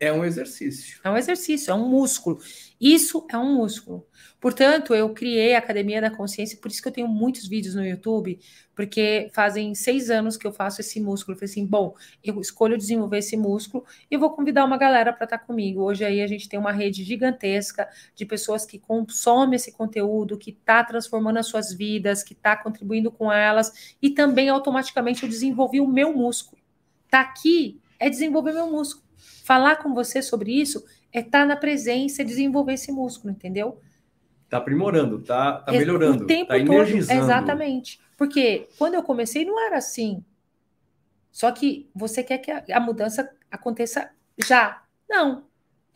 É 0.00 0.10
um 0.10 0.24
exercício. 0.24 0.98
É 1.04 1.10
um 1.10 1.16
exercício, 1.18 1.70
é 1.70 1.74
um 1.74 1.86
músculo. 1.86 2.40
Isso 2.80 3.26
é 3.30 3.36
um 3.36 3.56
músculo. 3.56 4.06
Portanto, 4.40 4.94
eu 4.94 5.12
criei 5.12 5.54
a 5.54 5.58
Academia 5.58 6.00
da 6.00 6.10
Consciência, 6.10 6.56
por 6.58 6.70
isso 6.70 6.80
que 6.80 6.88
eu 6.88 6.92
tenho 6.92 7.06
muitos 7.06 7.46
vídeos 7.46 7.74
no 7.74 7.84
YouTube, 7.84 8.40
porque 8.74 9.28
fazem 9.34 9.74
seis 9.74 10.08
anos 10.08 10.38
que 10.38 10.46
eu 10.46 10.52
faço 10.54 10.80
esse 10.80 10.98
músculo. 10.98 11.34
Eu 11.34 11.38
falei 11.38 11.50
assim, 11.50 11.66
bom, 11.66 11.94
eu 12.24 12.40
escolho 12.40 12.78
desenvolver 12.78 13.18
esse 13.18 13.36
músculo 13.36 13.84
e 14.10 14.16
vou 14.16 14.30
convidar 14.30 14.64
uma 14.64 14.78
galera 14.78 15.12
para 15.12 15.24
estar 15.24 15.36
tá 15.36 15.44
comigo. 15.44 15.82
Hoje 15.82 16.02
aí 16.02 16.22
a 16.22 16.26
gente 16.26 16.48
tem 16.48 16.58
uma 16.58 16.72
rede 16.72 17.04
gigantesca 17.04 17.86
de 18.14 18.24
pessoas 18.24 18.64
que 18.64 18.78
consomem 18.78 19.56
esse 19.56 19.70
conteúdo, 19.70 20.38
que 20.38 20.48
está 20.50 20.82
transformando 20.82 21.36
as 21.36 21.46
suas 21.46 21.74
vidas, 21.74 22.22
que 22.22 22.32
está 22.32 22.56
contribuindo 22.56 23.10
com 23.10 23.30
elas, 23.30 23.94
e 24.00 24.08
também 24.08 24.48
automaticamente 24.48 25.24
eu 25.24 25.28
desenvolvi 25.28 25.78
o 25.78 25.86
meu 25.86 26.14
músculo. 26.16 26.62
Tá 27.10 27.20
aqui 27.20 27.78
é 27.98 28.08
desenvolver 28.08 28.54
meu 28.54 28.70
músculo. 28.70 29.09
Falar 29.50 29.78
com 29.78 29.92
você 29.92 30.22
sobre 30.22 30.52
isso 30.52 30.84
é 31.12 31.18
estar 31.18 31.40
tá 31.40 31.44
na 31.44 31.56
presença, 31.56 32.24
desenvolver 32.24 32.74
esse 32.74 32.92
músculo, 32.92 33.32
entendeu? 33.32 33.80
Tá 34.48 34.58
aprimorando, 34.58 35.20
tá, 35.22 35.54
tá 35.54 35.72
melhorando, 35.72 36.22
o 36.22 36.26
tempo 36.28 36.50
tá 36.50 36.56
energizando. 36.56 37.18
Todo, 37.18 37.24
exatamente. 37.24 38.00
Porque 38.16 38.68
quando 38.78 38.94
eu 38.94 39.02
comecei 39.02 39.44
não 39.44 39.58
era 39.58 39.78
assim. 39.78 40.24
Só 41.32 41.50
que 41.50 41.90
você 41.92 42.22
quer 42.22 42.38
que 42.38 42.48
a, 42.52 42.62
a 42.74 42.78
mudança 42.78 43.28
aconteça 43.50 44.12
já. 44.38 44.84
Não. 45.08 45.46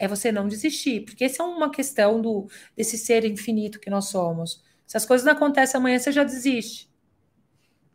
É 0.01 0.09
você 0.09 0.33
não 0.33 0.49
desistir, 0.49 1.05
porque 1.05 1.23
essa 1.23 1.45
é 1.45 1.47
uma 1.47 1.71
questão 1.71 2.21
do 2.21 2.49
desse 2.77 2.99
ser 2.99 3.25
infinito 3.25 3.79
que 3.79 3.89
nós 3.89 4.07
somos. 4.07 4.65
Se 4.85 4.97
as 4.97 5.07
coisas 5.07 5.25
não 5.25 5.33
acontecem 5.33 5.79
amanhã, 5.79 5.97
você 5.97 6.11
já 6.11 6.25
desiste. 6.25 6.93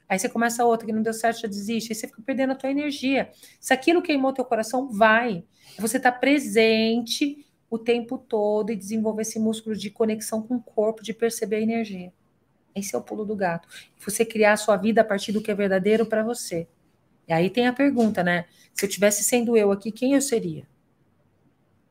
Aí 0.09 0.17
você 0.17 0.27
começa 0.27 0.65
outra 0.65 0.87
que 0.87 0.91
não 0.91 1.03
deu 1.03 1.13
certo, 1.13 1.41
já 1.41 1.47
desiste. 1.47 1.91
Aí 1.91 1.95
você 1.95 2.07
fica 2.07 2.21
perdendo 2.23 2.53
a 2.53 2.55
tua 2.55 2.71
energia. 2.71 3.29
Se 3.59 3.71
aquilo 3.71 4.01
queimou 4.01 4.33
teu 4.33 4.43
coração, 4.43 4.89
vai. 4.89 5.45
Você 5.77 5.97
está 5.97 6.11
presente 6.11 7.45
o 7.69 7.77
tempo 7.77 8.17
todo 8.17 8.71
e 8.71 8.75
desenvolver 8.75 9.21
esse 9.21 9.37
músculo 9.37 9.75
de 9.75 9.91
conexão 9.91 10.41
com 10.41 10.55
o 10.55 10.61
corpo, 10.61 11.03
de 11.03 11.13
perceber 11.13 11.57
a 11.57 11.61
energia. 11.61 12.11
Esse 12.75 12.95
é 12.95 12.97
o 12.97 13.03
pulo 13.03 13.23
do 13.23 13.35
gato. 13.35 13.67
Você 14.03 14.25
criar 14.25 14.53
a 14.53 14.57
sua 14.57 14.75
vida 14.77 15.01
a 15.01 15.03
partir 15.03 15.31
do 15.31 15.41
que 15.41 15.51
é 15.51 15.53
verdadeiro 15.53 16.07
para 16.07 16.23
você. 16.23 16.67
E 17.27 17.33
aí 17.33 17.49
tem 17.51 17.67
a 17.67 17.73
pergunta, 17.73 18.23
né? 18.23 18.45
Se 18.73 18.85
eu 18.85 18.89
tivesse 18.89 19.23
sendo 19.23 19.55
eu 19.55 19.71
aqui, 19.71 19.91
quem 19.91 20.15
eu 20.15 20.21
seria? 20.21 20.67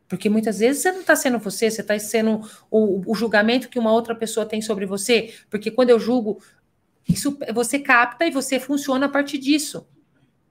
Porque 0.08 0.28
muitas 0.30 0.58
vezes 0.58 0.82
você 0.82 0.90
não 0.90 1.00
está 1.00 1.14
sendo 1.14 1.38
você, 1.38 1.70
você 1.70 1.82
está 1.82 1.96
sendo 1.98 2.40
o, 2.70 3.12
o, 3.12 3.14
julgamento 3.14 3.68
que 3.68 3.78
uma 3.78 3.92
outra 3.92 4.14
pessoa 4.14 4.46
tem 4.46 4.62
sobre 4.62 4.86
você. 4.86 5.34
Porque 5.50 5.70
quando 5.70 5.90
eu 5.90 6.00
julgo, 6.00 6.40
isso 7.08 7.38
você 7.54 7.78
capta 7.78 8.26
e 8.26 8.30
você 8.30 8.60
funciona 8.60 9.06
a 9.06 9.08
partir 9.08 9.38
disso. 9.38 9.88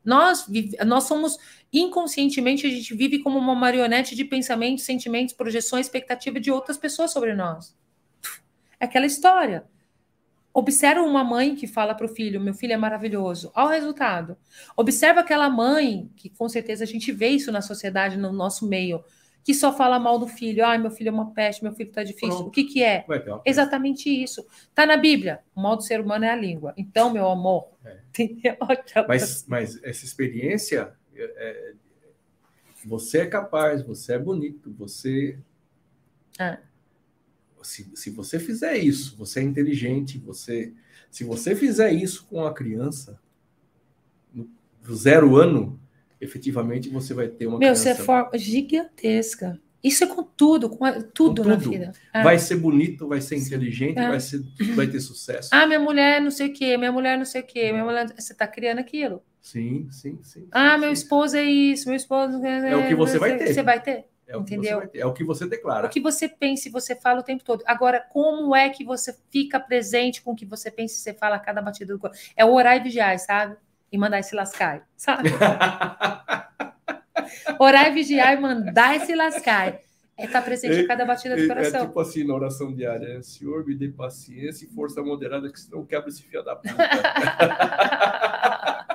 Nós, 0.04 0.48
nós 0.86 1.04
somos 1.04 1.38
inconscientemente, 1.72 2.66
a 2.66 2.70
gente 2.70 2.96
vive 2.96 3.20
como 3.20 3.38
uma 3.38 3.54
marionete 3.54 4.16
de 4.16 4.24
pensamentos, 4.24 4.86
sentimentos, 4.86 5.34
projeções, 5.34 5.86
expectativa 5.86 6.40
de 6.40 6.50
outras 6.50 6.78
pessoas 6.78 7.12
sobre 7.12 7.34
nós. 7.34 7.76
É 8.80 8.86
aquela 8.86 9.06
história. 9.06 9.66
Observa 10.54 11.02
uma 11.02 11.24
mãe 11.24 11.56
que 11.56 11.68
fala 11.68 11.94
para 11.94 12.06
o 12.06 12.10
filho: 12.10 12.42
meu 12.42 12.54
filho 12.54 12.74
é 12.74 12.78
maravilhoso. 12.78 13.52
Olha 13.56 13.68
o 13.68 13.72
resultado. 13.72 14.38
Observa 14.76 15.20
aquela 15.20 15.50
mãe, 15.50 16.10
que 16.16 16.30
com 16.30 16.50
certeza 16.50 16.84
a 16.84 16.88
gente 16.88 17.12
vê 17.12 17.30
isso 17.30 17.52
na 17.52 17.62
sociedade, 17.62 18.18
no 18.18 18.32
nosso 18.32 18.68
meio 18.68 19.04
que 19.48 19.54
só 19.54 19.72
fala 19.74 19.98
mal 19.98 20.20
do 20.20 20.28
filho. 20.28 20.66
Ai, 20.66 20.78
meu 20.78 20.92
filho 20.92 21.08
é 21.08 21.12
uma 21.14 21.32
peste, 21.32 21.64
meu 21.64 21.72
filho 21.72 21.88
está 21.88 22.04
difícil. 22.04 22.36
Pronto. 22.36 22.48
O 22.50 22.52
que, 22.52 22.66
que 22.66 22.84
é? 22.84 23.06
Exatamente 23.46 24.10
isso. 24.10 24.46
Está 24.68 24.86
na 24.86 24.98
Bíblia. 24.98 25.40
O 25.56 25.62
mal 25.62 25.78
do 25.78 25.84
ser 25.84 26.02
humano 26.02 26.26
é 26.26 26.30
a 26.30 26.36
língua. 26.36 26.74
Então, 26.76 27.14
meu 27.14 27.26
amor. 27.30 27.70
É. 27.86 28.58
mas, 29.08 29.46
mas 29.48 29.82
essa 29.82 30.04
experiência, 30.04 30.94
é, 31.16 31.24
é, 31.24 31.74
você 32.86 33.20
é 33.20 33.26
capaz, 33.26 33.82
você 33.82 34.16
é 34.16 34.20
bonito, 34.20 34.70
você. 34.74 35.40
É. 36.38 36.58
Se, 37.62 37.90
se 37.96 38.10
você 38.10 38.40
fizer 38.40 38.76
isso, 38.76 39.16
você 39.16 39.40
é 39.40 39.44
inteligente, 39.44 40.18
você. 40.18 40.74
Se 41.10 41.24
você 41.24 41.56
fizer 41.56 41.94
isso 41.94 42.26
com 42.26 42.46
a 42.46 42.54
criança, 42.54 43.18
do 44.34 44.94
zero 44.94 45.38
ano, 45.38 45.80
efetivamente 46.20 46.90
você 46.90 47.14
vai 47.14 47.28
ter 47.28 47.48
uma 47.48 47.60
Meu, 47.60 47.74
criança... 47.74 47.84
você 47.84 47.90
é 47.90 47.96
forma 47.96 48.38
gigantesca. 48.38 49.60
Isso 49.84 50.04
é 50.04 50.08
com 50.08 50.24
tudo, 50.24 50.70
com 50.70 50.92
tudo, 51.02 51.36
tudo. 51.36 51.50
na 51.50 51.56
vida. 51.56 51.92
É. 52.14 52.24
Vai 52.24 52.40
ser 52.40 52.56
bonito, 52.56 53.08
vai 53.08 53.22
ser 53.22 53.38
inteligente, 53.38 54.00
é. 54.00 54.10
vai, 54.10 54.20
ser, 54.20 54.42
vai 54.76 54.88
ter 54.88 55.00
sucesso. 55.00 55.50
Ah, 55.52 55.66
minha 55.68 55.80
mulher 55.80 56.20
não 56.20 56.32
sei 56.32 56.48
o 56.48 56.54
quê, 56.54 56.76
minha 56.78 56.92
mulher 56.92 57.18
não 57.18 57.26
sei 57.26 57.42
o 57.42 57.46
quê, 57.46 57.72
minha 57.72 57.86
mulher... 57.86 58.08
Você 58.18 58.34
está 58.34 58.48
criando 58.48 58.80
aquilo. 58.80 59.22
Sim, 59.42 59.88
sim, 59.92 60.20
sim. 60.24 60.48
Ah, 60.52 60.74
sim, 60.74 60.82
meu 60.82 60.92
esposo 60.92 61.38
é 61.38 61.44
isso, 61.44 61.88
meu 61.88 61.96
esposo... 61.96 62.44
É 62.44 62.76
o 62.76 62.88
que 62.88 62.96
você 62.96 63.20
vai 63.20 63.38
ter. 63.38 63.54
Você 63.54 63.64
vai 63.64 63.82
ter. 63.82 64.06
É 64.28 64.36
o 64.36 64.42
entendeu? 64.42 64.90
É 64.94 65.06
o 65.06 65.14
que 65.14 65.24
você 65.24 65.48
declara. 65.48 65.88
O 65.88 65.90
que 65.90 66.02
você 66.02 66.28
pensa 66.28 66.68
e 66.68 66.72
você 66.72 66.94
fala 66.94 67.22
o 67.22 67.24
tempo 67.24 67.46
todo. 67.46 67.64
Agora, 67.66 68.02
como 68.10 68.54
é 68.54 68.70
que 68.70 68.84
você 68.84 69.16
fica 69.32 69.58
presente 69.58 70.22
com 70.22 70.32
o 70.32 70.36
que 70.36 70.46
você 70.46 70.70
pensa 70.70 70.96
e 70.96 70.98
você 70.98 71.14
fala 71.14 71.38
a 71.38 71.40
cada 71.40 71.62
batida 71.62 71.94
do 71.94 72.00
corpo? 72.00 72.18
É 72.36 72.44
o 72.44 72.52
orar 72.54 72.76
e 72.76 72.82
vigiar, 72.82 73.18
sabe? 73.20 73.56
E 73.92 73.98
mandar 73.98 74.24
se 74.24 74.36
lascar, 74.36 74.88
sabe? 74.96 75.30
Orar 77.60 77.88
e 77.88 77.92
vigiar 77.92 78.34
e 78.34 78.40
mandar 78.40 79.00
se 79.02 79.14
lascar. 79.16 79.80
É 80.18 80.26
estar 80.26 80.40
tá 80.40 80.46
presente 80.46 80.80
em 80.80 80.88
cada 80.88 81.06
batida 81.06 81.36
do 81.36 81.42
é, 81.42 81.46
é 81.46 81.48
coração. 81.48 81.82
É 81.82 81.86
tipo 81.86 82.00
assim, 82.00 82.26
na 82.26 82.34
oração 82.34 82.74
diária, 82.74 83.16
né? 83.16 83.22
Senhor, 83.22 83.64
me 83.66 83.76
dê 83.76 83.88
paciência 83.88 84.66
e 84.66 84.70
força 84.70 85.04
moderada, 85.04 85.52
que 85.52 85.60
senão 85.60 85.86
quebra 85.86 86.10
esse 86.10 86.24
fio 86.24 86.44
da 86.44 86.56
puta. 86.56 86.76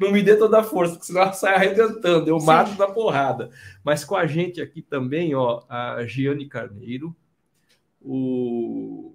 não 0.00 0.10
me 0.10 0.22
dê 0.22 0.36
toda 0.36 0.60
a 0.60 0.62
força, 0.62 0.94
porque 0.94 1.06
senão 1.06 1.22
ela 1.22 1.32
sai 1.34 1.54
arrebentando, 1.54 2.30
eu 2.30 2.40
Sim. 2.40 2.46
mato 2.46 2.74
da 2.76 2.88
porrada. 2.88 3.50
Mas 3.84 4.04
com 4.04 4.16
a 4.16 4.26
gente 4.26 4.60
aqui 4.60 4.80
também, 4.80 5.34
ó, 5.34 5.62
a 5.68 6.04
Giane 6.06 6.48
Carneiro, 6.48 7.14
o 8.00 9.14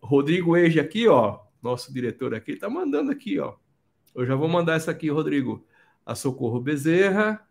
Rodrigo 0.00 0.56
Eje 0.56 0.78
aqui, 0.78 1.08
ó, 1.08 1.40
nosso 1.62 1.92
diretor 1.92 2.34
aqui, 2.34 2.56
tá 2.56 2.68
mandando 2.68 3.10
aqui, 3.10 3.38
ó. 3.38 3.54
Eu 4.14 4.26
já 4.26 4.34
vou 4.34 4.48
mandar 4.48 4.74
essa 4.74 4.90
aqui, 4.90 5.08
Rodrigo. 5.08 5.64
A 6.04 6.14
Socorro 6.14 6.60
Bezerra, 6.60 7.46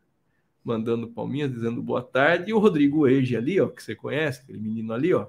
mandando 0.64 1.08
palminhas, 1.08 1.52
dizendo 1.52 1.82
boa 1.82 2.04
tarde. 2.04 2.52
E 2.52 2.54
o 2.54 2.60
Rodrigo 2.60 3.08
Eje 3.08 3.36
ali, 3.36 3.60
ó, 3.60 3.68
que 3.68 3.82
você 3.82 3.96
conhece, 3.96 4.42
aquele 4.42 4.60
menino 4.60 4.94
ali, 4.94 5.14
ó. 5.14 5.28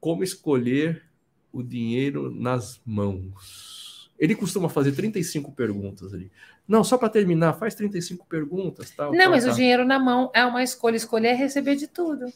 Como 0.00 0.22
escolher 0.22 1.04
o 1.52 1.62
dinheiro 1.62 2.30
nas 2.30 2.80
mãos? 2.84 4.10
Ele 4.18 4.34
costuma 4.34 4.68
fazer 4.68 4.92
35 4.92 5.52
perguntas 5.52 6.12
ali. 6.12 6.30
Não, 6.68 6.84
só 6.84 6.98
para 6.98 7.08
terminar, 7.08 7.54
faz 7.54 7.74
35 7.74 8.26
perguntas. 8.26 8.90
Tal, 8.90 9.12
Não, 9.12 9.18
tal, 9.18 9.30
mas 9.30 9.44
tal. 9.44 9.52
o 9.52 9.56
dinheiro 9.56 9.84
na 9.84 9.98
mão 9.98 10.30
é 10.34 10.44
uma 10.44 10.62
escolha. 10.62 10.96
Escolher 10.96 11.28
é 11.28 11.34
receber 11.34 11.76
de 11.76 11.86
tudo. 11.86 12.26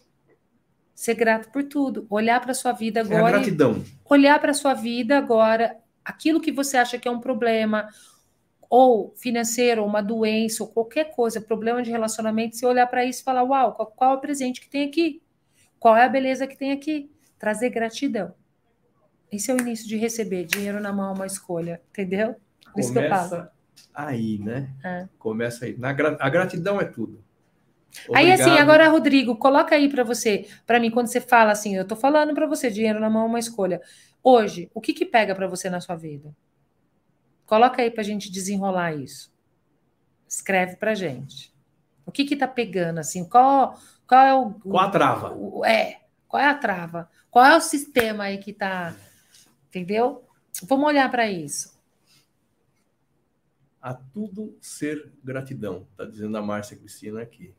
Ser 0.94 1.14
grato 1.14 1.50
por 1.50 1.64
tudo. 1.64 2.06
Olhar 2.08 2.40
para 2.40 2.54
sua 2.54 2.72
vida 2.72 3.00
agora. 3.00 3.28
É 3.28 3.32
gratidão. 3.32 3.84
Olhar 4.04 4.38
para 4.40 4.54
sua 4.54 4.74
vida 4.74 5.18
agora, 5.18 5.76
aquilo 6.04 6.40
que 6.40 6.52
você 6.52 6.76
acha 6.76 6.98
que 6.98 7.08
é 7.08 7.10
um 7.10 7.20
problema, 7.20 7.88
ou 8.70 9.12
financeiro, 9.16 9.82
ou 9.82 9.88
uma 9.88 10.02
doença, 10.02 10.62
ou 10.62 10.68
qualquer 10.68 11.14
coisa, 11.14 11.40
problema 11.40 11.82
de 11.82 11.90
relacionamento, 11.90 12.56
você 12.56 12.66
olhar 12.66 12.86
para 12.86 13.04
isso 13.04 13.20
e 13.22 13.24
falar: 13.24 13.42
Uau, 13.42 13.74
qual, 13.74 13.88
qual 13.88 14.12
é 14.12 14.16
o 14.16 14.20
presente 14.20 14.60
que 14.60 14.68
tem 14.68 14.88
aqui? 14.88 15.22
Qual 15.78 15.96
é 15.96 16.04
a 16.04 16.08
beleza 16.08 16.46
que 16.46 16.56
tem 16.56 16.72
aqui? 16.72 17.10
Trazer 17.38 17.70
gratidão. 17.70 18.34
Esse 19.30 19.50
é 19.50 19.54
o 19.54 19.60
início 19.60 19.88
de 19.88 19.96
receber. 19.96 20.44
Dinheiro 20.44 20.80
na 20.80 20.92
mão 20.92 21.10
é 21.10 21.14
uma 21.14 21.26
escolha, 21.26 21.82
entendeu? 21.90 22.36
Isso 22.76 22.94
Começa 22.94 23.52
aí, 23.92 24.38
né? 24.38 24.70
É. 24.84 25.08
Começa 25.18 25.64
aí. 25.64 25.76
Na, 25.76 25.90
a 25.90 26.30
gratidão 26.30 26.80
é 26.80 26.84
tudo. 26.84 27.22
Obrigado. 28.08 28.16
Aí 28.16 28.32
assim, 28.32 28.50
agora 28.58 28.88
Rodrigo, 28.88 29.36
coloca 29.36 29.74
aí 29.74 29.88
para 29.88 30.02
você, 30.04 30.46
para 30.66 30.80
mim 30.80 30.90
quando 30.90 31.06
você 31.06 31.20
fala 31.20 31.52
assim, 31.52 31.76
eu 31.76 31.86
tô 31.86 31.96
falando 31.96 32.34
para 32.34 32.46
você, 32.46 32.70
dinheiro 32.70 33.00
na 33.00 33.08
mão 33.08 33.24
é 33.24 33.26
uma 33.26 33.38
escolha. 33.38 33.80
Hoje, 34.22 34.70
o 34.74 34.80
que 34.80 34.92
que 34.92 35.04
pega 35.04 35.34
para 35.34 35.46
você 35.46 35.70
na 35.70 35.80
sua 35.80 35.96
vida? 35.96 36.34
Coloca 37.46 37.82
aí 37.82 37.90
para 37.90 38.00
a 38.00 38.04
gente 38.04 38.30
desenrolar 38.30 38.94
isso. 38.94 39.32
Escreve 40.26 40.76
para 40.76 40.94
gente. 40.94 41.54
O 42.06 42.12
que 42.12 42.24
que 42.24 42.36
tá 42.36 42.48
pegando 42.48 42.98
assim? 42.98 43.28
Qual 43.28 43.78
qual 44.06 44.26
é 44.26 44.34
o 44.34 44.50
qual 44.52 44.84
a 44.84 44.90
trava? 44.90 45.34
O, 45.34 45.64
é, 45.64 46.00
qual 46.26 46.42
é 46.42 46.46
a 46.46 46.54
trava? 46.54 47.08
Qual 47.30 47.44
é 47.44 47.56
o 47.56 47.60
sistema 47.60 48.24
aí 48.24 48.38
que 48.38 48.52
tá, 48.52 48.94
entendeu? 49.68 50.24
Vamos 50.62 50.86
olhar 50.86 51.10
para 51.10 51.28
isso 51.28 51.74
a 53.84 53.92
tudo 53.92 54.56
ser 54.62 55.12
gratidão, 55.22 55.86
está 55.90 56.06
dizendo 56.06 56.38
a 56.38 56.40
Márcia 56.40 56.74
Cristina 56.74 57.20
aqui. 57.20 57.54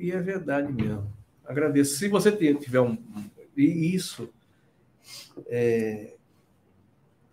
E 0.00 0.12
é 0.12 0.18
verdade 0.18 0.72
mesmo. 0.72 1.12
Agradeço. 1.44 1.96
Se 1.96 2.08
você 2.08 2.32
tiver 2.32 2.80
um. 2.80 2.96
E 3.54 3.94
isso. 3.94 4.30
É, 5.46 6.14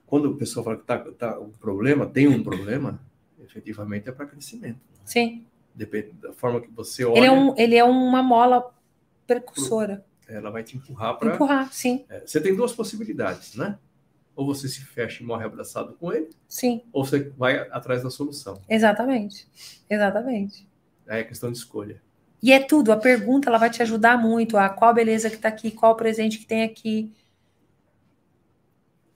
quando 0.05 0.29
a 0.29 0.37
pessoa 0.37 0.63
fala 0.63 0.77
que 0.77 0.83
tá, 0.83 0.99
tá 1.17 1.39
um 1.39 1.51
problema, 1.51 2.05
tem 2.05 2.27
um 2.27 2.43
problema, 2.43 2.99
efetivamente 3.39 4.09
é 4.09 4.11
para 4.11 4.25
crescimento. 4.25 4.79
Sim. 5.05 5.45
Depende 5.73 6.11
da 6.13 6.33
forma 6.33 6.59
que 6.59 6.69
você 6.69 7.05
olha. 7.05 7.17
Ele 7.19 7.25
é, 7.27 7.31
um, 7.31 7.57
ele 7.57 7.75
é 7.75 7.83
uma 7.85 8.21
mola 8.21 8.73
precursora. 9.25 10.05
Ela 10.27 10.49
vai 10.49 10.63
te 10.63 10.75
empurrar 10.75 11.17
para. 11.17 11.35
Empurrar, 11.35 11.71
sim. 11.71 12.05
É, 12.09 12.25
você 12.25 12.41
tem 12.41 12.53
duas 12.53 12.73
possibilidades, 12.73 13.55
né? 13.55 13.77
Ou 14.35 14.45
você 14.45 14.67
se 14.67 14.81
fecha 14.81 15.23
e 15.23 15.25
morre 15.25 15.45
abraçado 15.45 15.93
com 15.93 16.11
ele. 16.11 16.29
Sim. 16.49 16.81
Ou 16.91 17.05
você 17.05 17.29
vai 17.37 17.59
atrás 17.71 18.03
da 18.03 18.09
solução. 18.09 18.61
Exatamente. 18.67 19.47
Exatamente. 19.89 20.67
É 21.05 21.23
questão 21.23 21.49
de 21.49 21.57
escolha. 21.57 22.01
E 22.41 22.51
é 22.51 22.59
tudo, 22.59 22.91
a 22.91 22.97
pergunta 22.97 23.49
ela 23.49 23.57
vai 23.57 23.69
te 23.69 23.81
ajudar 23.81 24.17
muito 24.17 24.57
a 24.57 24.69
qual 24.69 24.93
beleza 24.93 25.29
que 25.29 25.37
está 25.37 25.49
aqui, 25.49 25.71
qual 25.71 25.95
presente 25.95 26.37
que 26.37 26.45
tem 26.45 26.63
aqui. 26.63 27.11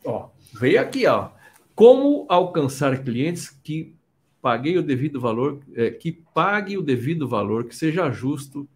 Ó, 0.03 0.30
veio 0.53 0.81
aqui, 0.81 1.06
ó. 1.06 1.30
Como 1.76 2.26
alcançar 2.27 3.03
clientes 3.03 3.49
que 3.49 3.95
paguem 4.41 4.77
o 4.77 4.84
devido 4.84 5.19
valor, 5.19 5.61
é, 5.76 5.91
que 5.91 6.11
pague 6.11 6.77
o 6.77 6.81
devido 6.81 7.27
valor, 7.27 7.65
que 7.65 7.76
seja 7.76 8.11
justo, 8.11 8.68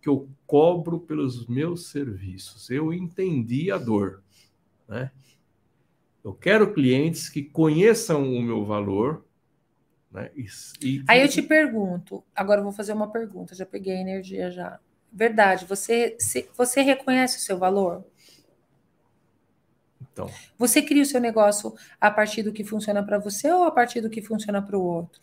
que 0.00 0.08
eu 0.08 0.28
cobro 0.46 1.00
pelos 1.00 1.46
meus 1.46 1.88
serviços. 1.88 2.70
Eu 2.70 2.92
entendi 2.92 3.70
a 3.70 3.76
dor, 3.76 4.22
né? 4.88 5.10
Eu 6.22 6.34
quero 6.34 6.72
clientes 6.72 7.28
que 7.28 7.42
conheçam 7.42 8.22
o 8.22 8.42
meu 8.42 8.64
valor, 8.64 9.24
né? 10.10 10.30
E, 10.34 10.46
e... 10.82 11.04
Aí 11.06 11.22
eu 11.22 11.28
te 11.28 11.40
pergunto, 11.40 12.24
agora 12.34 12.60
eu 12.60 12.64
vou 12.64 12.72
fazer 12.72 12.92
uma 12.92 13.10
pergunta, 13.10 13.54
já 13.54 13.64
peguei 13.64 13.96
a 13.96 14.00
energia 14.00 14.50
já. 14.50 14.78
Verdade, 15.12 15.64
você, 15.64 16.16
você 16.56 16.82
reconhece 16.82 17.38
o 17.38 17.40
seu 17.40 17.58
valor? 17.58 18.04
Então. 20.12 20.30
Você 20.58 20.82
cria 20.82 21.02
o 21.02 21.06
seu 21.06 21.20
negócio 21.20 21.74
a 22.00 22.10
partir 22.10 22.42
do 22.42 22.52
que 22.52 22.64
funciona 22.64 23.02
para 23.02 23.18
você 23.18 23.50
ou 23.50 23.64
a 23.64 23.70
partir 23.70 24.00
do 24.00 24.10
que 24.10 24.22
funciona 24.22 24.60
para 24.60 24.78
o 24.78 24.82
outro? 24.82 25.20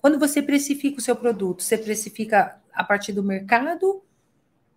Quando 0.00 0.18
você 0.18 0.42
precifica 0.42 0.98
o 0.98 1.02
seu 1.02 1.16
produto, 1.16 1.62
você 1.62 1.76
precifica 1.76 2.60
a 2.72 2.84
partir 2.84 3.12
do 3.12 3.22
mercado 3.22 4.02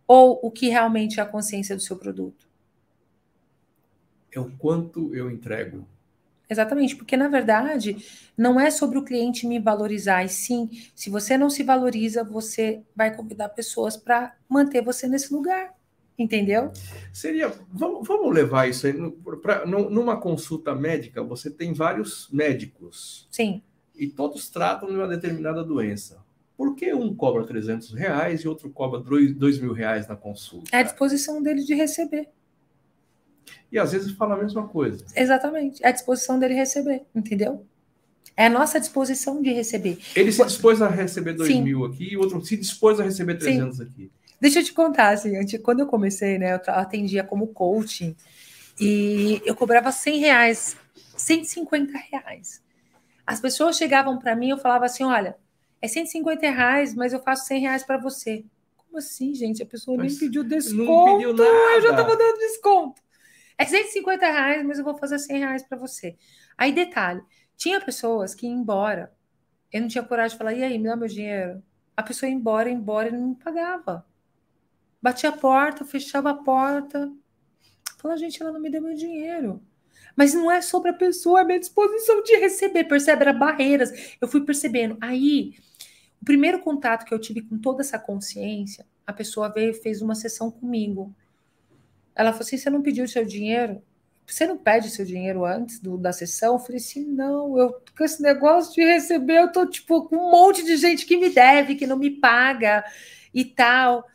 ou 0.07 0.39
o 0.41 0.49
que 0.49 0.69
realmente 0.69 1.19
é 1.19 1.23
a 1.23 1.25
consciência 1.25 1.75
do 1.75 1.81
seu 1.81 1.97
produto? 1.97 2.47
É 4.31 4.39
o 4.39 4.49
quanto 4.57 5.13
eu 5.15 5.29
entrego 5.29 5.87
Exatamente, 6.49 6.95
porque 6.95 7.15
na 7.15 7.27
verdade 7.27 7.95
não 8.35 8.59
é 8.59 8.71
sobre 8.71 8.97
o 8.97 9.03
cliente 9.03 9.45
me 9.45 9.59
valorizar, 9.59 10.23
e 10.23 10.29
sim, 10.29 10.69
se 10.95 11.09
você 11.09 11.37
não 11.37 11.49
se 11.49 11.61
valoriza, 11.61 12.23
você 12.23 12.81
vai 12.95 13.15
convidar 13.15 13.49
pessoas 13.49 13.95
para 13.95 14.35
manter 14.47 14.81
você 14.81 15.07
nesse 15.07 15.31
lugar. 15.33 15.77
Entendeu? 16.17 16.73
Seria. 17.13 17.49
Vamos, 17.71 18.05
vamos 18.05 18.33
levar 18.35 18.67
isso 18.67 18.85
aí. 18.85 18.93
Pra, 19.41 19.65
numa 19.65 20.19
consulta 20.19 20.75
médica, 20.75 21.23
você 21.23 21.49
tem 21.49 21.71
vários 21.71 22.29
médicos. 22.29 23.25
Sim. 23.31 23.61
E 23.95 24.05
todos 24.05 24.49
tratam 24.49 24.89
de 24.89 24.95
uma 24.95 25.07
determinada 25.07 25.63
doença. 25.63 26.21
Por 26.57 26.75
que 26.75 26.93
um 26.93 27.15
cobra 27.15 27.45
300 27.45 27.93
reais 27.93 28.41
e 28.41 28.49
outro 28.49 28.69
cobra 28.69 28.99
2 28.99 29.59
mil 29.59 29.71
reais 29.71 30.09
na 30.09 30.15
consulta? 30.17 30.75
É 30.75 30.79
a 30.79 30.83
disposição 30.83 31.41
dele 31.41 31.63
de 31.63 31.73
receber 31.73 32.27
e 33.71 33.77
às 33.77 33.91
vezes 33.91 34.11
fala 34.13 34.35
a 34.35 34.37
mesma 34.37 34.67
coisa. 34.67 35.05
Exatamente. 35.15 35.83
É 35.83 35.89
a 35.89 35.91
disposição 35.91 36.39
dele 36.39 36.53
receber, 36.53 37.03
entendeu? 37.13 37.65
É 38.35 38.45
a 38.45 38.49
nossa 38.49 38.79
disposição 38.79 39.41
de 39.41 39.51
receber. 39.51 39.97
Ele 40.15 40.31
se 40.31 40.43
dispôs 40.45 40.81
a 40.81 40.87
receber 40.87 41.33
2 41.33 41.51
Sim. 41.51 41.61
mil 41.61 41.85
aqui 41.85 42.13
e 42.13 42.17
o 42.17 42.21
outro 42.21 42.43
se 42.45 42.55
dispôs 42.55 42.99
a 42.99 43.03
receber 43.03 43.35
300 43.35 43.77
Sim. 43.77 43.83
aqui. 43.83 44.11
Deixa 44.39 44.59
eu 44.59 44.63
te 44.63 44.71
contar, 44.71 45.09
assim, 45.09 45.33
quando 45.61 45.81
eu 45.81 45.87
comecei, 45.87 46.37
né, 46.37 46.53
eu 46.55 46.61
atendia 46.73 47.23
como 47.23 47.47
coaching 47.47 48.15
e 48.79 49.41
eu 49.45 49.53
cobrava 49.53 49.91
100 49.91 50.19
reais, 50.19 50.77
150 51.17 51.97
reais. 51.97 52.61
As 53.27 53.41
pessoas 53.41 53.75
chegavam 53.75 54.17
para 54.17 54.35
mim 54.37 54.47
e 54.47 54.51
eu 54.51 54.57
falava 54.57 54.85
assim, 54.85 55.03
olha, 55.03 55.35
é 55.81 55.87
150 55.87 56.49
reais, 56.49 56.95
mas 56.95 57.11
eu 57.11 57.19
faço 57.19 57.45
100 57.47 57.61
reais 57.61 57.83
para 57.83 57.97
você. 57.97 58.45
Como 58.77 58.97
assim, 58.97 59.35
gente? 59.35 59.61
A 59.61 59.65
pessoa 59.65 59.97
mas 59.97 60.13
nem 60.13 60.19
pediu 60.19 60.43
desconto. 60.43 60.85
Não 60.85 61.17
pediu 61.17 61.33
nada. 61.33 61.49
Eu 61.75 61.81
já 61.81 61.89
estava 61.89 62.15
dando 62.15 62.37
desconto. 62.37 63.01
É 63.59 63.65
150 63.65 64.25
reais, 64.25 64.65
mas 64.65 64.79
eu 64.79 64.85
vou 64.85 64.97
fazer 64.97 65.19
100 65.19 65.39
reais 65.39 65.63
para 65.63 65.77
você. 65.77 66.17
Aí, 66.57 66.71
detalhe: 66.71 67.21
tinha 67.57 67.81
pessoas 67.81 68.33
que 68.33 68.47
iam 68.47 68.55
embora. 68.55 69.13
Eu 69.71 69.81
não 69.81 69.89
tinha 69.89 70.01
coragem 70.03 70.35
de 70.35 70.37
falar, 70.37 70.53
e 70.53 70.63
aí, 70.63 70.79
me 70.79 70.85
dá 70.85 70.95
meu 70.95 71.09
dinheiro. 71.09 71.61
A 71.95 72.01
pessoa 72.01 72.29
ia 72.29 72.35
embora, 72.35 72.69
ia 72.69 72.75
embora 72.75 73.09
e 73.09 73.11
não 73.11 73.29
me 73.29 73.35
pagava. 73.35 74.05
Batia 75.01 75.29
a 75.29 75.33
porta, 75.33 75.83
fechava 75.83 76.29
a 76.29 76.35
porta. 76.35 77.11
Falava, 77.97 78.17
gente, 78.17 78.41
ela 78.41 78.53
não 78.53 78.61
me 78.61 78.69
deu 78.69 78.81
meu 78.81 78.95
dinheiro. 78.95 79.61
Mas 80.15 80.33
não 80.33 80.49
é 80.49 80.61
sobre 80.61 80.91
a 80.91 80.93
pessoa, 80.93 81.39
é 81.39 81.41
a 81.43 81.45
minha 81.45 81.59
disposição 81.59 82.23
de 82.23 82.37
receber. 82.37 82.85
Percebe? 82.85 83.23
Era 83.23 83.33
barreiras. 83.33 84.15
Eu 84.21 84.27
fui 84.29 84.41
percebendo. 84.45 84.97
Aí, 85.01 85.53
o 86.21 86.25
primeiro 86.25 86.59
contato 86.59 87.05
que 87.05 87.13
eu 87.13 87.19
tive 87.19 87.41
com 87.41 87.57
toda 87.57 87.81
essa 87.81 87.99
consciência, 87.99 88.85
a 89.05 89.11
pessoa 89.11 89.49
veio 89.49 89.71
e 89.71 89.73
fez 89.73 90.01
uma 90.01 90.15
sessão 90.15 90.49
comigo. 90.49 91.13
Ela 92.19 92.33
falou 92.33 92.45
assim: 92.45 92.57
você 92.57 92.69
não 92.69 92.81
pediu 92.81 93.07
seu 93.07 93.23
dinheiro? 93.23 93.81
Você 94.27 94.45
não 94.45 94.57
pede 94.57 94.89
seu 94.89 95.05
dinheiro 95.05 95.45
antes 95.45 95.79
do, 95.79 95.97
da 95.97 96.11
sessão? 96.11 96.55
Eu 96.55 96.59
falei 96.59 96.75
assim: 96.75 97.05
não, 97.05 97.57
eu 97.57 97.81
com 97.97 98.03
esse 98.03 98.21
negócio 98.21 98.75
de 98.75 98.83
receber, 98.83 99.39
eu 99.39 99.51
tô 99.53 99.65
tipo 99.65 100.03
com 100.03 100.17
um 100.17 100.29
monte 100.29 100.65
de 100.65 100.75
gente 100.75 101.05
que 101.05 101.15
me 101.15 101.29
deve, 101.29 101.75
que 101.75 101.87
não 101.87 101.95
me 101.95 102.11
paga 102.11 102.83
e 103.33 103.45
tal. 103.45 104.05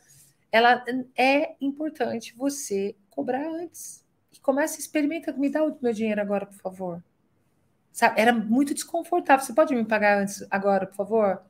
Ela 0.51 0.85
é 1.17 1.55
importante 1.59 2.35
você 2.37 2.95
cobrar 3.09 3.43
antes. 3.43 4.05
E 4.31 4.39
começa 4.39 4.77
a 4.77 4.79
experimentar, 4.79 5.35
me 5.35 5.49
dá 5.49 5.63
o 5.63 5.75
meu 5.81 5.91
dinheiro 5.91 6.21
agora, 6.21 6.45
por 6.45 6.59
favor. 6.59 7.03
Sabe? 7.91 8.21
Era 8.21 8.31
muito 8.31 8.75
desconfortável. 8.75 9.43
Você 9.43 9.53
pode 9.53 9.73
me 9.73 9.83
pagar 9.83 10.19
antes 10.21 10.45
agora, 10.51 10.85
por 10.85 10.95
favor? 10.95 11.41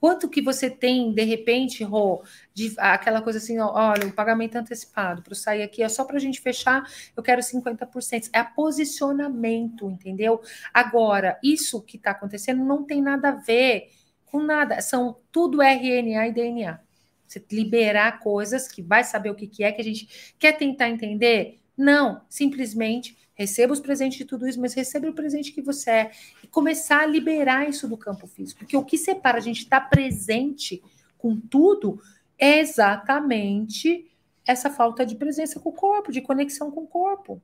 Quanto 0.00 0.28
que 0.28 0.40
você 0.40 0.70
tem, 0.70 1.12
de 1.12 1.24
repente, 1.24 1.82
Rô, 1.82 2.22
de 2.54 2.72
aquela 2.78 3.20
coisa 3.20 3.38
assim, 3.38 3.58
olha, 3.58 4.06
o 4.06 4.12
pagamento 4.12 4.56
antecipado, 4.56 5.22
para 5.22 5.34
sair 5.34 5.62
aqui, 5.62 5.82
é 5.82 5.88
só 5.88 6.04
para 6.04 6.16
a 6.16 6.20
gente 6.20 6.40
fechar, 6.40 6.88
eu 7.16 7.22
quero 7.22 7.42
50%. 7.42 8.30
É 8.32 8.42
posicionamento, 8.44 9.90
entendeu? 9.90 10.40
Agora, 10.72 11.38
isso 11.42 11.82
que 11.82 11.96
está 11.96 12.12
acontecendo 12.12 12.64
não 12.64 12.84
tem 12.84 13.02
nada 13.02 13.30
a 13.30 13.32
ver 13.32 13.90
com 14.24 14.42
nada, 14.42 14.80
são 14.80 15.18
tudo 15.32 15.62
RNA 15.62 16.28
e 16.28 16.32
DNA. 16.32 16.80
Você 17.26 17.44
liberar 17.50 18.20
coisas 18.20 18.68
que 18.68 18.82
vai 18.82 19.04
saber 19.04 19.30
o 19.30 19.34
que, 19.34 19.46
que 19.46 19.64
é 19.64 19.72
que 19.72 19.80
a 19.80 19.84
gente 19.84 20.34
quer 20.38 20.52
tentar 20.52 20.88
entender? 20.88 21.58
Não, 21.76 22.22
simplesmente 22.28 23.16
receba 23.38 23.72
os 23.72 23.80
presentes 23.80 24.18
de 24.18 24.24
tudo 24.24 24.48
isso, 24.48 24.60
mas 24.60 24.74
receba 24.74 25.08
o 25.08 25.14
presente 25.14 25.52
que 25.52 25.62
você 25.62 25.90
é 25.90 26.10
e 26.42 26.48
começar 26.48 27.02
a 27.02 27.06
liberar 27.06 27.68
isso 27.68 27.86
do 27.86 27.96
campo 27.96 28.26
físico, 28.26 28.58
porque 28.58 28.76
o 28.76 28.84
que 28.84 28.98
separa 28.98 29.38
a 29.38 29.40
gente 29.40 29.62
estar 29.62 29.80
tá 29.80 29.86
presente 29.86 30.82
com 31.16 31.38
tudo 31.38 32.02
é 32.36 32.58
exatamente 32.58 34.10
essa 34.44 34.70
falta 34.70 35.06
de 35.06 35.14
presença 35.14 35.60
com 35.60 35.68
o 35.68 35.72
corpo, 35.72 36.10
de 36.10 36.20
conexão 36.20 36.70
com 36.70 36.82
o 36.82 36.86
corpo. 36.86 37.40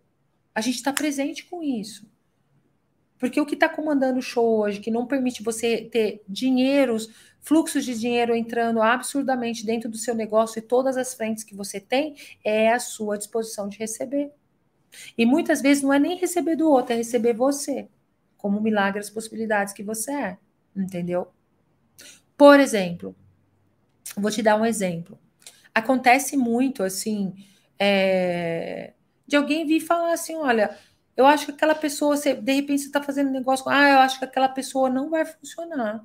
A 0.54 0.60
gente 0.60 0.76
está 0.76 0.92
presente 0.92 1.44
com 1.44 1.62
isso. 1.62 2.08
Porque 3.18 3.40
o 3.40 3.46
que 3.46 3.54
está 3.54 3.68
comandando 3.68 4.18
o 4.18 4.22
show 4.22 4.60
hoje, 4.60 4.80
que 4.80 4.90
não 4.90 5.06
permite 5.06 5.42
você 5.42 5.82
ter 5.82 6.22
dinheiros, 6.28 7.08
fluxos 7.40 7.84
de 7.84 7.98
dinheiro 7.98 8.34
entrando 8.34 8.82
absurdamente 8.82 9.64
dentro 9.64 9.88
do 9.88 9.96
seu 9.96 10.14
negócio 10.14 10.58
e 10.58 10.62
todas 10.62 10.96
as 10.96 11.14
frentes 11.14 11.44
que 11.44 11.54
você 11.54 11.78
tem, 11.78 12.16
é 12.42 12.72
a 12.72 12.80
sua 12.80 13.18
disposição 13.18 13.68
de 13.68 13.78
receber. 13.78 14.32
E 15.16 15.24
muitas 15.26 15.60
vezes 15.60 15.82
não 15.82 15.92
é 15.92 15.98
nem 15.98 16.16
receber 16.16 16.56
do 16.56 16.68
outro, 16.68 16.92
é 16.92 16.96
receber 16.96 17.32
você, 17.32 17.88
como 18.36 18.60
milagre 18.60 19.00
as 19.00 19.10
possibilidades 19.10 19.72
que 19.72 19.82
você 19.82 20.12
é, 20.12 20.38
entendeu? 20.76 21.28
Por 22.36 22.60
exemplo, 22.60 23.14
vou 24.16 24.30
te 24.30 24.42
dar 24.42 24.56
um 24.56 24.66
exemplo. 24.66 25.18
Acontece 25.74 26.36
muito 26.36 26.82
assim, 26.82 27.34
é, 27.78 28.92
de 29.26 29.36
alguém 29.36 29.66
vir 29.66 29.80
falar 29.80 30.12
assim: 30.12 30.36
olha, 30.36 30.76
eu 31.16 31.26
acho 31.26 31.46
que 31.46 31.52
aquela 31.52 31.74
pessoa, 31.74 32.16
você, 32.16 32.34
de 32.34 32.52
repente 32.52 32.82
você 32.82 32.86
está 32.88 33.02
fazendo 33.02 33.30
negócio, 33.30 33.68
ah, 33.68 33.90
eu 33.90 33.98
acho 34.00 34.18
que 34.18 34.24
aquela 34.24 34.48
pessoa 34.48 34.90
não 34.90 35.10
vai 35.10 35.24
funcionar. 35.24 36.04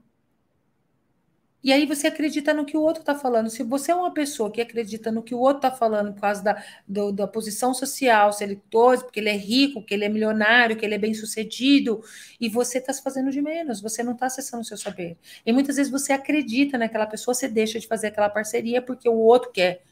E 1.62 1.74
aí 1.74 1.86
você 1.86 2.08
acredita 2.08 2.54
no 2.54 2.66
que 2.66 2.78
o 2.78 2.82
outro 2.82 3.02
está 3.02 3.14
falando. 3.14 3.50
Se 3.50 3.64
você 3.64 3.92
é 3.92 3.96
uma 3.96 4.14
pessoa 4.14 4.50
que 4.50 4.62
acredita 4.62 5.12
no 5.12 5.22
que 5.22 5.36
o 5.36 5.40
outro 5.40 5.58
está 5.68 5.72
falando 5.72 6.14
por 6.14 6.22
causa 6.22 6.42
da, 6.42 6.64
do, 6.88 7.12
da 7.12 7.28
posição 7.28 7.74
social, 7.74 8.32
se 8.32 8.44
ele 8.46 8.56
torce, 8.70 9.04
porque 9.04 9.20
ele 9.20 9.28
é 9.30 9.36
rico, 9.36 9.84
que 9.84 9.94
ele 9.94 10.06
é 10.06 10.10
milionário, 10.10 10.78
que 10.78 10.86
ele 10.86 10.96
é 10.96 10.98
bem 10.98 11.14
sucedido, 11.14 12.02
e 12.40 12.48
você 12.48 12.78
está 12.78 12.94
se 12.94 13.04
fazendo 13.04 13.30
de 13.30 13.42
menos, 13.42 13.82
você 13.82 14.02
não 14.02 14.14
está 14.14 14.28
acessando 14.28 14.62
o 14.62 14.66
seu 14.66 14.78
saber. 14.78 15.18
E 15.46 15.52
muitas 15.52 15.76
vezes 15.76 15.92
você 15.92 16.14
acredita 16.14 16.78
naquela 16.78 17.06
pessoa, 17.06 17.36
você 17.36 17.50
deixa 17.50 17.78
de 17.78 17.88
fazer 17.88 18.08
aquela 18.08 18.30
parceria 18.30 18.82
porque 18.82 19.10
o 19.10 19.18
outro 19.18 19.52
quer. 19.52 19.84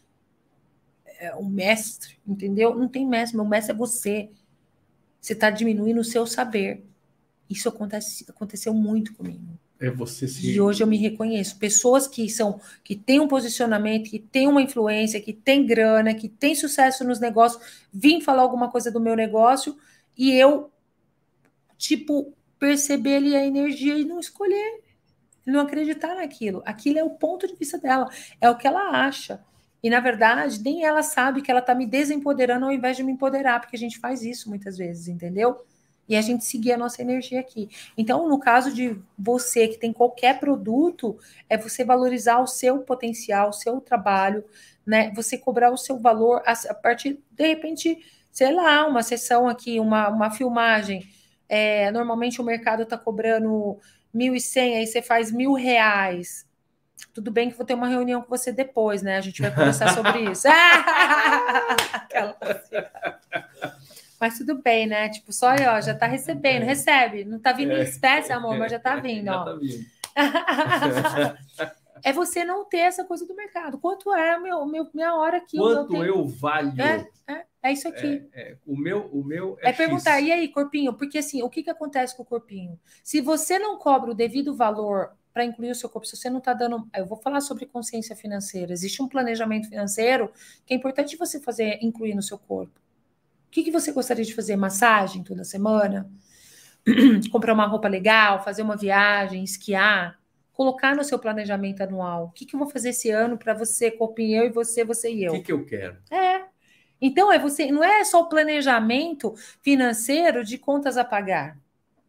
É 1.19 1.34
o 1.35 1.44
mestre, 1.44 2.18
entendeu? 2.26 2.76
Não 2.76 2.88
tem 2.88 3.06
mestre, 3.06 3.38
o 3.39 3.45
mestre 3.45 3.73
é 3.73 3.76
você. 3.76 4.30
Você 5.19 5.34
está 5.34 5.49
diminuindo 5.49 5.99
o 5.99 6.03
seu 6.03 6.26
saber. 6.27 6.85
Isso 7.49 7.68
acontece, 7.68 8.26
aconteceu 8.30 8.73
muito 8.73 9.14
comigo. 9.15 9.57
É 9.79 9.89
você 9.89 10.27
se... 10.27 10.49
E 10.49 10.59
hoje 10.59 10.81
eu 10.81 10.87
me 10.87 10.97
reconheço. 10.97 11.57
Pessoas 11.57 12.07
que 12.07 12.27
são, 12.29 12.59
que 12.83 12.95
têm 12.95 13.19
um 13.19 13.27
posicionamento, 13.27 14.09
que 14.09 14.19
têm 14.19 14.47
uma 14.47 14.61
influência, 14.61 15.21
que 15.21 15.33
têm 15.33 15.65
grana, 15.65 16.13
que 16.13 16.27
têm 16.27 16.55
sucesso 16.55 17.03
nos 17.03 17.19
negócios, 17.19 17.85
vim 17.93 18.19
falar 18.19 18.41
alguma 18.41 18.71
coisa 18.71 18.91
do 18.91 18.99
meu 18.99 19.15
negócio 19.15 19.77
e 20.17 20.31
eu, 20.31 20.71
tipo, 21.77 22.33
perceber 22.57 23.17
ali 23.17 23.35
a 23.35 23.45
energia 23.45 23.95
e 23.97 24.03
não 24.03 24.19
escolher, 24.19 24.81
não 25.45 25.59
acreditar 25.59 26.15
naquilo. 26.15 26.63
Aquilo 26.65 26.97
é 26.97 27.03
o 27.03 27.11
ponto 27.11 27.47
de 27.47 27.55
vista 27.55 27.77
dela, 27.77 28.09
é 28.41 28.49
o 28.49 28.57
que 28.57 28.67
ela 28.67 29.05
acha. 29.05 29.43
E 29.83 29.89
na 29.91 29.99
verdade, 29.99 30.61
nem 30.63 30.83
ela 30.83 31.03
sabe 31.03 31.41
que 31.41 31.51
ela 31.51 31.59
está 31.59 31.75
me 31.75 31.85
desempoderando 31.85 32.65
ao 32.65 32.71
invés 32.71 32.97
de 32.97 33.03
me 33.03 33.11
empoderar, 33.11 33.59
porque 33.59 33.75
a 33.75 33.79
gente 33.79 33.99
faz 33.99 34.23
isso 34.23 34.49
muitas 34.49 34.75
vezes, 34.75 35.07
entendeu? 35.07 35.63
E 36.07 36.15
a 36.15 36.21
gente 36.21 36.45
seguir 36.45 36.71
a 36.71 36.77
nossa 36.77 37.01
energia 37.01 37.39
aqui. 37.39 37.69
Então, 37.97 38.27
no 38.29 38.39
caso 38.39 38.73
de 38.73 38.97
você 39.17 39.67
que 39.67 39.77
tem 39.77 39.91
qualquer 39.91 40.39
produto, 40.39 41.17
é 41.49 41.57
você 41.57 41.84
valorizar 41.84 42.39
o 42.39 42.47
seu 42.47 42.79
potencial, 42.79 43.49
o 43.49 43.53
seu 43.53 43.81
trabalho, 43.81 44.43
né? 44.85 45.11
Você 45.15 45.38
cobrar 45.38 45.71
o 45.71 45.77
seu 45.77 45.99
valor 45.99 46.41
a, 46.45 46.73
partir, 46.73 47.19
de 47.31 47.47
repente, 47.47 47.97
sei 48.31 48.53
lá, 48.53 48.85
uma 48.88 49.03
sessão 49.03 49.47
aqui, 49.47 49.79
uma, 49.79 50.07
uma 50.07 50.31
filmagem. 50.31 51.07
É, 51.49 51.91
normalmente 51.91 52.39
o 52.39 52.43
mercado 52.43 52.84
está 52.84 52.97
cobrando 52.97 53.77
1.100, 54.15 54.77
aí 54.77 54.88
você 54.88 55.01
faz 55.01 55.31
mil 55.31 55.53
reais. 55.53 56.47
Tudo 57.13 57.31
bem 57.31 57.49
que 57.49 57.57
vou 57.57 57.65
ter 57.65 57.73
uma 57.73 57.88
reunião 57.88 58.21
com 58.21 58.29
você 58.29 58.51
depois, 58.51 59.01
né? 59.01 59.17
A 59.17 59.21
gente 59.21 59.41
vai 59.41 59.53
conversar 59.53 59.93
sobre 59.93 60.31
isso. 60.31 60.47
Aquela... 61.93 62.38
Mas 64.19 64.38
tudo 64.38 64.61
bem, 64.61 64.88
né? 64.88 65.10
Tipo, 65.10 65.31
só 65.31 65.49
aí, 65.49 65.65
ó, 65.68 65.80
já 65.80 65.94
tá 65.94 66.07
recebendo, 66.07 66.64
é. 66.64 66.65
recebe. 66.65 67.23
Não 67.23 67.39
tá 67.39 67.52
vindo 67.52 67.72
em 67.72 67.80
é. 67.80 67.84
espécie, 67.84 68.31
amor, 68.31 68.57
mas 68.57 68.72
já 68.72 68.80
tá 68.80 68.95
vindo, 69.02 69.26
já 69.26 69.41
ó. 69.41 69.45
Tá 69.45 69.53
vindo. 69.53 69.85
é 72.03 72.14
você 72.14 72.44
não 72.44 72.65
ter 72.65 72.80
essa 72.80 73.03
coisa 73.03 73.26
do 73.26 73.35
mercado. 73.35 73.77
Quanto 73.77 74.14
é 74.14 74.39
meu, 74.39 74.65
meu, 74.65 74.89
minha 74.94 75.14
hora 75.15 75.38
aqui? 75.38 75.57
Quanto 75.57 75.95
eu 76.03 76.27
valho? 76.27 76.73
É, 76.81 77.07
é, 77.27 77.45
é 77.64 77.72
isso 77.72 77.88
aqui. 77.88 78.27
É, 78.34 78.52
é, 78.52 78.57
o 78.65 78.76
meu, 78.76 79.06
o 79.11 79.23
meu 79.23 79.57
é, 79.61 79.69
é 79.69 79.73
perguntar, 79.73 80.19
e 80.19 80.31
aí, 80.31 80.48
corpinho? 80.48 80.94
Porque 80.94 81.19
assim, 81.19 81.44
o 81.44 81.49
que, 81.49 81.64
que 81.64 81.69
acontece 81.69 82.15
com 82.15 82.23
o 82.23 82.26
corpinho? 82.26 82.80
Se 83.03 83.22
você 83.22 83.60
não 83.60 83.77
cobra 83.77 84.11
o 84.11 84.15
devido 84.15 84.56
valor 84.56 85.11
para 85.38 85.45
incluir 85.45 85.69
o 85.69 85.76
seu 85.76 85.88
corpo, 85.88 86.07
se 86.07 86.18
você 86.18 86.31
não 86.31 86.39
está 86.39 86.52
dando. 86.52 86.89
Eu 86.95 87.06
vou 87.06 87.19
falar 87.19 87.41
sobre 87.41 87.68
consciência 87.68 88.15
financeira. 88.15 88.73
Existe 88.73 89.03
um 89.03 89.07
planejamento 89.07 89.69
financeiro 89.69 90.31
que 90.65 90.73
é 90.73 90.77
importante 90.77 91.15
você 91.15 91.39
fazer, 91.39 91.77
incluir 91.80 92.15
no 92.15 92.23
seu 92.23 92.39
corpo. 92.39 92.86
O 93.57 93.59
que, 93.59 93.63
que 93.63 93.71
você 93.71 93.91
gostaria 93.91 94.23
de 94.23 94.35
fazer? 94.35 94.55
Massagem 94.55 95.23
toda 95.23 95.43
semana? 95.43 96.07
Comprar 97.31 97.55
uma 97.55 97.65
roupa 97.65 97.88
legal, 97.88 98.43
fazer 98.43 98.61
uma 98.61 98.77
viagem, 98.77 99.43
esquiar? 99.43 100.19
Colocar 100.53 100.95
no 100.95 101.03
seu 101.03 101.17
planejamento 101.17 101.81
anual. 101.81 102.25
O 102.25 102.29
que, 102.29 102.45
que 102.45 102.55
eu 102.55 102.59
vou 102.59 102.69
fazer 102.69 102.89
esse 102.89 103.09
ano 103.09 103.35
para 103.35 103.55
você, 103.55 103.89
copinho, 103.89 104.43
eu 104.43 104.45
e 104.45 104.51
você, 104.51 104.85
você 104.85 105.11
e 105.11 105.23
eu? 105.23 105.34
O 105.34 105.35
que, 105.38 105.45
que 105.45 105.51
eu 105.51 105.65
quero? 105.65 105.97
É. 106.11 106.45
Então, 107.01 107.34
é 107.34 107.39
você, 107.39 107.71
não 107.71 107.84
é 107.84 108.03
só 108.03 108.21
o 108.21 108.29
planejamento 108.29 109.34
financeiro 109.63 110.43
de 110.43 110.59
contas 110.59 110.95
a 110.95 111.03
pagar. 111.03 111.57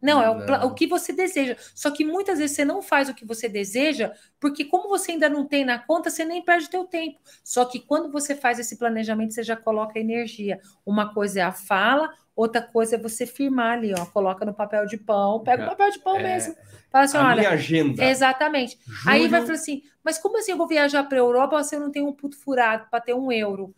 Não, 0.01 0.21
é 0.21 0.29
o, 0.29 0.67
o, 0.67 0.73
que 0.73 0.87
você 0.87 1.11
deseja. 1.11 1.55
Só 1.75 1.91
que 1.91 2.05
muitas 2.05 2.39
vezes 2.39 2.55
você 2.55 2.63
não 2.63 2.81
faz 2.81 3.09
o 3.09 3.13
que 3.13 3.25
você 3.25 3.49
deseja, 3.49 4.13
porque 4.39 4.63
como 4.63 4.87
você 4.87 5.11
ainda 5.11 5.27
não 5.27 5.45
tem 5.45 5.65
na 5.65 5.77
conta, 5.77 6.09
você 6.09 6.23
nem 6.23 6.41
perde 6.41 6.69
teu 6.69 6.85
tempo. 6.85 7.19
Só 7.43 7.65
que 7.65 7.79
quando 7.79 8.11
você 8.11 8.33
faz 8.33 8.59
esse 8.59 8.77
planejamento, 8.77 9.33
você 9.33 9.43
já 9.43 9.55
coloca 9.55 9.99
energia. 9.99 10.59
Uma 10.85 11.13
coisa 11.13 11.41
é 11.41 11.43
a 11.43 11.51
fala, 11.51 12.09
outra 12.33 12.61
coisa 12.61 12.95
é 12.95 12.99
você 12.99 13.25
firmar 13.25 13.73
ali, 13.73 13.93
ó, 13.93 14.05
coloca 14.05 14.45
no 14.45 14.53
papel 14.53 14.85
de 14.85 14.97
pão, 14.97 15.43
pega 15.43 15.65
o 15.65 15.67
papel 15.67 15.91
de 15.91 15.99
pão 15.99 16.15
é, 16.17 16.23
mesmo. 16.23 16.55
Fala 16.89 17.03
assim, 17.03 17.17
a 17.17 17.25
olha, 17.25 17.35
minha 17.35 17.49
agenda. 17.49 18.03
Exatamente. 18.03 18.79
Júlio... 18.85 19.09
Aí 19.09 19.27
vai 19.27 19.41
falar 19.41 19.53
assim, 19.53 19.83
mas 20.03 20.17
como 20.17 20.37
assim 20.37 20.51
eu 20.51 20.57
vou 20.57 20.67
viajar 20.67 21.03
para 21.03 21.17
a 21.17 21.19
Europa 21.19 21.61
se 21.63 21.75
eu 21.75 21.79
não 21.81 21.91
tenho 21.91 22.07
um 22.07 22.13
puto 22.13 22.37
furado 22.37 22.87
para 22.89 23.01
ter 23.01 23.13
um 23.13 23.31
euro? 23.31 23.75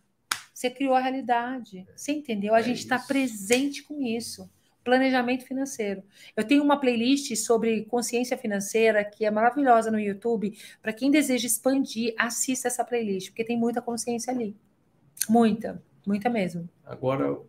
Você 0.53 0.69
criou 0.69 0.93
a 0.93 0.99
realidade. 0.99 1.88
Você 1.95 2.11
entendeu? 2.11 2.53
A 2.53 2.60
é 2.60 2.64
gente 2.64 2.80
está 2.80 2.99
presente 2.99 3.81
com 3.81 4.03
isso 4.03 4.48
planejamento 4.84 5.45
financeiro. 5.45 6.03
Eu 6.36 6.45
tenho 6.45 6.64
uma 6.64 6.80
playlist 6.80 7.36
sobre 7.36 7.86
consciência 7.86 8.38
financeira 8.38 9.03
que 9.03 9.26
é 9.26 9.32
maravilhosa 9.32 9.91
no 9.91 9.99
YouTube. 9.99 10.58
Para 10.82 10.94
quem 10.94 11.12
deseja 11.12 11.48
expandir, 11.48 12.14
assista 12.18 12.68
essa 12.68 12.84
playlist, 12.84 13.30
porque 13.30 13.44
tem 13.44 13.58
muita 13.58 13.82
consciência 13.82 14.34
ali. 14.34 14.56
Muita, 15.30 15.82
muita 16.06 16.30
mesmo. 16.30 16.68
Agora, 16.86 17.40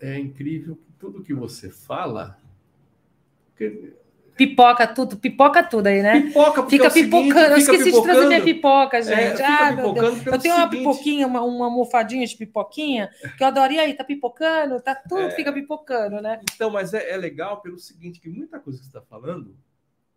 é 0.00 0.18
incrível 0.18 0.76
que 0.76 0.92
tudo 0.98 1.22
que 1.22 1.34
você 1.34 1.70
fala. 1.70 2.38
Porque 3.46 3.94
Pipoca 4.40 4.86
tudo, 4.86 5.18
pipoca 5.18 5.62
tudo 5.62 5.86
aí, 5.86 6.02
né? 6.02 6.22
Pipoca, 6.22 6.66
fica 6.66 6.86
é 6.86 6.90
pipocando. 6.90 7.34
Seguinte, 7.34 7.50
eu 7.50 7.58
esqueci 7.58 7.92
de 7.92 8.02
trazer 8.02 8.26
minha 8.26 8.42
pipoca, 8.42 8.96
é, 8.96 9.02
gente. 9.02 9.42
É, 9.42 9.44
ah, 9.44 9.72
meu 9.72 9.92
Deus. 9.92 10.26
Eu 10.26 10.38
tenho 10.38 10.54
uma 10.54 10.64
seguinte... 10.64 10.78
pipoquinha, 10.78 11.26
uma, 11.26 11.42
uma 11.42 11.66
almofadinha 11.66 12.26
de 12.26 12.34
pipoquinha, 12.34 13.10
que 13.36 13.44
eu 13.44 13.48
adoraria 13.48 13.82
aí, 13.82 13.92
tá 13.92 14.02
pipocando, 14.02 14.80
tá 14.80 14.94
tudo, 14.94 15.24
é... 15.24 15.30
fica 15.32 15.52
pipocando, 15.52 16.22
né? 16.22 16.40
Então, 16.54 16.70
mas 16.70 16.94
é, 16.94 17.10
é, 17.10 17.18
legal 17.18 17.60
pelo 17.60 17.78
seguinte, 17.78 18.18
que 18.18 18.30
muita 18.30 18.58
coisa 18.58 18.78
que 18.78 18.86
você 18.86 18.88
está 18.88 19.02
falando, 19.02 19.54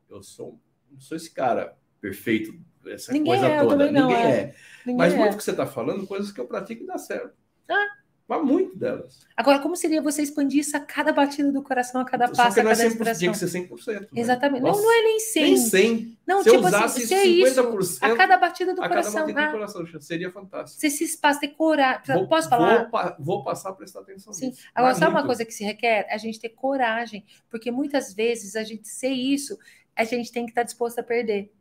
eu 0.10 0.24
sou, 0.24 0.58
não 0.90 1.02
sou 1.02 1.18
esse 1.18 1.30
cara 1.30 1.76
perfeito, 2.00 2.58
essa 2.88 3.12
Ninguém 3.12 3.34
coisa 3.34 3.46
é, 3.46 3.62
toda. 3.62 3.92
Ninguém 3.92 4.16
é. 4.16 4.30
é. 4.30 4.56
Ninguém 4.86 4.98
mas 4.98 5.14
muito 5.14 5.36
que 5.36 5.44
você 5.44 5.52
está 5.52 5.66
falando, 5.66 6.08
coisas 6.08 6.32
que 6.32 6.40
eu 6.40 6.48
pratico 6.48 6.84
e 6.84 6.88
dá 6.88 6.98
certo. 6.98 7.34
Ah, 7.70 7.88
mas 8.40 8.46
muito 8.46 8.76
delas. 8.78 9.20
Agora, 9.36 9.60
como 9.60 9.76
seria 9.76 10.02
você 10.02 10.22
expandir 10.22 10.62
isso 10.62 10.76
a 10.78 10.80
cada 10.80 11.12
batida 11.12 11.52
do 11.52 11.62
coração, 11.62 12.02
a 12.02 12.06
cada 12.06 12.28
passo, 12.28 12.60
a 12.60 12.64
cada 12.64 12.84
é 12.84 12.88
inspiração? 12.88 13.20
Tinha 13.20 13.32
que 13.32 13.38
ser 13.38 13.48
100%. 13.48 14.02
Né? 14.02 14.08
Exatamente. 14.16 14.62
Nossa, 14.62 14.82
não, 14.82 14.88
não 14.88 14.94
é 14.94 15.04
nem 15.04 15.20
100. 15.20 15.44
Nem 15.44 15.58
100. 15.58 16.18
Não, 16.26 16.44
Se 16.44 16.52
tipo 16.52 16.68
assim, 16.68 17.02
isso, 17.02 17.16
50% 17.62 17.82
isso, 17.82 18.06
a 18.06 18.16
cada 18.16 18.38
batida 18.38 18.74
do 18.74 18.84
a 18.84 18.88
coração. 18.88 19.12
A 19.12 19.14
cada 19.14 19.26
batida 19.26 19.42
ah, 19.42 19.46
do 19.46 19.52
coração, 19.52 20.02
seria 20.02 20.32
fantástico. 20.32 20.80
Você 20.80 20.90
se 20.90 21.04
espaço, 21.04 21.40
ter 21.40 21.50
coragem. 21.50 22.16
Vou, 22.16 22.28
Posso 22.28 22.50
falar? 22.50 22.90
Vou, 22.90 23.16
vou, 23.20 23.44
passar 23.44 23.70
a 23.70 23.74
prestar 23.74 24.02
atenção 24.02 24.34
Sim. 24.34 24.48
Nisso. 24.48 24.62
Agora, 24.74 24.96
sabe 24.96 25.12
uma 25.12 25.26
coisa 25.26 25.44
que 25.44 25.54
se 25.54 25.64
requer? 25.64 26.08
A 26.10 26.18
gente 26.18 26.40
ter 26.40 26.50
coragem. 26.50 27.26
Porque 27.50 27.72
muitas 27.72 28.14
vezes 28.14 28.56
a 28.56 28.64
gente 28.64 28.88
ser 28.88 29.10
isso, 29.10 29.58
a 29.96 30.04
gente 30.04 30.32
tem 30.32 30.46
que 30.46 30.52
estar 30.52 30.64
disposto 30.64 31.00
a 31.00 31.04
perder. 31.04 31.52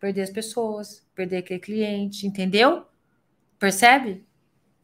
perder 0.00 0.22
as 0.22 0.30
pessoas, 0.30 1.06
perder 1.14 1.38
aquele 1.38 1.60
cliente, 1.60 2.26
entendeu? 2.26 2.84
Percebe? 3.58 4.24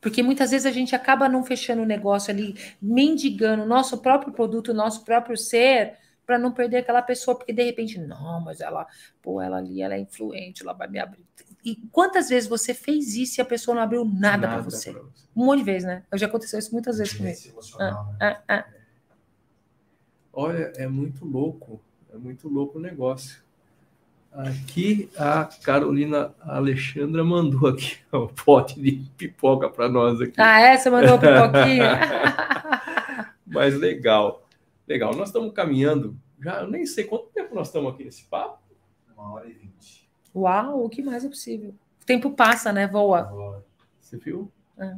Porque 0.01 0.23
muitas 0.23 0.51
vezes 0.51 0.67
a 0.67 0.71
gente 0.71 0.95
acaba 0.95 1.29
não 1.29 1.45
fechando 1.45 1.83
o 1.83 1.87
negócio 1.87 2.31
ali, 2.33 2.57
mendigando 2.81 3.65
o 3.65 3.67
nosso 3.67 3.99
próprio 3.99 4.33
produto, 4.33 4.69
o 4.69 4.75
nosso 4.75 5.05
próprio 5.05 5.37
ser, 5.37 5.97
para 6.29 6.39
não 6.39 6.53
perder 6.53 6.79
aquela 6.79 7.01
pessoa, 7.01 7.37
porque 7.37 7.53
de 7.55 7.65
repente, 7.65 7.99
não, 7.99 8.41
mas 8.41 8.61
ela, 8.61 8.87
pô, 9.23 9.41
ela 9.41 9.57
ali, 9.57 9.81
ela 9.81 9.95
é 9.95 9.99
influente, 9.99 10.63
ela 10.63 10.75
vai 10.75 10.87
me 10.87 10.99
abrir. 10.99 11.27
E 11.65 11.77
quantas 11.91 12.29
vezes 12.29 12.49
você 12.49 12.75
fez 12.75 13.17
isso 13.17 13.41
e 13.41 13.43
a 13.43 13.45
pessoa 13.47 13.75
não 13.75 13.83
abriu 13.83 14.05
nada, 14.05 14.47
nada 14.47 14.49
para 14.49 14.63
você? 14.63 14.93
você? 14.93 15.01
Um 15.35 15.47
monte 15.47 15.61
de 15.61 15.65
vezes, 15.65 15.85
né? 15.85 16.05
Já 16.15 16.27
aconteceu 16.27 16.59
isso 16.59 16.73
muitas 16.73 16.99
vezes 16.99 17.15
comigo. 17.15 17.39
Ah, 17.81 17.91
né? 17.91 18.17
ah, 18.21 18.43
ah. 18.49 18.65
Olha, 20.33 20.73
é 20.77 20.87
muito 20.87 21.25
louco, 21.25 21.81
é 22.13 22.17
muito 22.19 22.47
louco 22.49 22.79
o 22.79 22.81
negócio. 22.81 23.43
Aqui 24.33 25.09
a 25.17 25.45
Carolina 25.63 26.35
Alexandra 26.41 27.25
mandou 27.25 27.69
aqui 27.69 27.97
o 28.13 28.19
um 28.25 28.27
pote 28.29 28.81
de 28.81 28.93
pipoca 29.17 29.69
para 29.69 29.89
nós 29.89 30.21
aqui. 30.21 30.35
Ah, 30.37 30.61
é? 30.61 30.77
Você 30.77 30.91
mandou 30.91 31.19
pipoquinha? 31.19 31.99
Mas 33.47 33.75
legal, 33.75 34.47
legal. 34.87 35.15
Nós 35.15 35.31
estamos 35.31 35.53
caminhando, 35.53 36.17
já 36.41 36.61
eu 36.61 36.71
nem 36.71 36.85
sei 36.87 37.05
quanto 37.05 37.27
tempo 37.31 37.55
nós 37.55 37.69
estamos 37.69 37.93
aqui 37.93 38.05
nesse 38.05 38.25
papo. 38.25 38.59
Uma 39.17 39.33
hora 39.33 39.49
e 39.49 39.53
vinte. 39.53 40.09
Uau, 40.35 40.85
o 40.85 40.89
que 40.89 41.03
mais 41.03 41.25
é 41.25 41.29
possível? 41.29 41.75
O 42.01 42.05
tempo 42.05 42.31
passa, 42.31 42.73
né? 42.73 42.87
Voa. 42.87 43.65
Você 44.01 44.17
viu? 44.17 44.53
É. 44.79 44.95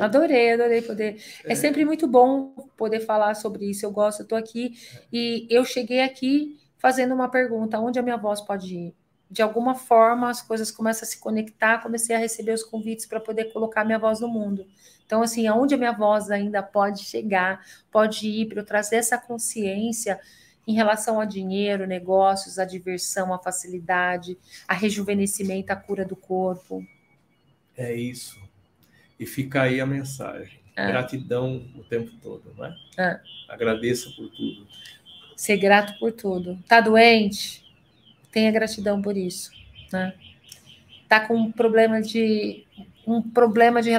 Adorei, 0.00 0.52
adorei 0.52 0.82
poder. 0.82 1.22
É. 1.44 1.52
é. 1.52 1.54
sempre 1.54 1.84
muito 1.84 2.06
bom 2.06 2.50
poder 2.76 3.00
falar 3.00 3.34
sobre 3.34 3.66
isso. 3.70 3.86
Eu 3.86 3.90
gosto, 3.90 4.20
eu 4.20 4.24
estou 4.24 4.36
aqui 4.36 4.74
e 5.12 5.46
eu 5.48 5.64
cheguei 5.64 6.00
aqui 6.00 6.58
fazendo 6.78 7.14
uma 7.14 7.28
pergunta: 7.28 7.78
onde 7.78 7.98
a 7.98 8.02
minha 8.02 8.16
voz 8.16 8.40
pode 8.40 8.74
ir? 8.74 8.94
De 9.30 9.42
alguma 9.42 9.74
forma, 9.74 10.30
as 10.30 10.40
coisas 10.40 10.70
começam 10.70 11.06
a 11.06 11.10
se 11.10 11.18
conectar, 11.18 11.82
comecei 11.82 12.16
a 12.16 12.18
receber 12.18 12.52
os 12.52 12.62
convites 12.62 13.04
para 13.04 13.20
poder 13.20 13.52
colocar 13.52 13.84
minha 13.84 13.98
voz 13.98 14.20
no 14.20 14.28
mundo. 14.28 14.66
Então, 15.04 15.22
assim, 15.22 15.46
aonde 15.46 15.74
a 15.74 15.78
minha 15.78 15.92
voz 15.92 16.30
ainda 16.30 16.62
pode 16.62 17.04
chegar, 17.04 17.62
pode 17.90 18.26
ir 18.26 18.46
para 18.46 18.60
eu 18.60 18.64
trazer 18.64 18.96
essa 18.96 19.18
consciência 19.18 20.18
em 20.66 20.74
relação 20.74 21.20
a 21.20 21.24
dinheiro, 21.24 21.86
negócios, 21.86 22.58
a 22.58 22.64
diversão, 22.64 23.32
a 23.32 23.38
facilidade, 23.38 24.38
a 24.66 24.74
rejuvenescimento, 24.74 25.72
a 25.72 25.76
cura 25.76 26.04
do 26.04 26.16
corpo. 26.16 26.86
É 27.76 27.94
isso. 27.94 28.38
E 29.18 29.26
fica 29.26 29.62
aí 29.62 29.80
a 29.80 29.86
mensagem. 29.86 30.60
É. 30.76 30.86
Gratidão 30.88 31.66
o 31.74 31.82
tempo 31.84 32.12
todo, 32.22 32.54
não 32.56 32.66
é? 32.66 32.76
é. 32.98 33.20
Agradeça 33.48 34.10
por 34.10 34.28
tudo 34.30 34.66
ser 35.38 35.56
grato 35.56 35.96
por 36.00 36.10
tudo. 36.10 36.58
Tá 36.66 36.80
doente? 36.80 37.64
Tenha 38.32 38.50
gratidão 38.50 39.00
por 39.00 39.16
isso, 39.16 39.52
né? 39.92 40.12
Tá 41.08 41.20
com 41.20 41.34
um 41.34 41.52
problema 41.52 42.02
de 42.02 42.66
um 43.06 43.22
problema 43.22 43.80
de 43.80 43.90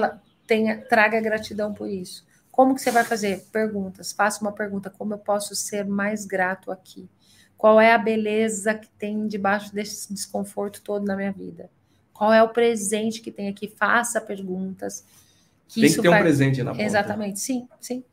tenha 0.46 0.78
traga 0.82 1.20
gratidão 1.22 1.74
por 1.74 1.90
isso. 1.90 2.28
Como 2.52 2.76
que 2.76 2.82
você 2.82 2.92
vai 2.92 3.06
fazer? 3.06 3.48
Perguntas. 3.54 4.12
Faça 4.12 4.42
uma 4.42 4.52
pergunta: 4.52 4.90
como 4.90 5.14
eu 5.14 5.18
posso 5.18 5.56
ser 5.56 5.86
mais 5.86 6.26
grato 6.26 6.72
aqui? 6.72 7.10
Qual 7.58 7.80
é 7.80 7.94
a 7.94 7.98
beleza 7.98 8.74
que 8.74 8.90
tem 8.90 9.26
debaixo 9.26 9.74
desse 9.74 10.14
desconforto 10.14 10.82
todo 10.82 11.06
na 11.06 11.16
minha 11.16 11.32
vida? 11.32 11.70
Qual 12.14 12.34
é 12.34 12.44
o 12.44 12.50
presente 12.50 13.22
que 13.22 13.32
tem 13.32 13.48
aqui? 13.48 13.68
Faça 13.68 14.20
perguntas. 14.20 15.06
Que 15.70 15.82
tem 15.82 15.90
que 15.90 16.02
ter 16.02 16.10
vai... 16.10 16.20
um 16.20 16.24
presente 16.24 16.62
na 16.62 16.72
ponta. 16.72 16.84
Exatamente, 16.84 17.40
sim, 17.40 17.68
sim. 17.80 18.04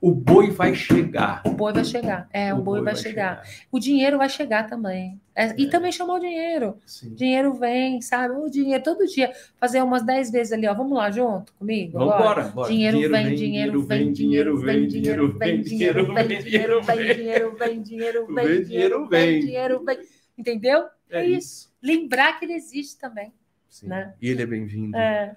O 0.00 0.12
boi 0.12 0.50
vai 0.50 0.74
chegar. 0.74 1.42
O 1.44 1.50
boi 1.50 1.74
vai 1.74 1.84
chegar. 1.84 2.26
É, 2.32 2.54
o, 2.54 2.58
o 2.58 2.62
boi, 2.62 2.78
boi, 2.78 2.84
vai, 2.84 2.94
vai 2.94 3.02
chegar. 3.02 3.44
chegar. 3.44 3.66
O 3.70 3.78
dinheiro 3.78 4.16
vai 4.16 4.30
chegar 4.30 4.66
também. 4.66 5.20
É, 5.34 5.48
é. 5.48 5.54
E 5.58 5.68
também 5.68 5.92
chamou 5.92 6.16
o 6.16 6.18
dinheiro. 6.18 6.78
Sim. 6.86 7.14
Dinheiro 7.14 7.52
vem, 7.52 8.00
sabe? 8.00 8.34
O 8.34 8.48
dinheiro 8.48 8.82
todo 8.82 9.06
dia. 9.06 9.30
Fazer 9.58 9.82
umas 9.82 10.02
10 10.02 10.30
vezes 10.30 10.52
ali, 10.54 10.66
ó. 10.66 10.72
Vamos 10.72 10.96
lá 10.96 11.10
junto 11.10 11.52
comigo? 11.52 11.98
Vamos 11.98 12.14
embora. 12.14 12.44
bora. 12.44 12.68
Dinheiro, 12.70 12.96
dinheiro 12.96 13.12
vem, 13.12 13.34
dinheiro 13.34 13.82
vem, 13.82 14.12
dinheiro 14.12 14.58
vem, 14.58 14.86
dinheiro 14.88 15.38
vem, 15.38 15.62
dinheiro 15.62 16.14
vem, 16.14 16.26
dinheiro 16.38 16.82
vem, 16.82 16.96
dinheiro 17.12 17.52
vem, 17.54 17.82
dinheiro 17.82 18.26
vem, 18.26 18.62
dinheiro 18.62 19.06
vem, 19.06 19.40
dinheiro 19.40 19.84
vem. 19.84 19.98
Entendeu? 20.38 20.86
É 21.10 21.26
isso. 21.26 21.70
Lembrar 21.82 22.38
que 22.38 22.46
ele 22.46 22.54
existe 22.54 22.98
também. 22.98 23.34
Sim. 23.68 23.88
Né? 23.88 24.14
E 24.20 24.30
ele 24.30 24.42
é 24.42 24.46
bem-vindo. 24.46 24.96
É. 24.96 25.36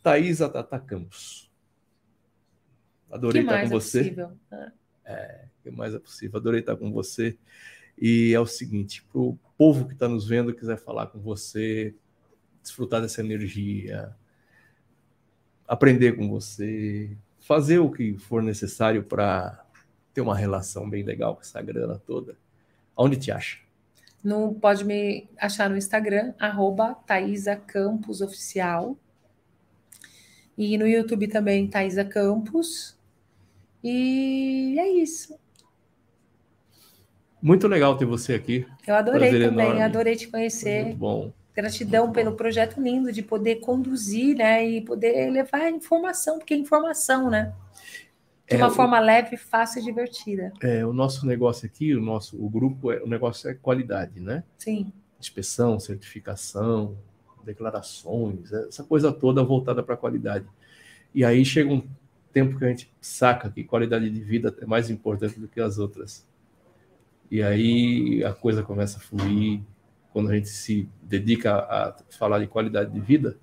Thaisa 0.00 0.48
Tata 0.48 0.78
Campos. 0.78 1.49
Adorei 3.10 3.42
estar 3.42 3.60
com 3.60 3.66
é 3.66 3.68
você. 3.68 4.16
É. 4.52 4.72
é, 5.04 5.44
o 5.58 5.62
que 5.62 5.70
mais 5.70 5.94
é 5.94 5.98
possível. 5.98 6.38
Adorei 6.38 6.60
estar 6.60 6.76
com 6.76 6.92
você. 6.92 7.36
E 7.98 8.32
é 8.32 8.40
o 8.40 8.46
seguinte, 8.46 9.04
para 9.12 9.20
o 9.20 9.38
povo 9.58 9.86
que 9.86 9.92
está 9.92 10.08
nos 10.08 10.26
vendo, 10.26 10.54
quiser 10.54 10.78
falar 10.78 11.08
com 11.08 11.18
você, 11.18 11.94
desfrutar 12.62 13.02
dessa 13.02 13.20
energia, 13.20 14.14
aprender 15.68 16.16
com 16.16 16.28
você, 16.28 17.16
fazer 17.38 17.78
o 17.78 17.90
que 17.90 18.16
for 18.16 18.42
necessário 18.42 19.04
para 19.04 19.64
ter 20.14 20.20
uma 20.20 20.36
relação 20.36 20.88
bem 20.88 21.02
legal 21.02 21.34
com 21.34 21.42
essa 21.42 21.60
grana 21.60 21.98
toda, 21.98 22.36
aonde 22.96 23.16
te 23.16 23.30
acha? 23.30 23.58
No, 24.22 24.54
pode 24.54 24.84
me 24.84 25.28
achar 25.38 25.70
no 25.70 25.76
Instagram, 25.76 26.34
arroba 26.38 26.94
Thaisa 27.06 27.56
Campos 27.56 28.20
Oficial. 28.20 28.96
E 30.58 30.76
no 30.76 30.86
YouTube 30.86 31.26
também, 31.28 31.66
Thaisa 31.66 32.04
Campos. 32.04 32.98
E 33.82 34.76
é 34.78 34.88
isso. 34.88 35.38
Muito 37.42 37.66
legal 37.66 37.96
ter 37.96 38.04
você 38.04 38.34
aqui. 38.34 38.66
Eu 38.86 38.94
adorei 38.94 39.30
Prazer 39.30 39.48
também, 39.48 39.64
enorme. 39.66 39.82
adorei 39.82 40.16
te 40.16 40.28
conhecer. 40.28 40.84
Muito 40.84 40.98
bom. 40.98 41.32
Gratidão 41.54 42.04
Muito 42.04 42.14
pelo 42.14 42.30
bom. 42.30 42.36
projeto 42.36 42.80
lindo 42.80 43.10
de 43.10 43.22
poder 43.22 43.56
conduzir, 43.56 44.36
né? 44.36 44.66
E 44.66 44.80
poder 44.82 45.30
levar 45.30 45.70
informação, 45.70 46.38
porque 46.38 46.54
é 46.54 46.56
informação, 46.56 47.30
né? 47.30 47.52
De 48.48 48.56
uma 48.56 48.66
é, 48.66 48.70
forma 48.70 49.00
o, 49.00 49.02
leve, 49.02 49.36
fácil 49.36 49.80
e 49.80 49.84
divertida. 49.84 50.52
É, 50.60 50.84
o 50.84 50.92
nosso 50.92 51.26
negócio 51.26 51.66
aqui, 51.66 51.94
o 51.94 52.00
nosso 52.00 52.36
o 52.42 52.48
grupo, 52.48 52.92
é, 52.92 53.02
o 53.02 53.08
negócio 53.08 53.48
é 53.48 53.54
qualidade, 53.54 54.20
né? 54.20 54.44
Sim. 54.58 54.92
Inspeção, 55.18 55.78
certificação, 55.78 56.96
declarações, 57.44 58.52
essa 58.52 58.84
coisa 58.84 59.12
toda 59.12 59.42
voltada 59.42 59.82
para 59.82 59.94
a 59.94 59.98
qualidade. 59.98 60.46
E 61.14 61.24
aí 61.24 61.44
chega 61.44 61.72
um 61.72 61.82
tempo 62.32 62.58
que 62.58 62.64
a 62.64 62.68
gente 62.68 62.90
saca 63.00 63.50
que 63.50 63.64
qualidade 63.64 64.08
de 64.08 64.20
vida 64.20 64.54
é 64.60 64.66
mais 64.66 64.90
importante 64.90 65.38
do 65.38 65.48
que 65.48 65.60
as 65.60 65.78
outras. 65.78 66.26
E 67.30 67.42
aí 67.42 68.24
a 68.24 68.32
coisa 68.32 68.62
começa 68.62 68.98
a 68.98 69.00
fluir. 69.00 69.60
Quando 70.12 70.30
a 70.30 70.34
gente 70.34 70.48
se 70.48 70.88
dedica 71.02 71.54
a 71.54 71.96
falar 72.18 72.40
de 72.40 72.48
qualidade 72.48 72.90
de 72.90 73.00
vida, 73.00 73.38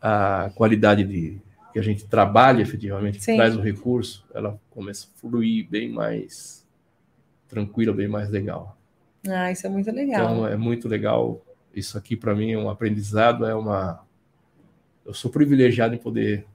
a 0.00 0.50
qualidade 0.54 1.02
de 1.02 1.40
que 1.72 1.78
a 1.78 1.82
gente 1.82 2.06
trabalha 2.06 2.60
efetivamente, 2.60 3.24
Sim. 3.24 3.36
traz 3.36 3.56
o 3.56 3.60
recurso, 3.60 4.24
ela 4.32 4.60
começa 4.70 5.06
a 5.06 5.18
fluir 5.18 5.66
bem 5.68 5.90
mais 5.90 6.64
tranquila, 7.48 7.92
bem 7.92 8.06
mais 8.06 8.28
legal. 8.28 8.78
Ah, 9.26 9.50
isso 9.50 9.66
é 9.66 9.70
muito 9.70 9.90
legal. 9.90 10.24
Então 10.24 10.46
é 10.46 10.56
muito 10.56 10.86
legal. 10.86 11.42
Isso 11.74 11.96
aqui 11.96 12.16
para 12.16 12.34
mim 12.34 12.52
é 12.52 12.58
um 12.58 12.68
aprendizado, 12.68 13.46
é 13.46 13.54
uma 13.54 14.04
eu 15.04 15.12
sou 15.12 15.30
privilegiado 15.30 15.94
em 15.94 15.98
poder 15.98 16.46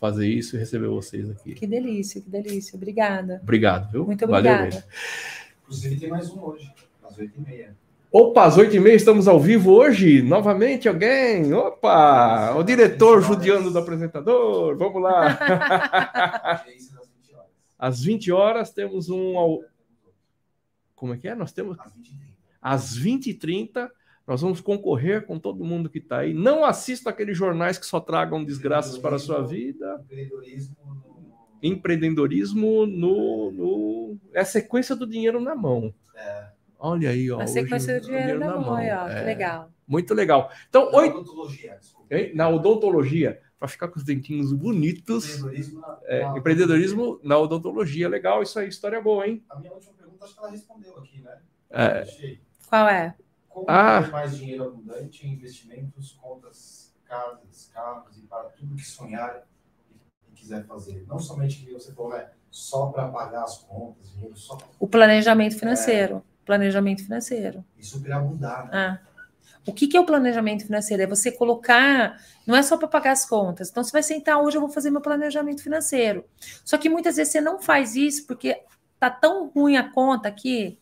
fazer 0.00 0.26
isso 0.26 0.56
e 0.56 0.58
receber 0.58 0.88
vocês 0.88 1.28
aqui. 1.28 1.54
Que 1.54 1.66
delícia, 1.66 2.20
que 2.22 2.30
delícia. 2.30 2.74
Obrigada. 2.74 3.38
Obrigado, 3.42 3.92
viu? 3.92 4.06
Muito 4.06 4.24
obrigada. 4.24 4.70
Valeu, 4.70 4.82
Inclusive 5.62 6.00
tem 6.00 6.08
mais 6.08 6.30
um 6.30 6.42
hoje, 6.42 6.72
às 7.04 7.18
oito 7.18 7.38
e 7.38 7.40
meia. 7.42 7.76
Opa, 8.10 8.44
às 8.44 8.56
oito 8.56 8.74
e 8.74 8.80
meia 8.80 8.96
estamos 8.96 9.28
ao 9.28 9.38
vivo 9.38 9.70
hoje. 9.70 10.22
Novamente 10.22 10.88
alguém? 10.88 11.52
Opa, 11.52 12.56
o 12.56 12.62
diretor 12.64 13.22
judiando 13.22 13.70
do 13.70 13.78
apresentador. 13.78 14.76
Vamos 14.76 15.02
lá. 15.02 15.38
às 17.78 18.02
20 18.02 18.32
horas 18.32 18.72
temos 18.72 19.10
um... 19.10 19.62
Como 20.96 21.14
é 21.14 21.18
que 21.18 21.28
é? 21.28 21.34
Nós 21.34 21.52
temos... 21.52 21.76
Às 22.60 22.98
20h30 22.98 23.88
nós 24.30 24.42
vamos 24.42 24.60
concorrer 24.60 25.26
com 25.26 25.40
todo 25.40 25.64
mundo 25.64 25.90
que 25.90 25.98
está 25.98 26.18
aí. 26.18 26.32
Não 26.32 26.64
assista 26.64 27.10
aqueles 27.10 27.36
jornais 27.36 27.78
que 27.78 27.84
só 27.84 27.98
tragam 27.98 28.44
desgraças 28.44 28.96
para 28.96 29.16
a 29.16 29.18
sua 29.18 29.42
vida. 29.42 30.00
Empreendedorismo 30.04 30.76
no... 30.84 31.32
Empreendedorismo 31.60 32.86
no. 32.86 34.16
É 34.32 34.42
a 34.42 34.44
sequência 34.44 34.94
do 34.94 35.04
dinheiro 35.04 35.40
na 35.40 35.56
mão. 35.56 35.92
É. 36.14 36.46
Olha 36.78 37.10
aí, 37.10 37.28
ó. 37.28 37.40
A 37.40 37.46
sequência 37.48 37.98
do 37.98 38.06
dinheiro, 38.06 38.38
dinheiro 38.38 38.38
na, 38.38 38.46
na, 38.46 38.60
mão, 38.60 38.76
mão. 38.76 38.76
ó. 38.76 39.08
É. 39.08 39.18
Que 39.18 39.26
legal. 39.26 39.72
Muito 39.84 40.14
legal. 40.14 40.52
Então, 40.68 40.92
na 40.92 40.98
oito... 40.98 41.16
odontologia, 41.16 41.76
desculpa. 41.80 42.14
Na 42.32 42.48
odontologia, 42.48 43.40
para 43.58 43.66
ficar 43.66 43.88
com 43.88 43.98
os 43.98 44.04
dentinhos 44.04 44.52
bonitos. 44.52 45.38
Empreendedorismo 45.38 45.80
na, 45.80 45.98
é, 46.04 46.22
na... 46.22 46.38
empreendedorismo 46.38 47.20
na 47.24 47.36
odontologia. 47.36 48.08
Legal, 48.08 48.44
isso 48.44 48.60
aí, 48.60 48.68
história 48.68 49.00
boa, 49.00 49.26
hein? 49.26 49.42
A 49.50 49.58
minha 49.58 49.72
última 49.72 49.92
pergunta, 49.94 50.24
acho 50.24 50.34
que 50.34 50.38
ela 50.38 50.50
respondeu 50.52 50.96
aqui, 50.98 51.20
né? 51.20 51.36
É. 51.68 52.04
Qual 52.68 52.88
é? 52.88 53.16
Como 53.50 53.66
ah. 53.68 54.02
ter 54.02 54.10
mais 54.10 54.36
dinheiro 54.36 54.64
abundante 54.64 55.26
em 55.26 55.32
investimentos, 55.32 56.12
contas, 56.12 56.94
casas, 57.04 57.70
carros 57.74 58.16
e 58.16 58.22
para 58.22 58.44
tudo 58.50 58.76
que 58.76 58.84
sonhar 58.84 59.44
e 60.28 60.32
quiser 60.32 60.64
fazer. 60.64 61.04
Não 61.06 61.18
somente 61.18 61.64
que 61.64 61.72
você 61.72 61.92
falou, 61.92 62.12
né? 62.12 62.30
Só 62.48 62.86
para 62.86 63.08
pagar 63.08 63.42
as 63.42 63.58
contas, 63.58 64.10
dinheiro 64.12 64.36
só. 64.36 64.56
O 64.78 64.86
planejamento 64.86 65.58
financeiro. 65.58 66.24
Planejamento 66.46 67.02
financeiro. 67.02 67.64
E 67.76 67.84
superabundar, 67.84 68.66
né? 68.66 68.70
Ah. 68.72 69.10
O 69.66 69.74
que, 69.74 69.86
que 69.86 69.96
é 69.96 70.00
o 70.00 70.06
planejamento 70.06 70.64
financeiro? 70.64 71.02
É 71.02 71.06
você 71.06 71.30
colocar, 71.30 72.18
não 72.46 72.56
é 72.56 72.62
só 72.62 72.78
para 72.78 72.88
pagar 72.88 73.12
as 73.12 73.26
contas. 73.26 73.68
Então, 73.68 73.84
você 73.84 73.92
vai 73.92 74.02
sentar 74.02 74.40
hoje, 74.42 74.56
eu 74.56 74.60
vou 74.60 74.70
fazer 74.70 74.90
meu 74.90 75.02
planejamento 75.02 75.62
financeiro. 75.62 76.24
Só 76.64 76.78
que 76.78 76.88
muitas 76.88 77.16
vezes 77.16 77.32
você 77.32 77.40
não 77.40 77.60
faz 77.60 77.94
isso 77.94 78.26
porque 78.26 78.62
tá 78.98 79.10
tão 79.10 79.48
ruim 79.48 79.76
a 79.76 79.92
conta 79.92 80.28
aqui 80.28 80.40
que 80.76 80.79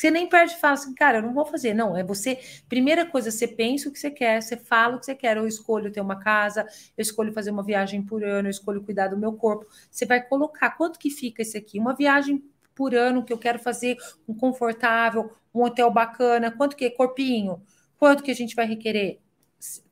você 0.00 0.10
nem 0.10 0.28
perde 0.28 0.54
e 0.54 0.60
fala 0.60 0.74
assim, 0.74 0.94
cara, 0.94 1.18
eu 1.18 1.22
não 1.22 1.34
vou 1.34 1.44
fazer. 1.44 1.74
Não, 1.74 1.96
é 1.96 2.04
você. 2.04 2.38
Primeira 2.68 3.04
coisa, 3.04 3.30
você 3.30 3.48
pensa 3.48 3.88
o 3.88 3.92
que 3.92 3.98
você 3.98 4.10
quer, 4.10 4.40
você 4.40 4.56
fala 4.56 4.96
o 4.96 5.00
que 5.00 5.06
você 5.06 5.14
quer. 5.14 5.36
Eu 5.36 5.46
escolho 5.46 5.90
ter 5.90 6.00
uma 6.00 6.16
casa, 6.20 6.66
eu 6.96 7.02
escolho 7.02 7.32
fazer 7.32 7.50
uma 7.50 7.62
viagem 7.62 8.02
por 8.02 8.22
ano, 8.22 8.48
eu 8.48 8.50
escolho 8.50 8.82
cuidar 8.82 9.08
do 9.08 9.16
meu 9.16 9.32
corpo. 9.32 9.66
Você 9.90 10.06
vai 10.06 10.20
colocar 10.20 10.70
quanto 10.70 10.98
que 10.98 11.10
fica 11.10 11.42
esse 11.42 11.58
aqui? 11.58 11.78
Uma 11.78 11.94
viagem 11.94 12.42
por 12.74 12.94
ano 12.94 13.24
que 13.24 13.32
eu 13.32 13.38
quero 13.38 13.58
fazer, 13.58 13.96
um 14.28 14.34
confortável, 14.34 15.32
um 15.52 15.64
hotel 15.64 15.90
bacana, 15.90 16.50
quanto 16.50 16.76
que 16.76 16.84
é? 16.84 16.90
Corpinho 16.90 17.60
Quanto 17.98 18.22
que 18.22 18.30
a 18.30 18.34
gente 18.34 18.54
vai 18.54 18.66
requerer? 18.66 19.20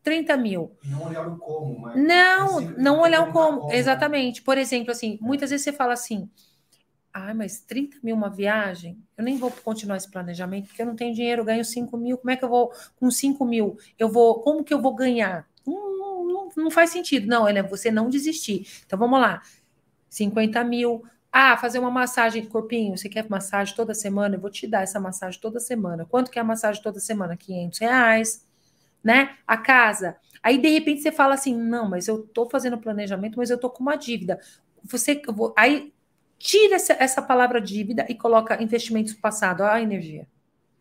30 0.03 0.37
mil. 0.37 0.71
Não 0.85 1.03
olhar 1.03 1.27
o 1.27 1.37
como, 1.37 1.81
mas. 1.81 1.97
Não, 1.97 2.61
não 2.61 3.01
olhar 3.01 3.29
o 3.29 3.33
como. 3.33 3.59
como. 3.59 3.69
Né? 3.71 3.79
Exatamente. 3.79 4.41
Por 4.43 4.57
exemplo, 4.57 4.93
assim, 4.93 5.19
muitas 5.21 5.51
vezes 5.51 5.65
você 5.65 5.73
fala 5.73 5.93
assim. 5.93 6.31
Ah, 7.19 7.33
mas 7.33 7.61
30 7.61 7.97
mil 8.03 8.15
uma 8.15 8.29
viagem? 8.29 9.03
Eu 9.17 9.25
nem 9.25 9.39
vou 9.39 9.51
continuar 9.51 9.97
esse 9.97 10.11
planejamento, 10.11 10.67
porque 10.67 10.83
eu 10.83 10.87
não 10.87 10.95
tenho 10.95 11.15
dinheiro, 11.15 11.41
eu 11.41 11.47
ganho 11.47 11.65
5 11.65 11.97
mil. 11.97 12.19
Como 12.19 12.31
é 12.31 12.37
que 12.37 12.45
eu 12.45 12.49
vou 12.51 12.71
com 12.97 13.11
5 13.11 13.43
mil? 13.43 13.79
Eu 13.99 14.11
vou. 14.11 14.41
Como 14.43 14.63
que 14.63 14.75
eu 14.75 14.83
vou 14.83 14.95
ganhar? 14.95 15.49
Não, 15.67 16.27
não, 16.29 16.49
não 16.55 16.71
faz 16.71 16.91
sentido. 16.91 17.27
Não, 17.27 17.49
é 17.49 17.63
você 17.63 17.91
não 17.91 18.11
desistir. 18.11 18.67
Então 18.85 18.99
vamos 18.99 19.19
lá. 19.19 19.41
50 20.11 20.63
mil, 20.63 21.05
ah, 21.33 21.57
fazer 21.57 21.79
uma 21.79 21.91
massagem 21.91 22.43
de 22.43 22.49
corpinho. 22.49 22.99
Você 22.99 23.09
quer 23.09 23.27
massagem 23.31 23.75
toda 23.75 23.95
semana? 23.95 24.37
Eu 24.37 24.41
vou 24.41 24.51
te 24.51 24.67
dar 24.67 24.83
essa 24.83 25.01
massagem 25.01 25.41
toda 25.41 25.59
semana. 25.59 26.05
Quanto 26.05 26.31
que 26.31 26.39
é 26.39 26.43
a 26.43 26.45
massagem 26.45 26.83
toda 26.83 27.01
semana? 27.01 27.35
500 27.35 27.79
reais, 27.79 28.47
né? 29.03 29.37
A 29.47 29.57
casa. 29.57 30.19
Aí, 30.43 30.59
de 30.59 30.69
repente, 30.69 31.01
você 31.01 31.11
fala 31.11 31.33
assim, 31.33 31.57
não, 31.57 31.89
mas 31.89 32.09
eu 32.09 32.27
tô 32.27 32.47
fazendo 32.51 32.77
planejamento, 32.77 33.39
mas 33.39 33.49
eu 33.49 33.57
tô 33.59 33.71
com 33.71 33.83
uma 33.83 33.97
dívida. 33.97 34.39
Você, 34.85 35.23
aí, 35.57 35.95
tira 36.39 36.77
essa, 36.77 36.93
essa 36.95 37.23
palavra 37.23 37.61
dívida 37.61 38.07
e 38.09 38.15
coloca 38.15 38.63
investimentos 38.63 39.15
passado. 39.15 39.63
A 39.63 39.81
energia. 39.81 40.27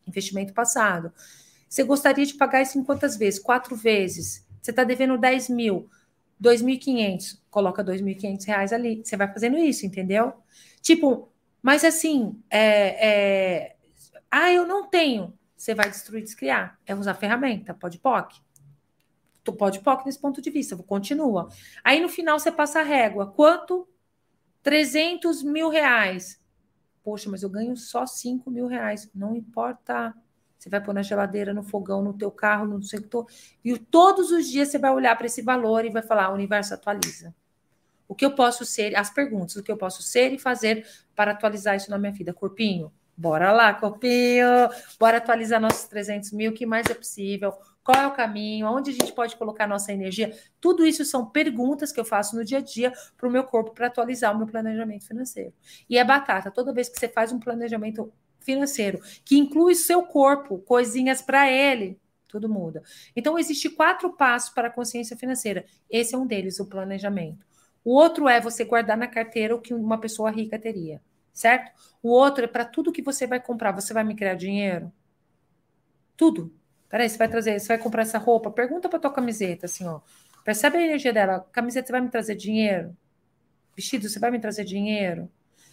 Investimento 0.08 0.54
passado. 0.54 1.12
Você 1.68 1.84
gostaria 1.84 2.26
de 2.26 2.36
pagar 2.36 2.62
isso 2.62 2.78
em 2.78 2.84
quantas 2.84 3.18
vezes? 3.18 3.40
Quatro 3.40 3.76
vezes. 3.76 4.46
Você 4.62 4.72
está 4.72 4.84
devendo 4.84 5.18
10 5.18 5.50
mil. 5.50 5.90
2.500, 6.42 7.40
coloca 7.50 7.84
2.500 7.84 8.46
reais 8.46 8.74
ali. 8.74 9.02
Você 9.04 9.16
vai 9.16 9.32
fazendo 9.32 9.58
isso, 9.58 9.86
entendeu? 9.86 10.34
Tipo, 10.82 11.30
mas 11.62 11.84
assim, 11.84 12.40
é, 12.50 13.08
é... 13.08 13.76
ah, 14.30 14.52
eu 14.52 14.68
não 14.68 14.88
tenho. 14.88 15.34
Você 15.56 15.74
vai 15.74 15.90
destruir, 15.90 16.24
descriar. 16.24 16.78
É 16.86 16.94
usar 16.94 17.14
ferramenta, 17.16 17.74
pode 17.74 17.98
POC. 17.98 18.40
Tu 19.44 19.54
pode 19.54 19.80
POC 19.80 20.06
nesse 20.06 20.20
ponto 20.20 20.42
de 20.42 20.50
vista, 20.50 20.76
continua. 20.76 21.50
Aí 21.84 22.02
no 22.02 22.10
final 22.10 22.38
você 22.38 22.52
passa 22.52 22.80
a 22.80 22.84
régua. 22.84 23.28
Quanto? 23.28 23.88
300 24.66 25.44
mil 25.44 25.70
reais. 25.70 26.42
Poxa, 27.04 27.30
mas 27.30 27.44
eu 27.44 27.50
ganho 27.50 27.78
só 27.78 28.08
5 28.08 28.50
mil 28.50 28.66
reais. 28.66 29.08
Não 29.14 29.36
importa. 29.36 30.12
Você 30.58 30.72
vai 30.72 30.82
pôr 30.82 30.92
na 30.92 31.04
geladeira, 31.04 31.54
no 31.54 31.62
fogão, 31.62 32.02
no 32.04 32.14
teu 32.14 32.32
carro, 32.32 32.66
no 32.66 32.82
sector. 32.82 33.28
E 33.64 33.78
todos 33.78 34.32
os 34.32 34.50
dias 34.50 34.70
você 34.70 34.80
vai 34.80 34.90
olhar 34.90 35.16
para 35.16 35.28
esse 35.28 35.44
valor 35.44 35.86
e 35.86 35.92
vai 35.92 36.02
falar: 36.02 36.32
o 36.32 36.34
universo 36.34 36.74
atualiza. 36.74 37.34
O 38.08 38.16
que 38.16 38.26
eu 38.26 38.34
posso 38.34 38.66
ser, 38.66 38.96
as 38.96 39.12
perguntas, 39.12 39.56
o 39.56 39.62
que 39.62 39.72
eu 39.72 39.78
posso 39.78 40.02
ser 40.02 40.34
e 40.34 40.40
fazer 40.40 40.88
para 41.16 41.32
atualizar 41.32 41.76
isso 41.76 41.92
na 41.92 42.00
minha 42.00 42.12
vida? 42.12 42.34
Corpinho, 42.34 42.92
bora 43.16 43.52
lá, 43.52 43.72
corpinho, 43.72 44.48
bora 45.00 45.18
atualizar 45.18 45.62
nossos 45.62 45.88
300 45.88 46.32
mil, 46.32 46.52
o 46.52 46.54
que 46.56 46.66
mais 46.66 46.88
é 46.90 46.96
possível? 46.96 47.54
Qual 47.86 48.02
é 48.02 48.08
o 48.08 48.14
caminho? 48.14 48.66
Onde 48.66 48.90
a 48.90 48.94
gente 48.94 49.14
pode 49.14 49.36
colocar 49.36 49.68
nossa 49.68 49.94
energia? 49.94 50.36
Tudo 50.60 50.84
isso 50.84 51.06
são 51.06 51.24
perguntas 51.24 51.92
que 51.92 52.00
eu 52.00 52.04
faço 52.04 52.36
no 52.36 52.44
dia 52.44 52.58
a 52.58 52.62
dia 52.62 52.92
para 53.16 53.30
o 53.30 53.32
meu 53.32 53.44
corpo 53.44 53.76
para 53.76 53.86
atualizar 53.86 54.34
o 54.34 54.38
meu 54.40 54.48
planejamento 54.48 55.06
financeiro. 55.06 55.54
E 55.88 55.96
é 55.96 56.04
batata, 56.04 56.50
toda 56.50 56.74
vez 56.74 56.90
que 56.90 56.98
você 56.98 57.08
faz 57.08 57.32
um 57.32 57.40
planejamento 57.40 58.12
financeiro, 58.40 59.00
que 59.24 59.38
inclui 59.38 59.76
seu 59.76 60.02
corpo, 60.02 60.58
coisinhas 60.58 61.22
para 61.22 61.52
ele, 61.52 62.00
tudo 62.28 62.50
muda. 62.50 62.82
Então, 63.16 63.38
existe 63.38 63.70
quatro 63.70 64.14
passos 64.14 64.50
para 64.50 64.68
a 64.68 64.72
consciência 64.72 65.16
financeira. 65.16 65.64
Esse 65.88 66.16
é 66.16 66.18
um 66.18 66.26
deles, 66.26 66.60
o 66.60 66.66
planejamento. 66.66 67.46
O 67.84 67.94
outro 67.94 68.28
é 68.28 68.42
você 68.42 68.66
guardar 68.66 68.98
na 68.98 69.08
carteira 69.08 69.56
o 69.56 69.62
que 69.62 69.76
uma 69.76 70.00
pessoa 70.00 70.32
rica 70.32 70.58
teria, 70.58 71.00
certo? 71.32 71.72
O 72.02 72.10
outro 72.10 72.46
é 72.46 72.48
para 72.48 72.66
tudo 72.66 72.92
que 72.92 73.04
você 73.04 73.28
vai 73.28 73.40
comprar. 73.40 73.74
Você 73.74 73.94
vai 73.94 74.04
me 74.04 74.16
criar 74.16 74.34
dinheiro? 74.34 74.92
Tudo. 76.18 76.52
Peraí, 76.90 77.10
você 77.10 77.18
vai 77.18 77.28
trazer, 77.28 77.60
você 77.60 77.68
vai 77.68 77.78
comprar 77.78 78.04
essa 78.04 78.18
roupa? 78.18 78.52
Pergunta 78.52 78.88
para 78.88 79.00
tua 79.00 79.12
camiseta, 79.12 79.66
assim, 79.66 79.86
ó. 79.86 80.02
Percebe 80.44 80.78
a 80.78 80.82
energia 80.82 81.12
dela? 81.12 81.48
Camiseta, 81.52 81.88
você 81.88 81.92
vai 81.92 82.02
me 82.02 82.10
trazer 82.10 82.36
dinheiro? 82.36 82.96
Vestido, 83.76 84.08
você 84.08 84.20
vai 84.20 84.32
me 84.32 84.40
trazer 84.40 84.64
dinheiro? 84.64 85.30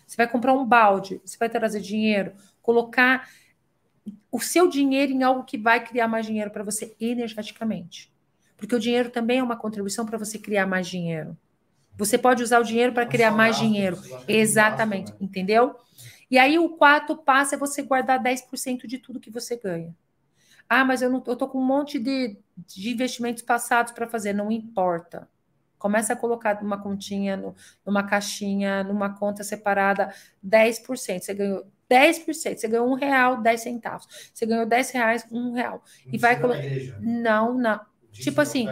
Você 0.07 0.17
vai 0.17 0.29
comprar 0.29 0.55
um 0.55 0.65
balde, 0.65 1.21
você 1.25 1.37
vai 1.39 1.49
trazer 1.49 1.81
dinheiro? 1.81 2.33
colocar 2.63 3.29
o 4.31 4.41
seu 4.41 4.69
dinheiro 4.69 5.13
em 5.13 5.23
algo 5.23 5.45
que 5.45 5.59
vai 5.59 5.85
criar 5.85 6.09
mais 6.09 6.25
dinheiro 6.25 6.51
para 6.51 6.63
você 6.63 6.97
energeticamente. 6.99 8.11
Porque 8.57 8.75
o 8.75 8.79
dinheiro 8.79 9.11
também 9.11 9.41
é 9.41 9.43
uma 9.43 9.57
contribuição 9.57 10.07
para 10.07 10.17
você 10.17 10.39
criar 10.39 10.67
mais 10.67 10.87
dinheiro. 10.87 11.37
Você 11.99 12.17
pode 12.17 12.43
usar 12.43 12.61
o 12.61 12.65
dinheiro 12.65 12.93
para 12.93 13.05
criar 13.05 13.33
mais 13.33 13.59
dinheiro. 13.59 13.99
Exatamente, 14.27 15.11
né? 15.11 15.19
entendeu? 15.21 15.77
E 16.31 16.39
aí 16.39 16.59
o 16.59 16.71
quarto 16.71 17.17
passo 17.17 17.55
é 17.55 17.59
você 17.59 17.83
guardar 17.83 18.23
10% 18.23 18.87
de 18.87 18.99
tudo 18.99 19.21
que 19.21 19.31
você 19.31 19.57
ganha. 19.57 19.95
Ah, 20.69 20.85
mas 20.85 21.03
eu 21.03 21.11
não 21.11 21.23
eu 21.27 21.37
tô 21.37 21.49
com 21.49 21.59
um 21.59 21.65
monte 21.65 21.99
de, 21.99 22.39
de 22.57 22.91
investimentos 22.91 23.43
passados 23.43 23.93
para 23.93 24.07
fazer, 24.07 24.33
não 24.33 24.51
importa. 24.51 25.29
Começa 25.79 26.13
a 26.13 26.17
colocar 26.17 26.63
numa 26.63 26.81
continha, 26.81 27.37
numa 27.85 28.05
caixinha, 28.05 28.85
numa 28.85 29.19
conta 29.19 29.43
separada, 29.43 30.15
10%. 30.43 31.23
Você 31.25 31.35
ganhou 31.35 31.67
10%. 31.91 32.57
Você 32.57 32.69
ganhou 32.69 32.89
um 32.89 32.95
real, 32.95 33.43
10 33.43 33.61
centavos. 33.61 34.07
Você 34.33 34.47
ganhou 34.47 34.65
10 34.65 34.91
reais, 34.93 35.27
um 35.31 35.53
real. 35.53 35.83
e 36.07 36.17
vai 36.17 36.41
colocar. 36.41 36.63
Não, 37.01 37.55
não. 37.55 37.81
Tipo 38.13 38.43
assim, 38.43 38.69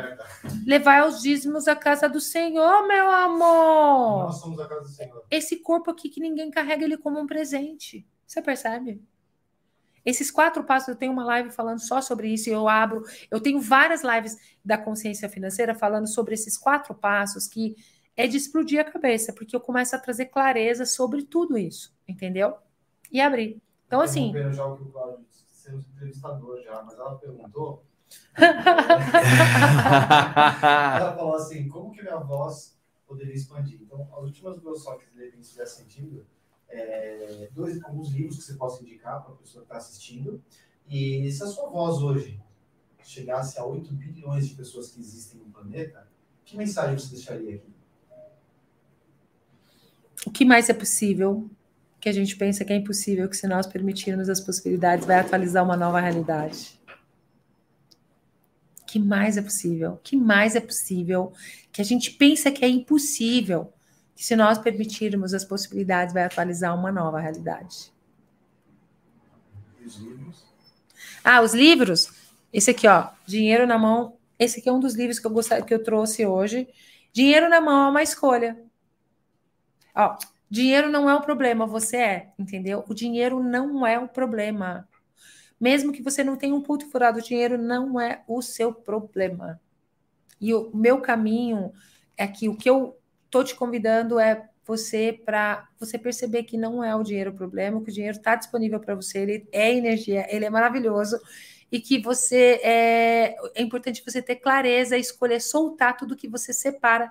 levar 0.66 1.08
os 1.08 1.22
dízimos 1.22 1.66
à 1.66 1.74
casa 1.74 2.08
do 2.08 2.20
Senhor, 2.20 2.86
meu 2.86 3.10
amor. 3.10 4.24
Nós 4.24 4.40
somos 4.40 4.60
a 4.60 4.68
casa 4.68 4.82
do 4.82 4.88
Senhor. 4.88 5.24
Esse 5.30 5.56
corpo 5.56 5.90
aqui 5.90 6.08
que 6.10 6.20
ninguém 6.20 6.50
carrega 6.50 6.84
ele 6.84 6.98
como 6.98 7.18
um 7.18 7.26
presente. 7.26 8.06
Você 8.26 8.40
percebe? 8.42 9.02
Esses 10.04 10.30
quatro 10.30 10.64
passos, 10.64 10.88
eu 10.88 10.96
tenho 10.96 11.12
uma 11.12 11.24
live 11.24 11.50
falando 11.50 11.80
só 11.80 12.00
sobre 12.00 12.32
isso, 12.32 12.48
e 12.48 12.52
eu 12.52 12.68
abro, 12.68 13.02
eu 13.30 13.40
tenho 13.40 13.60
várias 13.60 14.02
lives 14.02 14.36
da 14.64 14.78
consciência 14.78 15.28
financeira 15.28 15.74
falando 15.74 16.08
sobre 16.08 16.34
esses 16.34 16.56
quatro 16.56 16.94
passos 16.94 17.46
que 17.46 17.76
é 18.16 18.26
de 18.26 18.36
explodir 18.36 18.80
a 18.80 18.84
cabeça, 18.84 19.32
porque 19.32 19.54
eu 19.54 19.60
começo 19.60 19.94
a 19.94 19.98
trazer 19.98 20.26
clareza 20.26 20.84
sobre 20.84 21.22
tudo 21.22 21.56
isso, 21.56 21.94
entendeu? 22.08 22.56
e 23.10 23.20
abrir. 23.20 23.60
Então, 23.86 24.00
assim. 24.00 24.32
já 24.52 24.64
o 24.64 24.76
que 24.76 24.84
o 24.84 24.86
Cláudio 24.86 25.26
ser 25.28 25.74
entrevistador 25.74 26.62
já, 26.62 26.80
mas 26.82 26.94
ela 26.94 27.18
perguntou. 27.18 27.84
ela 28.36 28.62
falou 31.16 31.34
assim: 31.34 31.68
como 31.68 31.92
que 31.92 32.02
minha 32.02 32.18
voz 32.18 32.78
poderia 33.06 33.34
expandir? 33.34 33.80
Então, 33.82 34.08
as 34.16 34.24
últimas 34.24 34.60
duas 34.60 34.82
só 34.82 34.96
que 34.96 35.04
devem 35.14 35.42
fizer 35.42 35.66
sentido, 35.66 36.26
é, 36.70 37.48
dois, 37.52 37.82
alguns 37.82 38.10
livros 38.10 38.38
que 38.38 38.42
você 38.44 38.54
possa 38.54 38.82
indicar 38.82 39.22
para 39.22 39.34
a 39.34 39.36
pessoa 39.36 39.62
que 39.62 39.66
está 39.66 39.76
assistindo. 39.76 40.42
E 40.88 41.30
se 41.30 41.42
a 41.42 41.46
sua 41.46 41.68
voz 41.68 42.02
hoje 42.02 42.40
chegasse 43.02 43.58
a 43.58 43.64
8 43.64 43.92
bilhões 43.92 44.48
de 44.48 44.54
pessoas 44.54 44.90
que 44.90 45.00
existem 45.00 45.40
no 45.40 45.46
planeta, 45.46 46.08
que 46.44 46.56
mensagem 46.56 46.98
você 46.98 47.14
deixaria 47.14 47.56
aqui? 47.56 47.72
O 50.26 50.30
que 50.30 50.44
mais 50.44 50.68
é 50.68 50.74
possível? 50.74 51.48
que 52.00 52.08
a 52.08 52.12
gente 52.12 52.34
pensa 52.36 52.64
que 52.64 52.72
é 52.72 52.76
impossível, 52.76 53.28
que 53.28 53.36
se 53.36 53.46
nós 53.46 53.66
permitirmos 53.66 54.28
as 54.28 54.40
possibilidades, 54.40 55.06
vai 55.06 55.18
atualizar 55.20 55.62
uma 55.62 55.76
nova 55.76 56.00
realidade. 56.00 56.80
que 58.86 58.98
mais 58.98 59.36
é 59.36 59.42
possível? 59.42 60.00
que 60.02 60.16
mais 60.16 60.56
é 60.56 60.60
possível? 60.60 61.32
Que 61.70 61.80
a 61.80 61.84
gente 61.84 62.12
pensa 62.12 62.50
que 62.50 62.64
é 62.64 62.68
impossível, 62.68 63.72
que 64.20 64.26
se 64.26 64.36
nós 64.36 64.58
permitirmos 64.58 65.32
as 65.32 65.46
possibilidades, 65.46 66.12
vai 66.12 66.24
atualizar 66.24 66.78
uma 66.78 66.92
nova 66.92 67.18
realidade. 67.18 67.90
Os 69.82 69.96
livros? 69.96 70.44
Ah, 71.24 71.40
os 71.40 71.54
livros? 71.54 72.12
Esse 72.52 72.70
aqui, 72.70 72.86
ó, 72.86 73.08
Dinheiro 73.24 73.66
na 73.66 73.78
Mão. 73.78 74.18
Esse 74.38 74.60
aqui 74.60 74.68
é 74.68 74.72
um 74.72 74.78
dos 74.78 74.94
livros 74.94 75.18
que 75.18 75.26
eu 75.26 75.30
gostaria 75.30 75.64
que 75.64 75.72
eu 75.72 75.82
trouxe 75.82 76.26
hoje. 76.26 76.68
Dinheiro 77.14 77.48
na 77.48 77.62
mão 77.62 77.86
é 77.86 77.88
uma 77.88 78.02
escolha. 78.02 78.62
Ó, 79.94 80.18
Dinheiro 80.50 80.90
não 80.90 81.08
é 81.08 81.14
o 81.14 81.22
problema, 81.22 81.66
você 81.66 81.96
é, 81.96 82.32
entendeu? 82.38 82.84
O 82.86 82.92
dinheiro 82.92 83.42
não 83.42 83.86
é 83.86 83.98
o 83.98 84.06
problema. 84.06 84.86
Mesmo 85.58 85.92
que 85.92 86.02
você 86.02 86.22
não 86.22 86.36
tenha 86.36 86.54
um 86.54 86.60
puto 86.60 86.86
furado, 86.90 87.20
o 87.20 87.22
dinheiro 87.22 87.56
não 87.56 87.98
é 87.98 88.22
o 88.28 88.42
seu 88.42 88.70
problema. 88.70 89.58
E 90.38 90.52
o 90.52 90.70
meu 90.74 91.00
caminho 91.00 91.72
é 92.18 92.28
que 92.28 92.50
o 92.50 92.54
que 92.54 92.68
eu 92.68 92.99
tô 93.30 93.44
te 93.44 93.54
convidando 93.54 94.18
é 94.18 94.48
você 94.66 95.18
para 95.24 95.68
você 95.78 95.98
perceber 95.98 96.44
que 96.44 96.56
não 96.56 96.82
é 96.84 96.94
o 96.94 97.02
dinheiro 97.02 97.30
o 97.30 97.34
problema, 97.34 97.82
que 97.82 97.90
o 97.90 97.94
dinheiro 97.94 98.16
está 98.16 98.34
disponível 98.34 98.78
para 98.78 98.94
você, 98.94 99.18
ele 99.18 99.48
é 99.52 99.74
energia, 99.74 100.26
ele 100.28 100.44
é 100.44 100.50
maravilhoso 100.50 101.18
e 101.72 101.80
que 101.80 101.98
você 101.98 102.60
é, 102.62 103.36
é 103.54 103.62
importante 103.62 104.02
você 104.04 104.20
ter 104.20 104.36
clareza, 104.36 104.96
escolher 104.96 105.40
soltar 105.40 105.96
tudo 105.96 106.16
que 106.16 106.28
você 106.28 106.52
separa 106.52 107.10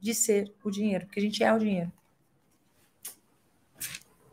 de 0.00 0.14
ser 0.14 0.52
o 0.62 0.70
dinheiro, 0.70 1.06
porque 1.06 1.18
a 1.18 1.22
gente 1.22 1.42
é 1.42 1.52
o 1.52 1.58
dinheiro. 1.58 1.92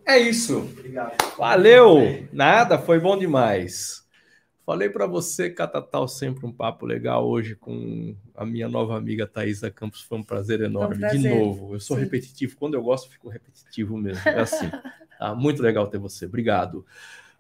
É 0.06 0.20
isso. 0.20 0.60
Obrigado. 0.60 1.18
Valeu. 1.36 2.28
Nada, 2.32 2.78
foi 2.78 3.00
bom 3.00 3.18
demais. 3.18 4.05
Falei 4.66 4.90
para 4.90 5.06
você, 5.06 5.50
Catatal, 5.50 6.08
sempre 6.08 6.46
um 6.46 6.52
papo 6.52 6.86
legal 6.86 7.28
hoje 7.28 7.56
com 7.56 8.16
a 8.34 8.44
minha 8.46 8.68
nova 8.68 8.98
amiga 8.98 9.28
Thaisa 9.28 9.70
Campos. 9.70 10.02
Foi 10.02 10.18
um 10.18 10.24
prazer 10.24 10.62
enorme. 10.62 10.96
Um 10.96 11.00
prazer. 11.00 11.20
De 11.20 11.30
novo, 11.30 11.76
eu 11.76 11.80
sou 11.80 11.98
Sim. 11.98 12.04
repetitivo. 12.04 12.56
Quando 12.58 12.74
eu 12.74 12.82
gosto, 12.82 13.10
fico 13.10 13.30
repetitivo 13.30 13.96
mesmo. 13.96 14.28
É 14.28 14.40
assim. 14.40 14.70
tá 15.20 15.36
muito 15.36 15.62
legal 15.62 15.86
ter 15.88 16.00
você. 16.00 16.26
Obrigado. 16.26 16.86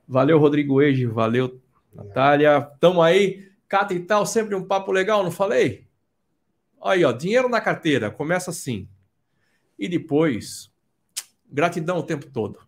Valeu, 0.07 0.37
Rodrigo 0.37 0.81
Eige. 0.81 1.07
Valeu, 1.07 1.59
Natália. 1.93 2.61
Tamo 2.79 3.01
aí. 3.01 3.49
Cata 3.67 3.95
e 3.95 3.99
tal, 3.99 4.25
sempre 4.25 4.53
um 4.53 4.63
papo 4.63 4.91
legal, 4.91 5.23
não 5.23 5.31
falei? 5.31 5.87
Aí, 6.83 7.03
ó, 7.03 7.11
dinheiro 7.11 7.49
na 7.49 7.59
carteira. 7.59 8.11
Começa 8.11 8.51
assim. 8.51 8.87
E 9.79 9.87
depois 9.87 10.71
Gratidão 11.55 11.99
o 11.99 12.03
tempo 12.03 12.25
todo. 12.27 12.59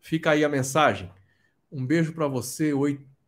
Fica 0.00 0.32
aí 0.32 0.44
a 0.44 0.48
mensagem. 0.48 1.10
Um 1.70 1.86
beijo 1.86 2.12
para 2.12 2.28
você, 2.28 2.74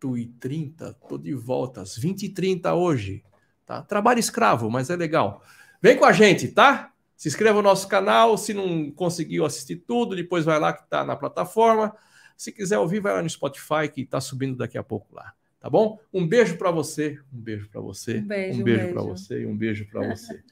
8h30. 0.02 0.94
Tô 1.09 1.18
de 1.18 1.35
volta, 1.35 1.82
às 1.82 1.98
20h30 1.98 2.74
hoje. 2.74 3.24
Tá? 3.64 3.82
Trabalho 3.82 4.18
escravo, 4.18 4.70
mas 4.70 4.90
é 4.90 4.97
legal. 4.97 5.43
Vem 5.82 5.97
com 5.97 6.05
a 6.05 6.12
gente, 6.12 6.48
tá? 6.48 6.93
Se 7.16 7.28
inscreva 7.28 7.56
no 7.56 7.62
nosso 7.62 7.89
canal. 7.89 8.36
Se 8.36 8.55
não 8.55 8.90
conseguiu 8.90 9.44
assistir 9.44 9.77
tudo, 9.77 10.14
depois 10.14 10.44
vai 10.44 10.59
lá 10.59 10.73
que 10.73 10.82
está 10.82 11.05
na 11.05 11.16
plataforma. 11.16 11.94
Se 12.36 12.52
quiser 12.52 12.78
ouvir, 12.78 13.01
vai 13.01 13.14
lá 13.14 13.23
no 13.23 13.31
Spotify 13.31 13.89
que 13.93 14.02
está 14.02 14.20
subindo 14.20 14.56
daqui 14.56 14.77
a 14.77 14.82
pouco 14.82 15.14
lá. 15.14 15.32
Tá 15.59 15.70
bom? 15.70 15.98
Um 16.12 16.27
beijo 16.27 16.56
para 16.59 16.70
você, 16.70 17.18
um 17.32 17.40
beijo 17.40 17.68
para 17.68 17.81
você, 17.81 18.18
um 18.18 18.27
beijo, 18.27 18.60
um 18.60 18.62
beijo, 18.62 18.81
beijo. 18.81 18.94
para 18.94 19.02
você 19.02 19.40
e 19.40 19.47
um 19.47 19.56
beijo 19.56 19.86
para 19.90 20.09
você. 20.09 20.43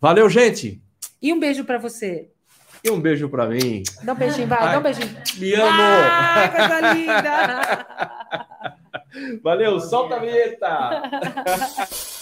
Valeu, 0.00 0.28
gente. 0.28 0.82
E 1.20 1.32
um 1.32 1.38
beijo 1.38 1.64
para 1.64 1.78
você. 1.78 2.30
E 2.82 2.90
um 2.90 3.00
beijo 3.00 3.28
para 3.28 3.48
mim. 3.48 3.82
Dá 4.02 4.12
um 4.12 4.16
beijinho, 4.16 4.48
vai, 4.48 4.58
Ai, 4.58 4.72
dá 4.72 4.78
um 4.78 4.82
beijinho. 4.82 5.16
Me 5.38 5.54
amo! 5.54 5.66
Ah, 5.70 6.48
coisa 6.48 6.94
linda! 6.94 8.06
Valeu, 9.42 9.80
solta 9.80 10.16
a 10.16 10.18
vinheta! 10.18 11.02